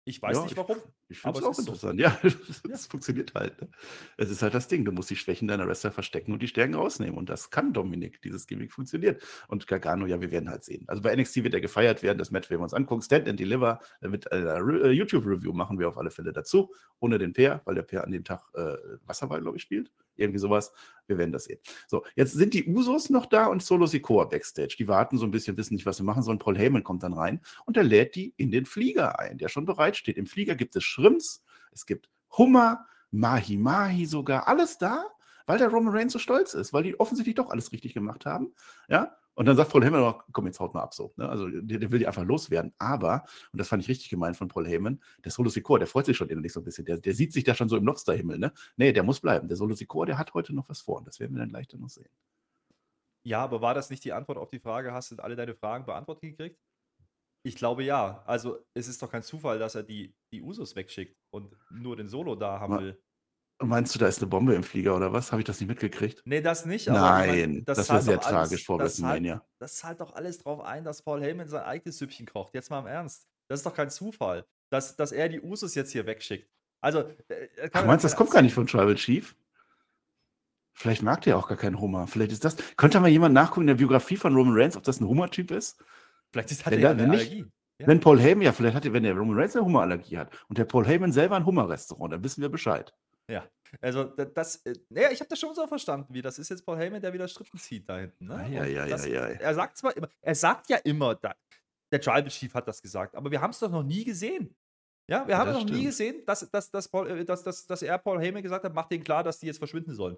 Ich 0.03 0.19
weiß 0.19 0.35
Ja, 0.37 0.41
nicht 0.43 0.51
ich, 0.53 0.57
warum. 0.57 0.77
ich 1.09 1.19
finde 1.19 1.39
es 1.39 1.45
auch 1.45 1.51
es 1.51 1.59
ist 1.59 1.65
so. 1.65 1.71
interessant. 1.73 1.99
Ja, 1.99 2.17
es 2.23 2.63
Ja. 2.67 2.77
funktioniert 2.89 3.33
halt. 3.35 3.61
Ne? 3.61 3.69
Es 4.17 4.31
ist 4.31 4.41
halt 4.41 4.53
das 4.55 4.67
Ding. 4.67 4.83
Du 4.83 4.91
musst 4.91 5.11
die 5.11 5.15
Schwächen 5.15 5.47
deiner 5.47 5.67
Wrestler 5.67 5.91
verstecken 5.91 6.31
und 6.33 6.41
die 6.41 6.47
Stärken 6.47 6.73
rausnehmen. 6.73 7.15
Und 7.17 7.29
das 7.29 7.51
kann 7.51 7.71
Dominik. 7.71 8.19
Dieses 8.23 8.47
Gimmick 8.47 8.71
funktioniert. 8.71 9.21
Und 9.47 9.67
Gargano, 9.67 10.07
ja, 10.07 10.19
wir 10.19 10.31
werden 10.31 10.49
halt 10.49 10.63
sehen. 10.63 10.85
Also 10.87 11.03
bei 11.03 11.15
NXT 11.15 11.43
wird 11.43 11.53
er 11.53 11.61
gefeiert 11.61 12.01
werden. 12.01 12.17
Das 12.17 12.31
Match 12.31 12.49
werden 12.49 12.61
wir 12.61 12.63
uns 12.63 12.73
angucken. 12.73 13.03
Stand 13.03 13.27
and 13.29 13.39
Deliver 13.39 13.79
äh, 14.01 14.07
mit 14.07 14.31
einer 14.31 14.55
äh, 14.55 14.89
YouTube-Review 14.89 15.53
machen 15.53 15.77
wir 15.77 15.87
auf 15.87 15.97
alle 15.99 16.09
Fälle 16.09 16.33
dazu. 16.33 16.73
Ohne 16.99 17.19
den 17.19 17.33
Peer, 17.33 17.61
weil 17.65 17.75
der 17.75 17.83
Peer 17.83 18.03
an 18.03 18.11
dem 18.11 18.23
Tag 18.23 18.41
äh, 18.55 18.75
Wasserball, 19.05 19.41
glaube 19.41 19.57
ich, 19.57 19.63
spielt. 19.63 19.91
Irgendwie 20.15 20.39
sowas. 20.39 20.71
Wir 21.07 21.17
werden 21.17 21.31
das 21.31 21.45
sehen. 21.45 21.59
So, 21.87 22.03
jetzt 22.15 22.33
sind 22.33 22.53
die 22.53 22.65
Usos 22.67 23.09
noch 23.09 23.25
da 23.25 23.47
und 23.47 23.63
Solo 23.63 23.85
Sikoa 23.85 24.25
backstage. 24.25 24.75
Die 24.77 24.87
warten 24.87 25.17
so 25.17 25.25
ein 25.25 25.31
bisschen, 25.31 25.57
wissen 25.57 25.73
nicht, 25.73 25.85
was 25.85 25.97
sie 25.97 26.03
machen 26.03 26.21
sollen. 26.23 26.37
Paul 26.39 26.57
Heyman 26.57 26.83
kommt 26.83 27.03
dann 27.03 27.13
rein 27.13 27.41
und 27.65 27.75
er 27.77 27.83
lädt 27.83 28.15
die 28.15 28.33
in 28.37 28.51
den 28.51 28.65
Flieger 28.65 29.19
ein, 29.19 29.37
der 29.37 29.49
schon 29.49 29.65
bereit 29.65 29.90
steht. 29.97 30.17
Im 30.17 30.25
Flieger 30.25 30.55
gibt 30.55 30.75
es 30.75 30.83
Shrimps, 30.83 31.43
es 31.71 31.85
gibt 31.85 32.09
Hummer, 32.37 32.85
Mahi 33.11 33.57
Mahi 33.57 34.05
sogar, 34.05 34.47
alles 34.47 34.77
da, 34.77 35.05
weil 35.45 35.57
der 35.57 35.69
Roman 35.69 35.93
Reigns 35.93 36.13
so 36.13 36.19
stolz 36.19 36.53
ist, 36.53 36.73
weil 36.73 36.83
die 36.83 36.99
offensichtlich 36.99 37.35
doch 37.35 37.49
alles 37.49 37.71
richtig 37.71 37.93
gemacht 37.93 38.25
haben. 38.25 38.53
Ja, 38.87 39.17
und 39.33 39.45
dann 39.45 39.55
sagt 39.55 39.71
Paul 39.71 39.83
Heyman 39.83 40.01
noch, 40.01 40.25
komm, 40.33 40.45
jetzt 40.47 40.59
haut 40.59 40.73
mal 40.73 40.81
ab 40.81 40.93
so. 40.93 41.13
Ne? 41.15 41.27
Also 41.27 41.47
der, 41.47 41.79
der 41.79 41.91
will 41.91 41.99
die 41.99 42.07
einfach 42.07 42.23
loswerden. 42.23 42.73
Aber, 42.77 43.23
und 43.51 43.59
das 43.59 43.69
fand 43.69 43.81
ich 43.81 43.89
richtig 43.89 44.09
gemein 44.09 44.33
von 44.35 44.49
Paul 44.49 44.67
Heyman, 44.67 45.01
der 45.23 45.31
Solo 45.31 45.49
Sikoa, 45.49 45.79
der 45.79 45.87
freut 45.87 46.05
sich 46.05 46.17
schon 46.17 46.29
innerlich 46.29 46.51
so 46.51 46.59
ein 46.59 46.63
bisschen. 46.63 46.85
Der, 46.85 46.97
der 46.97 47.13
sieht 47.13 47.31
sich 47.31 47.43
da 47.43 47.55
schon 47.55 47.69
so 47.69 47.77
im 47.77 47.85
Lobsterhimmel. 47.85 48.37
Ne? 48.37 48.51
Nee, 48.75 48.91
der 48.91 49.03
muss 49.03 49.21
bleiben. 49.21 49.47
Der 49.47 49.57
Solo 49.57 49.73
Sikoa, 49.73 50.05
der 50.05 50.17
hat 50.17 50.33
heute 50.33 50.53
noch 50.53 50.67
was 50.67 50.81
vor. 50.81 50.97
Und 50.97 51.07
das 51.07 51.19
werden 51.19 51.33
wir 51.33 51.39
dann 51.39 51.49
gleich 51.49 51.67
noch 51.73 51.89
sehen. 51.89 52.09
Ja, 53.23 53.43
aber 53.43 53.61
war 53.61 53.73
das 53.73 53.89
nicht 53.89 54.03
die 54.03 54.13
Antwort 54.13 54.37
auf 54.37 54.49
die 54.49 54.59
Frage, 54.59 54.93
hast 54.93 55.11
du 55.11 55.15
alle 55.17 55.35
deine 55.35 55.55
Fragen 55.55 55.85
beantwortet 55.85 56.21
gekriegt? 56.21 56.59
Ich 57.43 57.55
glaube 57.55 57.83
ja. 57.83 58.23
Also 58.25 58.59
es 58.73 58.87
ist 58.87 59.01
doch 59.01 59.11
kein 59.11 59.23
Zufall, 59.23 59.57
dass 59.59 59.75
er 59.75 59.83
die, 59.83 60.13
die 60.31 60.41
Usos 60.41 60.75
wegschickt 60.75 61.17
und 61.31 61.55
nur 61.71 61.95
den 61.95 62.07
Solo 62.09 62.35
da 62.35 62.59
haben 62.59 62.73
Ma- 62.75 62.81
will. 62.81 63.01
Meinst 63.63 63.93
du, 63.93 63.99
da 63.99 64.07
ist 64.07 64.17
eine 64.19 64.27
Bombe 64.27 64.55
im 64.55 64.63
Flieger 64.63 64.95
oder 64.95 65.13
was? 65.13 65.31
Habe 65.31 65.41
ich 65.41 65.45
das 65.45 65.59
nicht 65.59 65.69
mitgekriegt? 65.69 66.23
Nee, 66.25 66.41
das 66.41 66.65
nicht. 66.65 66.89
aber 66.89 66.97
ich 67.25 67.31
mein, 67.37 67.51
Nein, 67.53 67.63
das, 67.65 67.89
wäre 67.89 68.01
sehr 68.01 68.13
alles- 68.17 68.25
tragisch 68.27 68.65
vor 68.65 68.79
das 68.79 68.93
WrestleMania. 69.01 69.45
das 69.59 69.75
zahlt 69.75 69.99
doch 70.01 70.13
alles 70.13 70.39
drauf 70.39 70.61
ein, 70.61 70.83
dass 70.83 71.03
Paul 71.03 71.21
Heyman 71.21 71.47
sein 71.47 71.61
eigenes 71.63 71.99
Süppchen 71.99 72.25
kocht. 72.25 72.53
Jetzt 72.55 72.71
mal 72.71 72.79
im 72.79 72.87
Ernst. 72.87 73.27
Das 73.47 73.59
ist 73.59 73.65
doch 73.65 73.75
kein 73.75 73.89
Zufall, 73.91 74.45
dass, 74.71 74.95
dass 74.95 75.11
er 75.11 75.29
die 75.29 75.41
Usos 75.41 75.75
jetzt 75.75 75.91
hier 75.91 76.05
wegschickt. 76.07 76.49
Also, 76.83 77.01
äh, 77.27 77.47
Ach, 77.65 77.69
kann- 77.71 77.87
meinst 77.87 78.03
du, 78.03 78.07
das 78.07 78.15
kommt 78.15 78.31
gar 78.31 78.41
nicht 78.41 78.53
von 78.55 78.65
Tribal 78.65 78.95
Chief? 78.95 79.35
Vielleicht 80.73 81.03
mag 81.03 81.21
der 81.21 81.37
auch 81.37 81.47
gar 81.47 81.57
keinen 81.57 81.79
Hummer. 81.79 82.07
Vielleicht 82.07 82.31
ist 82.31 82.43
das. 82.45 82.55
Könnte 82.77 82.99
mal 82.99 83.09
jemand 83.09 83.35
nachgucken 83.35 83.61
in 83.61 83.67
der 83.67 83.75
Biografie 83.75 84.15
von 84.17 84.33
Roman 84.35 84.55
Reigns, 84.57 84.77
ob 84.77 84.83
das 84.83 84.99
ein 84.99 85.07
Hummer-Typ 85.07 85.51
ist? 85.51 85.83
Vielleicht 86.31 86.51
ist, 86.51 86.65
hat 86.65 86.71
Wenn 86.73 86.79
er 86.79 86.83
ja 86.83 86.89
eine 86.91 87.07
nicht, 87.07 87.19
Allergie. 87.31 87.45
Ja. 87.79 87.87
Wenn 87.87 87.99
Paul 87.99 88.19
Heyman, 88.19 88.43
ja, 88.43 88.51
vielleicht 88.53 88.75
hat 88.75 88.85
er, 88.85 88.93
wenn 88.93 89.03
der 89.03 89.15
Roman 89.15 89.37
Reigns 89.39 89.55
eine 89.55 89.65
Hummerallergie 89.65 90.17
hat 90.17 90.31
und 90.49 90.57
der 90.57 90.65
Paul 90.65 90.85
Heyman 90.85 91.11
selber 91.11 91.35
ein 91.35 91.45
Hummerrestaurant, 91.45 92.13
dann 92.13 92.23
wissen 92.23 92.41
wir 92.41 92.49
Bescheid. 92.49 92.93
Ja, 93.27 93.47
also 93.81 94.03
da- 94.03 94.25
das, 94.25 94.57
äh, 94.65 94.73
naja, 94.89 95.09
ich 95.11 95.19
habe 95.19 95.29
das 95.29 95.39
schon 95.39 95.55
so 95.55 95.65
verstanden, 95.65 96.13
wie 96.13 96.21
das 96.21 96.37
ist 96.37 96.49
jetzt 96.49 96.65
Paul 96.65 96.77
Heyman, 96.77 97.01
der 97.01 97.13
wieder 97.13 97.27
Strippen 97.27 97.57
zieht 97.59 97.87
da 97.89 97.97
hinten. 97.99 98.27
Ne? 98.27 98.33
Und 98.35 98.41
ei, 98.57 98.87
das, 98.89 99.05
ei, 99.05 99.19
ei. 99.19 99.33
Er 99.33 99.53
sagt 99.55 99.77
zwar 99.77 99.95
immer, 99.97 100.09
er 100.21 100.35
sagt 100.35 100.69
ja 100.69 100.77
immer, 100.77 101.15
da, 101.15 101.33
der 101.91 102.01
Tribal 102.01 102.27
Chief 102.27 102.53
hat 102.53 102.67
das 102.67 102.81
gesagt, 102.81 103.15
aber 103.15 103.31
wir 103.31 103.41
haben 103.41 103.51
es 103.51 103.59
doch 103.59 103.71
noch 103.71 103.83
nie 103.83 104.03
gesehen. 104.03 104.55
Ja, 105.09 105.25
wir 105.27 105.31
Ja, 105.33 105.39
haben 105.39 105.51
noch 105.53 105.63
nie 105.65 105.69
stimmt. 105.71 105.85
gesehen, 105.85 106.25
dass, 106.25 106.49
dass, 106.51 106.69
dass, 106.69 106.87
Paul, 106.87 107.09
äh, 107.09 107.25
dass, 107.25 107.43
dass, 107.43 107.65
dass 107.65 107.81
er 107.81 107.97
Paul 107.97 108.19
Heyman 108.21 108.43
gesagt 108.43 108.63
hat, 108.63 108.73
macht 108.73 108.91
denen 108.91 109.03
klar, 109.03 109.23
dass 109.23 109.39
die 109.39 109.47
jetzt 109.47 109.57
verschwinden 109.57 109.93
sollen. 109.95 110.17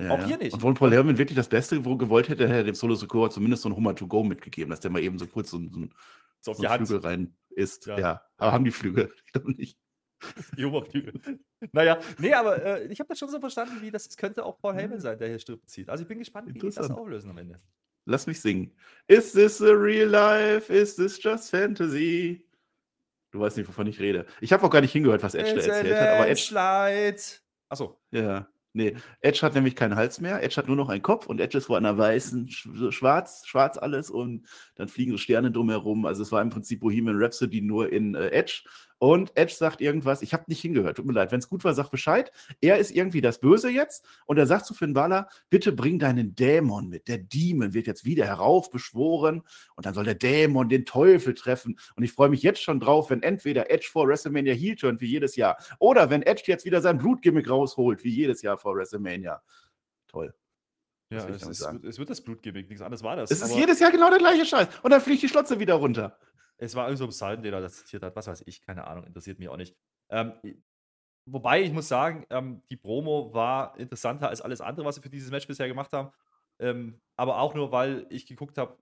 Ja, 0.00 0.10
Auch 0.10 0.24
hier 0.24 0.38
nicht. 0.38 0.52
Und 0.54 0.62
wenn 0.62 0.74
Paul 0.74 0.90
Heyman 0.92 1.18
wirklich 1.18 1.36
das 1.36 1.48
Beste 1.48 1.84
wo- 1.84 1.96
gewollt 1.96 2.28
hätte, 2.28 2.44
hätte 2.44 2.54
er 2.56 2.64
dem 2.64 2.74
Solo 2.74 2.94
Secura 2.94 3.30
zumindest 3.30 3.62
so 3.62 3.68
ein 3.68 3.76
Hummer 3.76 3.94
to 3.94 4.06
go 4.06 4.24
mitgegeben, 4.24 4.70
dass 4.70 4.80
der 4.80 4.90
mal 4.90 5.02
eben 5.02 5.18
so 5.18 5.26
kurz 5.26 5.50
so, 5.50 5.58
ein- 5.58 5.92
so, 6.40 6.54
So 6.54 6.62
so 6.62 6.66
einen. 6.68 6.86
Flügel 6.86 7.06
rein 7.06 7.36
isst. 7.50 7.86
Ja. 7.86 7.98
Ja. 7.98 8.22
aber 8.38 8.52
haben 8.52 8.64
die 8.64 8.70
Flügel? 8.70 9.12
Ich 9.26 9.32
glaube 9.32 9.52
nicht. 9.52 9.78
Die 10.56 10.64
Oberflügel. 10.64 11.20
naja, 11.72 11.98
nee, 12.18 12.32
aber 12.32 12.64
äh, 12.64 12.86
ich 12.86 13.00
habe 13.00 13.08
das 13.08 13.18
schon 13.18 13.28
so 13.28 13.40
verstanden, 13.40 13.82
wie 13.82 13.90
das 13.90 14.16
könnte 14.16 14.44
auch 14.46 14.56
Paul 14.58 14.74
Heyman 14.74 15.00
sein, 15.00 15.18
der 15.18 15.28
hier 15.28 15.38
Strippen 15.40 15.66
zieht. 15.66 15.88
Also 15.88 16.02
ich 16.02 16.08
bin 16.08 16.18
gespannt, 16.20 16.48
wie 16.48 16.52
die 16.52 16.60
das 16.60 16.78
auflösen 16.90 17.30
am 17.30 17.38
Ende. 17.38 17.56
Lass 18.04 18.26
mich 18.28 18.40
singen. 18.40 18.72
Is 19.08 19.32
this 19.32 19.60
a 19.60 19.72
real 19.72 20.08
life? 20.08 20.72
Is 20.72 20.94
this 20.96 21.20
just 21.22 21.50
fantasy? 21.50 22.46
Du 23.32 23.40
weißt 23.40 23.56
nicht, 23.56 23.68
wovon 23.68 23.86
ich 23.88 23.98
rede. 24.00 24.26
Ich 24.40 24.52
habe 24.52 24.64
auch 24.64 24.70
gar 24.70 24.80
nicht 24.80 24.92
hingehört, 24.92 25.22
was 25.22 25.34
Edge 25.34 25.54
da 25.54 25.60
erzählt 25.60 25.94
hat, 25.96 26.08
aber 26.08 26.28
Edge, 26.28 26.48
landslide. 26.52 27.40
Achso, 27.68 28.00
ja, 28.12 28.48
nee, 28.72 28.96
Edge 29.20 29.40
hat 29.42 29.54
nämlich 29.54 29.76
keinen 29.76 29.96
Hals 29.96 30.20
mehr. 30.20 30.42
Edge 30.42 30.56
hat 30.56 30.66
nur 30.66 30.76
noch 30.76 30.88
einen 30.88 31.02
Kopf 31.02 31.26
und 31.26 31.40
Edge 31.40 31.58
ist 31.58 31.66
vor 31.66 31.76
einer 31.76 31.96
weißen, 31.96 32.48
schwarz, 32.48 33.46
schwarz 33.46 33.78
alles 33.78 34.10
und 34.10 34.46
dann 34.74 34.88
fliegen 34.88 35.12
so 35.12 35.18
Sterne 35.18 35.50
drumherum. 35.50 36.06
Also 36.06 36.22
es 36.22 36.32
war 36.32 36.42
im 36.42 36.50
Prinzip 36.50 36.80
Bohemian 36.80 37.22
Rhapsody 37.22 37.60
nur 37.60 37.92
in 37.92 38.14
äh, 38.14 38.28
Edge. 38.28 38.62
Und 39.02 39.36
Edge 39.36 39.52
sagt 39.52 39.80
irgendwas, 39.80 40.22
ich 40.22 40.32
habe 40.32 40.44
nicht 40.46 40.60
hingehört, 40.60 40.96
tut 40.96 41.06
mir 41.06 41.12
leid. 41.12 41.32
Wenn 41.32 41.40
es 41.40 41.48
gut 41.48 41.64
war, 41.64 41.74
sag 41.74 41.90
Bescheid. 41.90 42.30
Er 42.60 42.78
ist 42.78 42.92
irgendwie 42.92 43.20
das 43.20 43.40
Böse 43.40 43.68
jetzt 43.68 44.04
und 44.26 44.38
er 44.38 44.46
sagt 44.46 44.64
zu 44.64 44.74
Finn 44.74 44.92
Balor, 44.92 45.26
bitte 45.50 45.72
bring 45.72 45.98
deinen 45.98 46.36
Dämon 46.36 46.88
mit. 46.88 47.08
Der 47.08 47.18
Demon 47.18 47.74
wird 47.74 47.88
jetzt 47.88 48.04
wieder 48.04 48.26
heraufbeschworen 48.26 49.42
und 49.74 49.86
dann 49.86 49.92
soll 49.92 50.04
der 50.04 50.14
Dämon 50.14 50.68
den 50.68 50.86
Teufel 50.86 51.34
treffen. 51.34 51.80
Und 51.96 52.04
ich 52.04 52.12
freue 52.12 52.28
mich 52.28 52.44
jetzt 52.44 52.62
schon 52.62 52.78
drauf, 52.78 53.10
wenn 53.10 53.24
entweder 53.24 53.72
Edge 53.72 53.88
vor 53.90 54.06
WrestleMania 54.06 54.54
Heel 54.54 54.76
turnt 54.76 55.00
wie 55.00 55.06
jedes 55.06 55.34
Jahr 55.34 55.58
oder 55.80 56.08
wenn 56.08 56.22
Edge 56.22 56.44
jetzt 56.46 56.64
wieder 56.64 56.80
sein 56.80 56.98
Blutgimmick 56.98 57.50
rausholt 57.50 58.04
wie 58.04 58.10
jedes 58.10 58.40
Jahr 58.40 58.56
vor 58.56 58.76
WrestleMania. 58.76 59.42
Toll. 60.06 60.32
Ja, 61.10 61.28
es, 61.28 61.42
ist, 61.42 61.60
es 61.60 61.98
wird 61.98 62.08
das 62.08 62.20
Blutgimmick, 62.20 62.68
nichts 62.68 62.82
anderes 62.82 63.02
war 63.02 63.16
das. 63.16 63.32
Es 63.32 63.42
ist 63.42 63.56
jedes 63.56 63.80
Jahr 63.80 63.90
genau 63.90 64.10
der 64.10 64.20
gleiche 64.20 64.46
Scheiß. 64.46 64.68
Und 64.82 64.92
dann 64.92 65.00
fliegt 65.00 65.24
die 65.24 65.28
Schlotze 65.28 65.58
wieder 65.58 65.74
runter. 65.74 66.16
Es 66.62 66.74
war 66.74 66.86
irgend 66.86 66.98
so 66.98 67.04
ein 67.04 67.10
Psalm, 67.10 67.42
den 67.42 67.52
er 67.52 67.60
das 67.60 67.78
zitiert 67.78 68.02
hat. 68.02 68.16
Was 68.16 68.26
weiß 68.28 68.44
ich, 68.46 68.62
keine 68.62 68.86
Ahnung, 68.86 69.04
interessiert 69.04 69.38
mich 69.38 69.48
auch 69.48 69.56
nicht. 69.56 69.76
Ähm, 70.10 70.34
wobei, 71.26 71.62
ich 71.62 71.72
muss 71.72 71.88
sagen, 71.88 72.26
ähm, 72.30 72.62
die 72.70 72.76
Promo 72.76 73.32
war 73.32 73.78
interessanter 73.78 74.28
als 74.28 74.40
alles 74.40 74.60
andere, 74.60 74.86
was 74.86 74.96
sie 74.96 75.02
für 75.02 75.10
dieses 75.10 75.30
Match 75.30 75.46
bisher 75.46 75.68
gemacht 75.68 75.92
haben. 75.92 76.12
Ähm, 76.60 77.00
aber 77.16 77.38
auch 77.40 77.54
nur, 77.54 77.72
weil 77.72 78.06
ich 78.10 78.26
geguckt 78.26 78.58
habe, 78.58 78.78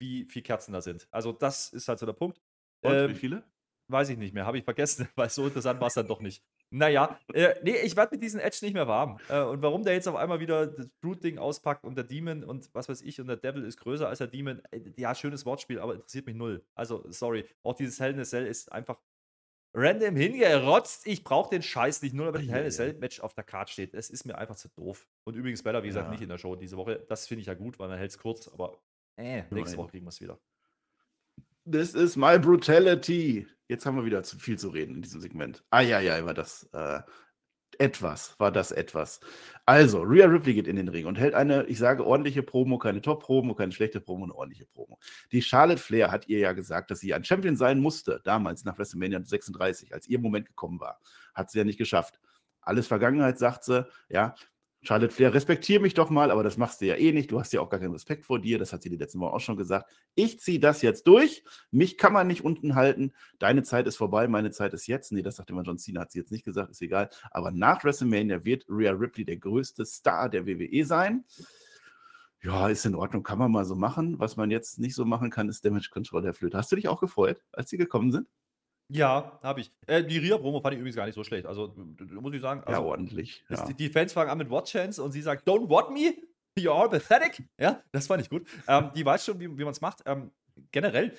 wie 0.00 0.24
viele 0.26 0.42
Kerzen 0.44 0.72
da 0.72 0.80
sind. 0.80 1.08
Also, 1.10 1.32
das 1.32 1.72
ist 1.72 1.88
halt 1.88 1.98
so 1.98 2.06
der 2.06 2.12
Punkt. 2.12 2.40
Und 2.82 2.92
Ähm, 2.92 3.10
wie 3.10 3.14
viele? 3.14 3.44
Weiß 3.90 4.10
ich 4.10 4.18
nicht 4.18 4.34
mehr, 4.34 4.44
habe 4.44 4.58
ich 4.58 4.64
vergessen, 4.64 5.08
weil 5.16 5.30
so 5.30 5.46
interessant 5.46 5.80
war 5.80 5.88
es 5.88 5.94
dann 5.94 6.06
doch 6.06 6.20
nicht. 6.20 6.44
Naja, 6.70 7.18
äh, 7.32 7.54
nee, 7.62 7.76
ich 7.82 7.96
werde 7.96 8.14
mit 8.14 8.22
diesem 8.22 8.40
Edge 8.40 8.58
nicht 8.62 8.74
mehr 8.74 8.86
warm. 8.86 9.18
Äh, 9.28 9.40
und 9.40 9.62
warum 9.62 9.84
der 9.84 9.94
jetzt 9.94 10.06
auf 10.06 10.16
einmal 10.16 10.38
wieder 10.38 10.66
das 10.66 10.86
Brute-Ding 11.00 11.38
auspackt 11.38 11.84
und 11.84 11.94
der 11.94 12.04
Demon 12.04 12.44
und 12.44 12.68
was 12.74 12.88
weiß 12.90 13.00
ich 13.02 13.20
und 13.20 13.26
der 13.26 13.36
Devil 13.38 13.64
ist 13.64 13.78
größer 13.78 14.06
als 14.06 14.18
der 14.18 14.26
Demon, 14.26 14.60
äh, 14.70 14.80
ja, 14.96 15.14
schönes 15.14 15.46
Wortspiel, 15.46 15.78
aber 15.78 15.94
interessiert 15.94 16.26
mich 16.26 16.34
null. 16.36 16.62
Also, 16.74 17.04
sorry. 17.10 17.46
Auch 17.62 17.74
dieses 17.74 17.98
Hell 18.00 18.12
in 18.12 18.20
a 18.20 18.24
Cell 18.24 18.46
ist 18.46 18.70
einfach 18.70 19.00
random 19.74 20.16
hingerotzt. 20.16 21.06
Ich 21.06 21.24
brauche 21.24 21.50
den 21.50 21.62
Scheiß 21.62 22.02
nicht, 22.02 22.14
nur 22.14 22.32
weil 22.34 22.42
ein 22.42 22.48
Hell 22.48 22.62
in 22.62 22.66
a. 22.68 22.70
Cell-Match 22.70 23.20
auf 23.20 23.32
der 23.32 23.44
Karte 23.44 23.72
steht. 23.72 23.94
Es 23.94 24.10
ist 24.10 24.26
mir 24.26 24.36
einfach 24.36 24.56
zu 24.56 24.68
doof. 24.68 25.08
Und 25.24 25.36
übrigens, 25.36 25.62
Bella, 25.62 25.82
wie 25.82 25.88
gesagt, 25.88 26.06
Ja. 26.06 26.10
nicht 26.10 26.22
in 26.22 26.28
der 26.28 26.38
Show 26.38 26.54
diese 26.56 26.76
Woche. 26.76 27.04
Das 27.08 27.26
finde 27.26 27.40
ich 27.40 27.46
ja 27.46 27.54
gut, 27.54 27.78
weil 27.78 27.88
man 27.88 27.96
hält 27.98 28.10
es 28.10 28.18
kurz, 28.18 28.48
aber 28.48 28.78
äh, 29.16 29.42
nächste. 29.50 29.76
Woche 29.78 29.88
kriegen 29.88 30.04
wir 30.04 30.10
es 30.10 30.20
wieder. 30.20 30.38
This 31.70 31.94
is 31.94 32.16
my 32.16 32.38
brutality. 32.38 33.46
Jetzt 33.68 33.84
haben 33.84 33.96
wir 33.96 34.04
wieder 34.06 34.22
zu 34.22 34.38
viel 34.38 34.58
zu 34.58 34.70
reden 34.70 34.96
in 34.96 35.02
diesem 35.02 35.20
Segment. 35.20 35.62
Ah 35.68 35.82
ja, 35.82 36.00
ja, 36.00 36.24
war 36.24 36.32
das. 36.32 36.66
Äh, 36.72 37.00
etwas 37.78 38.34
war 38.40 38.50
das 38.50 38.72
etwas. 38.72 39.20
Also, 39.66 40.00
Rhea 40.00 40.26
Ripley 40.26 40.54
geht 40.54 40.66
in 40.66 40.76
den 40.76 40.88
Ring 40.88 41.04
und 41.04 41.18
hält 41.18 41.34
eine, 41.34 41.64
ich 41.66 41.78
sage, 41.78 42.06
ordentliche 42.06 42.42
Promo, 42.42 42.78
keine 42.78 43.02
Top-Promo, 43.02 43.54
keine 43.54 43.72
schlechte 43.72 44.00
Promo, 44.00 44.24
eine 44.24 44.34
ordentliche 44.34 44.64
Promo. 44.64 44.98
Die 45.30 45.42
Charlotte 45.42 45.80
Flair 45.80 46.10
hat 46.10 46.26
ihr 46.28 46.38
ja 46.38 46.52
gesagt, 46.52 46.90
dass 46.90 47.00
sie 47.00 47.12
ein 47.12 47.24
Champion 47.24 47.56
sein 47.56 47.80
musste, 47.80 48.22
damals 48.24 48.64
nach 48.64 48.78
WrestleMania 48.78 49.22
36, 49.22 49.92
als 49.92 50.08
ihr 50.08 50.18
Moment 50.18 50.46
gekommen 50.46 50.80
war. 50.80 50.98
Hat 51.34 51.50
sie 51.50 51.58
ja 51.58 51.64
nicht 51.64 51.78
geschafft. 51.78 52.18
Alles 52.62 52.86
Vergangenheit, 52.86 53.38
sagt 53.38 53.64
sie, 53.64 53.86
ja. 54.08 54.34
Charlotte 54.82 55.12
Flair, 55.12 55.34
respektiere 55.34 55.82
mich 55.82 55.94
doch 55.94 56.08
mal, 56.08 56.30
aber 56.30 56.44
das 56.44 56.56
machst 56.56 56.80
du 56.80 56.86
ja 56.86 56.94
eh 56.94 57.12
nicht. 57.12 57.32
Du 57.32 57.40
hast 57.40 57.52
ja 57.52 57.60
auch 57.60 57.68
gar 57.68 57.80
keinen 57.80 57.92
Respekt 57.92 58.24
vor 58.24 58.38
dir. 58.38 58.58
Das 58.58 58.72
hat 58.72 58.82
sie 58.82 58.90
die 58.90 58.96
letzten 58.96 59.18
Wochen 59.18 59.34
auch 59.34 59.40
schon 59.40 59.56
gesagt. 59.56 59.90
Ich 60.14 60.38
ziehe 60.38 60.60
das 60.60 60.82
jetzt 60.82 61.06
durch. 61.08 61.42
Mich 61.72 61.98
kann 61.98 62.12
man 62.12 62.28
nicht 62.28 62.44
unten 62.44 62.76
halten. 62.76 63.12
Deine 63.40 63.64
Zeit 63.64 63.88
ist 63.88 63.96
vorbei, 63.96 64.28
meine 64.28 64.52
Zeit 64.52 64.72
ist 64.74 64.86
jetzt. 64.86 65.10
Nee, 65.10 65.22
das 65.22 65.36
sagt 65.36 65.50
immer 65.50 65.62
John 65.62 65.78
Cena, 65.78 66.02
hat 66.02 66.12
sie 66.12 66.20
jetzt 66.20 66.30
nicht 66.30 66.44
gesagt, 66.44 66.70
ist 66.70 66.80
egal. 66.80 67.10
Aber 67.32 67.50
nach 67.50 67.82
WrestleMania 67.82 68.44
wird 68.44 68.66
Rhea 68.68 68.92
Ripley 68.92 69.24
der 69.24 69.38
größte 69.38 69.84
Star 69.84 70.28
der 70.28 70.46
WWE 70.46 70.84
sein. 70.84 71.24
Ja, 72.40 72.68
ist 72.68 72.86
in 72.86 72.94
Ordnung, 72.94 73.24
kann 73.24 73.38
man 73.38 73.50
mal 73.50 73.64
so 73.64 73.74
machen. 73.74 74.20
Was 74.20 74.36
man 74.36 74.52
jetzt 74.52 74.78
nicht 74.78 74.94
so 74.94 75.04
machen 75.04 75.30
kann, 75.30 75.48
ist 75.48 75.64
Damage 75.64 75.88
Control 75.90 76.22
der 76.22 76.34
Flöte. 76.34 76.56
Hast 76.56 76.70
du 76.70 76.76
dich 76.76 76.86
auch 76.86 77.00
gefreut, 77.00 77.42
als 77.52 77.70
sie 77.70 77.78
gekommen 77.78 78.12
sind? 78.12 78.28
Ja, 78.90 79.38
habe 79.42 79.60
ich. 79.60 79.70
Äh, 79.86 80.04
die 80.04 80.18
Ria-Promo 80.18 80.60
fand 80.60 80.74
ich 80.74 80.80
übrigens 80.80 80.96
gar 80.96 81.06
nicht 81.06 81.14
so 81.14 81.24
schlecht. 81.24 81.46
Also, 81.46 81.74
muss 81.76 82.34
ich 82.34 82.40
sagen. 82.40 82.62
Also, 82.64 82.80
ja, 82.80 82.86
ordentlich. 82.86 83.44
Ja. 83.48 83.66
Die, 83.66 83.74
die 83.74 83.88
Fans 83.90 84.12
fangen 84.12 84.30
an 84.30 84.38
mit 84.38 84.48
What 84.50 84.66
Chance 84.66 85.02
und 85.02 85.12
sie 85.12 85.20
sagt, 85.20 85.46
Don't 85.46 85.68
what 85.68 85.90
me? 85.90 86.14
You're 86.58 86.72
all 86.72 86.88
pathetic. 86.88 87.46
Ja, 87.60 87.82
das 87.92 88.06
fand 88.06 88.22
ich 88.22 88.30
gut. 88.30 88.46
Ähm, 88.66 88.90
die 88.94 89.04
weiß 89.04 89.24
schon, 89.24 89.38
wie, 89.38 89.46
wie 89.58 89.64
man 89.64 89.72
es 89.72 89.80
macht. 89.80 90.02
Ähm, 90.06 90.32
generell, 90.72 91.14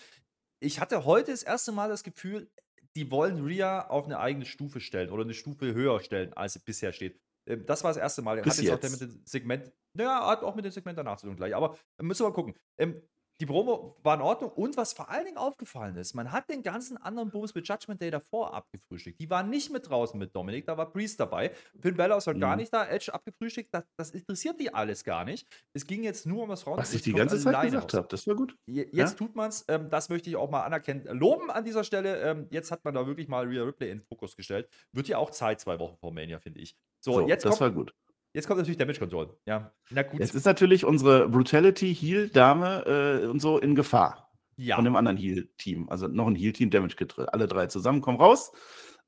ich 0.59 0.79
hatte 0.79 1.05
heute 1.05 1.31
das 1.31 1.43
erste 1.43 1.71
Mal 1.71 1.89
das 1.89 2.03
Gefühl, 2.03 2.49
die 2.95 3.11
wollen 3.11 3.45
Ria 3.45 3.87
auf 3.87 4.05
eine 4.05 4.19
eigene 4.19 4.45
Stufe 4.45 4.81
stellen 4.81 5.09
oder 5.09 5.23
eine 5.23 5.33
Stufe 5.33 5.73
höher 5.73 5.99
stellen, 6.01 6.33
als 6.33 6.53
sie 6.53 6.59
bisher 6.59 6.91
steht. 6.91 7.19
Ähm, 7.45 7.65
das 7.65 7.83
war 7.83 7.91
das 7.91 7.97
erste 7.97 8.21
Mal. 8.21 8.41
Bis 8.41 8.57
hat 8.57 8.63
jetzt, 8.63 8.71
auch 8.71 8.83
jetzt. 8.83 9.01
der 9.01 9.07
mit 9.07 9.15
dem 9.15 9.21
Segment, 9.25 9.71
naja, 9.93 10.27
hat 10.27 10.43
auch 10.43 10.55
mit 10.55 10.65
dem 10.65 10.71
Segment 10.71 10.97
danach 10.97 11.17
zu 11.17 11.27
tun 11.27 11.35
gleich. 11.35 11.55
Aber 11.55 11.77
müssen 12.01 12.23
wir 12.23 12.29
mal 12.29 12.35
gucken. 12.35 12.55
Die 13.39 13.45
Promo 13.45 13.95
war 14.03 14.15
in 14.15 14.21
Ordnung 14.21 14.51
und 14.51 14.75
was 14.75 14.91
vor 14.91 15.09
allen 15.09 15.23
Dingen 15.23 15.37
aufgefallen 15.37 15.95
ist, 15.95 16.13
man 16.13 16.33
hat 16.33 16.49
den 16.49 16.61
ganzen 16.61 16.97
anderen 16.97 17.31
Bums 17.31 17.55
mit 17.55 17.65
Judgment 17.65 18.01
Day 18.01 18.11
davor 18.11 18.53
abgefrühstückt. 18.53 19.21
Die 19.21 19.29
waren 19.29 19.49
nicht 19.49 19.71
mit 19.71 19.89
draußen 19.89 20.19
mit 20.19 20.35
Dominik, 20.35 20.65
da 20.65 20.77
war 20.77 20.91
Priest 20.91 21.21
dabei. 21.21 21.51
Finn 21.79 21.95
Balor 21.95 22.17
ist 22.17 22.27
halt 22.27 22.37
gar 22.41 22.51
Mhm. 22.55 22.61
nicht 22.61 22.73
da, 22.73 22.85
Edge 22.85 23.13
abgefrühstückt, 23.13 23.69
das, 23.73 23.85
das 23.97 24.11
interessiert 24.11 24.59
die 24.59 24.73
alles 24.73 25.05
gar 25.05 25.23
nicht. 25.23 25.47
Es 25.73 25.87
ging 25.87 26.03
jetzt 26.03 26.25
nur 26.25 26.43
um 26.43 26.49
das 26.49 26.63
Frauen. 26.63 26.77
Was 26.79 26.93
ich 26.93 27.01
die 27.01 27.13
ganze 27.13 27.39
Zeit 27.39 27.61
gesagt 27.63 27.93
habe, 27.93 28.07
das 28.09 28.27
war 28.27 28.35
gut. 28.35 28.57
Je- 28.67 28.89
Jetzt 28.91 28.93
Ja? 28.93 29.05
tut 29.17 29.35
man 29.37 29.47
es, 29.49 29.63
ähm, 29.69 29.89
das 29.89 30.09
möchte 30.09 30.29
ich 30.29 30.35
auch 30.35 30.49
mal 30.49 30.63
anerkennen, 30.63 31.05
loben 31.17 31.49
an 31.49 31.63
dieser 31.63 31.85
Stelle. 31.85 32.17
Ähm, 32.21 32.47
jetzt 32.51 32.71
hat 32.71 32.83
man 32.83 32.93
da 32.93 33.07
wirklich 33.07 33.29
mal 33.29 33.47
Rhea 33.47 33.63
Ripley 33.63 33.89
in 33.91 33.99
den 33.99 34.05
Fokus 34.05 34.35
gestellt. 34.35 34.67
Wird 34.91 35.07
ja 35.07 35.17
auch 35.17 35.29
Zeit, 35.29 35.61
zwei 35.61 35.79
Wochen 35.79 35.95
vor 35.97 36.11
Mania, 36.11 36.39
finde 36.39 36.59
ich. 36.59 36.75
So, 37.01 37.13
So, 37.13 37.27
jetzt, 37.29 37.45
das 37.45 37.51
kommt, 37.51 37.61
war 37.61 37.71
gut. 37.71 37.93
Jetzt 38.33 38.47
kommt 38.47 38.59
natürlich 38.59 38.77
Damage 38.77 38.99
Control. 38.99 39.35
Ja, 39.45 39.71
na 39.89 40.03
gut. 40.03 40.19
Jetzt 40.19 40.35
ist 40.35 40.45
natürlich 40.45 40.85
unsere 40.85 41.29
Brutality-Heal-Dame 41.29 43.21
äh, 43.23 43.27
und 43.27 43.39
so 43.41 43.57
in 43.57 43.75
Gefahr. 43.75 44.31
ja. 44.57 44.75
von 44.75 44.85
dem 44.85 44.95
anderen 44.95 45.17
Heal-Team. 45.17 45.89
Also 45.89 46.07
noch 46.07 46.27
ein 46.27 46.35
Heal-Team, 46.35 46.69
Damage 46.69 46.95
Kit 46.95 47.15
drin. 47.15 47.27
Alle 47.29 47.47
drei 47.47 47.67
zusammen 47.67 48.01
kommen 48.01 48.19
raus. 48.19 48.51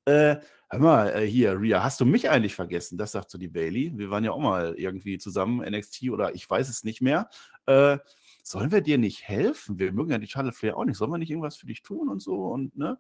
Äh, 0.05 0.38
hör 0.69 0.80
mal, 0.80 1.09
äh, 1.09 1.28
hier, 1.28 1.59
Rhea, 1.59 1.84
hast 1.84 1.99
du 1.99 2.05
mich 2.05 2.30
eigentlich 2.30 2.55
vergessen? 2.55 2.97
Das 2.97 3.11
sagt 3.11 3.30
so 3.30 3.38
die 3.38 3.49
Bailey. 3.49 3.91
Wir 3.95 4.09
waren 4.09 4.24
ja 4.24 4.32
auch 4.32 4.39
mal 4.39 4.74
irgendwie 4.76 5.17
zusammen, 5.17 5.59
NXT 5.59 6.09
oder 6.09 6.34
ich 6.34 6.49
weiß 6.49 6.69
es 6.69 6.84
nicht 6.84 7.01
mehr. 7.01 7.30
Äh, 7.65 7.97
sollen 8.43 8.72
wir 8.72 8.82
dir 8.82 8.97
nicht 8.97 9.28
helfen? 9.28 9.78
Wir 9.78 9.91
mögen 9.91 10.11
ja 10.11 10.17
die 10.17 10.28
Charlotte 10.28 10.57
Flair 10.57 10.78
auch 10.78 10.86
nicht. 10.86 10.97
Sollen 10.97 11.11
wir 11.11 11.17
nicht 11.17 11.30
irgendwas 11.30 11.57
für 11.57 11.67
dich 11.67 11.84
tun 11.84 12.09
und 12.09 12.22
so? 12.22 12.45
Und, 12.47 12.76
ne? 12.78 12.97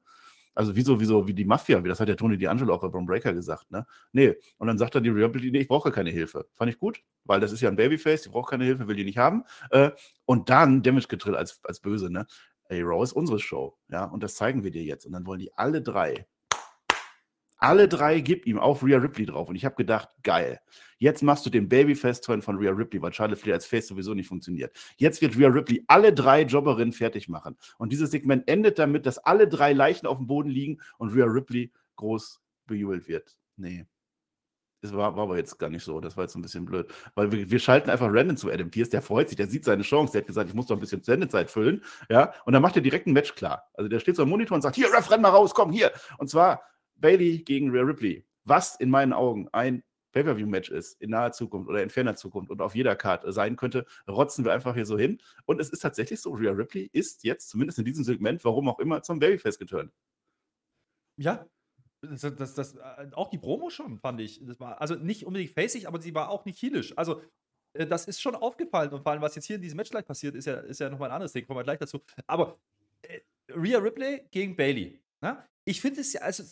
Also 0.53 0.75
wieso, 0.75 0.99
wieso, 0.99 1.27
wie 1.27 1.33
die 1.33 1.45
Mafia, 1.45 1.83
wie 1.83 1.87
das 1.87 1.99
hat 1.99 2.07
der 2.07 2.17
Tony 2.17 2.35
D'Angelo 2.35 2.73
auch 2.73 2.81
bei 2.81 2.89
Bron 2.89 3.05
Breaker 3.05 3.33
gesagt, 3.33 3.71
ne? 3.71 3.85
Nee. 4.11 4.35
Und 4.57 4.67
dann 4.67 4.77
sagt 4.77 4.95
dann 4.95 5.03
die 5.03 5.09
Rhea 5.09 5.25
Ripley, 5.25 5.51
nee, 5.51 5.59
ich 5.59 5.67
brauche 5.67 5.91
keine 5.91 6.09
Hilfe. 6.09 6.45
Fand 6.55 6.71
ich 6.71 6.77
gut, 6.77 7.01
weil 7.23 7.39
das 7.39 7.51
ist 7.51 7.61
ja 7.61 7.69
ein 7.69 7.75
Babyface, 7.75 8.23
die 8.23 8.29
braucht 8.29 8.49
keine 8.49 8.65
Hilfe, 8.65 8.87
will 8.87 8.95
die 8.95 9.05
nicht 9.05 9.17
haben. 9.17 9.43
Äh, 9.69 9.91
und 10.25 10.49
dann 10.49 10.83
Damage 10.83 11.07
Getrill 11.07 11.35
als, 11.35 11.59
als 11.63 11.79
böse, 11.79 12.11
ne? 12.11 12.25
Ey, 12.65 12.81
Raw 12.81 13.03
ist 13.03 13.13
unsere 13.13 13.39
Show, 13.39 13.77
ja, 13.89 14.05
und 14.05 14.23
das 14.23 14.35
zeigen 14.35 14.63
wir 14.63 14.71
dir 14.71 14.83
jetzt. 14.83 15.05
Und 15.05 15.13
dann 15.13 15.25
wollen 15.25 15.39
die 15.39 15.53
alle 15.55 15.81
drei, 15.81 16.25
alle 17.61 17.87
drei 17.87 18.19
gib 18.19 18.45
ihm 18.47 18.59
auf 18.59 18.83
Rhea 18.83 18.97
Ripley 18.97 19.25
drauf. 19.25 19.47
Und 19.47 19.55
ich 19.55 19.65
habe 19.65 19.75
gedacht, 19.75 20.09
geil. 20.23 20.59
Jetzt 20.97 21.23
machst 21.23 21.45
du 21.45 21.49
den 21.49 21.69
Babyface-Turn 21.69 22.41
von 22.41 22.57
Rhea 22.57 22.71
Ripley, 22.71 23.01
weil 23.01 23.13
Charlotte 23.13 23.39
Flair 23.39 23.55
als 23.55 23.65
Face 23.65 23.87
sowieso 23.87 24.13
nicht 24.13 24.27
funktioniert. 24.27 24.75
Jetzt 24.97 25.21
wird 25.21 25.37
Rhea 25.37 25.47
Ripley 25.47 25.83
alle 25.87 26.11
drei 26.11 26.41
Jobberinnen 26.41 26.93
fertig 26.93 27.29
machen. 27.29 27.57
Und 27.77 27.91
dieses 27.91 28.11
Segment 28.11 28.47
endet 28.47 28.79
damit, 28.79 29.05
dass 29.05 29.19
alle 29.19 29.47
drei 29.47 29.73
Leichen 29.73 30.07
auf 30.07 30.17
dem 30.17 30.27
Boden 30.27 30.49
liegen 30.49 30.81
und 30.97 31.13
Rhea 31.13 31.25
Ripley 31.25 31.71
groß 31.95 32.41
bejubelt 32.65 33.07
wird. 33.07 33.37
Nee. 33.57 33.85
Das 34.81 34.93
war, 34.93 35.15
war 35.15 35.23
aber 35.23 35.37
jetzt 35.37 35.59
gar 35.59 35.69
nicht 35.69 35.83
so. 35.83 35.99
Das 36.01 36.17
war 36.17 36.23
jetzt 36.23 36.35
ein 36.35 36.41
bisschen 36.41 36.65
blöd. 36.65 36.91
Weil 37.13 37.31
wir, 37.31 37.51
wir 37.51 37.59
schalten 37.59 37.91
einfach 37.91 38.07
random 38.11 38.37
zu 38.37 38.51
Adam 38.51 38.71
Pierce. 38.71 38.89
Der 38.89 39.03
freut 39.03 39.29
sich, 39.29 39.37
der 39.37 39.45
sieht 39.45 39.63
seine 39.63 39.83
Chance. 39.83 40.13
Der 40.13 40.21
hat 40.21 40.27
gesagt, 40.27 40.49
ich 40.49 40.55
muss 40.55 40.65
doch 40.65 40.75
ein 40.75 40.79
bisschen 40.79 41.03
Sendezeit 41.03 41.51
füllen. 41.51 41.83
Ja, 42.09 42.33
und 42.45 42.53
dann 42.53 42.63
macht 42.63 42.75
er 42.75 42.81
direkt 42.81 43.05
ein 43.05 43.13
Match 43.13 43.35
klar. 43.35 43.69
Also 43.75 43.87
der 43.87 43.99
steht 43.99 44.15
so 44.15 44.23
am 44.23 44.29
Monitor 44.29 44.55
und 44.55 44.63
sagt: 44.63 44.75
Hier, 44.75 44.91
Ref, 44.91 45.11
renn 45.11 45.21
mal 45.21 45.29
raus, 45.29 45.53
komm, 45.53 45.71
hier. 45.71 45.91
Und 46.17 46.31
zwar 46.31 46.63
Bailey 47.01 47.39
gegen 47.39 47.71
Rhea 47.71 47.81
Ripley. 47.81 48.25
Was 48.45 48.75
in 48.77 48.89
meinen 48.89 49.13
Augen 49.13 49.49
ein 49.51 49.83
Pay-Per-View-Match 50.13 50.69
ist, 50.71 50.99
in 51.01 51.11
naher 51.11 51.31
Zukunft 51.31 51.69
oder 51.69 51.81
in 51.83 51.89
ferner 51.89 52.15
Zukunft 52.15 52.51
und 52.51 52.61
auf 52.61 52.75
jeder 52.75 52.95
Karte 52.95 53.31
sein 53.31 53.55
könnte, 53.55 53.85
rotzen 54.07 54.45
wir 54.45 54.53
einfach 54.53 54.73
hier 54.75 54.85
so 54.85 54.97
hin. 54.97 55.21
Und 55.45 55.61
es 55.61 55.69
ist 55.69 55.79
tatsächlich 55.79 56.19
so: 56.21 56.31
Rhea 56.31 56.51
Ripley 56.51 56.89
ist 56.91 57.23
jetzt, 57.23 57.49
zumindest 57.49 57.79
in 57.79 57.85
diesem 57.85 58.03
Segment, 58.03 58.43
warum 58.43 58.67
auch 58.67 58.79
immer, 58.79 59.03
zum 59.03 59.19
Babyface 59.19 59.57
geturnt. 59.59 59.91
Ja. 61.17 61.45
Das, 62.03 62.21
das, 62.21 62.55
das, 62.55 62.75
äh, 62.75 63.11
auch 63.11 63.29
die 63.29 63.37
Promo 63.37 63.69
schon, 63.69 63.99
fand 63.99 64.19
ich. 64.21 64.43
Das 64.43 64.59
war, 64.59 64.81
also 64.81 64.95
nicht 64.95 65.23
unbedingt 65.23 65.51
facig, 65.51 65.87
aber 65.87 66.01
sie 66.01 66.15
war 66.15 66.29
auch 66.29 66.45
nicht 66.45 66.59
heelisch. 66.59 66.97
Also, 66.97 67.21
äh, 67.73 67.85
das 67.85 68.07
ist 68.07 68.21
schon 68.21 68.35
aufgefallen. 68.35 68.89
Und 68.91 69.03
vor 69.03 69.11
allem, 69.11 69.21
was 69.21 69.35
jetzt 69.35 69.45
hier 69.45 69.57
in 69.57 69.61
diesem 69.61 69.77
Match 69.77 69.91
gleich 69.91 70.05
passiert, 70.05 70.35
ist 70.35 70.45
ja, 70.45 70.55
ist 70.55 70.79
ja 70.79 70.89
nochmal 70.89 71.09
ein 71.09 71.15
anderes 71.15 71.31
Ding. 71.31 71.45
Kommen 71.45 71.59
wir 71.59 71.63
gleich 71.63 71.77
dazu. 71.77 72.01
Aber 72.25 72.59
äh, 73.03 73.19
Rhea 73.49 73.77
Ripley 73.77 74.25
gegen 74.31 74.55
Bailey. 74.55 74.99
Na? 75.21 75.47
Ich 75.63 75.79
finde 75.79 76.01
es 76.01 76.13
ja, 76.13 76.21
also 76.21 76.43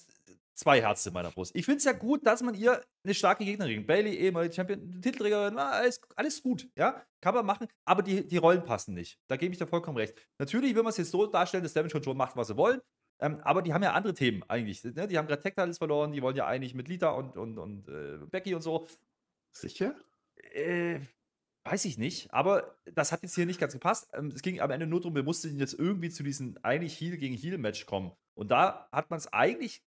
zwei 0.59 0.81
Herzen 0.81 1.09
in 1.09 1.13
meiner 1.13 1.31
Brust. 1.31 1.55
Ich 1.55 1.65
finde 1.65 1.77
es 1.77 1.85
ja 1.85 1.93
gut, 1.93 2.25
dass 2.25 2.41
man 2.41 2.53
ihr 2.53 2.81
eine 3.03 3.13
starke 3.13 3.45
Gegnerin. 3.45 3.85
Bailey, 3.85 4.15
ehemalige 4.15 4.53
Champion, 4.53 5.01
Titelträgerin, 5.01 5.57
alles, 5.57 6.01
alles 6.15 6.43
gut, 6.43 6.67
ja, 6.75 7.01
kann 7.21 7.33
man 7.33 7.45
machen, 7.45 7.67
aber 7.85 8.03
die, 8.03 8.27
die 8.27 8.37
Rollen 8.37 8.63
passen 8.63 8.93
nicht. 8.93 9.19
Da 9.27 9.37
gebe 9.37 9.53
ich 9.53 9.57
dir 9.57 9.67
vollkommen 9.67 9.97
recht. 9.97 10.15
Natürlich 10.37 10.75
will 10.75 10.83
man 10.83 10.91
es 10.91 10.97
jetzt 10.97 11.11
so 11.11 11.25
darstellen, 11.25 11.63
dass 11.63 11.73
Damage 11.73 11.93
Control 11.93 12.15
macht, 12.15 12.35
was 12.35 12.47
sie 12.47 12.57
wollen, 12.57 12.81
ähm, 13.19 13.39
aber 13.41 13.61
die 13.61 13.73
haben 13.73 13.83
ja 13.83 13.93
andere 13.93 14.13
Themen 14.13 14.43
eigentlich. 14.47 14.83
Ne? 14.83 15.07
Die 15.07 15.17
haben 15.17 15.27
gerade 15.27 15.41
Tech 15.41 15.55
Titles 15.55 15.77
verloren, 15.77 16.11
die 16.11 16.21
wollen 16.21 16.35
ja 16.35 16.45
eigentlich 16.45 16.73
mit 16.73 16.87
Lita 16.87 17.09
und, 17.11 17.37
und, 17.37 17.57
und 17.57 17.87
äh, 17.87 18.17
Becky 18.29 18.53
und 18.53 18.61
so. 18.61 18.87
Sicher? 19.51 19.95
Äh, 20.53 20.99
weiß 21.63 21.85
ich 21.85 21.97
nicht, 21.97 22.33
aber 22.33 22.77
das 22.85 23.11
hat 23.11 23.21
jetzt 23.21 23.35
hier 23.35 23.45
nicht 23.45 23.59
ganz 23.59 23.73
gepasst. 23.73 24.09
Ähm, 24.13 24.31
es 24.33 24.41
ging 24.41 24.59
am 24.59 24.71
Ende 24.71 24.87
nur 24.87 25.01
darum, 25.01 25.15
wir 25.15 25.23
mussten 25.23 25.57
jetzt 25.57 25.73
irgendwie 25.73 26.09
zu 26.09 26.23
diesem 26.23 26.57
eigentlich 26.63 26.99
Heal 26.99 27.17
gegen 27.17 27.35
Heal 27.35 27.57
Match 27.57 27.85
kommen. 27.85 28.11
Und 28.35 28.51
da 28.51 28.87
hat 28.91 29.09
man 29.09 29.17
es 29.17 29.31
eigentlich 29.33 29.83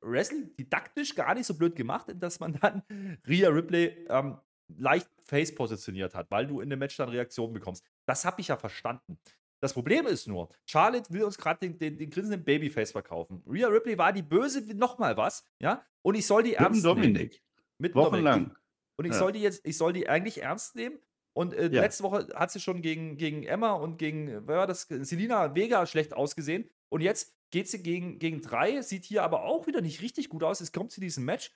Wrestling 0.00 0.54
didaktisch 0.56 1.14
gar 1.14 1.34
nicht 1.34 1.46
so 1.46 1.54
blöd 1.54 1.74
gemacht, 1.76 2.06
dass 2.18 2.40
man 2.40 2.52
dann 2.60 2.82
Rhea 3.26 3.48
Ripley 3.48 4.06
ähm, 4.08 4.38
leicht 4.76 5.08
face 5.24 5.54
positioniert 5.54 6.14
hat, 6.14 6.30
weil 6.30 6.46
du 6.46 6.60
in 6.60 6.70
dem 6.70 6.78
Match 6.78 6.96
dann 6.96 7.08
Reaktionen 7.08 7.52
bekommst. 7.52 7.84
Das 8.06 8.24
habe 8.24 8.40
ich 8.40 8.48
ja 8.48 8.56
verstanden. 8.56 9.18
Das 9.60 9.72
Problem 9.72 10.06
ist 10.06 10.28
nur, 10.28 10.50
Charlotte 10.66 11.10
will 11.12 11.24
uns 11.24 11.38
gerade 11.38 11.60
den, 11.60 11.78
den, 11.78 11.98
den 11.98 12.10
grinsenden 12.10 12.44
Babyface 12.44 12.92
verkaufen. 12.92 13.42
Rhea 13.46 13.68
Ripley 13.68 13.96
war 13.96 14.12
die 14.12 14.22
Böse 14.22 14.68
wie 14.68 14.74
nochmal 14.74 15.16
was, 15.16 15.44
ja? 15.60 15.84
Und 16.02 16.14
ich 16.14 16.26
soll 16.26 16.42
die 16.42 16.50
Mit 16.50 16.60
ernst 16.60 16.84
nehmen. 16.84 16.96
Dominik. 16.96 17.42
Mit 17.78 17.92
dem 17.92 17.94
Dominik. 17.94 18.12
Wochenlang. 18.26 18.56
Und 18.98 19.04
ich 19.06 19.12
Ja. 19.12 19.18
soll 19.18 19.32
die 19.32 19.40
jetzt, 19.40 19.66
ich 19.66 19.76
soll 19.76 19.92
die 19.92 20.08
eigentlich 20.08 20.42
ernst 20.42 20.76
nehmen. 20.76 20.98
Und 21.36 21.52
äh, 21.52 21.64
Ja. 21.70 21.82
letzte 21.82 22.02
Woche 22.02 22.28
hat 22.34 22.50
sie 22.50 22.60
schon 22.60 22.80
gegen, 22.80 23.18
gegen 23.18 23.42
Emma 23.42 23.72
und 23.72 23.98
gegen, 23.98 24.46
wer 24.48 24.56
war 24.56 24.66
das, 24.66 24.82
Selina 24.88 25.54
Vega 25.54 25.84
schlecht 25.84 26.14
ausgesehen. 26.14 26.70
Und 26.88 27.02
jetzt 27.02 27.34
geht 27.50 27.68
sie 27.68 27.82
gegen, 27.82 28.18
gegen 28.18 28.40
drei, 28.40 28.80
sieht 28.80 29.04
hier 29.04 29.22
aber 29.22 29.44
auch 29.44 29.66
wieder 29.66 29.82
nicht 29.82 30.00
richtig 30.00 30.30
gut 30.30 30.42
aus. 30.42 30.62
Es 30.62 30.72
kommt 30.72 30.92
zu 30.92 31.00
diesem 31.00 31.26
Match. 31.26 31.52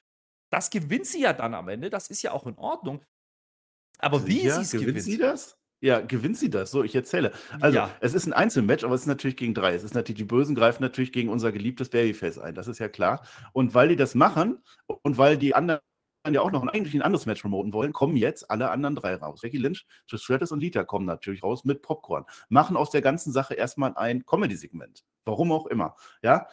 Das 0.52 0.68
gewinnt 0.68 1.06
sie 1.06 1.22
ja 1.22 1.32
dann 1.32 1.54
am 1.54 1.68
Ende. 1.68 1.88
Das 1.88 2.08
ist 2.10 2.20
ja 2.20 2.32
auch 2.32 2.46
in 2.46 2.58
Ordnung. 2.58 3.02
Aber 3.98 4.26
wie 4.26 4.40
Sicher? 4.40 4.54
sie 4.56 4.60
es 4.62 4.70
gewinnt 4.72 4.88
gewinnt. 4.88 5.04
sie 5.04 5.16
das? 5.18 5.56
Ja, 5.82 6.00
gewinnt 6.00 6.36
sie 6.36 6.50
das? 6.50 6.70
So, 6.72 6.84
ich 6.84 6.94
erzähle. 6.94 7.32
Also, 7.60 7.78
Ja. 7.78 7.96
es 8.00 8.12
ist 8.12 8.26
ein 8.26 8.34
Einzelmatch, 8.34 8.84
aber 8.84 8.94
es 8.94 9.02
ist 9.02 9.06
natürlich 9.06 9.38
gegen 9.38 9.54
drei. 9.54 9.74
Es 9.74 9.82
ist 9.82 9.94
natürlich, 9.94 10.18
die 10.18 10.24
Bösen 10.24 10.54
greifen 10.54 10.82
natürlich 10.82 11.10
gegen 11.10 11.30
unser 11.30 11.52
geliebtes 11.52 11.88
Babyface 11.88 12.38
ein. 12.38 12.54
Das 12.54 12.68
ist 12.68 12.80
ja 12.80 12.88
klar. 12.90 13.26
Und 13.54 13.72
weil 13.72 13.88
die 13.88 13.96
das 13.96 14.14
machen 14.14 14.62
und 15.02 15.16
weil 15.16 15.38
die 15.38 15.54
anderen 15.54 15.80
ja 16.28 16.40
auch 16.42 16.50
noch 16.50 16.62
ein, 16.62 16.68
eigentlich 16.68 16.94
ein 16.94 17.02
anderes 17.02 17.26
Match 17.26 17.42
promoten 17.42 17.72
wollen, 17.72 17.92
kommen 17.92 18.16
jetzt 18.16 18.50
alle 18.50 18.70
anderen 18.70 18.96
drei 18.96 19.14
raus. 19.14 19.40
Becky 19.40 19.58
Lynch, 19.58 19.86
Trish 20.08 20.22
Stratus 20.22 20.52
und 20.52 20.60
Lita 20.60 20.84
kommen 20.84 21.06
natürlich 21.06 21.42
raus 21.42 21.64
mit 21.64 21.82
Popcorn. 21.82 22.24
Machen 22.48 22.76
aus 22.76 22.90
der 22.90 23.02
ganzen 23.02 23.32
Sache 23.32 23.54
erstmal 23.54 23.94
ein 23.96 24.24
Comedy-Segment. 24.26 25.04
Warum 25.24 25.52
auch 25.52 25.66
immer. 25.66 25.96
Ja. 26.22 26.46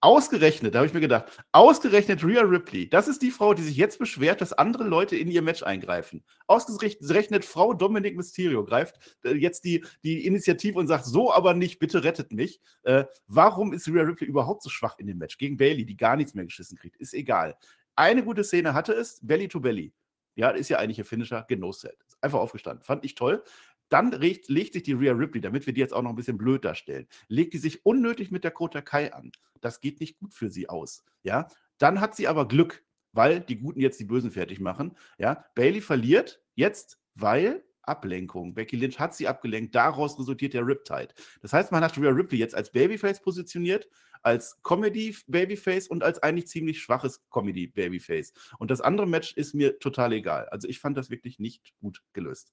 Ausgerechnet, 0.00 0.74
da 0.74 0.80
habe 0.80 0.86
ich 0.86 0.92
mir 0.92 1.00
gedacht, 1.00 1.42
ausgerechnet 1.52 2.22
Rhea 2.22 2.42
Ripley, 2.42 2.90
das 2.90 3.08
ist 3.08 3.22
die 3.22 3.30
Frau, 3.30 3.54
die 3.54 3.62
sich 3.62 3.78
jetzt 3.78 3.98
beschwert, 3.98 4.42
dass 4.42 4.52
andere 4.52 4.84
Leute 4.84 5.16
in 5.16 5.30
ihr 5.30 5.40
Match 5.40 5.62
eingreifen. 5.62 6.22
Ausgerechnet 6.46 7.46
Frau 7.46 7.72
Dominic 7.72 8.14
Mysterio 8.14 8.66
greift 8.66 9.16
äh, 9.24 9.30
jetzt 9.30 9.64
die, 9.64 9.82
die 10.02 10.26
Initiative 10.26 10.78
und 10.78 10.88
sagt, 10.88 11.06
so 11.06 11.32
aber 11.32 11.54
nicht, 11.54 11.78
bitte 11.78 12.04
rettet 12.04 12.32
mich. 12.32 12.60
Äh, 12.82 13.04
warum 13.28 13.72
ist 13.72 13.88
Rhea 13.88 14.02
Ripley 14.02 14.26
überhaupt 14.26 14.62
so 14.62 14.68
schwach 14.68 14.98
in 14.98 15.06
dem 15.06 15.16
Match? 15.16 15.38
Gegen 15.38 15.56
Bailey, 15.56 15.86
die 15.86 15.96
gar 15.96 16.16
nichts 16.16 16.34
mehr 16.34 16.44
geschissen 16.44 16.76
kriegt, 16.76 16.96
ist 16.96 17.14
egal. 17.14 17.56
Eine 17.96 18.24
gute 18.24 18.44
Szene 18.44 18.74
hatte 18.74 18.92
es, 18.92 19.20
Belly 19.22 19.48
to 19.48 19.60
Belly. 19.60 19.92
Ja, 20.36 20.50
ist 20.50 20.68
ja 20.68 20.78
eigentlich 20.78 20.98
ein 20.98 21.04
Finisher, 21.04 21.44
Genoset. 21.48 21.96
Einfach 22.20 22.40
aufgestanden. 22.40 22.84
Fand 22.84 23.04
ich 23.04 23.14
toll. 23.14 23.44
Dann 23.88 24.10
legt, 24.10 24.48
legt 24.48 24.72
sich 24.72 24.82
die 24.82 24.94
Rhea 24.94 25.12
Ripley, 25.12 25.40
damit 25.40 25.66
wir 25.66 25.72
die 25.72 25.80
jetzt 25.80 25.92
auch 25.92 26.02
noch 26.02 26.10
ein 26.10 26.16
bisschen 26.16 26.38
blöd 26.38 26.64
darstellen, 26.64 27.06
legt 27.28 27.54
die 27.54 27.58
sich 27.58 27.84
unnötig 27.84 28.30
mit 28.30 28.42
der 28.42 28.50
Kota 28.50 28.80
Kai 28.80 29.12
an. 29.12 29.30
Das 29.60 29.80
geht 29.80 30.00
nicht 30.00 30.18
gut 30.18 30.34
für 30.34 30.50
sie 30.50 30.68
aus. 30.68 31.04
Ja, 31.22 31.48
dann 31.78 32.00
hat 32.00 32.16
sie 32.16 32.26
aber 32.26 32.48
Glück, 32.48 32.82
weil 33.12 33.40
die 33.40 33.58
Guten 33.58 33.80
jetzt 33.80 34.00
die 34.00 34.04
Bösen 34.04 34.30
fertig 34.30 34.58
machen. 34.58 34.96
Ja, 35.18 35.44
Bailey 35.54 35.80
verliert 35.80 36.42
jetzt, 36.54 36.98
weil 37.14 37.62
Ablenkung. 37.82 38.54
Becky 38.54 38.76
Lynch 38.76 38.98
hat 38.98 39.14
sie 39.14 39.28
abgelenkt, 39.28 39.74
daraus 39.74 40.18
resultiert 40.18 40.54
der 40.54 40.66
Riptide. 40.66 41.08
Das 41.42 41.52
heißt, 41.52 41.70
man 41.70 41.84
hat 41.84 41.98
Rhea 41.98 42.10
Ripley 42.10 42.38
jetzt 42.38 42.54
als 42.54 42.72
Babyface 42.72 43.20
positioniert, 43.20 43.88
als 44.24 44.60
Comedy-Babyface 44.62 45.88
und 45.88 46.02
als 46.02 46.22
eigentlich 46.22 46.48
ziemlich 46.48 46.80
schwaches 46.80 47.22
Comedy-Babyface. 47.30 48.32
Und 48.58 48.70
das 48.70 48.80
andere 48.80 49.06
Match 49.06 49.34
ist 49.34 49.54
mir 49.54 49.78
total 49.78 50.12
egal. 50.12 50.48
Also 50.48 50.68
ich 50.68 50.80
fand 50.80 50.96
das 50.96 51.10
wirklich 51.10 51.38
nicht 51.38 51.74
gut 51.80 52.02
gelöst. 52.12 52.52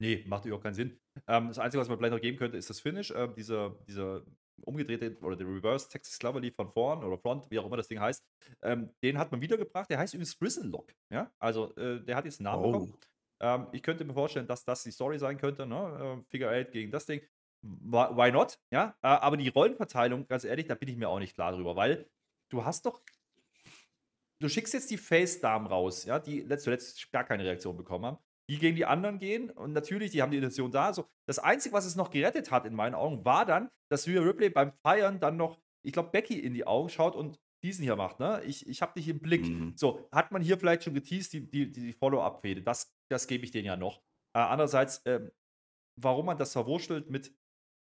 Nee, 0.00 0.24
macht 0.28 0.44
überhaupt 0.44 0.62
keinen 0.62 0.74
Sinn. 0.74 1.00
Ähm, 1.26 1.48
das 1.48 1.58
Einzige, 1.58 1.80
was 1.80 1.88
man 1.88 1.98
vielleicht 1.98 2.14
noch 2.14 2.20
geben 2.20 2.38
könnte, 2.38 2.56
ist 2.56 2.70
das 2.70 2.80
Finish. 2.80 3.12
Ähm, 3.16 3.34
dieser, 3.34 3.70
dieser 3.88 4.22
umgedrehte 4.62 5.16
oder 5.22 5.36
der 5.36 5.46
Reverse 5.46 5.88
Texas 5.88 6.18
Cloverleaf 6.18 6.54
von 6.54 6.70
vorn 6.70 7.04
oder 7.04 7.18
Front, 7.18 7.50
wie 7.50 7.58
auch 7.58 7.66
immer 7.66 7.76
das 7.76 7.88
Ding 7.88 8.00
heißt, 8.00 8.24
ähm, 8.62 8.90
den 9.02 9.18
hat 9.18 9.32
man 9.32 9.40
wiedergebracht. 9.40 9.90
Der 9.90 9.98
heißt 9.98 10.14
übrigens 10.14 10.36
Prison 10.36 10.70
Lock. 10.70 10.92
Ja? 11.10 11.32
Also 11.38 11.74
äh, 11.76 12.04
der 12.04 12.16
hat 12.16 12.24
jetzt 12.24 12.40
einen 12.40 12.44
Namen 12.44 12.64
oh. 12.64 12.72
bekommen. 12.72 12.98
Ähm, 13.40 13.66
ich 13.72 13.82
könnte 13.82 14.04
mir 14.04 14.12
vorstellen, 14.12 14.46
dass 14.46 14.64
das 14.64 14.82
die 14.82 14.90
Story 14.90 15.18
sein 15.18 15.38
könnte. 15.38 15.66
Ne? 15.66 16.20
Äh, 16.20 16.30
Figure 16.30 16.50
8 16.50 16.72
gegen 16.72 16.90
das 16.90 17.06
Ding. 17.06 17.22
Why 17.82 18.32
not? 18.32 18.58
Ja, 18.70 18.96
äh, 19.02 19.08
aber 19.08 19.36
die 19.36 19.48
Rollenverteilung, 19.48 20.26
ganz 20.26 20.44
ehrlich, 20.44 20.66
da 20.66 20.74
bin 20.74 20.88
ich 20.88 20.96
mir 20.96 21.08
auch 21.08 21.18
nicht 21.18 21.34
klar 21.34 21.52
drüber, 21.52 21.76
weil 21.76 22.08
du 22.50 22.64
hast 22.64 22.86
doch 22.86 23.02
du 24.40 24.48
schickst 24.48 24.72
jetzt 24.74 24.90
die 24.90 24.98
Face-Damen 24.98 25.66
raus, 25.66 26.04
ja, 26.04 26.18
die 26.18 26.46
zuletzt 26.58 27.10
gar 27.10 27.24
keine 27.24 27.44
Reaktion 27.44 27.76
bekommen 27.76 28.06
haben 28.06 28.18
die 28.50 28.58
gegen 28.58 28.76
die 28.76 28.86
anderen 28.86 29.18
gehen. 29.18 29.50
Und 29.50 29.72
natürlich, 29.72 30.10
die 30.10 30.22
haben 30.22 30.30
die 30.30 30.38
Intention 30.38 30.70
da. 30.70 30.92
So, 30.92 31.06
das 31.26 31.38
Einzige, 31.38 31.74
was 31.74 31.84
es 31.84 31.96
noch 31.96 32.10
gerettet 32.10 32.50
hat 32.50 32.64
in 32.64 32.74
meinen 32.74 32.94
Augen, 32.94 33.24
war 33.24 33.44
dann, 33.44 33.68
dass 33.90 34.06
Rhea 34.06 34.20
Ripley 34.20 34.50
beim 34.50 34.72
Feiern 34.82 35.20
dann 35.20 35.36
noch, 35.36 35.60
ich 35.84 35.92
glaube, 35.92 36.10
Becky 36.10 36.38
in 36.38 36.54
die 36.54 36.66
Augen 36.66 36.88
schaut 36.88 37.14
und 37.14 37.38
diesen 37.62 37.82
hier 37.82 37.96
macht, 37.96 38.20
ne? 38.20 38.40
Ich, 38.44 38.66
ich 38.68 38.82
habe 38.82 38.92
dich 38.94 39.08
im 39.08 39.20
Blick. 39.20 39.46
Mhm. 39.46 39.74
So, 39.76 40.08
hat 40.12 40.32
man 40.32 40.42
hier 40.42 40.58
vielleicht 40.58 40.84
schon 40.84 40.94
geteased, 40.94 41.32
die, 41.32 41.50
die, 41.50 41.70
die 41.70 41.92
Follow-up-Fehde. 41.92 42.62
Das, 42.62 42.94
das 43.10 43.26
gebe 43.26 43.44
ich 43.44 43.50
denen 43.50 43.66
ja 43.66 43.76
noch. 43.76 43.98
Äh, 44.34 44.40
andererseits, 44.40 44.98
äh, 45.06 45.28
warum 46.00 46.26
man 46.26 46.38
das 46.38 46.52
verwurschtelt 46.52 47.10
mit 47.10 47.34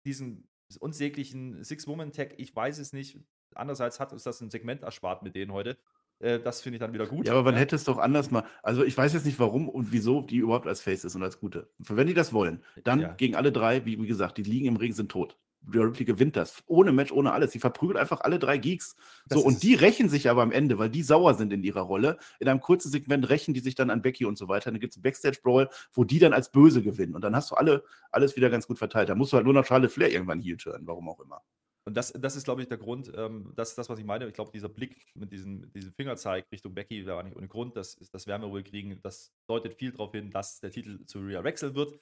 diesem 0.05 0.47
unsäglichen 0.79 1.63
Six-Woman-Tag, 1.63 2.35
ich 2.37 2.55
weiß 2.55 2.79
es 2.79 2.93
nicht. 2.93 3.19
Andererseits 3.55 3.99
hat 3.99 4.13
uns 4.13 4.23
das 4.23 4.41
ein 4.41 4.49
Segment 4.49 4.83
erspart 4.83 5.23
mit 5.23 5.35
denen 5.35 5.51
heute. 5.51 5.77
Äh, 6.19 6.39
das 6.39 6.61
finde 6.61 6.77
ich 6.77 6.79
dann 6.79 6.93
wieder 6.93 7.05
gut. 7.05 7.27
Ja, 7.27 7.33
aber 7.33 7.43
man 7.43 7.55
ja. 7.55 7.59
hätte 7.59 7.75
es 7.75 7.83
doch 7.83 7.97
anders 7.97 8.31
mal. 8.31 8.45
Also 8.63 8.83
ich 8.83 8.97
weiß 8.97 9.13
jetzt 9.13 9.25
nicht, 9.25 9.39
warum 9.39 9.69
und 9.69 9.91
wieso 9.91 10.21
die 10.21 10.37
überhaupt 10.37 10.67
als 10.67 10.81
Face 10.81 11.03
ist 11.03 11.15
und 11.15 11.23
als 11.23 11.39
Gute. 11.39 11.69
Wenn 11.77 12.07
die 12.07 12.13
das 12.13 12.33
wollen, 12.33 12.63
dann 12.83 13.01
ja. 13.01 13.13
gegen 13.13 13.35
alle 13.35 13.51
drei, 13.51 13.85
wie, 13.85 14.01
wie 14.01 14.07
gesagt, 14.07 14.37
die 14.37 14.43
liegen 14.43 14.67
im 14.67 14.77
Ring, 14.77 14.93
sind 14.93 15.11
tot. 15.11 15.37
Rhea 15.71 15.83
Ripley 15.83 16.05
gewinnt 16.05 16.35
das. 16.35 16.63
Ohne 16.67 16.91
Match, 16.91 17.11
ohne 17.11 17.31
alles. 17.31 17.51
Die 17.51 17.59
verprügelt 17.59 17.97
einfach 17.97 18.21
alle 18.21 18.39
drei 18.39 18.57
Geeks. 18.57 18.95
So, 19.29 19.39
und 19.41 19.63
die 19.63 19.75
rächen 19.75 20.09
sich 20.09 20.29
aber 20.29 20.41
am 20.41 20.51
Ende, 20.51 20.77
weil 20.77 20.89
die 20.89 21.03
sauer 21.03 21.35
sind 21.35 21.53
in 21.53 21.63
ihrer 21.63 21.81
Rolle. 21.81 22.17
In 22.39 22.47
einem 22.47 22.59
kurzen 22.59 22.91
Segment 22.91 23.29
rächen 23.29 23.53
die 23.53 23.59
sich 23.59 23.75
dann 23.75 23.89
an 23.89 24.01
Becky 24.01 24.25
und 24.25 24.37
so 24.37 24.47
weiter. 24.47 24.71
Dann 24.71 24.79
gibt 24.79 24.93
es 24.93 24.97
einen 24.97 25.03
Backstage-Brawl, 25.03 25.69
wo 25.93 26.03
die 26.03 26.19
dann 26.19 26.33
als 26.33 26.51
Böse 26.51 26.81
gewinnen. 26.81 27.15
Und 27.15 27.21
dann 27.21 27.35
hast 27.35 27.51
du 27.51 27.55
alle, 27.55 27.83
alles 28.11 28.35
wieder 28.35 28.49
ganz 28.49 28.67
gut 28.67 28.77
verteilt. 28.77 29.09
Da 29.09 29.15
musst 29.15 29.33
du 29.33 29.37
halt 29.37 29.45
nur 29.45 29.53
noch 29.53 29.65
Charlotte 29.65 29.93
Flair 29.93 30.11
irgendwann 30.11 30.41
heel 30.41 30.57
turnen, 30.57 30.87
warum 30.87 31.09
auch 31.09 31.19
immer. 31.19 31.41
Und 31.85 31.95
das, 31.97 32.13
das 32.13 32.35
ist, 32.35 32.45
glaube 32.45 32.61
ich, 32.61 32.69
der 32.69 32.77
Grund, 32.77 33.11
ähm, 33.15 33.51
das 33.55 33.69
ist 33.69 33.77
das, 33.77 33.89
was 33.89 33.99
ich 33.99 34.05
meine. 34.05 34.27
Ich 34.27 34.33
glaube, 34.33 34.51
dieser 34.53 34.69
Blick 34.69 35.11
mit 35.15 35.33
diesem, 35.33 35.71
diesem 35.73 35.93
Fingerzeig 35.93 36.45
Richtung 36.51 36.73
Becky 36.73 37.05
war 37.05 37.23
nicht 37.23 37.35
ohne 37.35 37.47
Grund. 37.47 37.75
Das, 37.75 37.97
das 38.11 38.25
werden 38.25 38.41
wir 38.41 38.51
wohl 38.51 38.63
kriegen. 38.63 39.01
Das 39.01 39.33
deutet 39.47 39.75
viel 39.75 39.91
darauf 39.91 40.11
hin, 40.13 40.31
dass 40.31 40.61
der 40.61 40.71
Titel 40.71 41.05
zu 41.05 41.19
Rhea 41.19 41.43
wechseln 41.43 41.75
wird. 41.75 41.99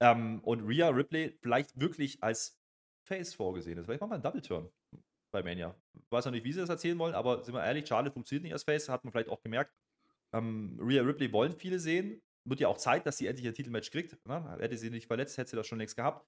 Ähm, 0.00 0.40
und 0.40 0.66
Rhea 0.66 0.88
Ripley 0.88 1.36
vielleicht 1.42 1.78
wirklich 1.78 2.22
als 2.22 2.57
Face 3.08 3.34
vorgesehen 3.34 3.78
ist. 3.78 3.86
Vielleicht 3.86 4.00
machen 4.00 4.10
wir 4.10 4.14
einen 4.14 4.22
Double 4.22 4.42
Turn 4.42 4.70
bei 5.32 5.42
Mania. 5.42 5.74
Weiß 6.10 6.24
noch 6.24 6.32
nicht, 6.32 6.44
wie 6.44 6.52
sie 6.52 6.60
das 6.60 6.70
erzählen 6.70 6.98
wollen, 6.98 7.14
aber 7.14 7.42
sind 7.44 7.54
wir 7.54 7.64
ehrlich, 7.64 7.86
Charlotte 7.86 8.12
funktioniert 8.12 8.44
nicht 8.44 8.52
als 8.52 8.64
Face, 8.64 8.88
hat 8.88 9.04
man 9.04 9.12
vielleicht 9.12 9.28
auch 9.28 9.42
gemerkt. 9.42 9.74
Ähm, 10.34 10.78
Rhea 10.80 11.02
Ripley 11.02 11.32
wollen 11.32 11.52
viele 11.52 11.78
sehen. 11.78 12.22
Wird 12.44 12.60
ja 12.60 12.68
auch 12.68 12.78
Zeit, 12.78 13.06
dass 13.06 13.18
sie 13.18 13.26
endlich 13.26 13.46
ein 13.46 13.54
Titelmatch 13.54 13.90
kriegt. 13.90 14.16
Ne? 14.26 14.56
Hätte 14.58 14.76
sie 14.76 14.90
nicht 14.90 15.06
verletzt, 15.06 15.36
hätte 15.36 15.50
sie 15.50 15.56
das 15.56 15.66
schon 15.66 15.78
längst 15.78 15.96
gehabt 15.96 16.26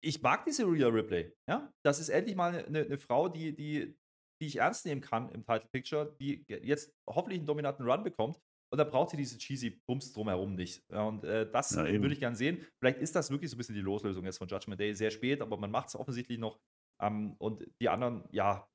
ich 0.00 0.22
mag 0.22 0.44
diese 0.44 0.64
Rhea 0.64 0.88
Ripley. 0.88 1.32
Ja? 1.48 1.72
Das 1.84 1.98
ist 1.98 2.08
endlich 2.08 2.36
mal 2.36 2.64
eine, 2.64 2.80
eine 2.80 2.98
Frau, 2.98 3.28
die, 3.28 3.54
die, 3.54 3.96
die 4.40 4.46
ich 4.46 4.56
ernst 4.56 4.86
nehmen 4.86 5.00
kann 5.00 5.30
im 5.30 5.44
Title 5.44 5.68
Picture, 5.72 6.16
die 6.20 6.44
jetzt 6.48 6.94
hoffentlich 7.08 7.40
einen 7.40 7.46
dominanten 7.46 7.88
Run 7.88 8.02
bekommt. 8.02 8.40
Und 8.72 8.78
da 8.78 8.84
braucht 8.84 9.10
sie 9.10 9.18
diese 9.18 9.36
cheesy 9.36 9.68
Bums 9.86 10.14
drumherum 10.14 10.54
nicht. 10.54 10.82
Ja, 10.90 11.02
und 11.02 11.24
äh, 11.24 11.46
das 11.50 11.72
ja, 11.72 11.84
würde 11.84 12.14
ich 12.14 12.20
gerne 12.20 12.36
sehen. 12.36 12.66
Vielleicht 12.78 13.00
ist 13.00 13.14
das 13.14 13.30
wirklich 13.30 13.50
so 13.50 13.54
ein 13.54 13.58
bisschen 13.58 13.74
die 13.74 13.82
Loslösung 13.82 14.24
jetzt 14.24 14.38
von 14.38 14.48
Judgment 14.48 14.80
Day. 14.80 14.94
Sehr 14.94 15.10
spät, 15.10 15.42
aber 15.42 15.58
man 15.58 15.70
macht 15.70 15.88
es 15.88 15.94
offensichtlich 15.94 16.38
noch. 16.38 16.58
Ähm, 16.98 17.34
und 17.36 17.66
die 17.82 17.90
anderen, 17.90 18.24
ja, 18.32 18.66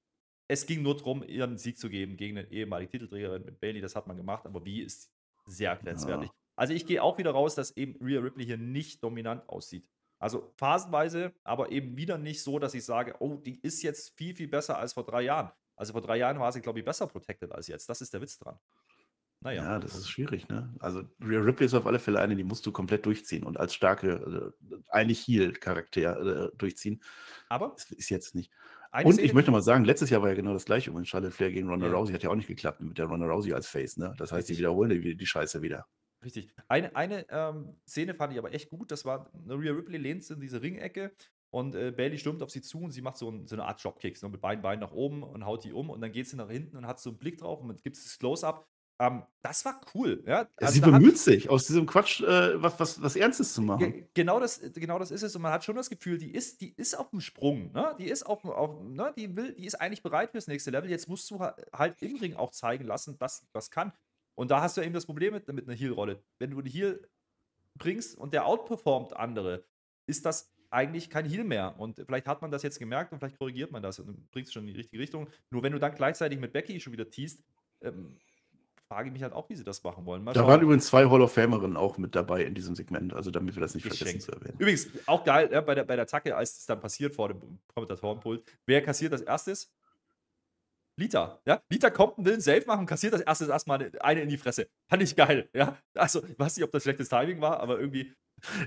es 0.48 0.68
ging 0.68 0.84
nur 0.84 0.96
darum, 0.96 1.24
ihren 1.24 1.58
Sieg 1.58 1.80
zu 1.80 1.90
geben 1.90 2.16
gegen 2.16 2.38
eine 2.38 2.52
ehemalige 2.52 2.92
Titelträgerin 2.92 3.44
mit 3.44 3.60
Bailey. 3.60 3.82
Das 3.82 3.96
hat 3.96 4.06
man 4.06 4.18
gemacht, 4.18 4.46
aber 4.46 4.64
wie 4.66 4.84
ist 4.84 5.12
sehr 5.48 5.76
grenzwertig. 5.76 6.30
Ja. 6.30 6.36
Also 6.56 6.74
ich 6.76 6.86
gehe 6.86 7.02
auch 7.02 7.18
wieder 7.18 7.32
raus, 7.32 7.56
dass 7.56 7.76
eben 7.76 7.98
Rhea 8.00 8.20
Ripley 8.20 8.46
hier 8.46 8.58
nicht 8.58 9.04
dominant 9.04 9.50
aussieht. 9.50 9.90
Also 10.20 10.54
phasenweise, 10.58 11.34
aber 11.44 11.72
eben 11.72 11.98
wieder 11.98 12.20
nicht 12.20 12.44
so, 12.44 12.60
dass 12.60 12.76
ich 12.76 12.86
sage, 12.86 13.16
oh, 13.18 13.38
die 13.38 13.60
ist 13.62 13.82
jetzt 13.82 14.16
viel, 14.16 14.36
viel 14.36 14.48
besser 14.48 14.78
als 14.78 14.94
vor 14.94 15.06
drei 15.06 15.24
Jahren. 15.24 15.52
Also 15.76 15.94
vor 15.94 16.02
drei 16.02 16.18
Jahren 16.18 16.40
war 16.40 16.52
sie, 16.52 16.62
glaube 16.62 16.78
ich, 16.80 16.86
besser 16.86 17.08
protected 17.08 17.52
als 17.52 17.68
jetzt. 17.68 17.90
Das 17.90 18.02
ist 18.02 18.14
der 18.14 18.22
Witz 18.22 18.38
dran. 18.38 18.60
Naja. 19.42 19.64
Ja, 19.64 19.80
das 19.80 19.96
ist 19.96 20.10
schwierig, 20.10 20.50
ne? 20.50 20.74
Also 20.80 21.04
Rhea 21.22 21.40
Ripley 21.40 21.68
ist 21.68 21.74
auf 21.74 21.86
alle 21.86 22.00
Fälle 22.00 22.20
eine, 22.20 22.36
die 22.36 22.44
musst 22.44 22.66
du 22.66 22.72
komplett 22.72 23.06
durchziehen 23.06 23.44
und 23.44 23.60
als 23.60 23.74
starke, 23.74 24.54
äh, 24.70 24.76
eigentlich 24.90 25.28
Heal-Charakter 25.28 26.48
äh, 26.48 26.58
durchziehen. 26.58 27.02
Aber? 27.50 27.74
Das 27.76 27.92
ist 27.92 28.10
jetzt 28.10 28.34
nicht. 28.34 28.52
und 29.04 29.20
ich 29.20 29.34
möchte 29.34 29.52
mal 29.52 29.62
sagen, 29.62 29.86
letztes 29.86 30.10
Jahr 30.10 30.22
war 30.22 30.30
ja 30.30 30.36
genau 30.36 30.54
das 30.54 30.66
gleiche. 30.66 30.92
Und 30.92 31.08
Charlotte 31.08 31.32
Flair 31.32 31.52
gegen 31.52 31.70
Ronda 31.70 31.88
ja. 31.88 31.94
Rousey 31.94 32.14
hat 32.14 32.24
ja 32.24 32.32
auch 32.32 32.36
nicht 32.36 32.48
geklappt 32.48 32.82
mit 32.82 32.98
der 32.98 33.06
Ronda 33.06 33.28
Rousey 33.28 33.54
als 33.54 33.68
Face, 33.68 33.98
ne? 33.98 34.16
Das 34.18 34.32
heißt, 34.32 34.50
die 34.50 34.58
wiederholen 34.58 34.90
die, 34.90 35.16
die 35.16 35.26
Scheiße 35.26 35.62
wieder. 35.62 35.86
Richtig. 36.24 36.50
Eine, 36.68 36.96
eine 36.96 37.26
ähm, 37.30 37.78
Szene 37.88 38.14
fand 38.16 38.34
ich 38.34 38.40
aber 38.40 38.54
echt 38.54 38.70
gut. 38.70 38.92
Das 38.92 39.06
war, 39.06 39.32
Rhea 39.48 39.72
Ripley 39.72 39.98
lehnt 39.98 40.28
in 40.30 40.40
diese 40.40 40.62
Ringecke 40.62 41.14
und 41.52 41.76
äh, 41.76 41.92
Bailey 41.92 42.18
stürmt 42.18 42.42
auf 42.42 42.50
sie 42.50 42.62
zu 42.62 42.82
und 42.82 42.92
sie 42.92 43.02
macht 43.02 43.18
so, 43.18 43.30
ein, 43.30 43.48
so 43.48 43.56
eine 43.56 43.66
Art 43.66 43.84
Dropkick, 43.84 44.18
so 44.18 44.28
mit 44.28 44.42
beiden 44.42 44.62
Beinen 44.62 44.82
nach 44.82 44.92
oben 44.92 45.24
und 45.24 45.46
haut 45.46 45.64
die 45.64 45.74
um 45.74 45.90
und 45.90 46.02
dann 46.02 46.12
geht 46.12 46.28
sie 46.28 46.36
nach 46.36 46.50
hinten 46.50 46.76
und 46.76 46.88
hat 46.88 47.00
so 47.00 47.12
einen 47.12 47.20
Blick 47.20 47.38
drauf 47.38 47.62
und 47.62 47.84
gibt 47.84 47.98
es 47.98 48.04
das 48.04 48.18
Close-Up. 48.18 48.68
Ähm, 49.00 49.24
das 49.42 49.64
war 49.64 49.80
cool. 49.94 50.24
Ja? 50.26 50.48
Also 50.58 50.74
sie 50.74 50.82
bemüht 50.82 51.14
hat, 51.14 51.18
sich, 51.18 51.50
aus 51.50 51.68
diesem 51.68 51.86
Quatsch 51.86 52.22
äh, 52.22 52.62
was, 52.62 52.80
was, 52.80 53.02
was 53.02 53.16
Ernstes 53.16 53.54
zu 53.54 53.62
machen. 53.62 53.80
Ge 53.80 54.06
genau, 54.14 54.40
das, 54.40 54.60
genau 54.74 54.98
das 54.98 55.12
ist 55.12 55.22
es. 55.22 55.36
Und 55.36 55.44
man 55.44 55.52
hat 55.52 55.64
schon 55.64 55.76
das 55.76 55.90
Gefühl, 55.90 56.18
die 56.18 56.32
ist, 56.32 56.62
die 56.62 56.74
ist 56.74 56.96
auf 56.96 57.12
dem 57.12 57.22
Sprung. 57.22 57.72
Ne? 57.74 57.96
Die 58.00 58.10
ist 58.10 58.24
auf, 58.24 58.44
auf 58.46 58.84
ne? 58.84 59.14
die 59.16 59.36
will, 59.36 59.54
die 59.54 59.66
ist 59.66 59.76
eigentlich 59.76 60.02
bereit 60.02 60.32
fürs 60.32 60.48
nächste 60.48 60.72
Level. 60.72 60.90
Jetzt 60.90 61.08
musst 61.08 61.30
du 61.30 61.40
halt 61.40 62.02
im 62.02 62.16
Ring 62.18 62.36
auch 62.36 62.52
zeigen 62.52 62.86
lassen, 62.86 63.18
dass 63.20 63.40
sie 63.40 63.48
was 63.54 63.70
kann. 63.70 63.94
Und 64.36 64.52
da 64.52 64.62
hast 64.62 64.78
du 64.78 64.82
eben 64.82 64.94
das 64.94 65.06
Problem 65.06 65.34
mit, 65.34 65.48
mit 65.48 65.68
einer 65.68 65.78
Heal-Rolle. 65.78 66.24
Wenn 66.40 66.52
du 66.52 66.60
eine 66.60 66.70
Heal 66.70 67.08
bringst 67.76 68.18
und 68.18 68.34
der 68.34 68.46
outperformt 68.48 69.16
andere, 69.16 69.64
ist 70.08 70.26
das 70.26 70.52
eigentlich 70.70 71.10
kein 71.10 71.26
Heal 71.26 71.44
mehr. 71.44 71.80
Und 71.80 72.02
vielleicht 72.06 72.28
hat 72.28 72.42
man 72.42 72.52
das 72.52 72.64
jetzt 72.64 72.80
gemerkt 72.80 73.12
und 73.14 73.20
vielleicht 73.20 73.38
korrigiert 73.38 73.72
man 73.72 73.84
das 73.84 74.00
und 74.00 74.30
bringt 74.32 74.48
es 74.48 74.54
schon 74.54 74.64
in 74.64 74.74
die 74.74 74.80
richtige 74.80 75.02
Richtung. 75.02 75.30
Nur 75.50 75.64
wenn 75.64 75.72
du 75.72 75.80
dann 75.80 75.94
gleichzeitig 75.94 76.40
mit 76.40 76.54
Becky 76.54 76.80
schon 76.80 76.94
wieder 76.94 77.10
teast, 77.10 77.44
ähm, 77.82 78.18
frage 78.88 79.08
ich 79.08 79.14
mich 79.14 79.24
halt 79.24 79.34
auch, 79.34 79.50
wie 79.50 79.56
sie 79.56 79.64
das 79.64 79.84
machen 79.84 80.06
wollen. 80.06 80.24
Mal 80.24 80.34
da 80.34 80.42
schauen. 80.42 80.50
waren 80.50 80.62
übrigens 80.62 80.88
zwei 80.88 81.10
Hall 81.10 81.22
of 81.22 81.34
Famerinnen 81.34 81.78
auch 81.78 81.98
mit 81.98 82.16
dabei 82.16 82.44
in 82.44 82.56
diesem 82.56 82.76
Segment, 82.76 83.14
also 83.14 83.32
damit 83.32 83.56
wir 83.56 83.62
das 83.62 83.76
nicht 83.76 83.86
vergessen 83.86 84.22
zu 84.22 84.32
erwähnen. 84.32 84.56
Übrigens, 84.58 84.88
auch 85.06 85.24
geil, 85.24 85.50
ja, 85.52 85.62
bei, 85.62 85.76
der, 85.76 85.84
bei 85.84 85.96
der 85.96 86.08
Zacke, 86.08 86.36
als 86.36 86.58
es 86.58 86.66
dann 86.66 86.80
passiert 86.80 87.16
vor 87.16 87.30
dem 87.30 87.60
Kommentatorenpult, 87.74 88.44
wer 88.66 88.82
kassiert 88.82 89.14
als 89.14 89.22
erstes? 89.22 89.72
Lita, 91.00 91.40
ja. 91.46 91.62
Lita 91.70 91.90
kommt 91.92 92.18
und 92.18 92.26
will 92.26 92.34
einen 92.34 92.42
Safe 92.42 92.64
machen, 92.66 92.86
kassiert 92.86 93.14
das 93.14 93.22
erste 93.22 93.46
erstmal 93.46 93.92
eine 94.00 94.22
in 94.22 94.30
die 94.30 94.38
Fresse. 94.38 94.68
Fand 94.90 95.04
ich 95.04 95.16
geil, 95.16 95.50
ja. 95.54 95.78
Also, 95.94 96.24
ich 96.24 96.40
weiß 96.40 96.58
nicht, 96.58 96.64
ob 96.64 96.72
das 96.72 96.84
schlechtes 96.84 97.10
Timing 97.10 97.40
war, 97.40 97.60
aber 97.60 97.80
irgendwie. 97.80 98.14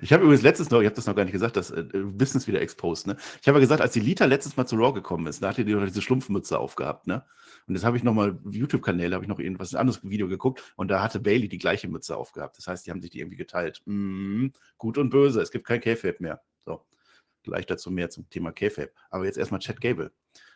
Ich 0.02 0.12
habe 0.12 0.24
übrigens 0.24 0.42
letztens 0.42 0.70
noch, 0.70 0.80
ich 0.80 0.86
habe 0.86 0.96
das 0.96 1.06
noch 1.06 1.14
gar 1.14 1.24
nicht 1.24 1.32
gesagt, 1.32 1.56
das 1.56 1.70
äh, 1.70 1.84
Business 1.92 2.48
wieder 2.48 2.60
exposed, 2.60 3.06
ne? 3.06 3.16
Ich 3.40 3.48
habe 3.48 3.58
ja 3.58 3.60
gesagt, 3.60 3.80
als 3.80 3.92
die 3.92 4.00
Lita 4.00 4.24
letztes 4.24 4.56
Mal 4.56 4.66
zu 4.66 4.76
Raw 4.76 4.92
gekommen 4.92 5.26
ist, 5.26 5.42
da 5.42 5.48
hatte 5.48 5.64
die 5.64 5.74
noch 5.74 5.86
diese 5.86 6.02
Schlumpfmütze 6.02 6.58
aufgehabt, 6.58 7.06
ne? 7.06 7.24
Und 7.66 7.74
jetzt 7.74 7.84
habe 7.84 7.96
ich 7.96 8.02
nochmal 8.02 8.38
YouTube-Kanäle, 8.50 9.14
habe 9.14 9.24
ich 9.24 9.28
noch 9.28 9.38
irgendwas, 9.38 9.72
ein 9.72 9.78
anderes 9.78 10.02
Video 10.02 10.28
geguckt 10.28 10.60
und 10.76 10.88
da 10.88 11.02
hatte 11.02 11.20
Bailey 11.20 11.48
die 11.48 11.58
gleiche 11.58 11.88
Mütze 11.88 12.16
aufgehabt. 12.16 12.58
Das 12.58 12.66
heißt, 12.66 12.86
die 12.86 12.90
haben 12.90 13.00
sich 13.00 13.10
die 13.10 13.20
irgendwie 13.20 13.36
geteilt. 13.36 13.82
Mm, 13.84 14.48
gut 14.76 14.98
und 14.98 15.10
böse, 15.10 15.40
es 15.40 15.50
gibt 15.52 15.66
kein 15.66 15.80
K-Fape 15.80 16.16
mehr. 16.18 16.40
So, 16.64 16.84
gleich 17.44 17.66
dazu 17.66 17.90
mehr 17.90 18.10
zum 18.10 18.28
Thema 18.28 18.52
K-Fape. 18.52 18.92
Aber 19.10 19.24
jetzt 19.24 19.38
erstmal 19.38 19.60
Chad 19.60 19.80
Gable. 19.80 20.10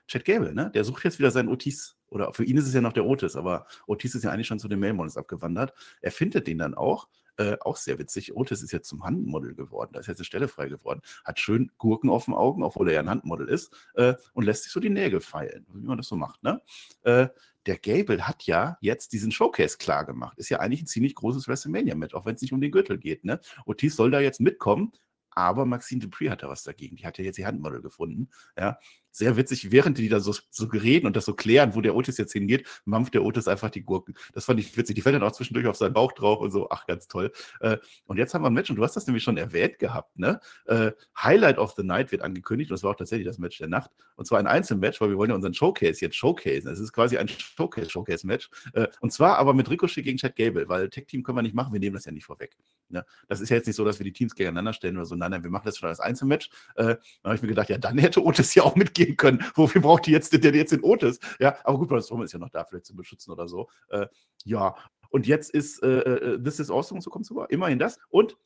Chad 0.09 0.25
Gable, 0.25 0.55
ne? 0.55 0.71
Der 0.75 0.85
sucht 0.85 1.05
jetzt 1.05 1.19
wieder 1.19 1.31
seinen 1.31 1.49
Otis. 1.49 1.97
Oder 2.09 2.33
für 2.33 2.45
ihn 2.45 2.57
ist 2.57 2.67
es 2.67 2.75
ja 2.75 2.81
noch 2.81 2.93
der 2.93 3.07
Otis, 3.07 3.37
aber 3.37 3.67
Otis 3.87 4.15
ist 4.15 4.25
ja 4.25 4.31
eigentlich 4.31 4.47
schon 4.47 4.59
zu 4.59 4.69
den 4.69 4.81
Mailmons 4.81 5.17
abgewandert. 5.17 5.73
Er 6.01 6.11
findet 6.11 6.47
den 6.47 6.59
dann 6.59 6.75
auch. 6.75 7.09
Äh, 7.37 7.57
auch 7.61 7.77
sehr 7.77 7.99
witzig. 7.99 8.37
Otis 8.37 8.63
ist 8.63 8.73
jetzt 8.73 8.89
zum 8.89 9.05
Handmodel 9.05 9.55
geworden. 9.55 9.91
Da 9.93 10.01
ist 10.01 10.07
jetzt 10.07 10.19
eine 10.19 10.25
Stelle 10.25 10.49
frei 10.49 10.69
geworden. 10.69 11.01
Hat 11.25 11.41
schön 11.41 11.73
Gurken 11.79 12.11
auf 12.11 12.27
den 12.27 12.35
Augen, 12.35 12.63
obwohl 12.63 12.89
er 12.89 12.95
ja 12.95 13.01
ein 13.01 13.11
Handmodel 13.11 13.49
ist. 13.49 13.75
Äh, 13.95 14.15
und 14.35 14.45
lässt 14.45 14.65
sich 14.65 14.73
so 14.73 14.81
die 14.81 14.91
Nägel 14.91 15.21
feilen, 15.21 15.67
wie 15.73 15.87
man 15.87 15.99
das 15.99 16.07
so 16.07 16.17
macht. 16.17 16.43
Ne? 16.43 16.63
Äh, 17.03 17.29
der 17.67 17.79
Gable 17.79 18.29
hat 18.29 18.45
ja 18.45 18.77
jetzt 18.81 19.13
diesen 19.13 19.33
Showcase 19.33 19.79
klar 19.79 20.05
gemacht. 20.05 20.39
Ist 20.39 20.51
ja 20.51 20.61
eigentlich 20.61 20.83
ein 20.83 20.87
ziemlich 20.87 21.15
großes 21.15 21.49
WrestleMania-Match, 21.49 22.15
auch 22.15 22.27
wenn 22.27 22.35
es 22.35 22.43
nicht 22.43 22.53
um 22.53 22.61
den 22.61 22.71
Gürtel 22.71 22.99
geht. 22.99 23.25
Ne? 23.25 23.41
Otis 23.67 23.97
soll 23.97 24.11
da 24.11 24.21
jetzt 24.21 24.41
mitkommen, 24.41 24.93
aber 25.35 25.67
Maxine 25.67 26.01
Dupree 26.01 26.31
hat 26.31 26.43
da 26.43 26.49
was 26.49 26.63
dagegen. 26.63 26.97
Die 26.97 27.07
hat 27.07 27.19
ja 27.19 27.25
jetzt 27.25 27.39
ihr 27.39 27.47
Handmodel 27.47 27.83
gefunden. 27.83 28.29
Ja, 28.59 28.79
sehr 29.15 29.37
witzig, 29.37 29.71
während 29.71 29.97
die 29.99 30.09
da 30.09 30.19
so, 30.19 30.35
so 30.51 30.67
reden 30.67 31.07
und 31.07 31.15
das 31.15 31.25
so 31.25 31.35
klären, 31.35 31.77
wo 31.77 31.81
der 31.81 31.95
Otis 31.95 32.19
jetzt 32.19 32.33
hingeht, 32.33 32.67
mampft 32.85 33.15
der 33.15 33.23
Otis 33.23 33.47
einfach 33.47 33.71
die 33.71 33.83
Gurken. 33.83 34.15
Das 34.33 34.47
fand 34.47 34.59
ich 34.59 34.77
witzig. 34.77 34.97
Die 34.97 35.03
fällt 35.03 35.15
dann 35.15 35.23
auch 35.23 35.31
zwischendurch 35.31 35.69
auf 35.69 35.77
seinen 35.77 35.93
Bauch 35.93 36.11
drauf 36.13 36.41
und 36.41 36.51
so. 36.51 36.69
Ach, 36.71 36.85
ganz 36.87 37.07
toll. 37.07 37.31
Äh, 37.61 37.79
und 38.07 38.17
jetzt 38.17 38.35
haben 38.35 38.43
wir 38.43 38.51
ein 38.51 38.55
Match 38.55 38.71
und 38.71 38.77
du 38.77 38.83
hast 38.83 38.97
das 38.97 39.07
nämlich 39.07 39.23
schon 39.23 39.37
erwähnt 39.37 39.79
gehabt. 39.79 40.19
Ne? 40.19 40.41
Äh, 40.67 40.91
Highlight 41.17 41.59
of 41.59 41.75
the 41.77 41.85
Night 41.85 42.11
wird 42.11 42.23
angekündigt 42.23 42.71
und 42.71 42.75
das 42.75 42.83
war 42.83 42.91
auch 42.91 42.97
tatsächlich 42.97 43.27
das 43.27 43.39
Match 43.39 43.57
der 43.59 43.69
Nacht. 43.69 43.93
Und 44.17 44.27
zwar 44.27 44.41
ein 44.41 44.49
Einzelmatch, 44.49 45.01
weil 45.01 45.11
wir 45.11 45.17
wollen 45.17 45.31
ja 45.31 45.37
unseren 45.37 45.55
Showcase 45.55 46.01
jetzt 46.01 46.17
showcasen. 46.17 46.73
Es 46.73 46.81
ist 46.81 46.93
quasi 46.93 47.17
ein 47.17 47.29
Showcase-Showcase-Match. 47.29 48.51
Äh, 48.73 48.89
und 49.01 49.13
zwar 49.13 49.39
aber 49.39 49.55
mit 49.55 49.71
Ricochet 49.71 50.03
gegen 50.03 50.19
Chad 50.19 50.35
Gable, 50.35 50.69
weil 50.69 50.91
Tech-Team 50.91 51.23
können 51.23 51.39
wir 51.39 51.43
nicht 51.43 51.55
machen, 51.55 51.73
wir 51.73 51.81
nehmen 51.81 51.95
das 51.95 52.05
ja 52.05 52.11
nicht 52.11 52.25
vorweg. 52.25 52.57
Ne? 52.95 53.05
Das 53.29 53.41
ist 53.41 53.51
ja 53.51 53.57
jetzt 53.57 53.67
nicht 53.67 53.77
so, 53.77 53.85
dass 53.85 53.99
wir 53.99 54.05
die 54.05 54.13
Teams 54.13 54.35
gegeneinander 54.35 54.73
stellen 54.73 54.97
oder 54.97 55.05
so. 55.05 55.15
Nein, 55.15 55.33
nein, 55.33 55.43
wir 55.43 55.51
machen 55.51 55.67
das 55.67 55.77
schon 55.77 55.89
als 55.89 56.01
Einzelmatch. 56.01 56.49
Äh, 56.77 56.85
dann 56.85 56.99
habe 57.25 57.35
ich 57.35 57.43
mir 57.43 57.49
gedacht, 57.49 57.69
ja, 57.69 57.77
dann 57.77 57.99
hätte 57.99 58.25
Otis 58.25 58.55
ja 58.55 58.63
auch 58.63 58.77
mitgehen 58.77 59.17
können. 59.17 59.45
Wofür 59.55 59.83
braucht 59.83 60.07
die 60.07 60.13
jetzt, 60.13 60.33
der 60.33 60.55
jetzt 60.55 60.73
den 60.73 60.83
Otis? 60.83 61.19
Ja, 61.39 61.57
aber 61.65 61.79
gut, 61.79 61.89
Braun 61.89 62.23
ist 62.23 62.33
ja 62.33 62.39
noch 62.39 62.51
da, 62.51 62.65
vielleicht 62.65 62.87
zu 62.87 62.97
beschützen 62.97 63.33
oder 63.33 63.49
so. 63.49 63.69
Äh, 63.89 64.07
ja, 64.45 64.77
und 65.11 65.27
jetzt 65.27 65.51
ist 65.51 65.83
äh, 65.83 65.99
äh, 66.01 66.43
This 66.43 66.61
is 66.61 66.71
Awesome, 66.71 67.01
so 67.01 67.11
kommt 67.11 67.27
sogar. 67.27 67.51
Immerhin 67.51 67.79
das. 67.79 67.99
Und 68.09 68.37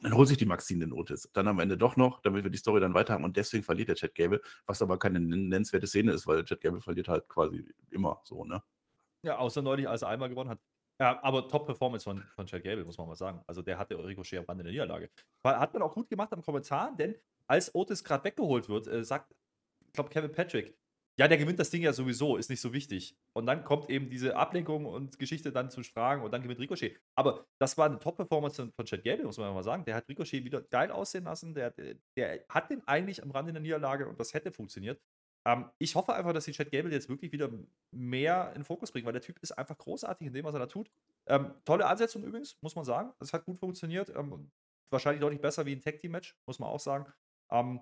dann 0.00 0.14
holt 0.14 0.28
sich 0.28 0.36
die 0.36 0.46
Maxine 0.46 0.84
den 0.84 0.92
Otis. 0.92 1.30
Dann 1.32 1.48
am 1.48 1.58
Ende 1.58 1.78
doch 1.78 1.96
noch, 1.96 2.20
damit 2.20 2.44
wir 2.44 2.50
die 2.50 2.58
Story 2.58 2.80
dann 2.80 2.94
weiter 2.94 3.14
haben. 3.14 3.24
Und 3.24 3.36
deswegen 3.36 3.64
verliert 3.64 3.88
der 3.88 3.96
Chad 3.96 4.14
Gable, 4.14 4.40
was 4.66 4.82
aber 4.82 4.98
keine 4.98 5.20
nennenswerte 5.20 5.86
Szene 5.86 6.12
ist, 6.12 6.26
weil 6.26 6.44
Chad 6.44 6.60
Gable 6.60 6.80
verliert 6.80 7.08
halt 7.08 7.28
quasi 7.28 7.64
immer 7.90 8.20
so, 8.24 8.44
ne? 8.44 8.62
Ja, 9.22 9.38
außer 9.38 9.62
neulich, 9.62 9.88
als 9.88 10.02
er 10.02 10.08
einmal 10.08 10.28
gewonnen 10.28 10.50
hat. 10.50 10.60
Ja, 10.98 11.22
aber 11.22 11.46
Top-Performance 11.48 12.04
von, 12.04 12.22
von 12.34 12.46
Chad 12.46 12.62
Gable, 12.62 12.84
muss 12.84 12.96
man 12.96 13.06
mal 13.06 13.16
sagen. 13.16 13.42
Also 13.46 13.60
der 13.62 13.78
hatte 13.78 14.02
Ricochet 14.02 14.38
am 14.38 14.44
Rande 14.46 14.64
der 14.64 14.72
Niederlage. 14.72 15.10
Hat 15.44 15.72
man 15.74 15.82
auch 15.82 15.94
gut 15.94 16.08
gemacht 16.08 16.32
am 16.32 16.42
Kommentar, 16.42 16.96
denn 16.96 17.14
als 17.46 17.74
Otis 17.74 18.02
gerade 18.02 18.24
weggeholt 18.24 18.68
wird, 18.68 18.86
äh, 18.86 19.04
sagt, 19.04 19.34
ich 19.86 19.92
glaube, 19.92 20.10
Kevin 20.10 20.32
Patrick, 20.32 20.74
ja, 21.18 21.28
der 21.28 21.38
gewinnt 21.38 21.58
das 21.58 21.70
Ding 21.70 21.82
ja 21.82 21.94
sowieso, 21.94 22.36
ist 22.36 22.50
nicht 22.50 22.60
so 22.60 22.74
wichtig. 22.74 23.16
Und 23.34 23.46
dann 23.46 23.64
kommt 23.64 23.88
eben 23.88 24.10
diese 24.10 24.36
Ablenkung 24.36 24.84
und 24.84 25.18
Geschichte 25.18 25.50
dann 25.50 25.70
zu 25.70 25.82
Fragen 25.82 26.22
und 26.22 26.30
dann 26.30 26.42
gewinnt 26.42 26.60
Ricochet. 26.60 26.98
Aber 27.14 27.46
das 27.58 27.78
war 27.78 27.86
eine 27.86 27.98
Top-Performance 27.98 28.70
von 28.74 28.84
Chad 28.84 29.02
Gable, 29.02 29.24
muss 29.24 29.38
man 29.38 29.54
mal 29.54 29.62
sagen. 29.62 29.84
Der 29.86 29.94
hat 29.94 30.08
Ricochet 30.08 30.44
wieder 30.44 30.60
geil 30.62 30.90
aussehen 30.90 31.24
lassen. 31.24 31.54
Der, 31.54 31.72
der 32.16 32.44
hat 32.50 32.70
den 32.70 32.86
eigentlich 32.86 33.22
am 33.22 33.30
Rande 33.30 33.52
der 33.52 33.62
Niederlage 33.62 34.06
und 34.06 34.20
das 34.20 34.34
hätte 34.34 34.52
funktioniert. 34.52 35.00
Ähm, 35.46 35.70
ich 35.78 35.94
hoffe 35.94 36.12
einfach, 36.12 36.32
dass 36.32 36.44
die 36.44 36.52
Chad 36.52 36.72
Gable 36.72 36.90
jetzt 36.90 37.08
wirklich 37.08 37.30
wieder 37.30 37.48
mehr 37.92 38.48
in 38.48 38.62
den 38.62 38.64
Fokus 38.64 38.90
bringt, 38.90 39.06
weil 39.06 39.12
der 39.12 39.22
Typ 39.22 39.38
ist 39.40 39.52
einfach 39.52 39.78
großartig 39.78 40.26
in 40.26 40.32
dem, 40.32 40.44
was 40.44 40.54
er 40.54 40.58
da 40.58 40.66
tut. 40.66 40.90
Ähm, 41.26 41.54
tolle 41.64 41.86
Ansetzung 41.86 42.24
übrigens, 42.24 42.58
muss 42.62 42.74
man 42.74 42.84
sagen. 42.84 43.12
Es 43.20 43.32
hat 43.32 43.44
gut 43.44 43.60
funktioniert. 43.60 44.10
Ähm, 44.10 44.50
wahrscheinlich 44.90 45.20
deutlich 45.20 45.40
besser 45.40 45.64
wie 45.64 45.72
ein 45.72 45.80
Tag-Team-Match, 45.80 46.36
muss 46.46 46.58
man 46.58 46.68
auch 46.68 46.80
sagen. 46.80 47.06
Ähm, 47.50 47.80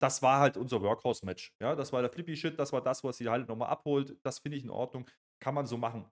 das 0.00 0.22
war 0.22 0.40
halt 0.40 0.56
unser 0.56 0.80
Workhouse-Match. 0.80 1.54
Ja, 1.60 1.76
das 1.76 1.92
war 1.92 2.00
der 2.00 2.10
Flippy-Shit, 2.10 2.58
das 2.58 2.72
war 2.72 2.80
das, 2.80 3.04
was 3.04 3.18
sie 3.18 3.28
halt 3.28 3.48
nochmal 3.48 3.68
abholt. 3.68 4.16
Das 4.22 4.38
finde 4.38 4.56
ich 4.56 4.64
in 4.64 4.70
Ordnung. 4.70 5.08
Kann 5.40 5.54
man 5.54 5.66
so 5.66 5.76
machen. 5.76 6.06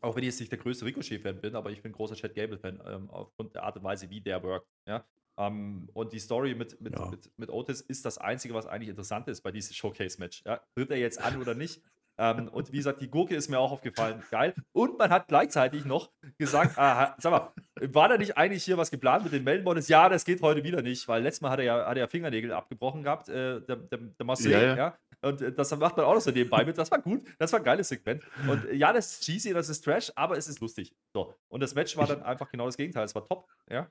Auch 0.00 0.16
wenn 0.16 0.24
ich 0.24 0.30
jetzt 0.30 0.40
nicht 0.40 0.50
der 0.50 0.58
größte 0.58 0.84
Ricochet-Fan 0.84 1.40
bin, 1.40 1.54
aber 1.54 1.70
ich 1.70 1.80
bin 1.80 1.92
großer 1.92 2.16
Chad 2.16 2.34
Gable-Fan, 2.34 2.82
ähm, 2.86 3.08
aufgrund 3.08 3.54
der 3.54 3.62
Art 3.62 3.76
und 3.76 3.84
Weise, 3.84 4.10
wie 4.10 4.20
der 4.20 4.42
workt. 4.42 4.66
Ja? 4.84 5.04
Ähm, 5.38 5.88
und 5.92 6.12
die 6.12 6.18
Story 6.18 6.54
mit, 6.54 6.80
mit, 6.80 6.98
ja. 6.98 7.10
mit, 7.10 7.30
mit, 7.36 7.50
Otis 7.50 7.80
ist 7.82 8.04
das 8.04 8.18
Einzige, 8.18 8.54
was 8.54 8.66
eigentlich 8.66 8.88
interessant 8.88 9.28
ist 9.28 9.42
bei 9.42 9.52
diesem 9.52 9.74
Showcase-Match. 9.74 10.42
Ja? 10.46 10.60
Tritt 10.74 10.90
er 10.90 10.98
jetzt 10.98 11.20
an 11.20 11.40
oder 11.40 11.54
nicht? 11.54 11.82
Ähm, 12.18 12.48
und 12.48 12.72
wie 12.72 12.78
gesagt, 12.78 13.02
die 13.02 13.10
Gurke 13.10 13.36
ist 13.36 13.50
mir 13.50 13.58
auch 13.58 13.72
aufgefallen. 13.72 14.22
Geil. 14.30 14.54
Und 14.72 14.98
man 14.98 15.10
hat 15.10 15.28
gleichzeitig 15.28 15.84
noch 15.84 16.10
gesagt, 16.38 16.78
ah, 16.78 17.14
sag 17.18 17.30
mal, 17.30 17.52
war 17.92 18.08
da 18.08 18.16
nicht 18.16 18.38
eigentlich 18.38 18.64
hier 18.64 18.78
was 18.78 18.90
geplant 18.90 19.24
mit 19.24 19.34
den 19.34 19.44
Meldenbonus? 19.44 19.88
Ja, 19.88 20.08
das 20.08 20.24
geht 20.24 20.40
heute 20.40 20.64
wieder 20.64 20.80
nicht, 20.80 21.06
weil 21.08 21.22
letztes 21.22 21.42
Mal 21.42 21.50
hat 21.50 21.58
er 21.58 21.64
ja, 21.64 21.86
hat 21.86 21.96
er 21.96 22.04
ja 22.04 22.08
Fingernägel 22.08 22.52
abgebrochen 22.52 23.02
gehabt, 23.02 23.28
äh, 23.28 23.60
der, 23.60 23.76
der, 23.76 23.98
der 23.98 24.26
Marseille, 24.26 24.52
ja, 24.52 24.62
ja. 24.62 24.76
ja. 24.76 24.98
Und 25.22 25.42
äh, 25.42 25.52
das 25.52 25.76
macht 25.76 25.96
man 25.96 26.06
auch 26.06 26.14
noch 26.14 26.20
so 26.20 26.30
nebenbei 26.30 26.64
mit. 26.64 26.78
Das 26.78 26.90
war 26.90 27.00
gut. 27.00 27.22
Das 27.38 27.52
war 27.52 27.60
ein 27.60 27.64
geiles 27.64 27.88
Segment. 27.88 28.22
Und 28.48 28.64
äh, 28.64 28.74
ja, 28.74 28.92
das 28.92 29.12
ist 29.12 29.22
cheesy, 29.24 29.52
das 29.52 29.68
ist 29.68 29.82
Trash, 29.82 30.10
aber 30.14 30.36
es 30.38 30.48
ist 30.48 30.60
lustig. 30.60 30.94
So. 31.12 31.34
Und 31.48 31.62
das 31.62 31.74
Match 31.74 31.96
war 31.96 32.06
dann 32.06 32.22
einfach 32.22 32.50
genau 32.50 32.66
das 32.66 32.76
Gegenteil. 32.76 33.04
Es 33.04 33.14
war 33.14 33.24
top. 33.24 33.46
Ja. 33.68 33.90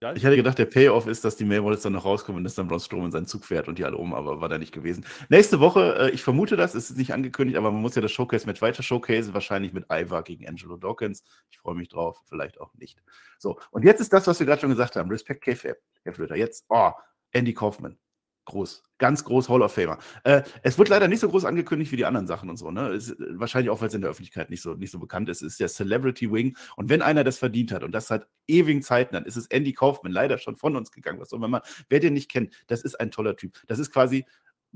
Ja, 0.00 0.12
ich 0.12 0.24
hatte 0.24 0.36
gedacht, 0.36 0.58
der 0.58 0.66
Payoff 0.66 1.06
ist, 1.06 1.24
dass 1.24 1.36
die 1.36 1.44
Mailwallets 1.44 1.82
dann 1.82 1.94
noch 1.94 2.04
rauskommen 2.04 2.38
und 2.38 2.44
dass 2.44 2.54
dann 2.54 2.68
Braun 2.68 2.80
Strowman 2.80 3.10
seinen 3.10 3.26
Zug 3.26 3.44
fährt 3.44 3.68
und 3.68 3.78
die 3.78 3.84
alle 3.84 3.96
um, 3.96 4.12
aber 4.12 4.40
war 4.40 4.48
da 4.48 4.58
nicht 4.58 4.72
gewesen. 4.72 5.06
Nächste 5.28 5.60
Woche, 5.60 5.96
äh, 5.98 6.10
ich 6.10 6.22
vermute 6.22 6.56
das, 6.56 6.74
ist 6.74 6.96
nicht 6.96 7.14
angekündigt, 7.14 7.56
aber 7.56 7.70
man 7.70 7.80
muss 7.80 7.94
ja 7.94 8.02
das 8.02 8.12
Showcase-Match 8.12 8.60
weiter 8.60 8.82
showcasen, 8.82 9.32
wahrscheinlich 9.32 9.72
mit 9.72 9.86
Ivar 9.90 10.22
gegen 10.22 10.46
Angelo 10.46 10.76
Dawkins. 10.76 11.22
Ich 11.50 11.58
freue 11.58 11.74
mich 11.74 11.88
drauf, 11.88 12.20
vielleicht 12.28 12.60
auch 12.60 12.74
nicht. 12.74 13.02
So, 13.38 13.58
und 13.70 13.84
jetzt 13.84 14.00
ist 14.00 14.12
das, 14.12 14.26
was 14.26 14.38
wir 14.40 14.46
gerade 14.46 14.60
schon 14.60 14.70
gesagt 14.70 14.96
haben. 14.96 15.08
Respekt 15.10 15.44
KFAB, 15.44 15.76
Herr 16.02 16.12
Flöter. 16.12 16.36
Jetzt, 16.36 16.66
oh, 16.68 16.90
Andy 17.32 17.54
Kaufman 17.54 17.96
groß, 18.44 18.82
ganz 18.98 19.24
groß 19.24 19.48
Hall 19.48 19.62
of 19.62 19.72
Famer. 19.72 19.98
Äh, 20.24 20.42
es 20.62 20.78
wird 20.78 20.88
leider 20.88 21.08
nicht 21.08 21.20
so 21.20 21.28
groß 21.28 21.44
angekündigt 21.44 21.92
wie 21.92 21.96
die 21.96 22.04
anderen 22.04 22.26
Sachen 22.26 22.50
und 22.50 22.56
so. 22.56 22.70
Ne? 22.70 22.88
Ist, 22.90 23.10
äh, 23.10 23.38
wahrscheinlich 23.38 23.70
auch, 23.70 23.80
weil 23.80 23.88
es 23.88 23.94
in 23.94 24.00
der 24.00 24.10
Öffentlichkeit 24.10 24.50
nicht 24.50 24.62
so, 24.62 24.74
nicht 24.74 24.90
so 24.90 24.98
bekannt 24.98 25.28
ist, 25.28 25.42
ist 25.42 25.60
der 25.60 25.68
Celebrity 25.68 26.30
Wing. 26.30 26.56
Und 26.76 26.88
wenn 26.88 27.02
einer 27.02 27.24
das 27.24 27.38
verdient 27.38 27.72
hat 27.72 27.84
und 27.84 27.92
das 27.92 28.08
seit 28.08 28.26
ewigen 28.46 28.82
Zeiten, 28.82 29.14
dann 29.14 29.24
ist 29.24 29.36
es 29.36 29.46
Andy 29.46 29.72
Kaufman, 29.72 30.12
leider 30.12 30.38
schon 30.38 30.56
von 30.56 30.76
uns 30.76 30.90
gegangen. 30.90 31.20
Was 31.20 31.30
soll 31.30 31.38
man 31.38 31.50
mal, 31.50 31.62
wer 31.88 32.00
den 32.00 32.14
nicht 32.14 32.30
kennt, 32.30 32.54
das 32.66 32.82
ist 32.82 33.00
ein 33.00 33.10
toller 33.10 33.36
Typ. 33.36 33.60
Das 33.66 33.78
ist 33.78 33.92
quasi 33.92 34.24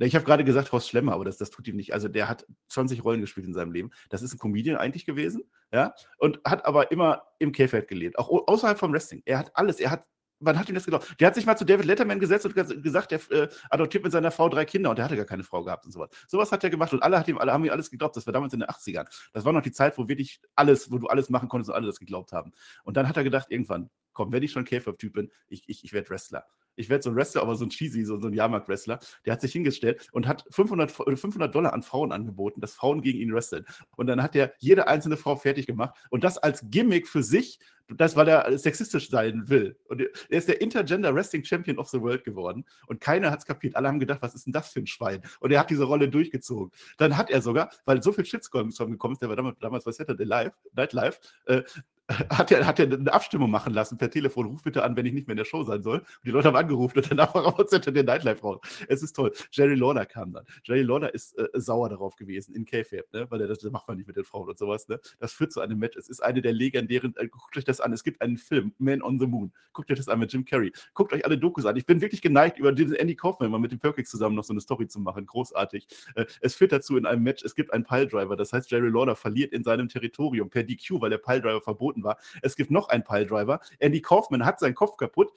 ich 0.01 0.15
habe 0.15 0.25
gerade 0.25 0.45
gesagt 0.45 0.71
Horst 0.71 0.89
Schlemmer, 0.89 1.13
aber 1.13 1.25
das, 1.25 1.39
das 1.39 1.51
tut 1.51 1.67
ihm 1.67 1.77
nicht. 1.77 1.93
Also 1.93 2.09
der 2.09 2.29
hat 2.29 2.47
20 2.69 3.03
Rollen 3.03 3.21
gespielt 3.21 3.47
in 3.47 3.55
seinem 3.55 3.73
Leben. 3.73 3.91
Das 4.11 4.23
ist 4.23 4.33
ein 4.33 4.39
Comedian 4.39 4.77
eigentlich 4.77 5.05
gewesen, 5.05 5.43
ja, 5.73 5.93
und 6.19 6.41
hat 6.45 6.65
aber 6.67 6.93
immer 6.93 7.25
im 7.39 7.53
Käfig 7.53 7.89
gelebt, 7.89 8.19
auch 8.19 8.29
außerhalb 8.47 8.79
vom 8.79 8.93
Wrestling. 8.93 9.23
Er 9.25 9.39
hat 9.39 9.51
alles, 9.55 9.81
er 9.81 9.91
hat 9.91 10.07
Wann 10.41 10.59
hat 10.59 10.69
ihm 10.69 10.75
das 10.75 10.85
geglaubt? 10.85 11.17
Der 11.19 11.27
hat 11.27 11.35
sich 11.35 11.47
mal 11.47 11.57
zu 11.57 11.65
David 11.65 11.85
Letterman 11.85 12.21
gesetzt 12.21 12.47
und 12.47 12.55
gesagt, 12.55 13.11
der 13.11 13.21
äh, 13.31 13.49
adoptiert 13.71 14.05
mit 14.05 14.13
seiner 14.13 14.31
Frau 14.31 14.49
drei 14.49 14.65
Kinder 14.65 14.91
und 14.91 14.97
der 14.97 15.05
hatte 15.05 15.17
gar 15.17 15.25
keine 15.25 15.43
Frau 15.43 15.65
gehabt 15.65 15.85
und 15.85 15.93
sowas. 15.93 16.11
Sowas 16.27 16.53
hat 16.53 16.63
er 16.63 16.71
gemacht 16.71 16.93
und 16.93 17.03
alle, 17.03 17.19
hat 17.19 17.29
ihm, 17.29 17.39
alle 17.39 17.53
haben 17.53 17.65
ihm 17.65 17.73
alles 17.73 17.91
geglaubt. 17.91 18.17
Das 18.17 18.27
war 18.27 18.33
damals 18.33 18.53
in 18.53 18.61
den 18.61 18.69
80ern. 18.69 19.07
Das 19.33 19.45
war 19.45 19.53
noch 19.53 19.63
die 19.63 19.73
Zeit, 19.73 19.99
wo 19.99 20.09
wirklich 20.09 20.41
alles, 20.55 20.91
wo 20.91 20.99
du 20.99 21.09
alles 21.09 21.29
machen 21.29 21.49
konntest 21.49 21.71
und 21.71 21.77
alle 21.77 21.87
das 21.87 21.99
geglaubt 21.99 22.33
haben. 22.33 22.53
Und 22.85 22.97
dann 22.97 23.09
hat 23.09 23.17
er 23.17 23.25
gedacht, 23.25 23.51
irgendwann, 23.51 23.91
komm, 24.13 24.33
wenn 24.33 24.43
ich 24.43 24.53
schon 24.53 24.65
K-Typ 24.65 25.13
bin, 25.13 25.31
ich, 25.49 25.65
ich, 25.67 25.85
ich 25.85 25.93
werde 25.93 26.11
Wrestler 26.11 26.45
ich 26.79 26.89
werde 26.89 27.03
so 27.03 27.11
ein 27.11 27.17
Wrestler, 27.17 27.43
aber 27.43 27.57
so 27.57 27.65
ein 27.65 27.71
Cheesy, 27.71 28.05
so, 28.05 28.19
so 28.21 28.29
ein 28.29 28.33
Jahrmarkt-Wrestler, 28.33 29.01
der 29.27 29.33
hat 29.33 29.41
sich 29.41 29.53
hingestellt 29.53 30.09
und 30.13 30.27
hat 30.27 30.45
500, 30.51 30.91
500 30.91 31.55
Dollar 31.55 31.73
an 31.73 31.83
Frauen 31.83 32.13
angeboten, 32.13 32.61
dass 32.61 32.75
Frauen 32.75 33.03
gegen 33.03 33.19
ihn 33.19 33.35
wresteln. 33.35 33.67
Und 33.97 34.07
dann 34.07 34.23
hat 34.23 34.37
er 34.37 34.53
jede 34.59 34.87
einzelne 34.87 35.17
Frau 35.17 35.37
fertig 35.37 35.67
gemacht 35.67 35.97
und 36.11 36.25
das 36.25 36.39
als 36.39 36.65
Gimmick 36.71 37.09
für 37.09 37.23
sich, 37.23 37.59
das, 37.97 38.17
weil 38.17 38.29
er 38.29 38.59
sexistisch 38.59 39.11
sein 39.11 39.49
will. 39.49 39.77
Und 39.89 40.03
er 40.03 40.39
ist 40.39 40.49
der 40.49 40.61
Intergender 40.61 41.15
Wrestling 41.15 41.45
Champion 41.45 41.79
of 41.79 41.89
the 41.89 42.01
World 42.01 42.25
geworden 42.25 42.65
und 42.87 43.01
keiner 43.01 43.31
hat 43.31 43.41
es 43.41 43.47
kapiert. 43.47 43.77
Alle 43.77 43.89
haben 43.89 44.01
gedacht, 44.01 44.23
was 44.23 44.35
ist 44.35 44.47
denn 44.47 44.53
das 44.53 44.69
für 44.69 44.81
ein 44.81 44.87
Schwein? 44.87 45.23
Und 45.41 45.51
er 45.51 45.61
hat 45.61 45.71
diese 45.71 45.85
Rolle 45.85 46.09
durchgezogen. 46.09 46.71
Dann 46.99 47.17
hat 47.17 47.31
er 47.31 47.41
sogar, 47.41 47.71
weil 47.85 48.03
so 48.03 48.13
viel 48.13 48.25
Shitstorm 48.25 48.71
gekommen 48.71 49.15
ist, 49.15 49.23
der 49.23 49.29
war 49.29 49.37
damals, 49.37 49.59
damals 49.59 49.85
bei 49.85 49.93
Saturday 49.93 50.25
Live, 50.27 50.53
Night 50.75 50.93
Live, 50.93 51.21
äh, 51.47 51.63
hat 52.09 52.51
er, 52.51 52.67
hat 52.67 52.79
er 52.79 52.87
eine 52.87 53.13
Abstimmung 53.13 53.51
machen 53.51 53.75
lassen 53.75 53.99
per 53.99 54.11
Telefon, 54.11 54.47
ruf 54.47 54.63
bitte 54.63 54.83
an, 54.83 54.97
wenn 54.97 55.07
ich 55.07 55.13
nicht 55.13 55.27
mehr 55.27 55.35
in 55.35 55.39
der 55.39 55.45
Show 55.45 55.63
sein 55.65 55.83
soll. 55.83 55.99
Und 55.99 56.25
die 56.25 56.31
Leute 56.31 56.49
haben 56.49 56.57
angerufen 56.57 56.99
und 56.99 57.11
danach 57.11 57.35
war 57.35 57.45
raus 57.45 57.71
der 57.71 58.05
Nightlife 58.05 58.43
raus. 58.43 58.61
Es 58.89 59.03
ist 59.03 59.15
toll. 59.15 59.33
Jerry 59.51 59.75
Lawler 59.75 60.07
kam 60.07 60.33
dann. 60.33 60.45
Jerry 60.65 60.83
Lawler 60.83 61.13
ist 61.13 61.39
äh, 61.39 61.49
sauer 61.55 61.89
darauf 61.89 62.17
gewesen 62.17 62.55
in 62.55 62.65
K-Fab, 62.65 63.13
ne? 63.13 63.27
weil 63.31 63.41
er 63.43 63.47
das, 63.47 63.59
das, 63.59 63.71
macht 63.71 63.87
man 63.89 63.99
nicht 63.99 64.07
mit 64.07 64.17
den 64.17 64.25
Frauen 64.25 64.49
und 64.49 64.59
sowas. 64.59 64.89
Ne? 64.89 65.01
Das 65.19 65.33
führt 65.33 65.53
zu 65.53 65.61
einem 65.61 65.79
Match. 65.79 65.97
Es 65.97 66.09
ist 66.09 66.23
eine 66.23 66.41
der 66.41 66.53
legendären, 66.53 67.15
äh, 67.17 67.29
guckt 67.29 67.57
euch 67.57 67.65
das 67.65 67.81
an. 67.81 67.93
Es 67.93 68.03
gibt 68.03 68.23
einen 68.23 68.39
Film, 68.39 68.73
Man 68.79 69.03
on 69.03 69.19
the 69.19 69.27
Moon. 69.27 69.53
Guckt 69.73 69.91
euch 69.91 69.99
das 69.99 70.09
an 70.09 70.19
mit 70.19 70.33
Jim 70.33 70.45
Carrey. 70.45 70.73
Guckt 70.95 71.13
euch 71.13 71.25
alle 71.25 71.39
Dokus 71.39 71.67
an. 71.67 71.77
Ich 71.77 71.87
bin 71.87 72.01
wirklich 72.01 72.23
geneigt, 72.23 72.59
über 72.59 72.73
diesen 72.73 72.95
Andy 72.97 73.15
Kaufman 73.15 73.51
mal 73.51 73.59
mit 73.59 73.73
dem 73.73 73.79
Perkins 73.79 74.11
zusammen 74.11 74.35
noch 74.35 74.45
so 74.45 74.53
eine 74.53 74.61
Story 74.61 74.89
zu 74.89 74.99
machen. 74.99 75.27
Großartig. 75.27 75.87
Äh, 76.15 76.25
es 76.41 76.55
führt 76.55 76.73
dazu 76.73 76.97
in 76.97 77.07
einem 77.07 77.23
Match, 77.23 77.45
es 77.45 77.55
gibt 77.55 77.73
einen 77.73 77.85
Piledriver. 77.85 78.35
Das 78.37 78.53
heißt, 78.53 78.71
Jerry 78.71 78.89
Lawler 78.89 79.15
verliert 79.15 79.53
in 79.53 79.63
seinem 79.63 79.89
Territorium 79.89 80.49
per 80.49 80.63
DQ, 80.63 81.01
weil 81.01 81.11
der 81.11 81.19
Piledriver 81.19 81.61
verboten 81.61 81.98
war. 82.03 82.19
Es 82.43 82.57
gibt 82.57 82.71
noch 82.71 82.79
noch 82.79 82.89
ein 82.89 83.05
Piledriver. 83.05 83.61
Andy 83.79 84.01
Kaufman 84.01 84.45
hat 84.45 84.61
seinen 84.61 84.75
Kopf 84.75 84.97
kaputt. 84.97 85.33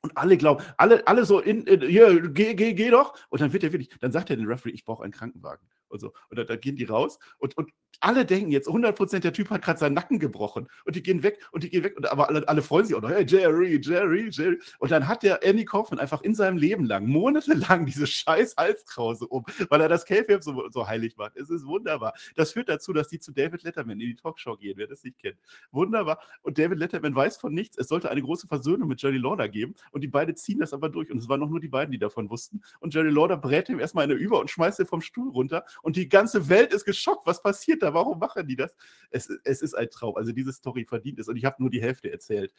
Und 0.00 0.16
alle 0.16 0.36
glauben, 0.36 0.64
alle, 0.78 1.06
alle 1.06 1.24
so 1.24 1.38
in, 1.38 1.62
in 1.62 1.82
hier, 1.82 2.28
geh, 2.30 2.54
geh, 2.54 2.74
geh 2.74 2.90
doch. 2.90 3.14
Und 3.28 3.40
dann 3.40 3.52
wird 3.52 3.62
er 3.62 3.72
wirklich, 3.72 3.90
dann 4.00 4.10
sagt 4.10 4.30
er 4.30 4.36
den 4.36 4.46
Referee, 4.46 4.72
ich 4.72 4.84
brauche 4.84 5.04
einen 5.04 5.12
Krankenwagen. 5.12 5.64
Und 5.92 6.00
so. 6.00 6.14
Und 6.30 6.38
dann, 6.38 6.60
gehen 6.60 6.76
die 6.76 6.84
raus 6.84 7.18
und, 7.38 7.56
und 7.58 7.70
alle 8.00 8.24
denken 8.24 8.50
jetzt, 8.50 8.68
100% 8.68 9.20
der 9.20 9.32
Typ 9.32 9.50
hat 9.50 9.62
gerade 9.62 9.78
seinen 9.78 9.94
Nacken 9.94 10.18
gebrochen. 10.18 10.68
Und 10.84 10.96
die 10.96 11.02
gehen 11.02 11.22
weg 11.22 11.38
und 11.52 11.62
die 11.62 11.70
gehen 11.70 11.84
weg. 11.84 11.96
Und, 11.96 12.10
aber 12.10 12.28
alle, 12.28 12.48
alle 12.48 12.62
freuen 12.62 12.84
sich 12.86 12.96
auch 12.96 13.02
noch, 13.02 13.10
hey, 13.10 13.24
Jerry, 13.26 13.80
Jerry, 13.80 14.28
Jerry. 14.30 14.58
Und 14.78 14.90
dann 14.90 15.06
hat 15.06 15.22
der 15.22 15.44
Andy 15.44 15.64
Kaufman 15.64 16.00
einfach 16.00 16.22
in 16.22 16.34
seinem 16.34 16.56
Leben 16.56 16.84
lang, 16.84 17.06
monatelang, 17.06 17.86
diese 17.86 18.06
scheiß 18.06 18.56
Halskrause 18.56 19.26
um, 19.26 19.44
weil 19.68 19.80
er 19.80 19.88
das 19.88 20.04
K-Fab 20.04 20.42
so, 20.42 20.68
so 20.70 20.86
heilig 20.86 21.16
macht. 21.16 21.36
Es 21.36 21.50
ist 21.50 21.66
wunderbar. 21.66 22.14
Das 22.34 22.52
führt 22.52 22.68
dazu, 22.68 22.92
dass 22.92 23.08
die 23.08 23.20
zu 23.20 23.32
David 23.32 23.62
Letterman 23.62 24.00
in 24.00 24.08
die 24.08 24.16
Talkshow 24.16 24.56
gehen, 24.56 24.74
wer 24.76 24.86
das 24.86 25.04
nicht 25.04 25.18
kennt. 25.18 25.36
Wunderbar. 25.70 26.18
Und 26.42 26.58
David 26.58 26.78
Letterman 26.78 27.14
weiß 27.14 27.36
von 27.36 27.52
nichts. 27.52 27.76
Es 27.76 27.88
sollte 27.88 28.10
eine 28.10 28.22
große 28.22 28.46
Versöhnung 28.46 28.88
mit 28.88 29.02
Jerry 29.02 29.18
Lawler 29.18 29.48
geben. 29.48 29.74
Und 29.92 30.00
die 30.00 30.08
beiden 30.08 30.34
ziehen 30.34 30.58
das 30.58 30.72
aber 30.72 30.88
durch. 30.88 31.10
Und 31.10 31.18
es 31.18 31.28
waren 31.28 31.40
noch 31.40 31.50
nur 31.50 31.60
die 31.60 31.68
beiden, 31.68 31.92
die 31.92 31.98
davon 31.98 32.30
wussten. 32.30 32.62
Und 32.80 32.94
Jerry 32.94 33.10
Lawler 33.10 33.36
brät 33.36 33.68
ihm 33.68 33.78
erstmal 33.78 34.04
eine 34.04 34.14
über 34.14 34.40
und 34.40 34.50
schmeißt 34.50 34.80
ihn 34.80 34.86
vom 34.86 35.02
Stuhl 35.02 35.30
runter. 35.30 35.64
Und 35.82 35.96
die 35.96 36.08
ganze 36.08 36.48
Welt 36.48 36.72
ist 36.72 36.84
geschockt. 36.84 37.26
Was 37.26 37.42
passiert 37.42 37.82
da? 37.82 37.92
Warum 37.92 38.18
machen 38.18 38.46
die 38.46 38.56
das? 38.56 38.74
Es, 39.10 39.28
es 39.44 39.62
ist 39.62 39.74
ein 39.74 39.90
Traum. 39.90 40.16
Also 40.16 40.32
diese 40.32 40.52
Story 40.52 40.84
verdient 40.84 41.18
es. 41.18 41.28
Und 41.28 41.36
ich 41.36 41.44
habe 41.44 41.56
nur 41.58 41.70
die 41.70 41.82
Hälfte 41.82 42.10
erzählt. 42.10 42.54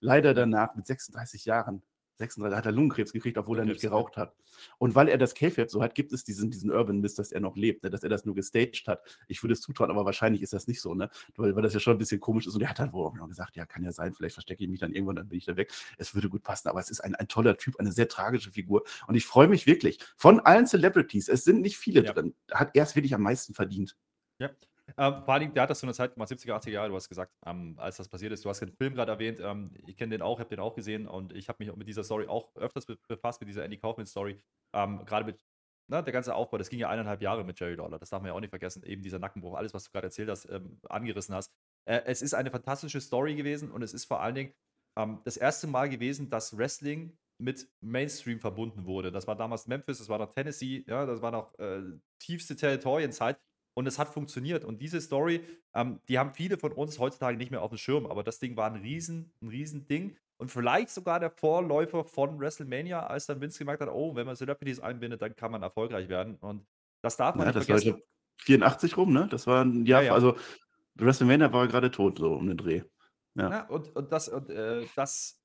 Leider 0.00 0.34
danach 0.34 0.74
mit 0.76 0.86
36 0.86 1.46
Jahren 1.46 1.82
36 2.18 2.56
hat 2.56 2.66
er 2.66 2.72
Lungenkrebs 2.72 3.12
gekriegt, 3.12 3.36
obwohl 3.38 3.58
er 3.58 3.64
nicht 3.64 3.80
geraucht 3.80 4.16
hat. 4.16 4.34
Und 4.78 4.94
weil 4.94 5.08
er 5.08 5.18
das 5.18 5.34
K-Fab 5.34 5.70
so 5.70 5.82
hat, 5.82 5.94
gibt 5.94 6.12
es 6.12 6.24
diesen, 6.24 6.50
diesen 6.50 6.70
Urban 6.70 7.00
Mist, 7.00 7.18
dass 7.18 7.32
er 7.32 7.40
noch 7.40 7.56
lebt, 7.56 7.84
ne? 7.84 7.90
dass 7.90 8.02
er 8.02 8.08
das 8.08 8.24
nur 8.24 8.34
gestaged 8.34 8.86
hat. 8.86 9.02
Ich 9.28 9.42
würde 9.42 9.52
es 9.52 9.60
zutrauen, 9.60 9.90
aber 9.90 10.04
wahrscheinlich 10.04 10.42
ist 10.42 10.52
das 10.52 10.66
nicht 10.66 10.80
so, 10.80 10.94
ne? 10.94 11.10
Weil, 11.36 11.54
weil 11.54 11.62
das 11.62 11.74
ja 11.74 11.80
schon 11.80 11.94
ein 11.94 11.98
bisschen 11.98 12.20
komisch 12.20 12.46
ist. 12.46 12.54
Und 12.54 12.62
er 12.62 12.70
hat 12.70 12.78
dann 12.78 12.92
wohl 12.92 13.06
auch 13.06 13.14
noch 13.14 13.28
gesagt, 13.28 13.56
ja, 13.56 13.66
kann 13.66 13.82
ja 13.82 13.92
sein, 13.92 14.12
vielleicht 14.12 14.34
verstecke 14.34 14.64
ich 14.64 14.70
mich 14.70 14.80
dann 14.80 14.92
irgendwann, 14.92 15.16
dann 15.16 15.28
bin 15.28 15.38
ich 15.38 15.44
da 15.44 15.56
weg. 15.56 15.72
Es 15.98 16.14
würde 16.14 16.28
gut 16.28 16.42
passen, 16.42 16.68
aber 16.68 16.80
es 16.80 16.90
ist 16.90 17.00
ein, 17.00 17.14
ein 17.14 17.28
toller 17.28 17.56
Typ, 17.56 17.76
eine 17.78 17.92
sehr 17.92 18.08
tragische 18.08 18.50
Figur. 18.50 18.84
Und 19.06 19.14
ich 19.14 19.26
freue 19.26 19.48
mich 19.48 19.66
wirklich. 19.66 19.98
Von 20.16 20.40
allen 20.40 20.66
Celebrities, 20.66 21.28
es 21.28 21.44
sind 21.44 21.60
nicht 21.60 21.76
viele 21.76 22.04
Ja. 22.04 22.12
drin, 22.12 22.34
hat 22.50 22.70
er 22.74 22.84
es 22.84 22.94
wirklich 22.96 23.14
am 23.14 23.22
meisten 23.22 23.54
verdient. 23.54 23.96
Ja. 24.38 24.50
Ähm, 24.96 25.22
vor 25.24 25.34
allem, 25.34 25.52
der 25.52 25.64
hat 25.64 25.70
das 25.70 25.80
zu 25.80 25.86
einer 25.86 25.94
Zeit 25.94 26.14
gemacht, 26.14 26.28
70er, 26.28 26.54
80er 26.54 26.74
Jahre, 26.74 26.88
du 26.90 26.94
hast 26.96 27.08
gesagt, 27.08 27.32
ähm, 27.44 27.74
als 27.78 27.96
das 27.96 28.08
passiert 28.08 28.32
ist. 28.32 28.44
Du 28.44 28.48
hast 28.48 28.60
den 28.60 28.72
Film 28.72 28.94
gerade 28.94 29.12
erwähnt, 29.12 29.40
ähm, 29.40 29.72
ich 29.86 29.96
kenne 29.96 30.10
den 30.10 30.22
auch, 30.22 30.38
habe 30.38 30.48
den 30.48 30.60
auch 30.60 30.74
gesehen 30.74 31.08
und 31.08 31.32
ich 31.32 31.48
habe 31.48 31.64
mich 31.64 31.74
mit 31.74 31.88
dieser 31.88 32.04
Story 32.04 32.26
auch 32.28 32.54
öfters 32.56 32.86
be- 32.86 32.98
befasst, 33.08 33.40
mit 33.40 33.48
dieser 33.48 33.64
Andy 33.64 33.78
Kaufman-Story. 33.78 34.40
Ähm, 34.74 35.04
gerade 35.04 35.24
mit 35.26 35.40
na, 35.88 36.02
der 36.02 36.12
ganze 36.12 36.34
Aufbau, 36.34 36.58
das 36.58 36.68
ging 36.68 36.80
ja 36.80 36.88
eineinhalb 36.88 37.22
Jahre 37.22 37.44
mit 37.44 37.58
Jerry 37.60 37.74
Lawler, 37.74 37.98
das 37.98 38.10
darf 38.10 38.20
man 38.20 38.28
ja 38.28 38.34
auch 38.34 38.40
nicht 38.40 38.50
vergessen. 38.50 38.82
Eben 38.84 39.02
dieser 39.02 39.18
Nackenbruch, 39.20 39.54
alles, 39.56 39.72
was 39.74 39.84
du 39.84 39.90
gerade 39.92 40.08
erzählt 40.08 40.28
hast, 40.28 40.48
ähm, 40.50 40.80
angerissen 40.88 41.34
hast. 41.34 41.52
Äh, 41.88 42.02
es 42.06 42.22
ist 42.22 42.34
eine 42.34 42.50
fantastische 42.50 43.00
Story 43.00 43.34
gewesen 43.36 43.70
und 43.70 43.82
es 43.82 43.92
ist 43.94 44.04
vor 44.06 44.20
allen 44.20 44.34
Dingen 44.34 44.54
ähm, 44.98 45.20
das 45.24 45.36
erste 45.36 45.66
Mal 45.66 45.88
gewesen, 45.88 46.30
dass 46.30 46.56
Wrestling 46.56 47.16
mit 47.38 47.68
Mainstream 47.80 48.40
verbunden 48.40 48.86
wurde. 48.86 49.12
Das 49.12 49.26
war 49.26 49.36
damals 49.36 49.66
Memphis, 49.66 49.98
das 49.98 50.08
war 50.08 50.18
noch 50.18 50.32
Tennessee, 50.32 50.84
ja, 50.88 51.06
das 51.06 51.22
war 51.22 51.30
noch 51.30 51.56
äh, 51.58 51.82
tiefste 52.20 52.56
Territorienzeit 52.56 53.38
und 53.76 53.86
es 53.86 53.98
hat 53.98 54.08
funktioniert. 54.08 54.64
Und 54.64 54.80
diese 54.82 55.00
Story, 55.00 55.42
ähm, 55.74 56.00
die 56.08 56.18
haben 56.18 56.32
viele 56.34 56.58
von 56.58 56.72
uns 56.72 56.98
heutzutage 56.98 57.36
nicht 57.38 57.50
mehr 57.50 57.62
auf 57.62 57.70
dem 57.70 57.78
Schirm, 57.78 58.06
aber 58.06 58.24
das 58.24 58.38
Ding 58.40 58.56
war 58.56 58.66
ein 58.70 58.76
riesen, 58.80 59.32
ein 59.42 59.48
riesen 59.48 59.86
Ding 59.86 60.16
und 60.38 60.50
vielleicht 60.50 60.90
sogar 60.90 61.20
der 61.20 61.30
Vorläufer 61.30 62.04
von 62.04 62.40
WrestleMania, 62.40 63.06
als 63.06 63.26
dann 63.26 63.40
Vince 63.40 63.58
gemerkt 63.58 63.82
hat, 63.82 63.88
oh, 63.90 64.14
wenn 64.16 64.26
man 64.26 64.36
Celebrities 64.36 64.80
einbindet, 64.80 65.22
dann 65.22 65.36
kann 65.36 65.52
man 65.52 65.62
erfolgreich 65.62 66.08
werden 66.08 66.36
und 66.36 66.66
das 67.02 67.16
darf 67.16 67.36
man 67.36 67.46
Ja, 67.46 67.48
nicht 67.48 67.56
das 67.56 67.68
war 67.68 67.76
vergessen. 67.76 67.82
glaub, 67.82 68.00
84 68.42 68.96
rum, 68.96 69.12
ne? 69.12 69.28
Das 69.30 69.46
war 69.46 69.64
ein 69.64 69.86
Jahr, 69.86 70.02
Ja, 70.02 70.06
ja. 70.08 70.14
also 70.14 70.36
WrestleMania 70.96 71.52
war 71.52 71.68
gerade 71.68 71.90
tot, 71.90 72.18
so 72.18 72.32
um 72.34 72.46
den 72.48 72.56
Dreh. 72.56 72.82
Ja. 73.34 73.50
Ja, 73.50 73.66
und, 73.68 73.94
und 73.96 74.12
das, 74.12 74.28
und, 74.28 74.50
äh, 74.50 74.86
das, 74.96 75.42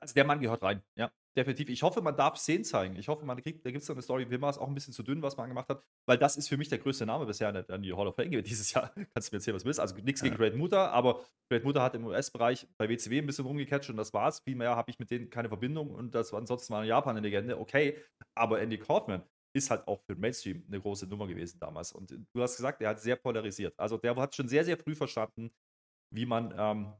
also 0.00 0.14
der 0.14 0.24
Mann 0.24 0.40
gehört 0.40 0.62
rein, 0.62 0.82
ja, 0.96 1.10
definitiv. 1.36 1.68
Ich 1.68 1.82
hoffe, 1.82 2.00
man 2.00 2.16
darf 2.16 2.36
Szenen 2.36 2.64
zeigen. 2.64 2.96
Ich 2.96 3.08
hoffe, 3.08 3.24
man 3.24 3.40
kriegt, 3.42 3.64
da 3.64 3.70
gibt 3.70 3.82
es 3.82 3.90
eine 3.90 4.02
Story, 4.02 4.26
mir 4.26 4.40
war 4.40 4.50
es 4.50 4.58
auch 4.58 4.68
ein 4.68 4.74
bisschen 4.74 4.92
zu 4.92 5.02
dünn, 5.02 5.22
was 5.22 5.36
man 5.36 5.48
gemacht 5.48 5.68
hat, 5.68 5.82
weil 6.06 6.18
das 6.18 6.36
ist 6.36 6.48
für 6.48 6.56
mich 6.56 6.68
der 6.68 6.78
größte 6.78 7.06
Name 7.06 7.26
bisher 7.26 7.48
an 7.48 7.56
an 7.56 7.82
die 7.82 7.92
Hall 7.92 8.06
of 8.06 8.16
Fame 8.16 8.30
dieses 8.42 8.72
Jahr. 8.72 8.92
Kannst 8.94 9.30
du 9.30 9.34
mir 9.34 9.38
erzählen, 9.38 9.54
was 9.54 9.62
du 9.62 9.66
willst. 9.66 9.80
Also 9.80 9.96
nichts 9.96 10.22
gegen 10.22 10.34
Ja. 10.34 10.38
Great 10.38 10.56
Mutter, 10.56 10.90
aber 10.92 11.24
Great 11.50 11.64
Mutter 11.64 11.82
hat 11.82 11.94
im 11.94 12.04
US-Bereich 12.06 12.66
bei 12.76 12.88
WCW 12.88 13.18
ein 13.18 13.26
bisschen 13.26 13.46
rumgecatcht 13.46 13.90
und 13.90 13.96
das 13.96 14.12
war's. 14.12 14.40
Viel 14.40 14.56
mehr 14.56 14.76
habe 14.76 14.90
ich 14.90 14.98
mit 14.98 15.10
denen 15.10 15.30
keine 15.30 15.48
Verbindung 15.48 15.90
und 15.90 16.14
das 16.14 16.32
war 16.32 16.40
ansonsten 16.40 16.72
war 16.72 16.82
in 16.82 16.88
Japan 16.88 17.16
eine 17.16 17.26
Legende, 17.26 17.58
okay, 17.58 17.96
aber 18.34 18.60
Andy 18.60 18.78
Kaufman 18.78 19.22
ist 19.54 19.70
halt 19.70 19.86
auch 19.88 20.00
für 20.02 20.14
den 20.14 20.20
Mainstream 20.20 20.64
eine 20.68 20.80
große 20.80 21.06
Nummer 21.06 21.26
gewesen 21.26 21.58
damals. 21.58 21.92
Und 21.92 22.10
du 22.10 22.42
hast 22.42 22.56
gesagt, 22.56 22.82
er 22.82 22.90
hat 22.90 23.00
sehr 23.00 23.16
polarisiert. 23.16 23.74
Also 23.78 23.96
der 23.96 24.14
hat 24.16 24.34
schon 24.34 24.48
sehr, 24.48 24.64
sehr 24.64 24.76
früh 24.76 24.94
verstanden, 24.94 25.50
wie 26.14 26.26
man 26.26 26.54
ähm, 26.56 26.92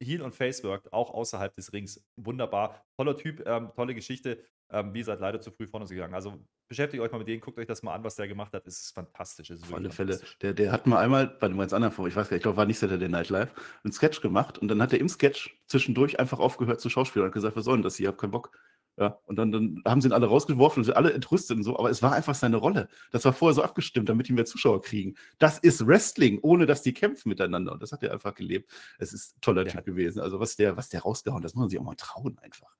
Heel 0.00 0.22
und 0.22 0.34
Face 0.34 0.62
worked, 0.64 0.92
auch 0.92 1.12
außerhalb 1.12 1.54
des 1.54 1.72
Rings. 1.72 2.04
Wunderbar. 2.16 2.84
Toller 2.96 3.16
Typ, 3.16 3.46
ähm, 3.46 3.70
tolle 3.74 3.94
Geschichte. 3.94 4.44
Ähm, 4.70 4.92
wie 4.92 4.98
gesagt, 4.98 5.20
leider 5.20 5.40
zu 5.40 5.50
früh 5.50 5.66
vorne 5.66 5.86
gegangen. 5.86 6.14
Also 6.14 6.38
beschäftigt 6.68 7.02
euch 7.02 7.10
mal 7.10 7.18
mit 7.18 7.28
denen, 7.28 7.40
guckt 7.40 7.58
euch 7.58 7.66
das 7.66 7.82
mal 7.82 7.94
an, 7.94 8.04
was 8.04 8.16
der 8.16 8.28
gemacht 8.28 8.52
hat. 8.52 8.66
Es 8.66 8.80
ist 8.80 8.94
fantastisch. 8.94 9.48
Es 9.50 9.60
ist 9.60 9.68
Auf 9.68 9.74
alle 9.74 9.90
Fälle. 9.90 10.20
Der, 10.42 10.52
der 10.52 10.72
hat 10.72 10.86
mal 10.86 10.98
einmal 10.98 11.26
bei 11.26 11.46
einem 11.46 11.58
ganz 11.58 11.72
anderen 11.72 11.92
Form, 11.94 12.06
ich 12.06 12.14
weiß 12.14 12.28
gar 12.28 12.34
nicht, 12.34 12.40
ich 12.40 12.42
glaube, 12.42 12.58
war 12.58 12.66
nicht 12.66 12.78
Saturday 12.78 13.08
Night 13.08 13.30
Live, 13.30 13.50
einen 13.82 13.92
Sketch 13.92 14.20
gemacht 14.20 14.58
und 14.58 14.68
dann 14.68 14.82
hat 14.82 14.92
er 14.92 15.00
im 15.00 15.08
Sketch 15.08 15.58
zwischendurch 15.66 16.20
einfach 16.20 16.38
aufgehört 16.38 16.80
zu 16.80 16.90
schauspielen 16.90 17.26
und 17.26 17.32
gesagt, 17.32 17.56
was 17.56 17.64
soll 17.64 17.76
denn 17.76 17.82
das 17.82 17.96
hier, 17.96 18.04
ich 18.04 18.08
habe 18.08 18.18
keinen 18.18 18.32
Bock. 18.32 18.56
Ja, 18.98 19.20
und 19.26 19.36
dann, 19.36 19.52
dann 19.52 19.82
haben 19.86 20.00
sie 20.00 20.08
ihn 20.08 20.12
alle 20.12 20.26
rausgeworfen 20.26 20.80
und 20.80 20.84
sind 20.84 20.96
alle 20.96 21.12
entrüstet 21.12 21.56
und 21.56 21.62
so, 21.62 21.78
aber 21.78 21.88
es 21.88 22.02
war 22.02 22.12
einfach 22.14 22.34
seine 22.34 22.56
Rolle. 22.56 22.88
Das 23.12 23.24
war 23.24 23.32
vorher 23.32 23.54
so 23.54 23.62
abgestimmt, 23.62 24.08
damit 24.08 24.26
die 24.26 24.32
mehr 24.32 24.44
Zuschauer 24.44 24.82
kriegen. 24.82 25.16
Das 25.38 25.58
ist 25.60 25.86
Wrestling, 25.86 26.40
ohne 26.42 26.66
dass 26.66 26.82
die 26.82 26.92
kämpfen 26.92 27.28
miteinander. 27.28 27.70
Und 27.72 27.80
das 27.82 27.92
hat 27.92 28.02
er 28.02 28.10
einfach 28.12 28.34
gelebt. 28.34 28.72
Es 28.98 29.12
ist 29.12 29.36
ein 29.36 29.40
toller 29.40 29.62
Der 29.62 29.70
Typ 29.72 29.78
hat- 29.78 29.86
gewesen. 29.86 30.20
Also 30.20 30.40
was 30.40 30.56
der, 30.56 30.76
was 30.76 30.88
der 30.88 31.02
rausgehauen, 31.02 31.42
das 31.42 31.54
muss 31.54 31.62
man 31.62 31.70
sich 31.70 31.78
auch 31.78 31.84
mal 31.84 31.94
trauen 31.94 32.36
einfach. 32.40 32.74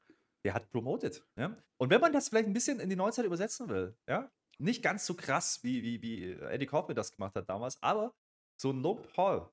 Der 0.44 0.54
hat 0.54 0.68
promoted. 0.70 1.24
Ja? 1.36 1.56
Und 1.76 1.90
wenn 1.90 2.00
man 2.00 2.12
das 2.12 2.28
vielleicht 2.30 2.46
ein 2.48 2.52
bisschen 2.52 2.80
in 2.80 2.90
die 2.90 2.96
Neuzeit 2.96 3.24
übersetzen 3.24 3.68
will, 3.68 3.96
ja, 4.08 4.28
nicht 4.58 4.82
ganz 4.82 5.06
so 5.06 5.14
krass, 5.14 5.60
wie, 5.62 5.84
wie, 5.84 6.02
wie 6.02 6.32
Eddie 6.32 6.66
Kaufman 6.66 6.96
das 6.96 7.12
gemacht 7.12 7.36
hat 7.36 7.48
damals, 7.48 7.80
aber 7.80 8.12
so 8.60 8.70
ein 8.70 8.82
Low 8.82 8.94
Paul 9.14 9.48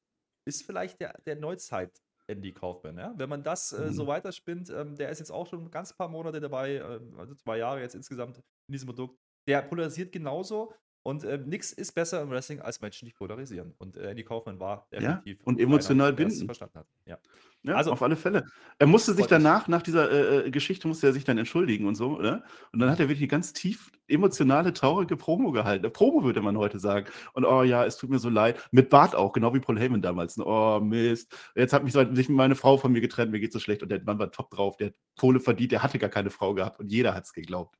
ist 0.45 0.63
vielleicht 0.63 0.99
der, 0.99 1.13
der 1.27 1.35
Neuzeit 1.35 2.01
Andy 2.27 2.53
Kaufman. 2.53 2.97
Ja? 2.97 3.13
Wenn 3.17 3.29
man 3.29 3.43
das 3.43 3.71
äh, 3.71 3.91
so 3.91 4.03
Mhm. 4.03 4.07
weiterspinnt, 4.07 4.69
ähm, 4.69 4.95
der 4.95 5.09
ist 5.09 5.19
jetzt 5.19 5.31
auch 5.31 5.47
schon 5.47 5.63
ein 5.65 5.71
ganz 5.71 5.93
paar 5.93 6.07
Monate 6.07 6.39
dabei, 6.39 6.75
ähm, 6.77 7.17
also 7.19 7.35
zwei 7.35 7.57
Jahre 7.57 7.81
jetzt 7.81 7.95
insgesamt 7.95 8.37
in 8.37 8.73
diesem 8.73 8.87
Produkt. 8.87 9.17
Der 9.47 9.61
polarisiert 9.61 10.11
genauso 10.11 10.73
und 11.05 11.23
ähm, 11.23 11.47
nichts 11.47 11.71
ist 11.71 11.91
besser 11.93 12.21
im 12.23 12.31
Wrestling 12.31 12.61
als 12.61 12.81
Menschen, 12.81 13.05
die 13.05 13.13
polarisieren. 13.13 13.75
Und 13.77 13.95
äh, 13.95 14.09
Andy 14.09 14.23
Kaufman 14.23 14.59
war 14.59 14.87
definitiv 14.91 15.39
und 15.43 15.55
einer, 15.59 15.63
emotional 15.67 16.09
es 16.09 16.15
binden. 16.15 16.45
verstanden 16.45 16.79
hat. 16.79 16.87
Ja. 17.05 17.19
Ja, 17.61 17.75
Also- 17.75 17.91
auf 17.91 18.01
alle 18.01 18.15
Fälle. 18.15 18.45
Er 18.79 18.87
musste 18.87 19.13
sich 19.13 19.27
danach, 19.27 19.67
nach 19.67 19.83
dieser 19.83 20.09
äh, 20.11 20.47
äh, 20.47 20.51
Geschichte, 20.51 20.87
musste 20.87 21.05
er 21.07 21.13
sich 21.13 21.23
dann 21.23 21.37
entschuldigen 21.37 21.87
und 21.87 21.93
so, 21.95 22.17
ne? 22.17 22.43
Und 22.73 22.79
dann 22.79 22.89
hat 22.89 22.99
er 22.99 23.05
wirklich 23.07 23.21
eine 23.21 23.27
ganz 23.27 23.53
tief 23.53 23.91
emotionale, 24.07 24.73
traurige 24.73 25.15
Promo 25.15 25.51
gehalten. 25.51 25.91
Promo 25.93 26.23
würde 26.23 26.41
man 26.41 26.57
heute 26.57 26.79
sagen. 26.79 27.07
Und 27.33 27.45
oh 27.45 27.61
ja, 27.63 27.85
es 27.85 27.97
tut 27.97 28.09
mir 28.09 28.19
so 28.19 28.29
leid. 28.29 28.59
Mit 28.71 28.89
Bart 28.89 29.13
auch, 29.15 29.31
genau 29.31 29.53
wie 29.53 29.59
Paul 29.59 29.79
Heyman 29.79 30.01
damals. 30.01 30.37
Ne? 30.37 30.43
Oh 30.45 30.79
Mist. 30.79 31.35
Jetzt 31.55 31.73
hat 31.73 31.83
mich 31.83 31.93
so- 31.93 32.13
sich 32.15 32.29
meine 32.29 32.55
Frau 32.55 32.77
von 32.77 32.91
mir 32.91 33.01
getrennt, 33.01 33.31
mir 33.31 33.39
geht 33.39 33.53
so 33.53 33.59
schlecht. 33.59 33.83
Und 33.83 33.89
der 33.89 34.03
Mann 34.03 34.17
war 34.17 34.31
top 34.31 34.49
drauf, 34.49 34.75
der 34.77 34.87
hat 34.87 34.95
Kohle 35.19 35.39
verdient, 35.39 35.71
der 35.71 35.83
hatte 35.83 35.99
gar 35.99 36.09
keine 36.09 36.31
Frau 36.31 36.55
gehabt 36.55 36.79
und 36.79 36.91
jeder 36.91 37.13
hat 37.13 37.25
es 37.25 37.33
geglaubt. 37.33 37.77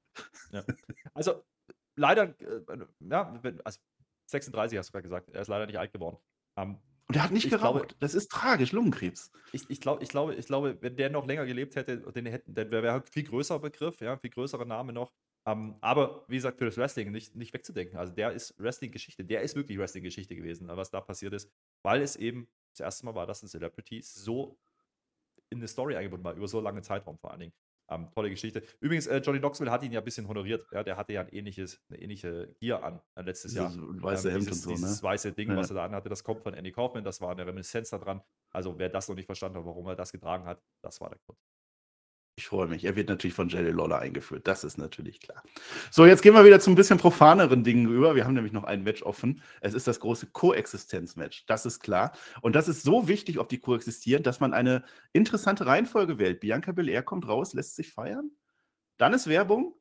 Also, 1.14 1.44
leider, 1.96 2.40
äh, 2.42 2.86
ja, 3.00 3.42
also 3.64 3.80
36 4.28 4.78
hast 4.78 4.90
du 4.90 4.92
gerade 4.94 5.04
gesagt, 5.04 5.30
er 5.30 5.42
ist 5.42 5.48
leider 5.48 5.66
nicht 5.66 5.78
alt 5.80 5.92
geworden. 5.94 6.18
Ähm, 6.58 6.80
Und 7.08 7.16
er 7.16 7.24
hat 7.24 7.32
nicht 7.32 7.46
Ich 7.46 7.52
geraucht. 7.52 7.82
glaube- 7.90 7.96
das 8.00 8.16
ist 8.16 8.32
tragisch, 8.32 8.72
Lungenkrebs. 8.72 9.32
ich, 9.52 9.70
ich, 9.70 9.80
glaub, 9.82 10.02
ich, 10.02 10.10
glaube, 10.10 10.34
ich 10.36 10.46
glaube, 10.48 10.78
wenn 10.82 10.96
der 10.96 11.10
noch 11.12 11.28
länger 11.28 11.46
gelebt 11.46 11.76
hätte, 11.76 12.00
den 12.12 12.26
hätten, 12.26 12.54
der 12.56 12.72
wäre 12.72 12.94
ein 12.96 13.04
viel 13.04 13.24
größerer 13.24 13.60
Begriff, 13.60 14.00
ja, 14.02 14.18
viel 14.18 14.32
größerer 14.32 14.66
Name 14.66 14.92
noch. 14.94 15.14
Ähm, 15.48 15.76
aber 15.82 16.26
wie 16.28 16.36
gesagt, 16.38 16.58
für 16.58 16.66
das 16.66 16.78
Wrestling 16.78 17.12
nicht, 17.12 17.36
nicht 17.36 17.54
wegzudenken. 17.54 17.98
Also 18.00 18.12
der 18.14 18.32
ist 18.32 18.56
Wrestling-Geschichte, 18.58 19.24
der 19.24 19.42
ist 19.44 19.56
wirklich 19.56 19.78
Wrestling-Geschichte 19.78 20.36
gewesen, 20.36 20.68
was 20.70 20.90
da 20.90 21.02
passiert 21.02 21.34
ist, 21.34 21.52
weil 21.84 22.02
es 22.02 22.16
eben 22.16 22.48
das 22.74 22.80
erste 22.80 23.06
Mal 23.06 23.14
war, 23.14 23.28
dass 23.28 23.44
ein 23.44 23.48
Celebrity 23.48 24.02
so 24.02 24.58
in 25.52 25.60
eine 25.60 25.68
Story 25.68 25.96
eingebunden 25.96 26.24
war, 26.26 26.34
über 26.34 26.48
so 26.48 26.60
lange 26.60 26.82
Zeitraum 26.82 27.20
vor 27.20 27.30
allen 27.30 27.42
Dingen. 27.42 27.54
Ähm, 27.88 28.08
tolle 28.16 28.30
Geschichte. 28.32 28.64
Übrigens, 28.80 29.06
äh, 29.08 29.18
Johnny 29.18 29.38
Knoxville 29.40 29.70
hat 29.70 29.84
ihn 29.84 29.92
ja 29.92 30.00
ein 30.02 30.04
bisschen 30.06 30.28
honoriert. 30.28 30.66
Ja, 30.72 30.84
der 30.84 30.98
hatte 30.98 31.14
ja 31.14 31.22
ein 31.22 31.30
ähnliches, 31.30 31.84
eine 31.90 32.02
ähnliche 32.02 32.56
Gear 32.60 32.84
an 32.84 33.00
äh, 33.16 33.22
letztes 33.22 33.54
Jahr. 33.54 33.68
Dieses 33.70 34.02
weiße 34.02 34.28
Ähm, 34.30 34.34
Hemd 34.34 34.48
dieses, 34.48 34.58
und 34.58 34.64
so, 34.64 34.70
dieses 34.72 35.02
ne? 35.02 35.08
weiße 35.08 35.34
Ding, 35.34 35.50
Ja. 35.52 35.58
was 35.58 35.70
er 35.70 35.76
da 35.76 35.86
anhatte, 35.86 36.10
das 36.10 36.24
kommt 36.24 36.42
von 36.42 36.54
Andy 36.56 36.72
Kaufman. 36.72 37.04
Das 37.04 37.22
war 37.22 37.32
eine 37.32 37.46
Reminiszenz 37.46 37.92
daran. 37.92 38.22
Also, 38.52 38.80
wer 38.80 38.90
das 38.90 39.08
noch 39.08 39.16
nicht 39.16 39.28
verstanden 39.28 39.58
hat, 39.60 39.66
warum 39.66 39.86
er 39.88 39.96
das 39.96 40.12
getragen 40.12 40.46
hat, 40.46 40.64
das 40.82 41.00
war 41.00 41.10
der 41.10 41.20
Grund. 41.20 41.38
Ich 42.38 42.48
freue 42.48 42.68
mich. 42.68 42.84
Er 42.84 42.98
wird 42.98 43.08
natürlich 43.08 43.34
von 43.34 43.48
Jerry 43.48 43.72
Lawler 43.72 44.00
eingeführt. 44.00 44.46
Das 44.46 44.66
ist 44.66 44.78
natürlich 44.78 45.22
klar. 45.22 45.42
So, 45.90 46.06
jetzt 46.06 46.22
gehen 46.22 46.34
wir 46.34 46.44
wieder 46.44 46.60
zu 46.60 46.70
ein 46.70 46.76
bisschen 46.76 46.98
profaneren 46.98 47.64
Dingen 47.64 47.90
über. 47.90 48.14
Wir 48.14 48.26
haben 48.26 48.34
nämlich 48.34 48.52
noch 48.52 48.66
ein 48.66 48.84
Match 48.84 49.04
offen. 49.04 49.42
Es 49.62 49.74
ist 49.74 49.88
das 49.88 50.02
große 50.02 50.28
Koexistenz-Match. 50.28 51.46
Das 51.46 51.66
ist 51.66 51.80
klar. 51.80 52.12
Und 52.42 52.54
das 52.54 52.68
ist 52.68 52.84
so 52.84 53.08
wichtig, 53.08 53.40
ob 53.40 53.48
die 53.48 53.60
koexistieren, 53.60 54.22
dass 54.22 54.42
man 54.42 54.54
eine 54.54 54.84
interessante 55.14 55.66
Reihenfolge 55.66 56.20
wählt. 56.20 56.42
Bianca 56.42 56.74
Belair 56.74 57.04
kommt 57.04 57.26
raus, 57.26 57.54
lässt 57.54 57.78
sich 57.78 57.94
feiern. 57.94 58.32
Dann 58.98 59.14
ist 59.14 59.28
Werbung. 59.28 59.74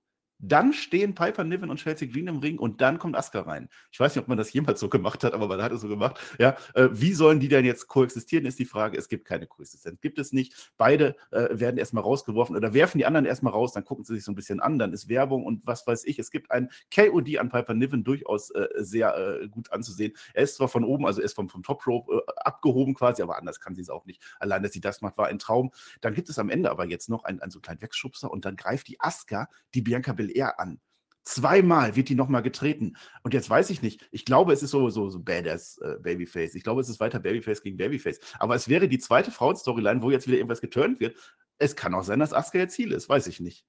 Dann 0.49 0.73
stehen 0.73 1.15
Piper 1.15 1.45
Niven 1.45 1.71
und 1.71 1.79
Chelsea 1.79 2.09
Green 2.09 2.27
im 2.27 2.39
Ring 2.39 2.59
und 2.59 2.81
dann 2.81 2.99
kommt 2.99 3.17
Asuka 3.17 3.41
rein. 3.41 3.69
Ich 3.91 3.99
weiß 3.99 4.15
nicht, 4.15 4.23
ob 4.23 4.29
man 4.29 4.37
das 4.37 4.53
jemals 4.53 4.81
so 4.81 4.89
gemacht 4.89 5.25
hat, 5.25 5.33
aber 5.33 5.49
man 5.49 5.63
hat 5.63 5.73
es 5.73 5.81
so 5.81 5.89
gemacht. 5.89 6.21
Ja, 6.39 6.57
äh, 6.75 6.89
wie 6.93 7.13
sollen 7.15 7.41
die 7.41 7.49
denn 7.49 7.65
jetzt 7.65 7.89
koexistieren, 7.89 8.45
ist 8.45 8.59
die 8.59 8.65
Frage. 8.65 8.99
Es 8.99 9.09
gibt 9.09 9.25
keine 9.25 9.47
Koexistenz. 9.47 10.01
Gibt 10.01 10.19
es 10.19 10.33
nicht. 10.33 10.73
Beide 10.77 11.17
äh, 11.31 11.49
werden 11.53 11.79
erstmal 11.79 12.03
rausgeworfen 12.03 12.57
oder 12.57 12.75
werfen 12.75 12.99
die 12.99 13.07
anderen 13.07 13.25
erstmal 13.25 13.53
raus, 13.53 13.73
dann 13.73 13.85
gucken 13.85 14.05
sie 14.05 14.15
sich 14.15 14.25
so 14.25 14.33
ein 14.33 14.35
bisschen 14.35 14.61
an, 14.61 14.79
dann 14.79 14.93
ist 14.93 15.09
Werbung 15.09 15.45
und 15.45 15.67
was 15.67 15.87
weiß 15.87 16.05
ich. 16.05 16.19
Es 16.19 16.31
gibt 16.31 16.51
ein 16.51 16.71
KOD 16.95 17.39
an 17.39 17.49
Piper 17.49 17.75
Niven 17.75 18.05
durchaus 18.05 18.51
äh, 18.51 18.69
sehr 18.77 19.17
äh, 19.17 19.49
gut 19.49 19.73
anzusehen. 19.73 20.13
Er 20.35 20.45
ist 20.45 20.57
zwar 20.57 20.69
von 20.69 20.85
oben, 20.85 21.07
also 21.07 21.21
er 21.21 21.25
ist 21.25 21.35
vom, 21.35 21.49
vom 21.49 21.63
Top 21.63 21.87
Rope 21.87 22.13
äh, 22.27 22.33
abgehoben 22.37 22.95
quasi, 22.95 23.23
aber 23.23 23.39
anders 23.39 23.61
kann 23.61 23.75
sie 23.75 23.83
es 23.83 23.89
auch 23.89 24.05
nicht. 24.05 24.23
Allein, 24.39 24.63
dass 24.63 24.73
sie 24.73 24.81
das 24.81 25.01
macht, 25.01 25.17
war 25.17 25.29
ein 25.29 25.39
Traum. 25.39 25.71
Dann 26.01 26.15
gibt 26.15 26.29
es 26.29 26.39
am 26.39 26.51
Ende 26.51 26.71
aber 26.71 26.87
jetzt 26.87 27.09
noch 27.09 27.25
einen, 27.25 27.41
einen 27.41 27.51
so 27.51 27.61
kleinen 27.61 27.81
Wegschubser 27.81 28.31
und 28.31 28.45
dann 28.45 28.57
greift 28.57 28.89
die 28.89 29.01
Asuka 29.01 29.49
die 29.75 29.83
Bianca 29.83 30.13
Belair 30.13 30.34
an. 30.43 30.81
Zweimal 31.25 31.97
wird 31.97 32.11
die 32.11 32.15
nochmal 32.15 32.43
getreten. 32.43 32.97
Und 33.23 33.33
jetzt 33.33 33.49
weiß 33.49 33.71
ich 33.71 33.81
nicht. 33.81 34.07
Ich 34.11 34.27
glaube, 34.27 34.53
es 34.53 34.63
ist 34.63 34.73
so, 34.73 34.91
so, 34.91 35.09
so 35.09 35.21
Badass 35.21 35.79
äh, 35.79 35.97
Babyface. 36.01 36.55
Ich 36.55 36.63
glaube, 36.63 36.83
es 36.83 36.89
ist 36.91 37.01
weiter 37.01 37.19
Babyface 37.19 37.63
gegen 37.63 37.79
Babyface. 37.79 38.21
Aber 38.39 38.55
es 38.55 38.69
wäre 38.69 38.89
die 38.89 38.99
zweite 38.99 39.31
Frauenstoryline, 39.31 40.03
wo 40.03 40.11
jetzt 40.11 40.27
wieder 40.27 40.37
irgendwas 40.37 40.61
geturnt 40.61 41.01
wird. 41.01 41.17
Es 41.59 41.77
kann 41.77 41.95
auch 41.95 42.05
sein, 42.05 42.19
dass 42.19 42.35
Asuka 42.35 42.59
jetzt 42.59 42.75
Ziel 42.75 42.93
ist. 42.93 43.09
Weiß 43.09 43.27
ich 43.27 43.41
nicht. 43.41 43.65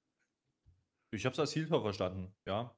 Ich 1.11 1.25
habe 1.25 1.33
es 1.33 1.39
als 1.39 1.51
Ziel 1.51 1.67
verstanden, 1.67 2.35
ja. 2.45 2.75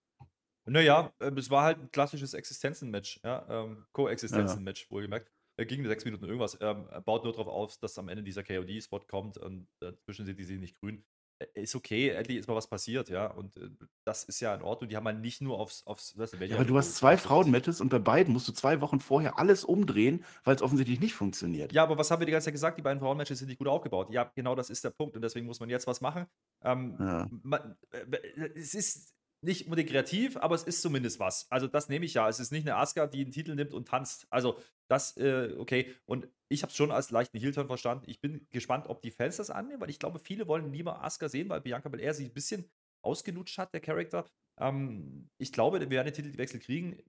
Naja, 0.65 1.11
äh, 1.19 1.31
es 1.31 1.49
war 1.49 1.63
halt 1.63 1.79
ein 1.79 1.91
klassisches 1.91 2.33
Existenzen-Match, 2.33 3.21
ja. 3.23 3.47
Ähm, 3.49 3.85
Co-Existenzen-Match, 3.93 4.91
wohlgemerkt. 4.91 5.31
Äh, 5.57 5.65
ging 5.65 5.83
sechs 5.85 6.05
Minuten 6.05 6.25
irgendwas. 6.25 6.57
Ähm, 6.61 6.87
baut 7.05 7.23
nur 7.23 7.33
darauf 7.33 7.47
auf, 7.47 7.77
dass 7.77 7.97
am 7.97 8.09
Ende 8.09 8.23
dieser 8.23 8.43
KOD-Spot 8.43 8.99
kommt 9.07 9.37
und 9.37 9.67
dazwischen 9.79 10.25
sind 10.25 10.37
die 10.37 10.43
sie 10.43 10.57
nicht 10.57 10.79
grün. 10.79 11.03
Äh, 11.39 11.61
ist 11.61 11.75
okay, 11.75 12.09
endlich 12.09 12.37
ist 12.37 12.47
mal 12.47 12.55
was 12.55 12.67
passiert, 12.67 13.09
ja. 13.09 13.27
Und 13.27 13.57
äh, 13.57 13.69
das 14.03 14.23
ist 14.23 14.39
ja 14.39 14.53
in 14.55 14.61
Ordnung. 14.61 14.89
Die 14.89 14.95
haben 14.95 15.05
halt 15.05 15.19
nicht 15.19 15.41
nur 15.41 15.59
aufs, 15.59 15.85
aufs 15.85 16.17
weißt 16.17 16.33
du, 16.33 16.45
ja, 16.45 16.55
aber 16.55 16.65
du 16.65 16.77
hast 16.77 16.95
zwei 16.95 17.17
Frauen-Matches 17.17 17.81
und 17.81 17.89
bei 17.89 17.99
beiden 17.99 18.33
musst 18.33 18.47
du 18.47 18.51
zwei 18.51 18.81
Wochen 18.81 18.99
vorher 18.99 19.37
alles 19.39 19.63
umdrehen, 19.63 20.23
weil 20.43 20.55
es 20.55 20.61
offensichtlich 20.61 20.99
nicht 20.99 21.13
funktioniert. 21.13 21.73
Ja, 21.73 21.83
aber 21.83 21.97
was 21.97 22.09
haben 22.11 22.21
wir 22.21 22.25
die 22.25 22.31
ganze 22.31 22.45
Zeit 22.45 22.53
gesagt? 22.53 22.77
Die 22.77 22.81
beiden 22.81 22.99
Frauen-Matches 22.99 23.39
sind 23.39 23.47
nicht 23.47 23.59
gut 23.59 23.67
aufgebaut. 23.67 24.09
Ja, 24.11 24.31
genau 24.35 24.55
das 24.55 24.69
ist 24.69 24.83
der 24.83 24.91
Punkt. 24.91 25.15
Und 25.15 25.21
deswegen 25.21 25.45
muss 25.45 25.59
man 25.59 25.69
jetzt 25.69 25.87
was 25.87 26.01
machen. 26.01 26.25
Ähm, 26.63 26.95
ja. 26.99 27.27
man, 27.43 27.77
äh, 27.91 28.49
es 28.55 28.73
ist 28.73 29.13
nicht 29.41 29.65
unbedingt 29.65 29.89
kreativ, 29.89 30.37
aber 30.37 30.55
es 30.55 30.63
ist 30.63 30.81
zumindest 30.81 31.19
was. 31.19 31.45
Also 31.51 31.67
das 31.67 31.89
nehme 31.89 32.05
ich 32.05 32.15
ja. 32.15 32.27
Es 32.27 32.39
ist 32.39 32.51
nicht 32.51 32.67
eine 32.67 32.77
Asuka, 32.77 33.07
die 33.07 33.21
einen 33.21 33.31
Titel 33.31 33.53
nimmt 33.55 33.73
und 33.73 33.87
tanzt. 33.87 34.25
Also 34.29 34.59
das, 34.87 35.17
äh, 35.17 35.53
okay. 35.57 35.93
Und 36.05 36.27
ich 36.49 36.63
habe 36.63 36.71
es 36.71 36.77
schon 36.77 36.91
als 36.91 37.11
leichten 37.11 37.39
Heel-Turn 37.39 37.67
verstanden. 37.67 38.05
Ich 38.07 38.21
bin 38.21 38.47
gespannt, 38.51 38.87
ob 38.87 39.01
die 39.01 39.11
Fans 39.11 39.37
das 39.37 39.49
annehmen, 39.49 39.81
weil 39.81 39.89
ich 39.89 39.99
glaube, 39.99 40.19
viele 40.19 40.47
wollen 40.47 40.71
lieber 40.71 41.03
Asuka 41.03 41.29
sehen, 41.29 41.49
weil 41.49 41.61
Bianca 41.61 41.89
Belair 41.89 42.13
sich 42.13 42.27
ein 42.29 42.33
bisschen 42.33 42.69
ausgelutscht 43.03 43.57
hat, 43.57 43.73
der 43.73 43.81
Charakter. 43.81 44.25
Ähm, 44.59 45.29
ich 45.37 45.51
glaube, 45.51 45.79
wir 45.79 45.89
werden 45.89 46.07
den 46.07 46.13
Titelwechsel 46.13 46.59
kriegen, 46.59 47.01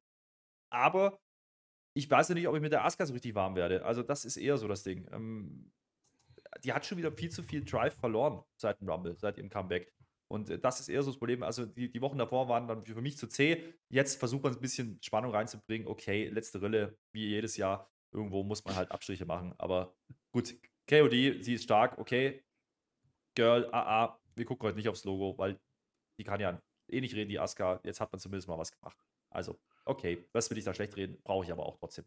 aber 0.70 1.20
ich 1.94 2.10
weiß 2.10 2.30
nicht, 2.30 2.48
ob 2.48 2.54
ich 2.54 2.62
mit 2.62 2.72
der 2.72 2.84
Asuka 2.84 3.06
so 3.06 3.12
richtig 3.12 3.34
warm 3.34 3.56
werde. 3.56 3.84
Also 3.84 4.02
das 4.02 4.24
ist 4.24 4.36
eher 4.36 4.58
so 4.58 4.68
das 4.68 4.82
Ding. 4.82 5.08
Ähm, 5.12 5.72
die 6.64 6.72
hat 6.72 6.86
schon 6.86 6.98
wieder 6.98 7.12
viel 7.12 7.30
zu 7.30 7.42
viel 7.42 7.64
Drive 7.64 7.94
verloren 7.94 8.42
seit 8.56 8.80
dem 8.80 8.88
Rumble, 8.88 9.16
seit 9.16 9.38
ihrem 9.38 9.50
Comeback. 9.50 9.92
Und 10.28 10.50
äh, 10.50 10.58
das 10.58 10.80
ist 10.80 10.88
eher 10.88 11.02
so 11.02 11.10
das 11.10 11.18
Problem. 11.18 11.42
Also 11.42 11.66
die, 11.66 11.90
die 11.90 12.00
Wochen 12.00 12.18
davor 12.18 12.48
waren 12.48 12.68
dann 12.68 12.84
für 12.84 13.00
mich 13.00 13.16
zu 13.16 13.26
zäh. 13.26 13.74
Jetzt 13.88 14.18
versucht 14.18 14.42
man 14.42 14.54
ein 14.54 14.60
bisschen 14.60 14.98
Spannung 15.02 15.32
reinzubringen. 15.32 15.88
Okay, 15.88 16.28
letzte 16.28 16.60
Rille, 16.62 16.96
wie 17.12 17.26
jedes 17.28 17.56
Jahr. 17.56 17.90
Irgendwo 18.12 18.42
muss 18.42 18.64
man 18.64 18.76
halt 18.76 18.90
Abstriche 18.90 19.26
machen. 19.26 19.54
Aber 19.58 19.94
gut, 20.32 20.54
KOD, 20.88 21.42
sie 21.42 21.54
ist 21.54 21.64
stark. 21.64 21.98
Okay, 21.98 22.42
Girl, 23.34 23.66
AA, 23.66 24.04
ah, 24.04 24.20
wir 24.34 24.44
gucken 24.44 24.66
heute 24.66 24.76
nicht 24.76 24.88
aufs 24.88 25.04
Logo, 25.04 25.38
weil 25.38 25.60
die 26.18 26.24
kann 26.24 26.40
ja 26.40 26.60
eh 26.88 27.00
nicht 27.00 27.14
reden, 27.14 27.28
die 27.28 27.38
Aska. 27.38 27.80
Jetzt 27.84 28.00
hat 28.00 28.10
man 28.10 28.18
zumindest 28.18 28.48
mal 28.48 28.58
was 28.58 28.72
gemacht. 28.72 28.98
Also, 29.30 29.60
okay, 29.84 30.26
was 30.32 30.50
will 30.50 30.58
ich 30.58 30.64
da 30.64 30.74
schlecht 30.74 30.96
reden? 30.96 31.20
Brauche 31.22 31.44
ich 31.44 31.52
aber 31.52 31.64
auch 31.64 31.76
trotzdem. 31.78 32.04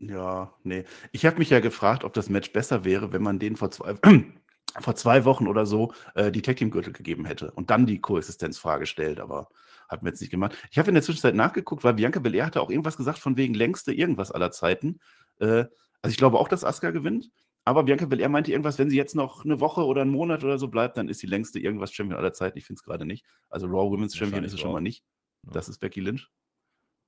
Ja, 0.00 0.52
nee. 0.64 0.84
Ich 1.12 1.26
habe 1.26 1.38
mich 1.38 1.50
ja 1.50 1.60
gefragt, 1.60 2.02
ob 2.02 2.12
das 2.12 2.28
Match 2.28 2.52
besser 2.52 2.84
wäre, 2.84 3.12
wenn 3.12 3.22
man 3.22 3.38
den 3.38 3.54
vor 3.54 3.70
zwei, 3.70 3.94
vor 4.80 4.94
zwei 4.94 5.24
Wochen 5.24 5.46
oder 5.46 5.66
so 5.66 5.92
äh, 6.14 6.30
die 6.30 6.42
Tag 6.42 6.56
Team 6.56 6.70
Gürtel 6.70 6.92
gegeben 6.92 7.24
hätte 7.24 7.50
und 7.52 7.70
dann 7.70 7.86
die 7.86 8.00
Koexistenzfrage 8.00 8.86
stellt, 8.86 9.20
aber 9.20 9.48
hat 9.88 10.02
mir 10.02 10.10
jetzt 10.10 10.20
nicht 10.20 10.30
gemacht. 10.30 10.56
Ich 10.70 10.78
habe 10.78 10.88
in 10.88 10.94
der 10.94 11.02
Zwischenzeit 11.02 11.34
nachgeguckt, 11.34 11.84
weil 11.84 11.94
Bianca 11.94 12.20
Belair 12.20 12.46
hatte 12.46 12.60
auch 12.60 12.70
irgendwas 12.70 12.96
gesagt 12.96 13.18
von 13.18 13.36
wegen 13.36 13.54
längste 13.54 13.92
irgendwas 13.92 14.32
aller 14.32 14.50
Zeiten. 14.50 15.00
Äh, 15.38 15.66
also 16.00 16.12
ich 16.12 16.16
glaube 16.16 16.38
auch, 16.38 16.48
dass 16.48 16.64
Asuka 16.64 16.90
gewinnt, 16.90 17.30
aber 17.64 17.84
Bianca 17.84 18.06
Belair 18.06 18.28
meinte 18.28 18.50
irgendwas, 18.50 18.78
wenn 18.78 18.90
sie 18.90 18.96
jetzt 18.96 19.14
noch 19.14 19.44
eine 19.44 19.60
Woche 19.60 19.84
oder 19.84 20.02
einen 20.02 20.10
Monat 20.10 20.42
oder 20.42 20.58
so 20.58 20.68
bleibt, 20.68 20.96
dann 20.96 21.08
ist 21.08 21.20
sie 21.20 21.26
längste 21.26 21.60
irgendwas 21.60 21.92
Champion 21.92 22.18
aller 22.18 22.32
Zeiten. 22.32 22.58
Ich 22.58 22.64
finde 22.64 22.78
es 22.78 22.84
gerade 22.84 23.04
nicht. 23.04 23.24
Also 23.50 23.66
Raw 23.66 23.90
Women's 23.90 24.16
Champion 24.16 24.44
ist 24.44 24.52
es 24.52 24.60
schon 24.60 24.72
mal 24.72 24.80
nicht. 24.80 25.04
Das 25.42 25.68
ist 25.68 25.78
Becky 25.78 26.00
Lynch. 26.00 26.28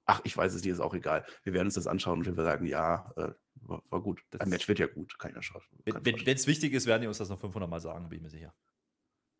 Ach, 0.06 0.20
ich 0.24 0.36
weiß 0.36 0.54
es 0.54 0.62
dir, 0.62 0.72
ist 0.72 0.80
auch 0.80 0.94
egal. 0.94 1.24
Wir 1.42 1.54
werden 1.54 1.68
uns 1.68 1.74
das 1.74 1.86
anschauen 1.86 2.18
und 2.18 2.26
wir 2.26 2.34
sagen, 2.34 2.66
ja, 2.66 3.10
äh, 3.16 3.30
war, 3.68 3.82
war, 3.90 4.00
gut. 4.00 4.22
Das 4.30 4.48
Match 4.48 4.68
wird 4.68 4.78
ja 4.78 4.86
gut, 4.86 5.18
kann 5.18 5.30
ich 5.30 5.36
ja 5.36 5.42
schauen. 5.42 5.62
Wenn 5.84 6.16
es 6.16 6.46
wichtig 6.46 6.72
ist, 6.72 6.86
werden 6.86 7.02
die 7.02 7.08
uns 7.08 7.18
das 7.18 7.28
noch 7.28 7.40
500 7.40 7.68
Mal 7.68 7.80
sagen, 7.80 8.08
bin 8.08 8.18
ich 8.18 8.22
mir 8.22 8.30
sicher. 8.30 8.54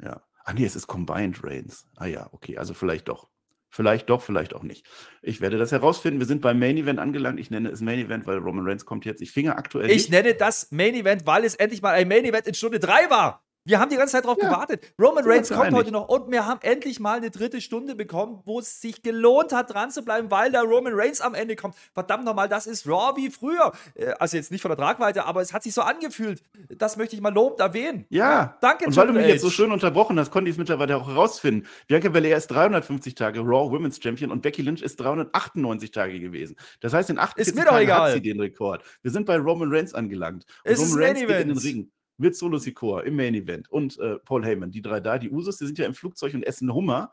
Ja. 0.02 0.22
Ah, 0.44 0.52
nee, 0.52 0.64
es 0.64 0.76
ist 0.76 0.86
Combined 0.86 1.42
Reigns. 1.42 1.86
Ah 1.96 2.06
ja, 2.06 2.28
okay, 2.32 2.58
also 2.58 2.74
vielleicht 2.74 3.08
doch. 3.08 3.28
Vielleicht 3.70 4.08
doch, 4.08 4.22
vielleicht 4.22 4.54
auch 4.54 4.62
nicht. 4.62 4.86
Ich 5.20 5.40
werde 5.40 5.58
das 5.58 5.72
herausfinden. 5.72 6.20
Wir 6.20 6.26
sind 6.26 6.42
beim 6.42 6.60
Main 6.60 6.76
Event 6.76 7.00
angelangt. 7.00 7.40
Ich 7.40 7.50
nenne 7.50 7.70
es 7.70 7.80
Main 7.80 7.98
Event, 7.98 8.24
weil 8.24 8.38
Roman 8.38 8.64
Reigns 8.64 8.84
kommt 8.84 9.04
jetzt. 9.04 9.20
Ich 9.20 9.32
finge 9.32 9.56
aktuell. 9.56 9.90
Ich 9.90 10.08
nenne 10.10 10.34
das 10.34 10.70
Main 10.70 10.94
Event, 10.94 11.26
weil 11.26 11.44
es 11.44 11.56
endlich 11.56 11.82
mal 11.82 11.92
ein 11.92 12.06
Main 12.06 12.24
Event 12.24 12.46
in 12.46 12.54
Stunde 12.54 12.78
3 12.78 13.10
war. 13.10 13.43
Wir 13.66 13.80
haben 13.80 13.88
die 13.88 13.96
ganze 13.96 14.12
Zeit 14.12 14.26
drauf 14.26 14.36
ja. 14.38 14.50
gewartet. 14.50 14.92
Roman 15.00 15.24
Reigns 15.24 15.48
kommt 15.48 15.72
heute 15.72 15.90
noch 15.90 16.06
und 16.08 16.30
wir 16.30 16.44
haben 16.46 16.60
endlich 16.60 17.00
mal 17.00 17.16
eine 17.16 17.30
dritte 17.30 17.62
Stunde 17.62 17.94
bekommen, 17.94 18.42
wo 18.44 18.58
es 18.60 18.82
sich 18.82 19.02
gelohnt 19.02 19.54
hat, 19.54 19.72
dran 19.72 19.90
zu 19.90 20.04
bleiben, 20.04 20.30
weil 20.30 20.52
der 20.52 20.64
Roman 20.64 20.92
Reigns 20.94 21.22
am 21.22 21.34
Ende 21.34 21.56
kommt. 21.56 21.74
Verdammt 21.94 22.26
nochmal, 22.26 22.46
das 22.46 22.66
ist 22.66 22.86
Raw 22.86 23.16
wie 23.16 23.30
früher. 23.30 23.72
Äh, 23.94 24.12
also 24.18 24.36
jetzt 24.36 24.52
nicht 24.52 24.60
von 24.60 24.68
der 24.68 24.76
Tragweite, 24.76 25.24
aber 25.24 25.40
es 25.40 25.54
hat 25.54 25.62
sich 25.62 25.72
so 25.72 25.80
angefühlt. 25.80 26.42
Das 26.76 26.98
möchte 26.98 27.16
ich 27.16 27.22
mal 27.22 27.32
lobend 27.32 27.58
erwähnen. 27.60 28.04
Ja, 28.10 28.58
danke. 28.60 28.84
Und 28.84 28.96
weil 28.96 29.06
du 29.06 29.14
mich 29.14 29.28
jetzt 29.28 29.40
so 29.40 29.48
schön 29.48 29.72
unterbrochen 29.72 30.18
hast, 30.18 30.30
konnte 30.30 30.50
ich 30.50 30.56
es 30.56 30.58
mittlerweile 30.58 30.98
auch 30.98 31.08
herausfinden. 31.08 31.66
Bianca 31.86 32.10
Belair 32.10 32.36
ist 32.36 32.48
350 32.48 33.14
Tage 33.14 33.40
Raw 33.40 33.70
Women's 33.70 33.98
Champion 34.02 34.30
und 34.30 34.42
Becky 34.42 34.60
Lynch 34.60 34.82
ist 34.82 35.00
398 35.00 35.90
Tage 35.90 36.20
gewesen. 36.20 36.56
Das 36.80 36.92
heißt, 36.92 37.08
in 37.08 37.18
48 37.18 37.64
Tagen 37.64 37.94
hat 37.94 38.12
sie 38.12 38.20
den 38.20 38.40
Rekord. 38.40 38.84
Wir 39.00 39.10
sind 39.10 39.24
bei 39.24 39.38
Roman 39.38 39.72
Reigns 39.72 39.94
angelangt. 39.94 40.44
Und 40.64 40.70
es 40.70 40.80
Roman 40.80 41.02
Reigns 41.02 41.20
geht 41.20 41.30
in 41.30 41.48
den 41.48 41.58
Ring 41.58 41.90
mit 42.16 42.36
Solo 42.36 42.58
Sikoa 42.58 43.02
im 43.02 43.16
Main 43.16 43.34
Event 43.34 43.70
und 43.70 43.98
äh, 43.98 44.18
Paul 44.18 44.44
Heyman, 44.44 44.70
die 44.70 44.82
drei 44.82 45.00
da. 45.00 45.18
Die 45.18 45.30
Usos, 45.30 45.58
die 45.58 45.66
sind 45.66 45.78
ja 45.78 45.86
im 45.86 45.94
Flugzeug 45.94 46.34
und 46.34 46.44
essen 46.44 46.72
Hummer. 46.72 47.12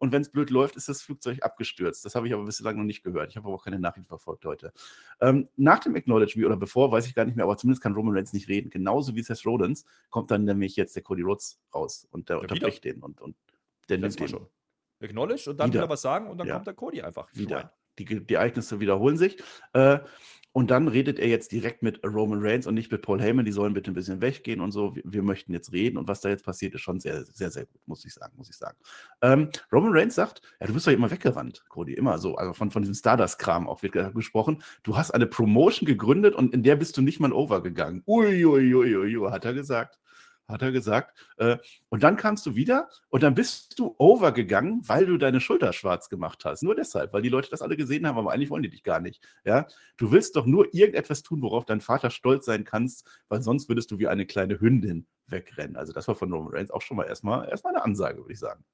Und 0.00 0.12
wenn 0.12 0.22
es 0.22 0.30
blöd 0.30 0.48
läuft, 0.48 0.76
ist 0.76 0.88
das 0.88 1.02
Flugzeug 1.02 1.42
abgestürzt. 1.42 2.06
Das 2.06 2.14
habe 2.14 2.26
ich 2.26 2.32
aber 2.32 2.44
bislang 2.46 2.74
noch 2.74 2.84
nicht 2.84 3.02
gehört. 3.02 3.30
Ich 3.30 3.36
habe 3.36 3.46
aber 3.48 3.56
auch 3.56 3.64
keine 3.64 3.78
Nachrichten 3.78 4.08
verfolgt 4.08 4.46
heute. 4.46 4.72
Ähm, 5.20 5.48
nach 5.56 5.78
dem 5.78 5.94
Acknowledge 5.94 6.42
oder 6.44 6.56
bevor, 6.56 6.90
weiß 6.90 7.06
ich 7.06 7.14
gar 7.14 7.26
nicht 7.26 7.36
mehr, 7.36 7.44
aber 7.44 7.58
zumindest 7.58 7.82
kann 7.82 7.92
Roman 7.92 8.14
Reigns 8.14 8.32
nicht 8.32 8.48
reden. 8.48 8.70
Genauso 8.70 9.14
wie 9.14 9.22
Seth 9.22 9.44
Rollins 9.44 9.84
kommt 10.08 10.30
dann 10.30 10.44
nämlich 10.44 10.74
jetzt 10.76 10.96
der 10.96 11.02
Cody 11.02 11.20
Rhodes 11.20 11.60
raus 11.74 12.08
und 12.10 12.30
der 12.30 12.36
ja, 12.36 12.42
unterbricht 12.42 12.82
den 12.82 13.02
und, 13.02 13.20
und 13.20 13.36
der 13.90 13.98
nimmt 13.98 14.18
den. 14.18 14.28
schon. 14.28 14.46
Acknowledge 15.02 15.50
und 15.50 15.60
dann 15.60 15.68
wieder. 15.68 15.80
wieder 15.80 15.90
was 15.90 16.00
sagen 16.00 16.28
und 16.28 16.38
dann 16.38 16.46
ja. 16.46 16.54
kommt 16.54 16.66
der 16.66 16.74
Cody 16.74 17.02
einfach. 17.02 17.28
Wieder. 17.34 17.74
Die, 17.98 18.06
die, 18.06 18.34
Ereignisse 18.34 18.80
wiederholen 18.80 19.18
sich. 19.18 19.42
Äh, 19.74 19.98
und 20.52 20.70
dann 20.72 20.88
redet 20.88 21.20
er 21.20 21.28
jetzt 21.28 21.52
direkt 21.52 21.82
mit 21.82 22.00
Roman 22.04 22.40
Reigns 22.42 22.66
und 22.66 22.74
nicht 22.74 22.90
mit 22.90 23.02
Paul 23.02 23.20
Heyman. 23.20 23.44
Die 23.44 23.52
sollen 23.52 23.72
bitte 23.72 23.92
ein 23.92 23.94
bisschen 23.94 24.20
weggehen 24.20 24.60
und 24.60 24.72
so. 24.72 24.96
Wir, 24.96 25.02
wir 25.04 25.22
möchten 25.22 25.52
jetzt 25.52 25.72
reden. 25.72 25.96
Und 25.96 26.08
was 26.08 26.20
da 26.20 26.28
jetzt 26.28 26.44
passiert, 26.44 26.74
ist 26.74 26.80
schon 26.80 26.98
sehr, 26.98 27.24
sehr, 27.24 27.50
sehr 27.50 27.66
gut, 27.66 27.80
muss 27.86 28.04
ich 28.04 28.12
sagen, 28.12 28.32
muss 28.36 28.50
ich 28.50 28.56
sagen. 28.56 28.76
Ähm, 29.22 29.50
Roman 29.72 29.92
Reigns 29.92 30.16
sagt, 30.16 30.42
ja, 30.60 30.66
du 30.66 30.74
bist 30.74 30.88
doch 30.88 30.92
immer 30.92 31.10
weggerannt, 31.10 31.64
Cody, 31.68 31.94
immer 31.94 32.18
so. 32.18 32.34
Also 32.34 32.52
von, 32.52 32.72
von 32.72 32.82
diesem 32.82 32.94
Stardust-Kram 32.94 33.68
auch 33.68 33.82
wird 33.82 34.14
gesprochen. 34.14 34.62
Du 34.82 34.96
hast 34.96 35.12
eine 35.12 35.26
Promotion 35.26 35.86
gegründet 35.86 36.34
und 36.34 36.52
in 36.52 36.64
der 36.64 36.74
bist 36.74 36.96
du 36.96 37.02
nicht 37.02 37.20
mal 37.20 37.32
over 37.32 37.62
gegangen. 37.62 38.02
Uiuiuiui, 38.06 38.74
ui, 38.74 38.96
ui, 38.96 39.16
ui, 39.18 39.30
hat 39.30 39.44
er 39.44 39.54
gesagt 39.54 40.00
hat 40.50 40.62
er 40.62 40.72
gesagt. 40.72 41.16
Äh, 41.36 41.58
und 41.88 42.02
dann 42.02 42.16
kamst 42.16 42.44
du 42.46 42.54
wieder 42.54 42.88
und 43.08 43.22
dann 43.22 43.34
bist 43.34 43.78
du 43.78 43.94
overgegangen, 43.98 44.82
weil 44.88 45.06
du 45.06 45.16
deine 45.16 45.40
Schulter 45.40 45.72
schwarz 45.72 46.08
gemacht 46.08 46.44
hast. 46.44 46.62
Nur 46.62 46.74
deshalb, 46.74 47.12
weil 47.12 47.22
die 47.22 47.28
Leute 47.28 47.50
das 47.50 47.62
alle 47.62 47.76
gesehen 47.76 48.06
haben, 48.06 48.18
aber 48.18 48.32
eigentlich 48.32 48.50
wollen 48.50 48.62
die 48.62 48.70
dich 48.70 48.82
gar 48.82 49.00
nicht. 49.00 49.22
Ja? 49.44 49.66
Du 49.96 50.12
willst 50.12 50.36
doch 50.36 50.46
nur 50.46 50.74
irgendetwas 50.74 51.22
tun, 51.22 51.42
worauf 51.42 51.64
dein 51.64 51.80
Vater 51.80 52.10
stolz 52.10 52.46
sein 52.46 52.64
kannst, 52.64 53.08
weil 53.28 53.42
sonst 53.42 53.68
würdest 53.68 53.90
du 53.90 53.98
wie 53.98 54.08
eine 54.08 54.26
kleine 54.26 54.60
Hündin 54.60 55.06
wegrennen. 55.26 55.76
Also 55.76 55.92
das 55.92 56.08
war 56.08 56.14
von 56.14 56.32
Roman 56.32 56.52
Reigns 56.52 56.70
auch 56.70 56.82
schon 56.82 56.96
mal 56.96 57.04
erstmal, 57.04 57.48
erstmal 57.48 57.74
eine 57.74 57.84
Ansage, 57.84 58.18
würde 58.18 58.32
ich 58.32 58.38
sagen. 58.38 58.64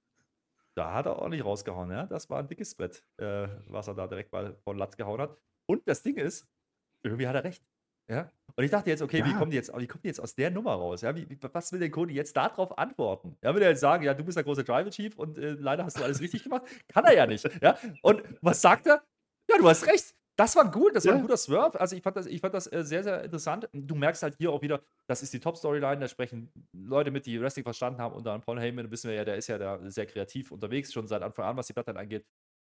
Da 0.74 0.92
hat 0.92 1.06
er 1.06 1.28
nicht 1.30 1.44
rausgehauen, 1.44 1.90
ja. 1.90 2.04
Das 2.04 2.28
war 2.28 2.38
ein 2.38 2.48
dickes 2.48 2.74
Brett, 2.74 3.02
äh, 3.16 3.48
was 3.66 3.88
er 3.88 3.94
da 3.94 4.06
direkt 4.06 4.32
mal 4.32 4.54
von 4.62 4.76
Latz 4.76 4.96
gehauen 4.96 5.20
hat. 5.20 5.36
Und 5.64 5.88
das 5.88 6.02
Ding 6.02 6.16
ist, 6.16 6.46
irgendwie 7.02 7.26
hat 7.26 7.34
er 7.34 7.44
recht. 7.44 7.64
Ja? 8.08 8.30
Und 8.58 8.64
ich 8.64 8.70
dachte 8.70 8.88
jetzt, 8.88 9.02
okay, 9.02 9.22
wie 9.24 9.34
kommen 9.34 9.50
die 9.50 9.56
jetzt, 9.58 9.70
wie 9.76 9.86
kommen 9.86 10.00
die 10.02 10.08
jetzt 10.08 10.20
aus 10.20 10.34
der 10.34 10.50
Nummer 10.50 10.72
raus? 10.72 11.02
Ja, 11.02 11.14
wie, 11.14 11.26
was 11.52 11.72
will 11.72 11.80
denn 11.80 11.90
Cody 11.90 12.14
jetzt 12.14 12.34
darauf 12.36 12.78
antworten? 12.78 13.36
Ja, 13.42 13.54
will 13.54 13.62
er 13.62 13.70
jetzt 13.70 13.80
sagen, 13.80 14.02
ja, 14.04 14.14
du 14.14 14.24
bist 14.24 14.36
der 14.36 14.44
große 14.44 14.64
Tribal 14.64 14.88
Chief 14.90 15.14
und 15.18 15.36
äh, 15.36 15.50
leider 15.52 15.84
hast 15.84 15.98
du 15.98 16.02
alles 16.04 16.20
richtig 16.20 16.42
gemacht? 16.44 16.62
Kann 16.88 17.04
er 17.04 17.14
ja 17.14 17.26
nicht. 17.26 17.46
Ja? 17.60 17.76
Und 18.02 18.22
was 18.40 18.62
sagt 18.62 18.86
er? 18.86 19.02
Ja, 19.50 19.58
du 19.58 19.68
hast 19.68 19.86
recht. 19.86 20.14
Das 20.38 20.54
war 20.54 20.70
gut, 20.70 20.94
das 20.94 21.06
war 21.06 21.12
ein 21.14 21.18
Ja. 21.18 21.22
guter 21.22 21.36
Swerve. 21.38 21.80
Also 21.80 21.96
ich 21.96 22.02
fand 22.02 22.16
das, 22.16 22.26
ich 22.26 22.40
fand 22.42 22.52
das 22.52 22.70
äh, 22.70 22.82
sehr, 22.84 23.02
sehr 23.02 23.24
interessant. 23.24 23.68
Du 23.72 23.94
merkst 23.94 24.22
halt 24.22 24.36
hier 24.36 24.50
auch 24.52 24.60
wieder, 24.60 24.82
das 25.06 25.22
ist 25.22 25.32
die 25.32 25.40
Top-Storyline, 25.40 25.98
da 25.98 26.08
sprechen 26.08 26.52
Leute 26.72 27.10
mit, 27.10 27.24
die 27.24 27.40
Wrestling 27.40 27.64
verstanden 27.64 28.00
haben. 28.02 28.14
Und 28.14 28.24
dann 28.26 28.42
Paul 28.42 28.60
Heyman, 28.60 28.90
wissen 28.90 29.08
wir 29.08 29.16
ja, 29.16 29.24
der 29.24 29.36
ist 29.36 29.46
ja 29.46 29.56
da 29.56 29.78
sehr 29.90 30.04
kreativ 30.04 30.50
unterwegs, 30.52 30.92
schon 30.92 31.06
seit 31.06 31.22
Anfang 31.22 31.46
an, 31.46 31.56
was 31.56 31.66
die 31.68 31.72
Platte 31.72 31.96
angeht. 31.96 32.26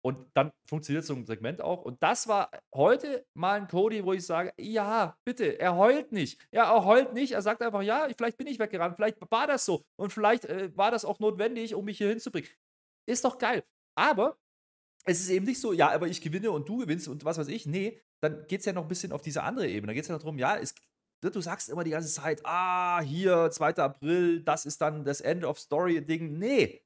Und 0.07 0.25
dann 0.35 0.53
funktioniert 0.65 1.03
so 1.03 1.13
ein 1.13 1.25
Segment 1.25 1.59
auch. 1.59 1.83
Und 1.83 2.01
das 2.01 2.29
war 2.29 2.49
heute 2.73 3.25
mal 3.33 3.59
ein 3.59 3.67
Cody, 3.67 4.05
wo 4.05 4.13
ich 4.13 4.25
sage, 4.25 4.53
ja, 4.57 5.17
bitte, 5.25 5.59
er 5.59 5.75
heult 5.75 6.13
nicht. 6.13 6.39
Ja, 6.49 6.73
er 6.73 6.85
heult 6.85 7.13
nicht. 7.13 7.33
Er 7.33 7.41
sagt 7.41 7.61
einfach, 7.61 7.81
ja, 7.81 8.07
vielleicht 8.17 8.37
bin 8.37 8.47
ich 8.47 8.57
weggerannt, 8.57 8.95
vielleicht 8.95 9.17
war 9.29 9.47
das 9.47 9.65
so. 9.65 9.83
Und 9.97 10.13
vielleicht 10.13 10.45
äh, 10.45 10.71
war 10.77 10.91
das 10.91 11.03
auch 11.03 11.19
notwendig, 11.19 11.75
um 11.75 11.83
mich 11.83 11.97
hier 11.97 12.07
hinzubringen. 12.07 12.49
Ist 13.05 13.25
doch 13.25 13.37
geil. 13.37 13.65
Aber 13.95 14.37
es 15.03 15.19
ist 15.19 15.27
eben 15.27 15.45
nicht 15.45 15.59
so, 15.59 15.73
ja, 15.73 15.91
aber 15.91 16.07
ich 16.07 16.21
gewinne 16.21 16.51
und 16.51 16.69
du 16.69 16.77
gewinnst 16.77 17.09
und 17.09 17.25
was 17.25 17.37
weiß 17.37 17.49
ich. 17.49 17.65
Nee, 17.65 18.01
dann 18.21 18.47
geht 18.47 18.61
es 18.61 18.65
ja 18.65 18.71
noch 18.71 18.83
ein 18.83 18.87
bisschen 18.87 19.11
auf 19.11 19.21
diese 19.21 19.43
andere 19.43 19.67
Ebene. 19.67 19.87
Da 19.87 19.93
geht 19.93 20.03
es 20.03 20.07
ja 20.07 20.17
darum, 20.17 20.39
ja, 20.39 20.55
es, 20.55 20.73
ne, 21.21 21.31
du 21.31 21.41
sagst 21.41 21.67
immer 21.67 21.83
die 21.83 21.91
ganze 21.91 22.13
Zeit, 22.13 22.45
ah, 22.45 23.01
hier, 23.01 23.51
2. 23.51 23.75
April, 23.75 24.41
das 24.41 24.65
ist 24.65 24.79
dann 24.79 25.03
das 25.03 25.19
End 25.19 25.43
of 25.43 25.59
Story-Ding. 25.59 26.37
Nee. 26.37 26.81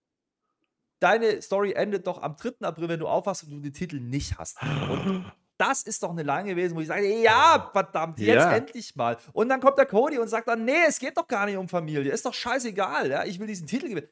Deine 1.02 1.42
Story 1.42 1.74
endet 1.74 2.06
doch 2.08 2.22
am 2.22 2.36
3. 2.38 2.66
April, 2.66 2.88
wenn 2.88 3.00
du 3.00 3.08
aufwachst 3.08 3.44
und 3.44 3.50
du 3.50 3.60
den 3.60 3.74
Titel 3.74 4.00
nicht 4.00 4.38
hast. 4.38 4.58
Und 4.62 5.32
das 5.58 5.82
ist 5.84 6.04
doch 6.04 6.12
eine 6.12 6.24
lange 6.24 6.50
gewesen, 6.52 6.76
wo 6.76 6.82
ich 6.82 6.88
sage, 6.88 7.08
ja, 7.22 7.70
verdammt, 7.74 8.20
jetzt 8.20 8.36
Ja. 8.36 8.54
endlich 8.56 8.96
mal. 8.96 9.18
Und 9.34 9.50
dann 9.50 9.60
kommt 9.62 9.78
der 9.80 9.88
Cody 9.88 10.20
und 10.20 10.28
sagt 10.28 10.48
dann, 10.48 10.64
nee, 10.64 10.84
es 10.88 11.00
geht 11.00 11.18
doch 11.18 11.28
gar 11.28 11.46
nicht 11.48 11.58
um 11.58 11.68
Familie. 11.68 12.12
Ist 12.12 12.26
doch 12.26 12.34
scheißegal, 12.34 13.10
ja, 13.10 13.26
ich 13.26 13.40
will 13.40 13.48
diesen 13.48 13.66
Titel 13.68 13.90
gewinnen. 13.90 14.08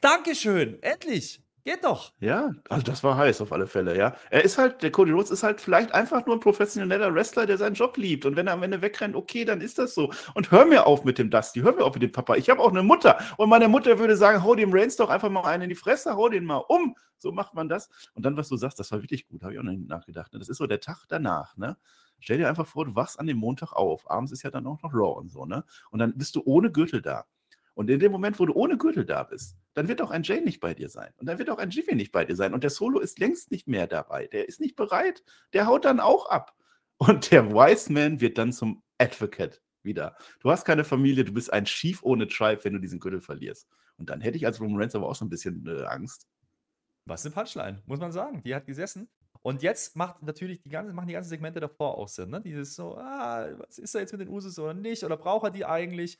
Dankeschön, 0.00 0.82
endlich. 0.82 1.42
Geht 1.64 1.84
doch. 1.84 2.12
Ja, 2.20 2.52
also 2.70 2.82
das 2.82 3.04
war 3.04 3.16
heiß 3.16 3.42
auf 3.42 3.52
alle 3.52 3.66
Fälle, 3.66 3.96
ja. 3.96 4.16
Er 4.30 4.44
ist 4.44 4.56
halt, 4.56 4.82
der 4.82 4.90
Cody 4.90 5.12
Rhodes 5.12 5.30
ist 5.30 5.42
halt 5.42 5.60
vielleicht 5.60 5.92
einfach 5.92 6.24
nur 6.24 6.36
ein 6.36 6.40
professioneller 6.40 7.14
Wrestler, 7.14 7.44
der 7.44 7.58
seinen 7.58 7.74
Job 7.74 7.98
liebt. 7.98 8.24
Und 8.24 8.36
wenn 8.36 8.46
er 8.46 8.54
am 8.54 8.62
Ende 8.62 8.80
wegrennt, 8.80 9.14
okay, 9.14 9.44
dann 9.44 9.60
ist 9.60 9.78
das 9.78 9.94
so. 9.94 10.10
Und 10.34 10.50
hör 10.50 10.64
mir 10.64 10.86
auf 10.86 11.04
mit 11.04 11.18
dem 11.18 11.28
Dusty, 11.28 11.60
hör 11.60 11.72
mir 11.72 11.84
auf 11.84 11.94
mit 11.94 12.02
dem 12.02 12.12
Papa. 12.12 12.36
Ich 12.36 12.48
habe 12.48 12.60
auch 12.60 12.70
eine 12.70 12.82
Mutter. 12.82 13.18
Und 13.36 13.50
meine 13.50 13.68
Mutter 13.68 13.98
würde 13.98 14.16
sagen, 14.16 14.42
hau 14.42 14.54
dem 14.54 14.72
Reigns 14.72 14.96
doch 14.96 15.10
einfach 15.10 15.28
mal 15.28 15.44
einen 15.44 15.64
in 15.64 15.68
die 15.68 15.74
Fresse, 15.74 16.16
hau 16.16 16.30
den 16.30 16.44
mal 16.44 16.64
um. 16.68 16.96
So 17.18 17.30
macht 17.30 17.52
man 17.52 17.68
das. 17.68 17.90
Und 18.14 18.24
dann, 18.24 18.38
was 18.38 18.48
du 18.48 18.56
sagst, 18.56 18.80
das 18.80 18.90
war 18.92 19.02
wirklich 19.02 19.28
gut, 19.28 19.42
habe 19.42 19.52
ich 19.52 19.58
auch 19.58 19.62
noch 19.62 19.76
nachgedacht. 19.76 20.32
Ne? 20.32 20.38
Das 20.38 20.48
ist 20.48 20.56
so 20.56 20.66
der 20.66 20.80
Tag 20.80 21.04
danach, 21.08 21.56
ne? 21.58 21.76
Stell 22.20 22.38
dir 22.38 22.48
einfach 22.48 22.66
vor, 22.66 22.86
du 22.86 22.94
wachst 22.94 23.20
an 23.20 23.26
dem 23.26 23.36
Montag 23.36 23.72
auf. 23.72 24.10
Abends 24.10 24.32
ist 24.32 24.42
ja 24.42 24.50
dann 24.50 24.66
auch 24.66 24.80
noch 24.82 24.94
Raw 24.94 25.18
und 25.18 25.30
so, 25.30 25.44
ne? 25.44 25.64
Und 25.90 25.98
dann 25.98 26.16
bist 26.16 26.36
du 26.36 26.42
ohne 26.44 26.70
Gürtel 26.72 27.02
da. 27.02 27.24
Und 27.74 27.90
in 27.90 28.00
dem 28.00 28.12
Moment, 28.12 28.38
wo 28.38 28.46
du 28.46 28.54
ohne 28.54 28.76
Gürtel 28.76 29.04
da 29.04 29.22
bist, 29.22 29.56
dann 29.74 29.88
wird 29.88 30.02
auch 30.02 30.10
ein 30.10 30.22
Jay 30.22 30.40
nicht 30.40 30.60
bei 30.60 30.74
dir 30.74 30.88
sein. 30.88 31.12
Und 31.16 31.26
dann 31.26 31.38
wird 31.38 31.50
auch 31.50 31.58
ein 31.58 31.70
Jimmy 31.70 31.94
nicht 31.94 32.12
bei 32.12 32.24
dir 32.24 32.36
sein. 32.36 32.54
Und 32.54 32.64
der 32.64 32.70
Solo 32.70 32.98
ist 32.98 33.18
längst 33.18 33.50
nicht 33.50 33.68
mehr 33.68 33.86
dabei. 33.86 34.26
Der 34.26 34.48
ist 34.48 34.60
nicht 34.60 34.76
bereit. 34.76 35.22
Der 35.52 35.66
haut 35.66 35.84
dann 35.84 36.00
auch 36.00 36.28
ab. 36.28 36.54
Und 36.98 37.30
der 37.30 37.52
Wise 37.52 37.92
Man 37.92 38.20
wird 38.20 38.36
dann 38.36 38.52
zum 38.52 38.82
Advocate 38.98 39.62
wieder. 39.82 40.16
Du 40.40 40.50
hast 40.50 40.64
keine 40.64 40.84
Familie, 40.84 41.24
du 41.24 41.32
bist 41.32 41.52
ein 41.52 41.64
Chief 41.64 42.02
ohne 42.02 42.28
Tribe, 42.28 42.62
wenn 42.64 42.74
du 42.74 42.78
diesen 42.78 43.00
Gürtel 43.00 43.20
verlierst. 43.20 43.68
Und 43.96 44.10
dann 44.10 44.20
hätte 44.20 44.36
ich 44.36 44.44
als 44.44 44.60
Roman 44.60 44.80
Reigns 44.80 44.94
aber 44.94 45.08
auch 45.08 45.14
so 45.14 45.24
ein 45.24 45.30
bisschen 45.30 45.66
äh, 45.66 45.84
Angst. 45.84 46.28
Was 47.06 47.24
eine 47.24 47.34
Punchline, 47.34 47.82
muss 47.86 48.00
man 48.00 48.12
sagen. 48.12 48.42
Die 48.42 48.54
hat 48.54 48.66
gesessen. 48.66 49.08
Und 49.42 49.62
jetzt 49.62 49.96
macht 49.96 50.22
natürlich 50.22 50.60
die 50.60 50.68
ganze, 50.68 50.92
machen 50.92 51.08
die 51.08 51.14
ganzen 51.14 51.30
Segmente 51.30 51.60
davor 51.60 51.96
auch 51.96 52.08
Sinn. 52.08 52.30
Ne? 52.30 52.42
Dieses 52.42 52.74
so, 52.74 52.96
ah, 52.98 53.48
was 53.58 53.78
ist 53.78 53.94
da 53.94 54.00
jetzt 54.00 54.12
mit 54.12 54.20
den 54.20 54.28
Usos 54.28 54.58
oder 54.58 54.74
nicht? 54.74 55.02
Oder 55.02 55.16
braucht 55.16 55.44
er 55.44 55.50
die 55.50 55.64
eigentlich? 55.64 56.18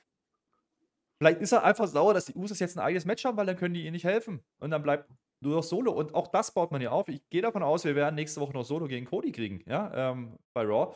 Vielleicht 1.22 1.40
ist 1.42 1.52
er 1.52 1.64
einfach 1.64 1.86
sauer, 1.86 2.14
dass 2.14 2.24
die 2.24 2.34
Usos 2.34 2.58
jetzt 2.60 2.76
ein 2.78 2.80
eigenes 2.80 3.04
Match 3.04 3.24
haben, 3.24 3.36
weil 3.36 3.46
dann 3.46 3.56
können 3.56 3.74
die 3.74 3.84
ihm 3.84 3.92
nicht 3.92 4.04
helfen. 4.04 4.40
Und 4.58 4.70
dann 4.70 4.82
bleibt 4.82 5.10
nur 5.42 5.56
noch 5.56 5.62
Solo. 5.62 5.92
Und 5.92 6.14
auch 6.14 6.28
das 6.28 6.52
baut 6.52 6.70
man 6.72 6.80
ja 6.80 6.90
auf. 6.90 7.08
Ich 7.08 7.20
gehe 7.28 7.42
davon 7.42 7.62
aus, 7.62 7.84
wir 7.84 7.94
werden 7.94 8.14
nächste 8.14 8.40
Woche 8.40 8.52
noch 8.52 8.64
Solo 8.64 8.86
gegen 8.86 9.06
Cody 9.06 9.30
kriegen, 9.32 9.62
ja, 9.66 10.12
ähm, 10.12 10.38
bei 10.54 10.62
Raw. 10.62 10.94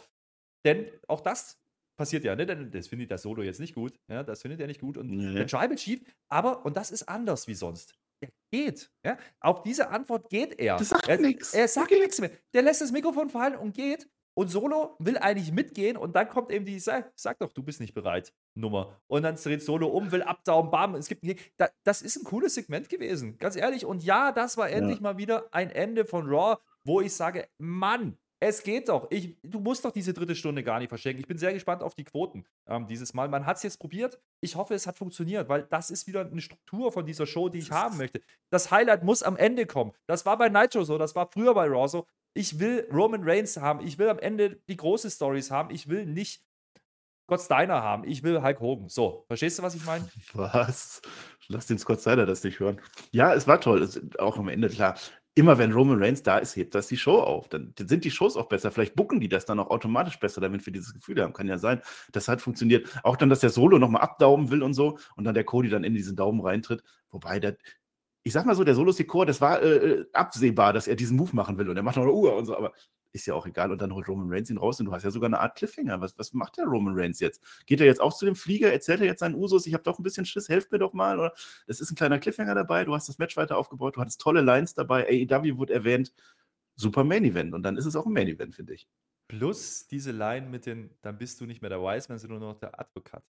Denn 0.65 0.89
auch 1.09 1.21
das 1.21 1.59
passiert 1.99 2.25
ja, 2.25 2.35
ne? 2.35 2.47
Denn 2.47 2.71
das 2.71 2.89
findet 2.89 3.11
der 3.11 3.19
Solo 3.19 3.43
jetzt 3.43 3.61
nicht 3.61 3.75
gut. 3.75 4.01
Ja, 4.11 4.23
das 4.23 4.43
findet 4.43 4.61
er 4.61 4.67
nicht 4.67 4.81
gut. 4.81 4.97
Und 4.97 5.09
Nee. 5.11 5.35
der 5.35 5.47
Tribal 5.47 5.77
Chief, 5.77 6.01
aber, 6.31 6.65
und 6.65 6.77
das 6.77 6.91
ist 6.91 7.09
anders 7.09 7.47
wie 7.47 7.55
sonst. 7.55 7.95
Der 8.23 8.31
geht. 8.51 8.91
Ja? 9.05 9.19
Auf 9.41 9.63
diese 9.63 9.89
Antwort 9.91 10.31
geht 10.31 10.59
er. 10.59 10.77
Der 10.77 10.87
sagt 10.87 11.09
er, 11.09 11.19
nix. 11.21 11.53
Er 11.53 11.69
sagt 11.69 11.91
nichts 11.91 12.21
mehr. 12.21 12.31
Der 12.55 12.63
lässt 12.63 12.81
das 12.81 12.93
Mikrofon 12.93 13.29
fallen 13.29 13.57
und 13.57 13.75
geht. 13.75 14.09
Und 14.35 14.49
Solo 14.49 14.97
will 14.99 15.17
eigentlich 15.19 15.53
mitgehen 15.53 15.97
und 15.97 16.17
dann 16.17 16.29
kommt 16.29 16.51
eben 16.51 16.65
die, 16.65 16.79
sag, 16.81 17.13
sag 17.15 17.39
doch, 17.39 17.53
du 17.53 17.63
bist 17.63 17.81
nicht 17.81 17.95
bereit, 17.95 18.33
Nummer. 18.55 19.01
Und 19.07 19.23
dann 19.23 19.37
dreht 19.37 19.63
Solo 19.63 19.89
um, 19.89 20.11
will 20.11 20.23
abdauen, 20.23 20.71
bam. 20.71 20.97
Es 20.97 21.09
gibt, 21.09 21.25
da, 21.57 21.69
das 21.85 22.03
ist 22.03 22.17
ein 22.17 22.25
cooles 22.25 22.55
Segment 22.55 22.89
gewesen, 22.89 23.39
ganz 23.39 23.57
ehrlich. 23.57 23.87
Und 23.87 24.03
ja, 24.03 24.33
das 24.33 24.57
war 24.57 24.69
endlich 24.71 25.01
mal 25.01 25.19
wieder 25.19 25.49
ein 25.53 25.71
Ende 25.71 26.05
von 26.05 26.29
Raw, 26.29 26.57
wo 26.85 27.01
ich 27.01 27.15
sage, 27.15 27.49
Mann, 27.59 28.19
es 28.47 28.63
geht 28.63 28.91
doch. 28.91 29.07
Ich, 29.11 29.37
du 29.43 29.59
musst 29.59 29.85
doch 29.85 29.91
diese 29.91 30.13
dritte 30.13 30.35
Stunde 30.35 30.63
gar 30.63 30.79
nicht 30.79 30.91
verschenken. 30.91 31.21
Ich 31.21 31.27
bin 31.27 31.39
sehr 31.39 31.55
gespannt 31.55 31.83
auf 31.83 31.95
die 31.95 32.05
Quoten 32.05 32.45
ähm, 32.67 32.87
dieses 32.87 33.15
Mal. 33.15 33.29
Man 33.29 33.47
hat 33.47 33.57
es 33.57 33.63
jetzt 33.63 33.79
probiert. 33.79 34.21
Ich 34.43 34.57
hoffe, 34.57 34.75
es 34.75 34.87
hat 34.87 34.99
funktioniert, 34.99 35.49
weil 35.49 35.63
das 35.63 35.91
ist 35.91 36.07
wieder 36.07 36.21
eine 36.21 36.41
Struktur 36.43 36.93
von 36.93 37.07
dieser 37.07 37.27
Show, 37.27 37.49
die 37.49 37.59
ich 37.59 37.71
haben 37.71 37.97
möchte. 37.97 38.21
Das 38.51 38.71
Highlight 38.71 39.03
muss 39.03 39.23
am 39.23 39.37
Ende 39.37 39.65
kommen. 39.65 39.93
Das 40.07 40.27
war 40.27 40.37
bei 40.37 40.51
Nitro 40.51 40.85
so, 40.85 40.99
das 40.99 41.15
war 41.15 41.31
früher 41.33 41.55
bei 41.55 41.67
Raw 41.67 41.89
so. 41.89 42.07
Ich 42.35 42.59
will 42.59 42.87
Roman 42.93 43.23
Reigns 43.23 43.57
haben. 43.57 43.81
Ich 43.87 43.99
will 43.99 44.09
am 44.09 44.19
Ende 44.19 44.61
die 44.69 44.77
große 44.77 45.11
Stories 45.11 45.51
haben. 45.51 45.71
Ich 45.71 45.89
will 45.89 46.05
nicht 46.05 46.43
Gott 47.27 47.41
Steiner 47.41 47.83
haben. 47.83 48.05
Ich 48.05 48.23
will 48.23 48.43
Hulk 48.43 48.61
Hogan. 48.61 48.89
So, 48.89 49.25
verstehst 49.29 49.59
du, 49.59 49.63
was 49.63 49.75
ich 49.75 49.85
meine? 49.85 50.09
Was? 50.35 51.01
Lass 51.49 51.67
den 51.67 51.79
Scott 51.79 52.01
Snyder 52.01 52.27
das 52.27 52.45
nicht 52.45 52.61
hören. 52.61 52.81
Ja, 53.13 53.35
es 53.35 53.47
war 53.47 53.61
toll. 53.61 53.83
Es, 53.83 54.01
auch 54.19 54.37
am 54.37 54.49
Ende 54.49 54.69
klar. 54.69 54.97
Immer 55.37 55.59
wenn 55.59 55.73
Roman 55.73 56.03
Reigns 56.03 56.23
da 56.23 56.39
ist, 56.39 56.55
hebt 56.55 56.75
das 56.75 56.87
die 56.87 56.97
Show 56.97 57.19
auf. 57.19 57.49
Dann 57.49 57.75
sind 57.77 58.05
die 58.05 58.11
Shows 58.11 58.37
auch 58.37 58.49
besser. 58.49 58.71
Vielleicht 58.71 58.95
bucken 58.95 59.21
die 59.21 59.29
das 59.29 59.47
dann 59.47 59.59
auch 59.59 59.71
automatisch 59.71 60.19
besser, 60.19 60.41
damit 60.41 60.65
wir 60.65 60.73
dieses 60.73 60.93
Gefühl 60.93 61.21
haben. 61.23 61.33
Kann 61.33 61.49
ja 61.49 61.59
sein. 61.59 61.83
Das 62.13 62.29
hat 62.29 62.41
funktioniert. 62.41 62.89
Auch 63.03 63.17
dann, 63.17 63.31
dass 63.31 63.41
der 63.41 63.51
Solo 63.51 63.79
nochmal 63.79 64.03
abdaumen 64.03 64.51
will 64.51 64.63
und 64.63 64.75
so 64.75 64.99
und 65.17 65.25
dann 65.25 65.35
der 65.35 65.45
Cody 65.45 65.69
dann 65.69 65.85
in 65.85 65.95
diesen 65.95 66.15
Daumen 66.15 66.41
reintritt. 66.41 66.85
Wobei, 67.11 67.41
der, 67.41 67.57
ich 68.25 68.33
sag 68.33 68.47
mal 68.47 68.55
so, 68.55 68.65
der 68.65 68.75
Solo-Sekor, 68.75 69.27
das 69.27 69.41
war 69.41 69.63
äh, 69.63 69.77
äh, 69.77 70.07
absehbar, 70.13 70.73
dass 70.73 70.89
er 70.89 70.97
diesen 70.97 71.17
Move 71.17 71.37
machen 71.37 71.59
will 71.59 71.69
und 71.69 71.77
er 71.77 71.83
macht 71.83 71.97
noch 71.97 72.05
eine 72.05 72.13
Uhr 72.13 72.35
und 72.35 72.47
so, 72.47 72.57
aber 72.57 72.73
ist 73.15 73.27
ja 73.27 73.35
auch 73.35 73.47
egal. 73.47 73.71
Und 73.71 73.81
dann 73.81 73.95
holt 73.95 74.09
Roman 74.09 74.29
Reigns 74.29 74.51
ihn 74.51 74.59
raus 74.59 74.81
und 74.81 74.87
du 74.87 74.93
hast 74.93 75.05
ja 75.05 75.11
sogar 75.11 75.29
eine 75.29 75.39
Art 75.39 75.57
Cliffhanger. 75.57 76.01
Was, 76.01 76.19
was 76.19 76.33
macht 76.33 76.57
der 76.57 76.65
Roman 76.65 76.99
Reigns 76.99 77.21
jetzt? 77.21 77.41
Geht 77.67 77.81
er 77.81 77.87
jetzt 77.87 78.01
auch 78.01 78.13
zu 78.13 78.25
dem 78.25 78.35
Flieger? 78.35 78.73
Erzählt 78.73 79.01
er 79.01 79.07
jetzt 79.07 79.21
seinen 79.21 79.37
Usos? 79.37 79.67
Ich 79.67 79.75
habe 79.75 79.85
doch 79.85 79.99
ein 79.99 80.03
bisschen 80.03 80.27
Schiss, 80.27 80.49
helft 80.49 80.73
mir 80.73 80.79
doch 80.79 80.93
mal. 80.95 81.19
Oder 81.21 81.33
es 81.69 81.81
ist 81.81 81.93
ein 81.93 81.95
kleiner 81.95 82.19
Cliffhanger 82.19 82.57
dabei. 82.57 82.85
Du 82.85 82.93
hast 82.93 83.09
das 83.09 83.19
Match 83.19 83.37
weiter 83.37 83.57
aufgebaut. 83.57 83.97
Du 83.97 84.01
hattest 84.01 84.21
tolle 84.21 84.41
Lines 84.41 84.75
dabei. 84.75 85.07
AEW 85.07 85.59
wurde 85.59 85.75
erwähnt. 85.75 86.13
Super 86.75 87.05
Main 87.05 87.25
Event. 87.25 87.55
Und 87.55 87.63
dann 87.63 87.77
ist 87.77 87.87
es 87.87 87.95
auch 87.95 88.05
ein 88.05 88.13
Main 88.13 88.27
Event, 88.27 88.57
finde 88.57 88.75
ich. 88.75 88.89
Plus 89.29 89.87
diese 89.87 90.11
Line 90.11 90.49
mit 90.49 90.67
den, 90.67 90.91
dann 91.03 91.17
bist 91.17 91.41
du 91.41 91.47
nicht 91.47 91.63
mehr 91.63 91.71
der 91.71 91.81
Wiseman, 91.81 92.19
sondern 92.19 92.41
nur 92.41 92.49
noch 92.51 92.59
der 92.59 92.79
Advokat. 92.81 93.23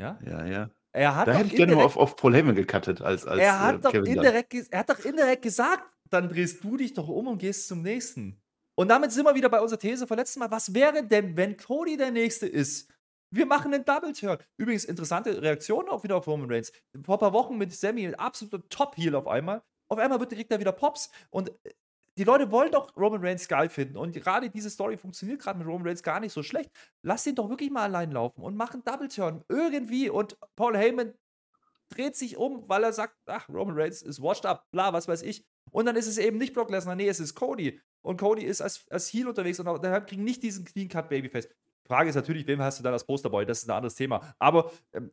Ja? 0.00 0.18
Ja, 0.26 0.46
ja. 0.46 0.70
Er 0.96 1.14
hat 1.14 1.28
Da 1.28 1.32
doch 1.32 1.40
hätte 1.40 1.50
ich 1.50 1.56
gerne 1.56 1.76
mal 1.76 1.84
auf, 1.84 1.98
auf 1.98 2.16
Paul 2.16 2.34
Heyman 2.34 2.54
gecuttet 2.54 3.02
als, 3.02 3.26
als 3.26 3.38
er 3.38 3.60
hat, 3.60 3.76
äh, 3.76 3.78
doch 3.80 3.92
indirekt, 3.92 4.54
er 4.70 4.78
hat 4.78 4.88
doch 4.88 5.04
indirekt 5.04 5.42
gesagt, 5.42 5.94
dann 6.08 6.30
drehst 6.30 6.64
du 6.64 6.78
dich 6.78 6.94
doch 6.94 7.06
um 7.08 7.28
und 7.28 7.36
gehst 7.36 7.68
zum 7.68 7.82
nächsten. 7.82 8.40
Und 8.78 8.88
damit 8.88 9.12
sind 9.12 9.26
wir 9.26 9.34
wieder 9.34 9.50
bei 9.50 9.60
unserer 9.60 9.78
These 9.78 10.06
vom 10.06 10.16
letzten 10.16 10.40
Mal. 10.40 10.50
Was 10.50 10.72
wäre 10.72 11.04
denn, 11.04 11.36
wenn 11.36 11.58
Cody 11.58 11.98
der 11.98 12.10
Nächste 12.10 12.46
ist? 12.46 12.90
Wir 13.30 13.44
machen 13.44 13.74
einen 13.74 13.84
Double 13.84 14.14
Turn. 14.14 14.38
Übrigens, 14.56 14.86
interessante 14.86 15.42
Reaktion 15.42 15.86
auch 15.90 16.02
wieder 16.02 16.16
auf 16.16 16.26
Roman 16.26 16.50
Reigns. 16.50 16.72
Vor 17.04 17.16
ein 17.16 17.20
paar 17.20 17.32
Wochen 17.34 17.58
mit 17.58 17.74
Sammy, 17.74 18.14
absoluter 18.14 18.66
Top-Heel 18.70 19.16
auf 19.16 19.26
einmal. 19.26 19.62
Auf 19.88 19.98
einmal 19.98 20.18
wird 20.18 20.30
direkt 20.32 20.50
da 20.50 20.58
wieder 20.58 20.72
Pops. 20.72 21.10
Und 21.28 21.50
äh, 21.64 21.72
die 22.18 22.24
Leute 22.24 22.50
wollen 22.50 22.72
doch 22.72 22.96
Roman 22.96 23.22
Reigns 23.22 23.46
geil 23.48 23.68
finden. 23.68 23.96
Und 23.96 24.12
gerade 24.12 24.50
diese 24.50 24.70
Story 24.70 24.96
funktioniert 24.96 25.40
gerade 25.40 25.58
mit 25.58 25.68
Roman 25.68 25.88
Reigns 25.88 26.02
gar 26.02 26.20
nicht 26.20 26.32
so 26.32 26.42
schlecht. 26.42 26.70
Lass 27.02 27.26
ihn 27.26 27.34
doch 27.34 27.48
wirklich 27.50 27.70
mal 27.70 27.84
allein 27.84 28.10
laufen 28.10 28.42
und 28.42 28.56
mach 28.56 28.72
einen 28.72 28.84
Double 28.84 29.08
Turn. 29.08 29.44
Irgendwie. 29.48 30.08
Und 30.08 30.38
Paul 30.56 30.76
Heyman 30.76 31.14
dreht 31.88 32.16
sich 32.16 32.36
um, 32.36 32.68
weil 32.68 32.84
er 32.84 32.92
sagt, 32.92 33.14
ach, 33.26 33.48
Roman 33.48 33.78
Reigns 33.78 34.02
ist 34.02 34.22
washed 34.22 34.46
up, 34.46 34.70
bla, 34.70 34.92
was 34.92 35.08
weiß 35.08 35.22
ich. 35.22 35.44
Und 35.70 35.86
dann 35.86 35.96
ist 35.96 36.06
es 36.06 36.18
eben 36.18 36.38
nicht 36.38 36.54
Brock 36.54 36.70
Lesnar, 36.70 36.96
nee, 36.96 37.08
es 37.08 37.20
ist 37.20 37.34
Cody. 37.34 37.80
Und 38.02 38.18
Cody 38.18 38.44
ist 38.44 38.60
als, 38.60 38.86
als 38.90 39.08
Heel 39.08 39.28
unterwegs 39.28 39.60
und 39.60 39.66
daher 39.66 40.00
kriegen 40.00 40.24
nicht 40.24 40.42
diesen 40.42 40.64
Clean 40.64 40.88
Cut 40.88 41.08
Babyface. 41.08 41.48
Frage 41.86 42.08
ist 42.08 42.16
natürlich, 42.16 42.46
wem 42.46 42.60
hast 42.62 42.78
du 42.78 42.82
dann 42.82 42.92
als 42.92 43.04
Posterboy? 43.04 43.46
Das 43.46 43.58
ist 43.58 43.68
ein 43.68 43.76
anderes 43.76 43.94
Thema. 43.94 44.34
Aber 44.38 44.70
ähm, 44.92 45.12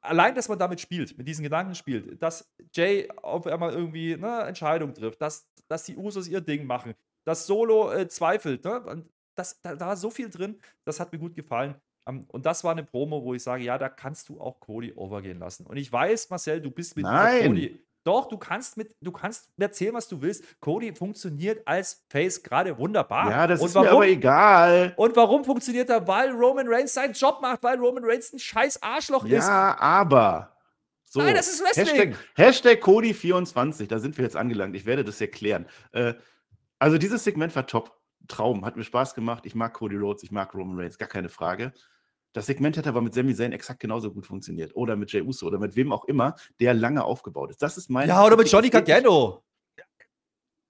allein, 0.00 0.34
dass 0.34 0.48
man 0.48 0.58
damit 0.58 0.80
spielt, 0.80 1.16
mit 1.16 1.26
diesen 1.26 1.42
Gedanken 1.42 1.74
spielt, 1.74 2.20
dass 2.22 2.50
Jay 2.72 3.08
auf 3.22 3.46
einmal 3.46 3.72
irgendwie 3.72 4.14
eine 4.14 4.42
Entscheidung 4.42 4.94
trifft, 4.94 5.20
dass, 5.20 5.46
dass 5.68 5.84
die 5.84 5.96
Usos 5.96 6.28
ihr 6.28 6.40
Ding 6.40 6.66
machen, 6.66 6.94
dass 7.24 7.46
Solo 7.46 7.92
äh, 7.92 8.08
zweifelt, 8.08 8.64
ne? 8.64 8.80
Und 8.80 9.08
das, 9.34 9.60
da, 9.60 9.74
da 9.74 9.88
war 9.88 9.96
so 9.96 10.10
viel 10.10 10.30
drin, 10.30 10.58
das 10.84 10.98
hat 10.98 11.12
mir 11.12 11.18
gut 11.18 11.34
gefallen. 11.34 11.74
Ähm, 12.06 12.24
und 12.28 12.46
das 12.46 12.64
war 12.64 12.72
eine 12.72 12.84
Promo, 12.84 13.22
wo 13.22 13.34
ich 13.34 13.42
sage, 13.42 13.64
ja, 13.64 13.78
da 13.78 13.88
kannst 13.88 14.28
du 14.28 14.40
auch 14.40 14.58
Cody 14.60 14.92
overgehen 14.94 15.38
lassen. 15.38 15.66
Und 15.66 15.76
ich 15.76 15.92
weiß, 15.92 16.30
Marcel, 16.30 16.60
du 16.60 16.70
bist 16.70 16.96
mit 16.96 17.04
Nein. 17.04 17.46
Cody. 17.46 17.87
Doch, 18.04 18.26
du 18.26 18.38
kannst 18.38 18.76
mit, 18.76 18.94
du 19.00 19.12
kannst 19.12 19.50
mir 19.56 19.66
erzählen, 19.66 19.94
was 19.94 20.08
du 20.08 20.22
willst. 20.22 20.42
Cody 20.60 20.94
funktioniert 20.94 21.66
als 21.66 22.04
Face 22.08 22.42
gerade 22.42 22.76
wunderbar. 22.78 23.30
Ja, 23.30 23.46
das 23.46 23.60
und 23.60 23.66
ist 23.66 23.74
warum, 23.74 23.86
mir 23.86 23.92
aber 23.92 24.06
egal. 24.06 24.94
Und 24.96 25.16
warum 25.16 25.44
funktioniert 25.44 25.90
er? 25.90 26.06
Weil 26.06 26.30
Roman 26.30 26.66
Reigns 26.68 26.94
seinen 26.94 27.12
Job 27.12 27.40
macht, 27.42 27.62
weil 27.62 27.78
Roman 27.78 28.04
Reigns 28.04 28.32
ein 28.32 28.38
scheiß 28.38 28.82
Arschloch 28.82 29.24
ist. 29.24 29.46
Ja, 29.46 29.76
aber. 29.78 30.56
So, 31.04 31.20
Nein, 31.20 31.34
das 31.34 31.48
ist 31.48 31.62
Wrestling. 31.62 32.14
Hashtag, 32.34 32.78
Hashtag 32.78 32.82
Cody24, 32.82 33.86
da 33.88 33.98
sind 33.98 34.16
wir 34.18 34.24
jetzt 34.24 34.36
angelangt. 34.36 34.76
Ich 34.76 34.84
werde 34.84 35.04
das 35.04 35.20
erklären. 35.20 35.66
Äh, 35.92 36.14
also, 36.78 36.98
dieses 36.98 37.24
Segment 37.24 37.54
war 37.56 37.66
top. 37.66 37.96
Traum, 38.28 38.66
hat 38.66 38.76
mir 38.76 38.84
Spaß 38.84 39.14
gemacht. 39.14 39.46
Ich 39.46 39.54
mag 39.54 39.72
Cody 39.72 39.96
Rhodes, 39.96 40.22
ich 40.22 40.30
mag 40.30 40.54
Roman 40.54 40.78
Reigns, 40.78 40.98
gar 40.98 41.08
keine 41.08 41.30
Frage. 41.30 41.72
Das 42.32 42.46
Segment 42.46 42.76
hätte 42.76 42.88
aber 42.88 43.00
mit 43.00 43.14
Sami 43.14 43.34
Zayn 43.34 43.52
exakt 43.52 43.80
genauso 43.80 44.12
gut 44.12 44.26
funktioniert. 44.26 44.74
Oder 44.76 44.96
mit 44.96 45.12
Jey 45.12 45.22
Uso 45.22 45.46
oder 45.46 45.58
mit 45.58 45.76
wem 45.76 45.92
auch 45.92 46.04
immer, 46.04 46.34
der 46.60 46.74
lange 46.74 47.04
aufgebaut 47.04 47.50
ist. 47.50 47.62
Das 47.62 47.76
ist 47.78 47.90
mein. 47.90 48.08
Ja, 48.08 48.24
oder 48.24 48.36
mit 48.36 48.50
Johnny 48.50 48.70
Gargano. 48.70 49.42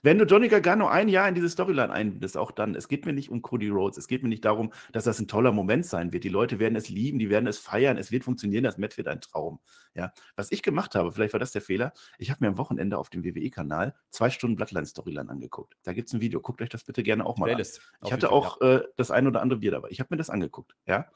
Wenn 0.00 0.16
du 0.16 0.24
Johnny 0.24 0.46
Gargano 0.46 0.86
ein 0.86 1.08
Jahr 1.08 1.28
in 1.28 1.34
diese 1.34 1.48
Storyline 1.48 1.92
einbindest, 1.92 2.36
auch 2.36 2.52
dann. 2.52 2.76
Es 2.76 2.86
geht 2.86 3.04
mir 3.04 3.12
nicht 3.12 3.30
um 3.30 3.42
Cody 3.42 3.68
Rhodes. 3.68 3.98
Es 3.98 4.06
geht 4.06 4.22
mir 4.22 4.28
nicht 4.28 4.44
darum, 4.44 4.72
dass 4.92 5.02
das 5.04 5.18
ein 5.18 5.26
toller 5.26 5.50
Moment 5.50 5.86
sein 5.86 6.12
wird. 6.12 6.22
Die 6.22 6.28
Leute 6.28 6.60
werden 6.60 6.76
es 6.76 6.88
lieben, 6.88 7.18
die 7.18 7.30
werden 7.30 7.48
es 7.48 7.58
feiern. 7.58 7.98
Es 7.98 8.12
wird 8.12 8.22
funktionieren. 8.22 8.62
Das 8.62 8.78
Match 8.78 8.96
wird 8.96 9.08
ein 9.08 9.20
Traum. 9.20 9.58
Ja. 9.94 10.12
Was 10.36 10.52
ich 10.52 10.62
gemacht 10.62 10.94
habe, 10.94 11.10
vielleicht 11.10 11.32
war 11.32 11.40
das 11.40 11.50
der 11.50 11.62
Fehler. 11.62 11.92
Ich 12.16 12.30
habe 12.30 12.44
mir 12.44 12.48
am 12.48 12.58
Wochenende 12.58 12.96
auf 12.96 13.10
dem 13.10 13.24
WWE-Kanal 13.24 13.94
zwei 14.10 14.30
Stunden 14.30 14.54
Bloodline-Storyline 14.54 15.28
angeguckt. 15.28 15.76
Da 15.82 15.92
gibt 15.92 16.08
es 16.08 16.14
ein 16.14 16.20
Video. 16.20 16.40
Guckt 16.40 16.62
euch 16.62 16.68
das 16.68 16.84
bitte 16.84 17.02
gerne 17.02 17.26
auch 17.26 17.36
mal 17.36 17.46
Playlist. 17.46 17.80
an. 18.00 18.06
Ich 18.06 18.12
hatte 18.12 18.30
auch 18.30 18.60
äh, 18.60 18.82
das 18.96 19.10
ein 19.10 19.26
oder 19.26 19.42
andere 19.42 19.58
Bier 19.58 19.72
dabei. 19.72 19.88
Ich 19.90 19.98
habe 19.98 20.14
mir 20.14 20.18
das 20.18 20.30
angeguckt. 20.30 20.76
Ja. 20.86 21.06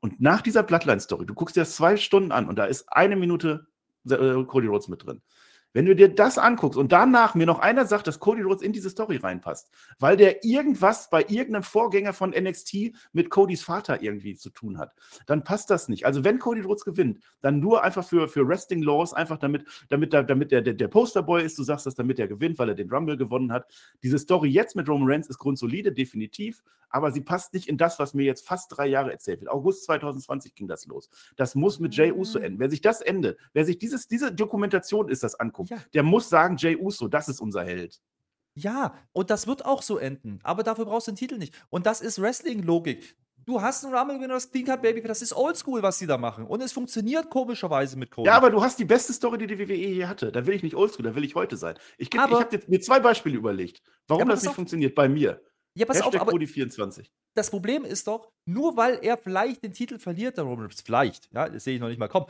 Und 0.00 0.20
nach 0.20 0.40
dieser 0.40 0.62
Bloodline-Story, 0.62 1.26
du 1.26 1.34
guckst 1.34 1.56
dir 1.56 1.60
das 1.60 1.76
zwei 1.76 1.96
Stunden 1.96 2.32
an 2.32 2.48
und 2.48 2.58
da 2.58 2.64
ist 2.64 2.90
eine 2.90 3.16
Minute 3.16 3.66
äh, 4.08 4.44
Cody 4.44 4.66
Rhodes 4.66 4.88
mit 4.88 5.04
drin. 5.04 5.22
Wenn 5.72 5.86
du 5.86 5.94
dir 5.94 6.08
das 6.08 6.36
anguckst 6.36 6.76
und 6.76 6.90
danach 6.90 7.36
mir 7.36 7.46
noch 7.46 7.60
einer 7.60 7.86
sagt, 7.86 8.08
dass 8.08 8.18
Cody 8.18 8.42
Rhodes 8.42 8.62
in 8.62 8.72
diese 8.72 8.90
Story 8.90 9.16
reinpasst, 9.16 9.70
weil 10.00 10.16
der 10.16 10.44
irgendwas 10.44 11.10
bei 11.10 11.22
irgendeinem 11.22 11.62
Vorgänger 11.62 12.12
von 12.12 12.30
NXT 12.30 12.92
mit 13.12 13.30
Codys 13.30 13.62
Vater 13.62 14.02
irgendwie 14.02 14.34
zu 14.34 14.50
tun 14.50 14.78
hat, 14.78 14.92
dann 15.26 15.44
passt 15.44 15.70
das 15.70 15.88
nicht. 15.88 16.06
Also 16.06 16.24
wenn 16.24 16.40
Cody 16.40 16.62
Rhodes 16.62 16.84
gewinnt, 16.84 17.20
dann 17.40 17.60
nur 17.60 17.84
einfach 17.84 18.04
für, 18.04 18.26
für 18.26 18.48
Wrestling 18.48 18.82
Laws, 18.82 19.14
einfach 19.14 19.38
damit, 19.38 19.64
damit, 19.90 20.12
damit 20.12 20.50
der, 20.50 20.62
der, 20.62 20.74
der 20.74 20.88
Posterboy 20.88 21.44
ist, 21.44 21.56
du 21.56 21.62
sagst 21.62 21.86
das, 21.86 21.94
damit 21.94 22.18
er 22.18 22.26
gewinnt, 22.26 22.58
weil 22.58 22.70
er 22.70 22.74
den 22.74 22.90
Rumble 22.90 23.16
gewonnen 23.16 23.52
hat. 23.52 23.66
Diese 24.02 24.18
Story 24.18 24.48
jetzt 24.48 24.74
mit 24.74 24.88
Roman 24.88 25.08
Reigns 25.08 25.28
ist 25.28 25.38
grundsolide, 25.38 25.92
definitiv, 25.92 26.64
aber 26.88 27.12
sie 27.12 27.20
passt 27.20 27.54
nicht 27.54 27.68
in 27.68 27.78
das, 27.78 28.00
was 28.00 28.14
mir 28.14 28.24
jetzt 28.24 28.46
fast 28.46 28.76
drei 28.76 28.88
Jahre 28.88 29.12
erzählt 29.12 29.40
wird. 29.40 29.50
August 29.50 29.84
2020 29.84 30.54
ging 30.56 30.66
das 30.66 30.86
los. 30.86 31.08
Das 31.36 31.54
muss 31.54 31.78
mit 31.78 31.94
Jay 31.94 32.10
Uso 32.10 32.40
enden. 32.40 32.58
Wer 32.58 32.70
sich 32.70 32.80
das 32.80 33.00
endet, 33.00 33.38
wer 33.52 33.64
sich 33.64 33.78
dieses, 33.78 34.08
diese 34.08 34.32
Dokumentation 34.32 35.08
ist 35.08 35.22
das 35.22 35.36
anguckt, 35.36 35.59
anguckt, 35.60 35.70
ja. 35.70 35.78
der 35.94 36.02
muss 36.02 36.28
sagen, 36.28 36.56
Jay 36.56 36.76
Uso, 36.76 37.08
das 37.08 37.28
ist 37.28 37.40
unser 37.40 37.64
Held. 37.64 38.00
Ja, 38.54 38.94
und 39.12 39.30
das 39.30 39.46
wird 39.46 39.64
auch 39.64 39.82
so 39.82 39.98
enden. 39.98 40.40
Aber 40.42 40.62
dafür 40.62 40.84
brauchst 40.84 41.06
du 41.06 41.12
den 41.12 41.16
Titel 41.16 41.38
nicht. 41.38 41.54
Und 41.70 41.86
das 41.86 42.00
ist 42.00 42.20
Wrestling-Logik. 42.20 43.16
Du 43.46 43.60
hast 43.60 43.84
einen 43.84 43.94
Rumble 43.94 44.20
Winner, 44.20 44.34
das 44.34 44.50
Clean 44.50 44.66
Cut 44.66 44.82
Baby, 44.82 45.00
das 45.02 45.22
ist 45.22 45.34
oldschool, 45.34 45.82
was 45.82 45.98
sie 45.98 46.06
da 46.06 46.18
machen. 46.18 46.46
Und 46.46 46.60
es 46.60 46.72
funktioniert 46.72 47.30
komischerweise 47.30 47.98
mit 47.98 48.10
Cody. 48.10 48.26
Ja, 48.26 48.36
aber 48.36 48.50
du 48.50 48.62
hast 48.62 48.78
die 48.78 48.84
beste 48.84 49.12
Story, 49.12 49.38
die 49.38 49.46
die 49.46 49.58
WWE 49.58 49.74
je 49.74 50.06
hatte. 50.06 50.30
Da 50.30 50.46
will 50.46 50.54
ich 50.54 50.62
nicht 50.62 50.76
oldschool, 50.76 51.04
da 51.04 51.14
will 51.14 51.24
ich 51.24 51.34
heute 51.34 51.56
sein. 51.56 51.76
Ich, 51.96 52.12
ich 52.12 52.20
habe 52.20 52.60
mir 52.66 52.80
zwei 52.80 53.00
Beispiele 53.00 53.36
überlegt, 53.36 53.82
warum 54.06 54.28
ja, 54.28 54.34
das 54.34 54.42
nicht 54.42 54.50
auf. 54.50 54.56
funktioniert 54.56 54.94
bei 54.94 55.08
mir. 55.08 55.40
Ja, 55.74 55.86
pass 55.86 55.96
Hashtag 55.98 56.22
auf, 56.22 56.28
aber 56.28 56.46
24. 56.46 57.12
das 57.34 57.50
Problem 57.50 57.84
ist 57.84 58.06
doch, 58.06 58.30
nur 58.44 58.76
weil 58.76 58.98
er 59.02 59.16
vielleicht 59.16 59.62
den 59.62 59.72
Titel 59.72 59.98
verliert, 59.98 60.36
der 60.36 60.44
Roman 60.44 60.66
Reigns, 60.66 60.82
vielleicht, 60.82 61.32
ja, 61.32 61.48
das 61.48 61.64
sehe 61.64 61.76
ich 61.76 61.80
noch 61.80 61.88
nicht 61.88 61.98
mal 61.98 62.08
kommen, 62.08 62.26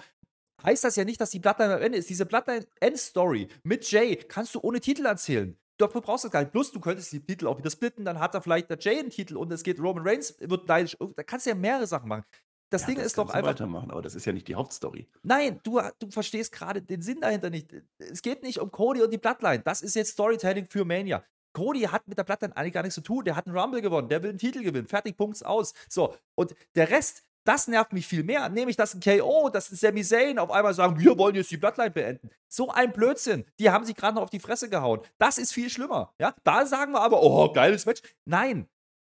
heißt 0.65 0.85
das 0.85 0.97
ja 0.97 1.05
nicht, 1.05 1.21
dass 1.21 1.31
die 1.31 1.39
Bloodline 1.39 1.75
am 1.75 1.83
Ende 1.83 1.99
ist. 1.99 2.09
Diese 2.09 2.27
Bloodline-End-Story 2.27 3.49
mit 3.63 3.91
Jay 3.91 4.17
kannst 4.17 4.55
du 4.55 4.61
ohne 4.61 4.81
Titel 4.81 5.07
erzählen. 5.07 5.57
Dafür 5.79 6.03
brauchst 6.03 6.25
du 6.25 6.29
es 6.29 6.33
gar 6.33 6.41
nicht. 6.41 6.53
Plus, 6.53 6.73
du 6.73 6.81
könntest 6.81 7.13
die 7.13 7.25
Titel 7.25 7.47
auch 7.47 7.59
wieder 7.59 7.71
splitten, 7.71 8.05
dann 8.05 8.19
hat 8.19 8.35
er 8.35 8.43
vielleicht 8.43 8.69
der 8.69 8.79
Jay 8.79 8.99
einen 8.99 9.11
Titel 9.11 9.37
und 9.37 9.51
es 9.51 9.63
geht 9.63 9.81
Roman 9.81 10.07
Reigns, 10.07 10.37
wird 10.39 10.69
neidisch. 10.69 10.97
Da 11.17 11.23
kannst 11.23 11.47
du 11.47 11.51
ja 11.51 11.57
mehrere 11.57 11.87
Sachen 11.87 12.09
machen. 12.09 12.25
Das 12.71 12.83
ja, 12.83 12.89
Ding 12.89 12.97
das 12.97 13.07
ist 13.07 13.19
doch 13.19 13.31
einfach. 13.31 13.51
weitermachen, 13.51 13.91
aber 13.91 14.01
das 14.01 14.15
ist 14.15 14.25
ja 14.25 14.33
nicht 14.33 14.47
die 14.47 14.55
Hauptstory. 14.55 15.09
Nein, 15.23 15.59
du, 15.65 15.81
du 15.99 16.11
verstehst 16.11 16.53
gerade 16.53 16.81
den 16.81 17.03
Sinn 17.03 17.21
dahinter 17.21 17.51
nicht. 17.51 17.75
Es 17.99 18.23
geht 18.23 18.43
nicht 18.43 18.61
um 18.61 18.71
Cody 18.71 19.03
und 19.03 19.11
die 19.11 19.19
Bloodline. 19.19 19.61
Das 19.61 19.83
ist 19.83 19.97
jetzt 19.97 20.13
Storytelling 20.13 20.67
für 20.67 20.85
Mania. 20.85 21.25
Cody 21.53 21.81
hat 21.81 22.07
mit 22.07 22.17
der 22.17 22.23
Bloodline 22.23 22.57
eigentlich 22.57 22.75
gar 22.75 22.83
nichts 22.83 22.95
zu 22.95 23.01
tun. 23.01 23.25
Der 23.25 23.35
hat 23.35 23.47
einen 23.47 23.59
Rumble 23.59 23.83
gewonnen. 23.83 24.09
Der 24.09 24.23
will 24.23 24.31
einen 24.31 24.39
Titel 24.39 24.63
gewinnen. 24.63 24.87
Fertig, 24.87 25.17
Punkt 25.17 25.45
aus. 25.45 25.75
So. 25.89 26.15
Und 26.37 26.55
der 26.77 26.91
Rest, 26.91 27.25
das 27.45 27.69
nervt 27.69 27.93
mich 27.93 28.07
viel 28.07 28.23
mehr. 28.23 28.49
Nämlich, 28.49 28.77
dass 28.77 28.95
ein 28.95 29.01
KO, 29.01 29.49
dass 29.49 29.71
ein 29.71 29.77
Sami 29.77 30.03
Zayn 30.03 30.39
auf 30.39 30.51
einmal 30.51 30.75
sagen, 30.75 30.99
wir 30.99 31.17
wollen 31.17 31.35
jetzt 31.35 31.51
die 31.51 31.57
Bloodline 31.57 31.91
beenden. 31.91 32.31
So 32.49 32.71
ein 32.71 32.93
Blödsinn. 32.93 33.45
Die 33.59 33.71
haben 33.71 33.85
sich 33.85 33.97
gerade 33.97 34.15
noch 34.15 34.23
auf 34.23 34.31
die 34.31 34.41
Fresse 34.41 34.69
gehauen. 34.69 35.01
Das 35.19 35.39
ist 35.39 35.53
viel 35.53 35.71
schlimmer. 35.71 36.13
Ja, 36.19 36.35
da 36.45 36.67
sagen 36.67 36.93
wir 36.93 37.01
aber, 37.01 37.23
oh, 37.23 37.53
geiles 37.53 37.87
Match. 37.87 38.03
Nein. 38.25 38.69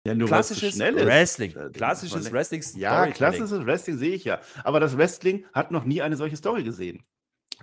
Ja, 0.07 0.15
nur 0.15 0.29
klassisches 0.29 0.79
Wrestling. 0.79 1.55
Klassisches 1.73 2.31
Wrestling. 2.31 2.63
Ja, 2.77 3.07
klassisches 3.07 3.65
Wrestling 3.65 3.97
sehe 3.97 4.15
ich 4.15 4.25
ja. 4.25 4.41
Aber 4.63 4.79
das 4.79 4.99
Wrestling 4.99 5.47
hat 5.55 5.71
noch 5.71 5.85
nie 5.85 6.03
eine 6.03 6.17
solche 6.17 6.37
Story 6.37 6.63
gesehen. 6.63 7.03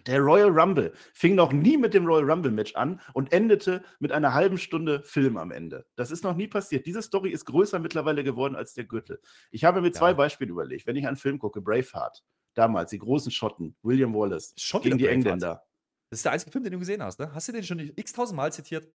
Der 0.06 0.20
Royal 0.20 0.50
Rumble 0.50 0.94
fing 1.14 1.36
noch 1.36 1.52
nie 1.52 1.78
mit 1.78 1.94
dem 1.94 2.06
Royal 2.06 2.30
Rumble 2.30 2.52
Match 2.52 2.76
an 2.76 3.00
und 3.14 3.32
endete 3.32 3.84
mit 4.00 4.12
einer 4.12 4.34
halben 4.34 4.58
Stunde 4.58 5.04
Film 5.04 5.38
am 5.38 5.52
Ende. 5.52 5.86
Das 5.96 6.12
ist 6.12 6.24
noch 6.24 6.36
nie 6.36 6.48
passiert. 6.48 6.86
Diese 6.86 7.02
Story 7.02 7.30
ist 7.30 7.46
größer 7.46 7.80
mittlerweile 7.80 8.24
geworden 8.24 8.56
als 8.56 8.74
der 8.74 8.86
Gürtel. 8.86 9.22
Ich 9.52 9.64
habe 9.64 9.82
mir 9.82 9.88
ja. 9.88 9.94
zwei 9.94 10.14
Beispiele 10.14 10.52
überlegt. 10.52 10.88
Wenn 10.88 10.96
ich 10.96 11.08
einen 11.08 11.18
Film 11.18 11.40
gucke, 11.40 11.62
Braveheart, 11.62 12.24
damals, 12.54 12.92
die 12.92 13.00
großen 13.00 13.32
Schotten, 13.32 13.76
William 13.84 14.14
Wallace 14.14 14.54
Schon 14.58 14.82
gegen 14.82 14.98
die 14.98 15.06
Braveheart. 15.06 15.26
Engländer. 15.26 15.64
Das 16.10 16.20
ist 16.20 16.26
der 16.26 16.34
einzige 16.34 16.52
Film, 16.52 16.64
den 16.64 16.74
du 16.74 16.80
gesehen 16.80 17.02
hast, 17.02 17.20
ne? 17.20 17.34
Hast 17.34 17.48
du 17.48 17.52
den 17.54 17.64
schon 17.64 17.80
x-tausend 17.80 18.36
Mal 18.36 18.52
zitiert? 18.52 18.92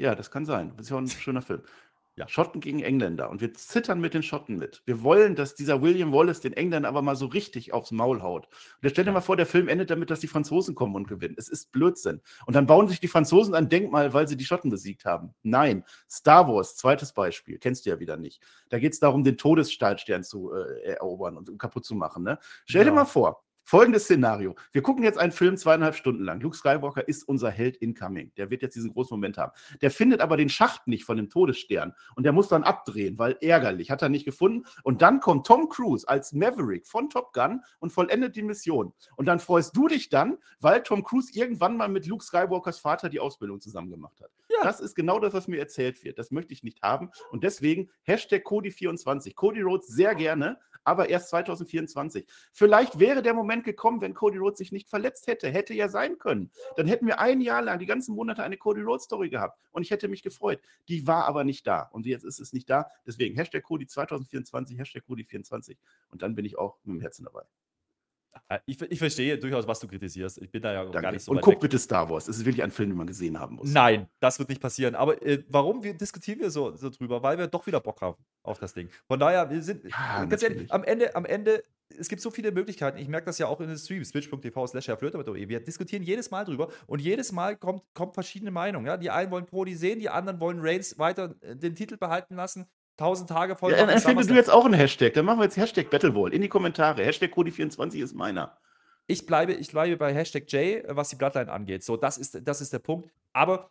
Ja, 0.00 0.14
das 0.14 0.30
kann 0.30 0.46
sein. 0.46 0.72
Das 0.76 0.86
ist 0.86 0.90
ja 0.90 0.96
auch 0.96 1.00
ein 1.00 1.08
schöner 1.08 1.42
Film. 1.42 1.62
Ja. 2.16 2.28
Schotten 2.28 2.60
gegen 2.60 2.80
Engländer. 2.80 3.28
Und 3.28 3.40
wir 3.40 3.52
zittern 3.54 4.00
mit 4.00 4.14
den 4.14 4.22
Schotten 4.22 4.56
mit. 4.56 4.82
Wir 4.86 5.02
wollen, 5.02 5.34
dass 5.34 5.56
dieser 5.56 5.82
William 5.82 6.12
Wallace 6.12 6.40
den 6.40 6.52
Engländern 6.52 6.84
aber 6.84 7.02
mal 7.02 7.16
so 7.16 7.26
richtig 7.26 7.72
aufs 7.72 7.90
Maul 7.90 8.22
haut. 8.22 8.46
Und 8.80 8.88
stell 8.90 9.04
dir 9.04 9.10
mal 9.10 9.20
vor, 9.20 9.36
der 9.36 9.46
Film 9.46 9.66
endet 9.66 9.90
damit, 9.90 10.10
dass 10.10 10.20
die 10.20 10.28
Franzosen 10.28 10.76
kommen 10.76 10.94
und 10.94 11.08
gewinnen. 11.08 11.34
Es 11.36 11.48
ist 11.48 11.72
Blödsinn. 11.72 12.20
Und 12.46 12.54
dann 12.54 12.66
bauen 12.66 12.86
sich 12.86 13.00
die 13.00 13.08
Franzosen 13.08 13.54
ein 13.54 13.68
Denkmal, 13.68 14.12
weil 14.12 14.28
sie 14.28 14.36
die 14.36 14.44
Schotten 14.44 14.70
besiegt 14.70 15.04
haben. 15.04 15.34
Nein. 15.42 15.84
Star 16.08 16.46
Wars, 16.46 16.76
zweites 16.76 17.12
Beispiel. 17.12 17.58
Kennst 17.58 17.84
du 17.84 17.90
ja 17.90 17.98
wieder 17.98 18.16
nicht. 18.16 18.40
Da 18.68 18.78
geht 18.78 18.92
es 18.92 19.00
darum, 19.00 19.24
den 19.24 19.36
Todesstahlstern 19.36 20.22
zu 20.22 20.52
äh, 20.52 20.92
erobern 20.92 21.36
und 21.36 21.58
kaputt 21.58 21.84
zu 21.84 21.96
machen. 21.96 22.22
Ne? 22.22 22.38
Stell 22.64 22.82
ja. 22.82 22.90
dir 22.90 22.94
mal 22.94 23.06
vor, 23.06 23.42
Folgendes 23.66 24.04
Szenario. 24.04 24.54
Wir 24.72 24.82
gucken 24.82 25.04
jetzt 25.04 25.18
einen 25.18 25.32
Film 25.32 25.56
zweieinhalb 25.56 25.94
Stunden 25.94 26.22
lang. 26.22 26.38
Luke 26.40 26.54
Skywalker 26.54 27.08
ist 27.08 27.26
unser 27.26 27.50
Held 27.50 27.78
incoming. 27.78 28.30
Der 28.36 28.50
wird 28.50 28.60
jetzt 28.60 28.76
diesen 28.76 28.92
großen 28.92 29.14
Moment 29.14 29.38
haben. 29.38 29.52
Der 29.80 29.90
findet 29.90 30.20
aber 30.20 30.36
den 30.36 30.50
Schacht 30.50 30.86
nicht 30.86 31.04
von 31.04 31.16
dem 31.16 31.30
Todesstern. 31.30 31.94
Und 32.14 32.24
der 32.24 32.32
muss 32.32 32.48
dann 32.48 32.62
abdrehen, 32.62 33.18
weil 33.18 33.38
ärgerlich. 33.40 33.90
Hat 33.90 34.02
er 34.02 34.10
nicht 34.10 34.26
gefunden. 34.26 34.66
Und 34.82 35.00
dann 35.00 35.20
kommt 35.20 35.46
Tom 35.46 35.70
Cruise 35.70 36.06
als 36.06 36.34
Maverick 36.34 36.86
von 36.86 37.08
Top 37.08 37.32
Gun 37.32 37.62
und 37.78 37.90
vollendet 37.90 38.36
die 38.36 38.42
Mission. 38.42 38.92
Und 39.16 39.24
dann 39.26 39.40
freust 39.40 39.74
du 39.74 39.88
dich 39.88 40.10
dann, 40.10 40.36
weil 40.60 40.82
Tom 40.82 41.02
Cruise 41.02 41.32
irgendwann 41.32 41.78
mal 41.78 41.88
mit 41.88 42.06
Luke 42.06 42.22
Skywalkers 42.22 42.78
Vater 42.78 43.08
die 43.08 43.20
Ausbildung 43.20 43.62
zusammen 43.62 43.90
gemacht 43.90 44.20
hat. 44.20 44.30
Ja. 44.50 44.62
Das 44.62 44.80
ist 44.80 44.94
genau 44.94 45.18
das, 45.18 45.32
was 45.32 45.48
mir 45.48 45.58
erzählt 45.58 46.04
wird. 46.04 46.18
Das 46.18 46.30
möchte 46.30 46.52
ich 46.52 46.62
nicht 46.64 46.82
haben. 46.82 47.10
Und 47.30 47.44
deswegen 47.44 47.88
Hashtag 48.02 48.44
Cody24. 48.44 49.34
Cody 49.34 49.62
Rhodes 49.62 49.86
sehr 49.86 50.14
gerne, 50.14 50.58
aber 50.84 51.08
erst 51.08 51.30
2024. 51.30 52.26
Vielleicht 52.52 52.98
wäre 52.98 53.22
der 53.22 53.34
Moment 53.34 53.64
gekommen, 53.64 54.00
wenn 54.00 54.14
Cody 54.14 54.38
Rhodes 54.38 54.58
sich 54.58 54.72
nicht 54.72 54.88
verletzt 54.88 55.26
hätte. 55.26 55.48
Hätte 55.50 55.74
ja 55.74 55.88
sein 55.88 56.18
können. 56.18 56.50
Dann 56.76 56.86
hätten 56.86 57.06
wir 57.06 57.20
ein 57.20 57.40
Jahr 57.40 57.62
lang, 57.62 57.78
die 57.78 57.86
ganzen 57.86 58.14
Monate, 58.14 58.42
eine 58.42 58.56
Cody 58.56 58.82
Rhodes 58.82 59.04
Story 59.04 59.30
gehabt. 59.30 59.58
Und 59.72 59.82
ich 59.82 59.90
hätte 59.90 60.08
mich 60.08 60.22
gefreut. 60.22 60.60
Die 60.88 61.06
war 61.06 61.24
aber 61.24 61.44
nicht 61.44 61.66
da. 61.66 61.88
Und 61.92 62.06
jetzt 62.06 62.24
ist 62.24 62.38
es 62.38 62.52
nicht 62.52 62.68
da. 62.70 62.88
Deswegen 63.06 63.34
Hashtag 63.36 63.64
Cody 63.64 63.86
2024, 63.86 64.78
Hashtag 64.78 65.04
Cody24. 65.08 65.76
Und 66.10 66.22
dann 66.22 66.34
bin 66.34 66.44
ich 66.44 66.58
auch 66.58 66.78
mit 66.84 66.96
dem 66.96 67.00
Herzen 67.00 67.24
dabei. 67.24 67.42
Äh, 68.48 68.58
ich, 68.66 68.80
ich, 68.80 68.98
verstehe 68.98 69.38
durchaus, 69.38 69.66
was 69.66 69.80
du 69.80 69.88
kritisierst. 69.88 70.38
Ich 70.38 70.50
bin 70.50 70.62
da 70.62 70.72
ja 70.72 70.82
Danke. 70.84 71.00
gar 71.00 71.12
nicht 71.12 71.22
so 71.22 71.32
Und 71.32 71.40
guck 71.40 71.54
weg. 71.54 71.60
bitte 71.60 71.78
Star 71.78 72.08
Wars. 72.08 72.28
Es 72.28 72.38
ist 72.38 72.44
wirklich 72.44 72.62
ein 72.62 72.70
Film, 72.70 72.90
den 72.90 72.98
man 72.98 73.06
gesehen 73.06 73.38
haben 73.38 73.56
muss. 73.56 73.70
Nein, 73.70 74.08
das 74.20 74.38
wird 74.38 74.48
nicht 74.48 74.60
passieren. 74.60 74.94
Aber 74.94 75.20
äh, 75.22 75.42
warum 75.48 75.82
wir, 75.82 75.94
diskutieren 75.94 76.40
wir 76.40 76.50
so, 76.50 76.76
so 76.76 76.90
drüber? 76.90 77.22
Weil 77.22 77.38
wir 77.38 77.46
doch 77.46 77.66
wieder 77.66 77.80
Bock 77.80 78.00
haben 78.02 78.22
auf 78.42 78.58
das 78.58 78.74
Ding. 78.74 78.88
Von 79.06 79.18
daher, 79.18 79.50
wir 79.50 79.62
sind 79.62 79.84
ja, 79.84 80.24
ganz 80.24 80.42
ehrlich, 80.42 80.70
am 80.72 80.84
Ende, 80.84 81.14
am 81.14 81.24
Ende, 81.24 81.62
es 81.98 82.08
gibt 82.08 82.22
so 82.22 82.30
viele 82.30 82.52
Möglichkeiten. 82.52 82.98
Ich 82.98 83.08
merke 83.08 83.26
das 83.26 83.38
ja 83.38 83.46
auch 83.46 83.60
in 83.60 83.68
den 83.68 83.78
Streams, 83.78 84.10
twitch.tv 84.10 84.66
slash 84.66 84.88
Wir 84.88 85.60
diskutieren 85.60 86.02
jedes 86.02 86.30
Mal 86.30 86.44
drüber 86.44 86.68
und 86.86 87.00
jedes 87.00 87.32
Mal 87.32 87.56
kommt, 87.56 87.82
kommt 87.94 88.14
verschiedene 88.14 88.50
Meinungen. 88.50 88.86
Ja? 88.86 88.96
Die 88.96 89.10
einen 89.10 89.30
wollen 89.30 89.46
Prodi 89.46 89.74
sehen, 89.74 90.00
die 90.00 90.08
anderen 90.08 90.40
wollen 90.40 90.58
Reigns 90.60 90.98
weiter 90.98 91.34
äh, 91.40 91.56
den 91.56 91.74
Titel 91.74 91.96
behalten 91.96 92.34
lassen. 92.34 92.66
1000 92.98 93.28
Tage 93.28 93.56
voll. 93.56 93.72
Ja, 93.72 93.86
dann 93.86 94.00
findest 94.00 94.30
du 94.30 94.34
jetzt 94.34 94.50
auch 94.50 94.64
einen 94.64 94.74
Hashtag. 94.74 95.14
Dann 95.14 95.24
machen 95.24 95.40
wir 95.40 95.44
jetzt 95.44 95.56
Hashtag 95.56 95.90
Battlewall 95.90 96.32
in 96.32 96.42
die 96.42 96.48
Kommentare. 96.48 97.04
Hashtag 97.04 97.32
Cody24 97.32 98.02
ist 98.02 98.14
meiner. 98.14 98.56
Ich 99.06 99.26
bleibe, 99.26 99.52
ich 99.52 99.68
bleibe 99.70 99.96
bei 99.96 100.14
Hashtag 100.14 100.50
J, 100.50 100.84
was 100.88 101.10
die 101.10 101.16
Bloodline 101.16 101.50
angeht. 101.50 101.84
So, 101.84 101.96
das 101.96 102.18
ist, 102.18 102.40
das 102.46 102.60
ist 102.60 102.72
der 102.72 102.78
Punkt. 102.78 103.10
Aber 103.32 103.70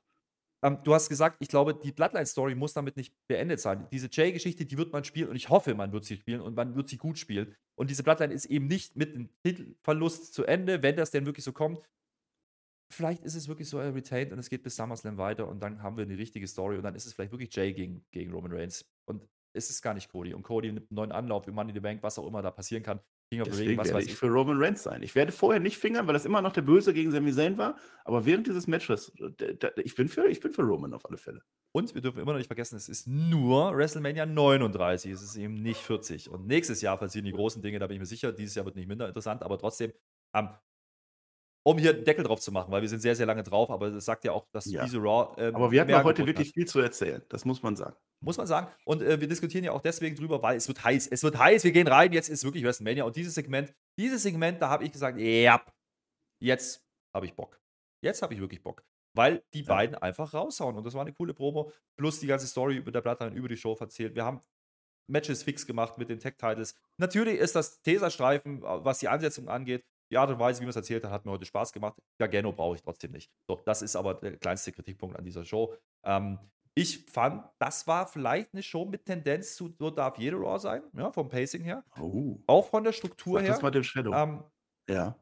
ähm, 0.62 0.78
du 0.84 0.94
hast 0.94 1.10
gesagt, 1.10 1.38
ich 1.40 1.48
glaube, 1.48 1.74
die 1.74 1.92
Bloodline-Story 1.92 2.56
muss 2.56 2.74
damit 2.74 2.98
nicht 2.98 3.14
beendet 3.28 3.60
sein. 3.60 3.88
Diese 3.92 4.08
J-Geschichte, 4.08 4.66
die 4.66 4.78
wird 4.78 4.94
man 4.94 5.04
spielen 5.04 5.30
und 5.30 5.36
ich 5.36 5.50
hoffe, 5.50 5.74
man 5.76 5.92
wird 5.92 6.06
sie 6.06 6.18
spielen 6.18 6.42
und 6.42 6.56
man 6.56 6.76
wird 6.76 6.90
sie 6.90 6.98
gut 6.98 7.18
spielen. 7.18 7.56
Und 7.76 7.90
diese 7.90 8.04
Bloodline 8.04 8.34
ist 8.34 8.46
eben 8.46 8.68
nicht 8.68 8.96
mit 8.96 9.16
dem 9.16 9.30
Titelverlust 9.44 10.34
zu 10.34 10.46
Ende, 10.46 10.84
wenn 10.84 10.96
das 10.96 11.12
denn 11.12 11.26
wirklich 11.26 11.44
so 11.44 11.52
kommt. 11.52 11.80
Vielleicht 12.92 13.24
ist 13.24 13.36
es 13.36 13.48
wirklich 13.48 13.70
so 13.70 13.80
er 13.80 13.94
retained 13.96 14.32
und 14.32 14.40
es 14.40 14.50
geht 14.50 14.64
bis 14.64 14.76
SummerSlam 14.76 15.18
weiter 15.18 15.48
und 15.48 15.62
dann 15.62 15.82
haben 15.82 15.98
wir 15.98 16.04
eine 16.04 16.18
richtige 16.18 16.48
Story 16.48 16.78
und 16.78 16.84
dann 16.84 16.96
ist 16.96 17.06
es 17.06 17.14
vielleicht 17.14 17.32
wirklich 17.32 17.56
Jay 17.56 17.74
gegen, 17.74 18.06
gegen 18.12 18.32
Roman 18.32 18.52
Reigns. 18.54 18.86
Und 19.06 19.28
es 19.54 19.70
ist 19.70 19.82
gar 19.82 19.94
nicht 19.94 20.12
Cody. 20.12 20.34
Und 20.34 20.44
Cody 20.44 20.72
nimmt 20.72 20.90
einen 20.90 20.96
neuen 20.96 21.12
Anlauf 21.12 21.48
im 21.48 21.56
Money 21.56 21.70
in 21.70 21.76
the 21.76 21.80
Bank, 21.80 22.02
was 22.04 22.18
auch 22.20 22.28
immer 22.28 22.42
da 22.42 22.52
passieren 22.52 22.84
kann. 22.84 23.00
King 23.32 23.42
of 23.42 23.48
the 23.48 23.52
Ring, 23.52 23.60
Deswegen 23.62 23.78
was 23.78 23.88
werde 23.88 23.98
weiß 24.00 24.06
ich 24.06 24.12
ich. 24.14 24.18
für 24.18 24.28
Roman 24.28 24.62
Reigns 24.62 24.84
sein. 24.84 25.02
Ich 25.04 25.16
werde 25.16 25.32
vorher 25.32 25.60
nicht 25.60 25.78
fingern, 25.78 26.06
weil 26.08 26.14
das 26.14 26.26
immer 26.26 26.42
noch 26.42 26.54
der 26.54 26.62
Böse 26.62 26.94
gegen 26.94 27.12
Sami 27.12 27.32
Zayn 27.32 27.58
war. 27.58 27.78
Aber 28.04 28.26
während 28.26 28.48
dieses 28.48 28.68
Matches, 28.68 29.12
ich 29.84 29.96
bin 29.96 30.08
für, 30.10 30.28
ich 30.28 30.40
bin 30.40 30.52
für 30.52 30.64
Roman 30.64 30.94
auf 30.94 31.06
alle 31.06 31.18
Fälle. 31.18 31.42
Und 31.72 31.94
wir 31.96 32.02
dürfen 32.02 32.20
immer 32.20 32.34
noch 32.34 32.38
nicht 32.38 32.48
vergessen, 32.48 32.76
es 32.76 32.90
ist 32.90 33.08
nur 33.08 33.76
WrestleMania 33.76 34.26
39, 34.28 35.12
es 35.12 35.24
ist 35.24 35.36
eben 35.36 35.56
nicht 35.56 35.82
40. 35.82 36.30
Und 36.30 36.46
nächstes 36.46 36.82
Jahr 36.82 36.98
passieren 36.98 37.26
die 37.26 37.32
großen 37.32 37.62
Dinge, 37.62 37.80
da 37.80 37.88
bin 37.88 37.96
ich 37.96 38.00
mir 38.00 38.06
sicher. 38.06 38.32
Dieses 38.32 38.54
Jahr 38.56 38.66
wird 38.66 38.76
nicht 38.76 38.88
minder 38.88 39.08
interessant, 39.08 39.42
aber 39.42 39.58
trotzdem, 39.58 39.92
ähm, 40.36 40.50
um 41.66 41.78
hier 41.78 41.92
einen 41.96 42.04
Deckel 42.04 42.24
drauf 42.26 42.42
zu 42.42 42.52
machen, 42.52 42.72
weil 42.72 42.82
wir 42.82 42.90
sind 42.90 43.00
sehr, 43.02 43.16
sehr 43.16 43.26
lange 43.26 43.42
drauf, 43.44 43.70
aber 43.70 43.90
das 43.90 44.04
sagt 44.06 44.26
ja 44.26 44.34
auch, 44.34 44.46
dass 44.52 44.66
Ja. 44.66 44.84
diese 44.84 44.98
Raw. 44.98 45.34
ähm, 45.42 45.56
Aber 45.56 45.72
wir 45.72 45.82
hatten 45.82 45.94
auch 45.94 46.04
heute 46.04 46.26
wirklich 46.26 46.50
hat. 46.50 46.54
viel 46.54 46.66
zu 46.68 46.80
erzählen. 46.80 47.22
Das 47.30 47.46
muss 47.46 47.64
man 47.64 47.76
sagen. 47.76 47.96
Muss 48.22 48.38
man 48.38 48.48
sagen. 48.48 48.68
Und 48.86 49.02
äh, 49.02 49.20
wir 49.20 49.28
diskutieren 49.28 49.64
ja 49.64 49.72
auch 49.72 49.82
deswegen 49.82 50.16
drüber, 50.16 50.42
weil 50.42 50.58
es 50.58 50.68
wird 50.68 50.84
heiß. 50.84 51.08
Es 51.08 51.24
wird 51.24 51.38
heiß, 51.38 51.64
wir 51.64 51.72
gehen 51.72 51.88
rein, 51.88 52.12
jetzt 52.14 52.30
ist 52.30 52.44
wirklich 52.44 52.64
WrestleMania. 52.64 53.04
Und 53.06 53.16
dieses 53.16 53.34
Segment, 53.36 53.74
dieses 53.98 54.24
Segment, 54.24 54.62
da 54.62 54.70
habe 54.70 54.84
ich 54.84 54.92
gesagt, 54.92 55.18
ja, 55.20 55.62
jetzt 56.42 56.86
habe 57.16 57.26
ich 57.26 57.34
Bock. 57.36 57.60
Jetzt 58.04 58.22
habe 58.22 58.34
ich 58.34 58.40
wirklich 58.40 58.62
Bock. 58.62 58.84
Weil 59.16 59.44
die 59.54 59.62
Ja. 59.62 59.68
beiden 59.76 59.96
einfach 59.96 60.34
raushauen. 60.34 60.76
Und 60.76 60.84
das 60.86 60.94
war 60.94 61.02
eine 61.02 61.14
coole 61.14 61.34
Promo. 61.34 61.72
Plus 61.98 62.20
die 62.20 62.28
ganze 62.28 62.48
Story 62.48 62.78
über 62.78 62.92
der 62.92 63.02
Bloodline, 63.02 63.36
über 63.36 63.48
die 63.48 63.58
Show 63.58 63.76
erzählt. 63.80 64.16
Wir 64.16 64.26
haben 64.26 64.42
Matches 65.10 65.44
fix 65.44 65.66
gemacht 65.68 65.98
mit 65.98 66.10
den 66.10 66.20
Tech-Titles. 66.20 66.76
Natürlich 66.98 67.38
ist 67.38 67.56
das 67.56 67.82
Teserstreifen, 67.82 68.60
äh, 68.64 68.86
was 68.86 69.00
die 69.00 69.08
Ansetzung 69.10 69.50
angeht, 69.50 69.86
die 70.14 70.18
Art 70.20 70.30
und 70.30 70.38
Weise, 70.40 70.62
wie 70.62 70.66
man 70.66 70.70
es 70.70 70.76
erzählt 70.76 71.04
hat, 71.04 71.12
hat 71.12 71.26
mir 71.26 71.32
heute 71.32 71.46
Spaß 71.46 71.74
gemacht. 71.74 71.98
Gargano 72.20 72.52
brauche 72.54 72.76
ich 72.76 72.84
trotzdem 72.84 73.12
nicht. 73.12 73.32
So, 73.48 73.62
das 73.66 73.82
ist 73.82 73.96
aber 73.96 74.14
der 74.14 74.38
kleinste 74.38 74.72
Kritikpunkt 74.72 75.18
an 75.18 75.26
dieser 75.26 75.44
Show. 75.44 75.74
Ähm, 76.06 76.38
ich 76.76 77.06
fand, 77.06 77.44
das 77.60 77.88
war 77.88 78.06
vielleicht 78.08 78.54
eine 78.54 78.62
Show 78.62 78.86
mit 78.86 79.06
Tendenz 79.06 79.56
zu, 79.56 79.74
so 79.80 79.90
darf 79.90 80.18
jede 80.20 80.38
Raw 80.38 80.60
sein, 80.60 80.84
ja, 80.94 81.12
vom 81.12 81.30
Pacing 81.30 81.64
her. 81.64 81.84
Oh, 82.00 82.38
Auch 82.46 82.68
von 82.70 82.84
der 82.84 82.92
Struktur 82.94 83.40
sag 83.40 83.44
her. 83.46 83.54
das 83.54 83.62
mal 83.64 83.72
dem 83.72 83.84
Shadow. 83.84 84.14
Ähm, 84.14 84.44
ja. 84.90 85.18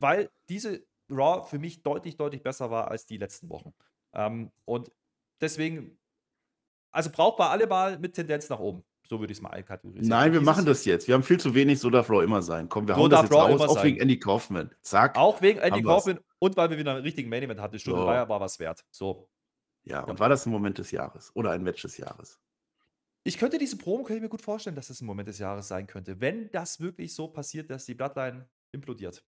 weil 0.00 0.30
diese 0.48 0.86
Raw 1.10 1.44
für 1.48 1.58
mich 1.58 1.82
deutlich, 1.82 2.16
deutlich 2.16 2.42
besser 2.42 2.70
war 2.70 2.88
als 2.88 3.06
die 3.06 3.16
letzten 3.18 3.48
Wochen. 3.50 3.74
Ähm, 4.14 4.52
und 4.64 4.92
deswegen, 5.40 5.98
also 6.92 7.10
brauchbar 7.10 7.50
alle 7.50 7.66
mal 7.66 7.98
mit 7.98 8.14
Tendenz 8.14 8.48
nach 8.48 8.60
oben. 8.60 8.84
So 9.06 9.20
würde 9.20 9.32
ich 9.32 9.38
es 9.38 9.42
mal 9.42 9.50
einkategorisieren. 9.50 10.08
Nein, 10.08 10.32
wir 10.32 10.40
machen 10.40 10.64
das 10.64 10.84
jetzt. 10.86 11.06
Wir 11.08 11.14
haben 11.14 11.22
viel 11.22 11.38
zu 11.38 11.54
wenig, 11.54 11.78
so 11.78 11.90
darf 11.90 12.08
Raw 12.08 12.24
immer 12.24 12.40
sein. 12.40 12.68
Komm, 12.68 12.88
wir 12.88 12.94
So 12.94 13.02
hauen 13.02 13.10
das 13.10 13.22
jetzt 13.22 13.32
Raw 13.32 13.52
raus, 13.52 13.60
auch 13.60 13.74
sein. 13.74 13.84
wegen 13.84 14.00
Andy 14.00 14.18
Kaufman. 14.18 14.70
Zack. 14.80 15.16
Auch 15.16 15.42
wegen 15.42 15.58
Andy 15.58 15.80
Haben. 15.80 15.84
Kaufman 15.84 16.20
und 16.38 16.56
weil 16.56 16.70
wir 16.70 16.78
wieder 16.78 16.92
einen 16.92 17.02
richtigen 17.02 17.28
Main 17.28 17.42
Event 17.42 17.60
hatten. 17.60 17.78
Stunde 17.78 18.00
So. 18.00 18.06
War 18.06 18.40
was 18.40 18.58
wert. 18.58 18.84
So. 18.90 19.28
Ja, 19.84 20.00
und 20.04 20.18
war 20.18 20.30
das 20.30 20.46
ein 20.46 20.50
Moment 20.50 20.78
des 20.78 20.90
Jahres 20.90 21.30
oder 21.34 21.50
ein 21.50 21.62
Match 21.62 21.82
des 21.82 21.98
Jahres? 21.98 22.40
Ich 23.24 23.38
könnte 23.38 23.58
diese 23.58 23.76
Promo, 23.76 24.04
könnte 24.04 24.22
mir 24.22 24.28
gut 24.28 24.42
vorstellen, 24.42 24.76
dass 24.76 24.88
das 24.88 25.00
ein 25.00 25.06
Moment 25.06 25.28
des 25.28 25.38
Jahres 25.38 25.68
sein 25.68 25.86
könnte. 25.86 26.20
Wenn 26.20 26.50
das 26.50 26.80
wirklich 26.80 27.14
so 27.14 27.28
passiert, 27.28 27.70
dass 27.70 27.84
die 27.86 27.94
Bloodline 27.94 28.48
implodiert. 28.72 29.24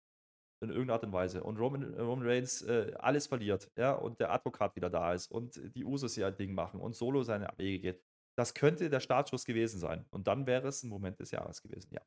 In 0.59 0.69
irgendeiner 0.69 0.93
Art 0.93 1.03
und 1.03 1.13
Weise. 1.13 1.43
Und 1.43 1.57
Roman, 1.59 1.93
Roman 1.93 2.27
Reigns 2.27 2.63
äh, 2.63 2.91
alles 2.97 3.27
verliert. 3.27 3.69
Ja, 3.77 3.93
und 3.93 4.19
der 4.19 4.31
Advokat 4.31 4.75
wieder 4.75 4.89
da 4.89 5.13
ist. 5.13 5.31
Und 5.31 5.59
die 5.75 5.85
Usos 5.85 6.17
ihr 6.17 6.31
Ding 6.31 6.55
machen. 6.55 6.79
Und 6.79 6.95
Solo 6.95 7.21
seine 7.21 7.47
Wege 7.57 7.79
geht. 7.79 8.03
Das 8.37 8.53
könnte 8.53 8.89
der 8.89 8.99
Startschuss 8.99 9.45
gewesen 9.45 9.79
sein. 9.79 10.05
Und 10.11 10.27
dann 10.27 10.45
wäre 10.45 10.67
es 10.67 10.83
ein 10.83 10.89
Moment 10.89 11.19
des 11.19 11.31
Jahres 11.31 11.61
gewesen. 11.63 11.89
Ja. 11.91 12.01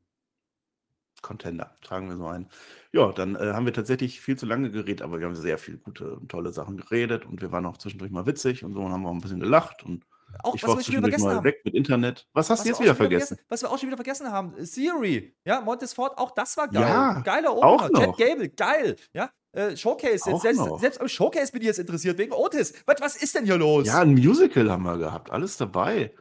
Contender, 1.22 1.76
tragen 1.82 2.08
wir 2.08 2.16
so 2.16 2.26
ein. 2.28 2.48
Ja, 2.92 3.12
dann 3.12 3.34
äh, 3.36 3.52
haben 3.52 3.66
wir 3.66 3.74
tatsächlich 3.74 4.20
viel 4.20 4.38
zu 4.38 4.46
lange 4.46 4.70
geredet, 4.70 5.02
aber 5.02 5.18
wir 5.18 5.26
haben 5.26 5.34
sehr 5.34 5.58
viel 5.58 5.76
gute 5.76 6.14
und 6.16 6.30
tolle 6.30 6.52
Sachen 6.52 6.76
geredet 6.78 7.26
und 7.26 7.42
wir 7.42 7.52
waren 7.52 7.66
auch 7.66 7.76
zwischendurch 7.76 8.10
mal 8.10 8.24
witzig 8.26 8.64
und 8.64 8.72
so 8.72 8.80
und 8.80 8.92
haben 8.92 9.04
auch 9.04 9.12
ein 9.12 9.20
bisschen 9.20 9.40
gelacht 9.40 9.82
und 9.82 10.06
Auch 10.44 10.54
ich 10.54 10.62
was 10.62 10.68
war 10.70 10.76
wir 10.78 10.78
wieder 10.78 10.84
zwischendurch 10.84 11.02
vergessen 11.02 11.24
mal 11.26 11.34
haben. 11.36 11.44
weg 11.44 11.60
mit 11.64 11.74
Internet. 11.74 12.26
Was 12.32 12.48
hast 12.48 12.60
Was 12.60 12.62
du 12.62 12.68
jetzt 12.68 12.76
auch 12.76 12.80
wieder 12.82 12.90
schon 12.92 12.96
vergessen? 12.96 13.38
Was 13.48 13.62
wir 13.62 13.70
auch 13.70 13.78
schon 13.78 13.88
wieder 13.88 13.96
vergessen 13.98 14.30
haben. 14.30 14.54
Siri. 14.64 15.34
Ja, 15.44 15.60
Montesfort, 15.60 16.16
auch 16.16 16.30
das 16.30 16.56
war 16.56 16.68
geil. 16.68 16.80
Ja, 16.82 17.20
Geiler 17.20 17.50
auch 17.50 17.82
Opener. 17.82 17.98
Chad 17.98 18.08
noch. 18.08 18.16
Gable, 18.16 18.48
geil. 18.48 18.96
Ja, 19.12 19.30
äh, 19.52 19.76
Showcase. 19.76 20.24
Auch 20.24 20.32
Jetzt, 20.32 20.42
selbst, 20.42 20.58
noch. 20.58 20.80
selbst 20.80 21.00
am 21.02 21.08
Showcase 21.08 21.52
bin 21.52 21.60
ich 21.62 21.66
jetzt 21.66 21.80
interessiert, 21.80 22.16
wegen 22.16 22.32
Otis. 22.32 22.72
Was, 22.86 23.00
was 23.00 23.16
ist 23.16 23.34
denn 23.34 23.44
hier 23.44 23.58
los? 23.58 23.86
Ja, 23.88 24.00
ein 24.00 24.14
Musical 24.14 24.70
haben 24.70 24.84
wir 24.84 24.96
gehabt, 24.96 25.30
alles 25.30 25.56
dabei. 25.58 26.14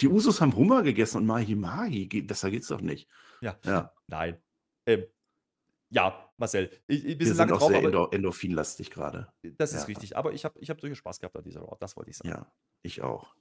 Die 0.00 0.08
Usos 0.08 0.40
haben 0.40 0.54
Hummer 0.56 0.82
gegessen 0.82 1.18
und 1.18 1.26
Mahi 1.26 1.54
Mahi. 1.54 2.06
Besser 2.22 2.50
geht's 2.50 2.68
doch 2.68 2.80
nicht. 2.80 3.08
Ja. 3.40 3.58
Ja, 3.64 3.92
Nein. 4.06 4.38
Ähm, 4.86 5.04
ja, 5.90 6.30
Marcel, 6.38 6.70
ich, 6.86 7.04
ich 7.04 7.08
wir 7.10 7.18
bin 7.18 7.26
sind 7.28 7.36
lange 7.36 7.52
auch 7.54 7.58
drauf, 7.58 7.68
sehr 7.68 7.78
aber 7.78 7.86
Endo 7.86 8.08
Endorphinlastig 8.10 8.90
gerade. 8.90 9.30
das 9.42 9.72
ist 9.74 9.80
ja. 9.80 9.84
richtig. 9.86 10.16
Aber 10.16 10.32
ich 10.32 10.44
habe 10.44 10.58
ich 10.58 10.70
hab 10.70 10.78
durchaus 10.78 10.98
Spaß 10.98 11.20
gehabt 11.20 11.36
an 11.36 11.44
dieser 11.44 11.60
Raw, 11.60 11.76
das 11.78 11.96
wollte 11.96 12.10
ich 12.10 12.16
sagen. 12.16 12.30
Ja, 12.30 12.46
ich 12.82 13.02
auch. 13.02 13.34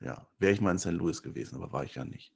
Ja, 0.00 0.28
wäre 0.38 0.52
ich 0.52 0.60
mal 0.60 0.72
in 0.72 0.78
St. 0.78 0.90
Louis 0.92 1.22
gewesen, 1.22 1.56
aber 1.56 1.72
war 1.72 1.84
ich 1.84 1.94
ja 1.94 2.04
nicht. 2.04 2.34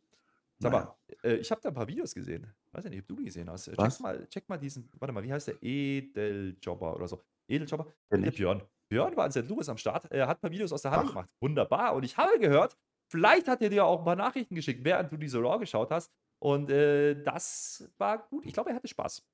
Sag 0.59 0.73
Naja. 0.73 0.97
mal, 1.23 1.31
äh, 1.31 1.37
ich 1.37 1.51
habe 1.51 1.61
da 1.61 1.69
ein 1.69 1.75
paar 1.75 1.87
Videos 1.87 2.15
gesehen. 2.15 2.53
Weiß 2.73 2.85
ja 2.85 2.91
nicht, 2.91 3.01
ob 3.03 3.09
du 3.09 3.17
die 3.17 3.27
gesehen 3.27 3.51
hast. 3.51 3.69
Äh, 3.69 3.77
Was? 3.77 3.97
Check 3.97 4.03
mal, 4.03 4.27
check 4.29 4.49
mal 4.49 4.59
diesen, 4.59 4.89
warte 4.99 5.13
mal, 5.13 5.23
wie 5.23 5.33
heißt 5.33 5.49
der? 5.49 5.63
Edeljobber 5.63 6.97
oder 6.97 7.07
so. 7.07 7.21
Edeljobber? 7.47 7.87
Der. 8.11 8.31
Björn. 8.31 8.63
Björn 8.89 9.17
war 9.17 9.27
in 9.27 9.33
St. 9.33 9.47
Louis 9.49 9.69
am 9.69 9.77
Start. 9.77 10.11
Er 10.11 10.27
hat 10.27 10.39
ein 10.39 10.41
paar 10.41 10.51
Videos 10.51 10.73
aus 10.73 10.83
der 10.83 10.93
Hand 10.93 11.05
Ach. 11.05 11.09
gemacht. 11.11 11.31
Wunderbar. 11.41 11.95
Und 11.95 12.05
ich 12.05 12.17
habe 12.17 12.39
gehört, 12.39 12.77
vielleicht 13.09 13.49
hat 13.49 13.61
er 13.63 13.71
dir 13.71 13.85
auch 13.85 13.99
ein 14.01 14.05
paar 14.05 14.17
Nachrichten 14.17 14.55
geschickt, 14.55 14.85
während 14.85 15.11
du 15.13 15.17
diese 15.17 15.39
Raw 15.39 15.59
geschaut 15.59 15.91
hast. 15.91 16.13
Und 16.39 16.71
äh, 16.71 17.21
das 17.23 17.91
war 17.99 18.19
gut. 18.29 18.47
Ich 18.47 18.53
glaube, 18.53 18.71
er 18.71 18.77
hatte 18.77 18.87
Spaß. 18.89 19.27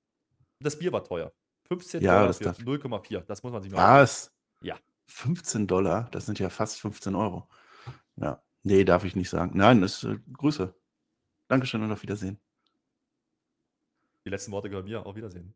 Das 0.61 0.79
Bier 0.79 0.93
war 0.93 1.05
teuer. 1.05 1.33
15 1.69 2.03
Ja, 2.03 2.13
Dollar 2.15 2.27
das 2.29 2.39
für 2.39 2.45
darf- 2.45 2.59
0,4. 2.59 3.21
Das 3.27 3.43
muss 3.43 3.53
man 3.53 3.63
sich 3.63 3.71
mal 3.73 4.01
Was? 4.03 4.33
Ja. 4.63 4.79
15 5.09 5.67
Dollar? 5.67 6.09
Das 6.13 6.25
sind 6.27 6.39
ja 6.39 6.49
fast 6.49 6.81
15 6.81 7.15
Euro. 7.15 7.47
Ja. 8.17 8.43
Nee, 8.63 8.85
darf 8.85 9.05
ich 9.05 9.15
nicht 9.17 9.29
sagen. 9.29 9.57
Nein, 9.59 9.83
ist 9.83 10.05
äh, 10.05 10.19
Grüße. 10.33 10.75
Dankeschön 11.49 11.83
und 11.83 11.93
auf 11.93 12.03
Wiedersehen. 12.03 12.41
Die 14.25 14.31
letzten 14.31 14.53
Worte 14.53 14.71
gehören 14.71 14.87
mir. 14.87 15.05
Auf 15.05 15.17
Wiedersehen. 15.17 15.55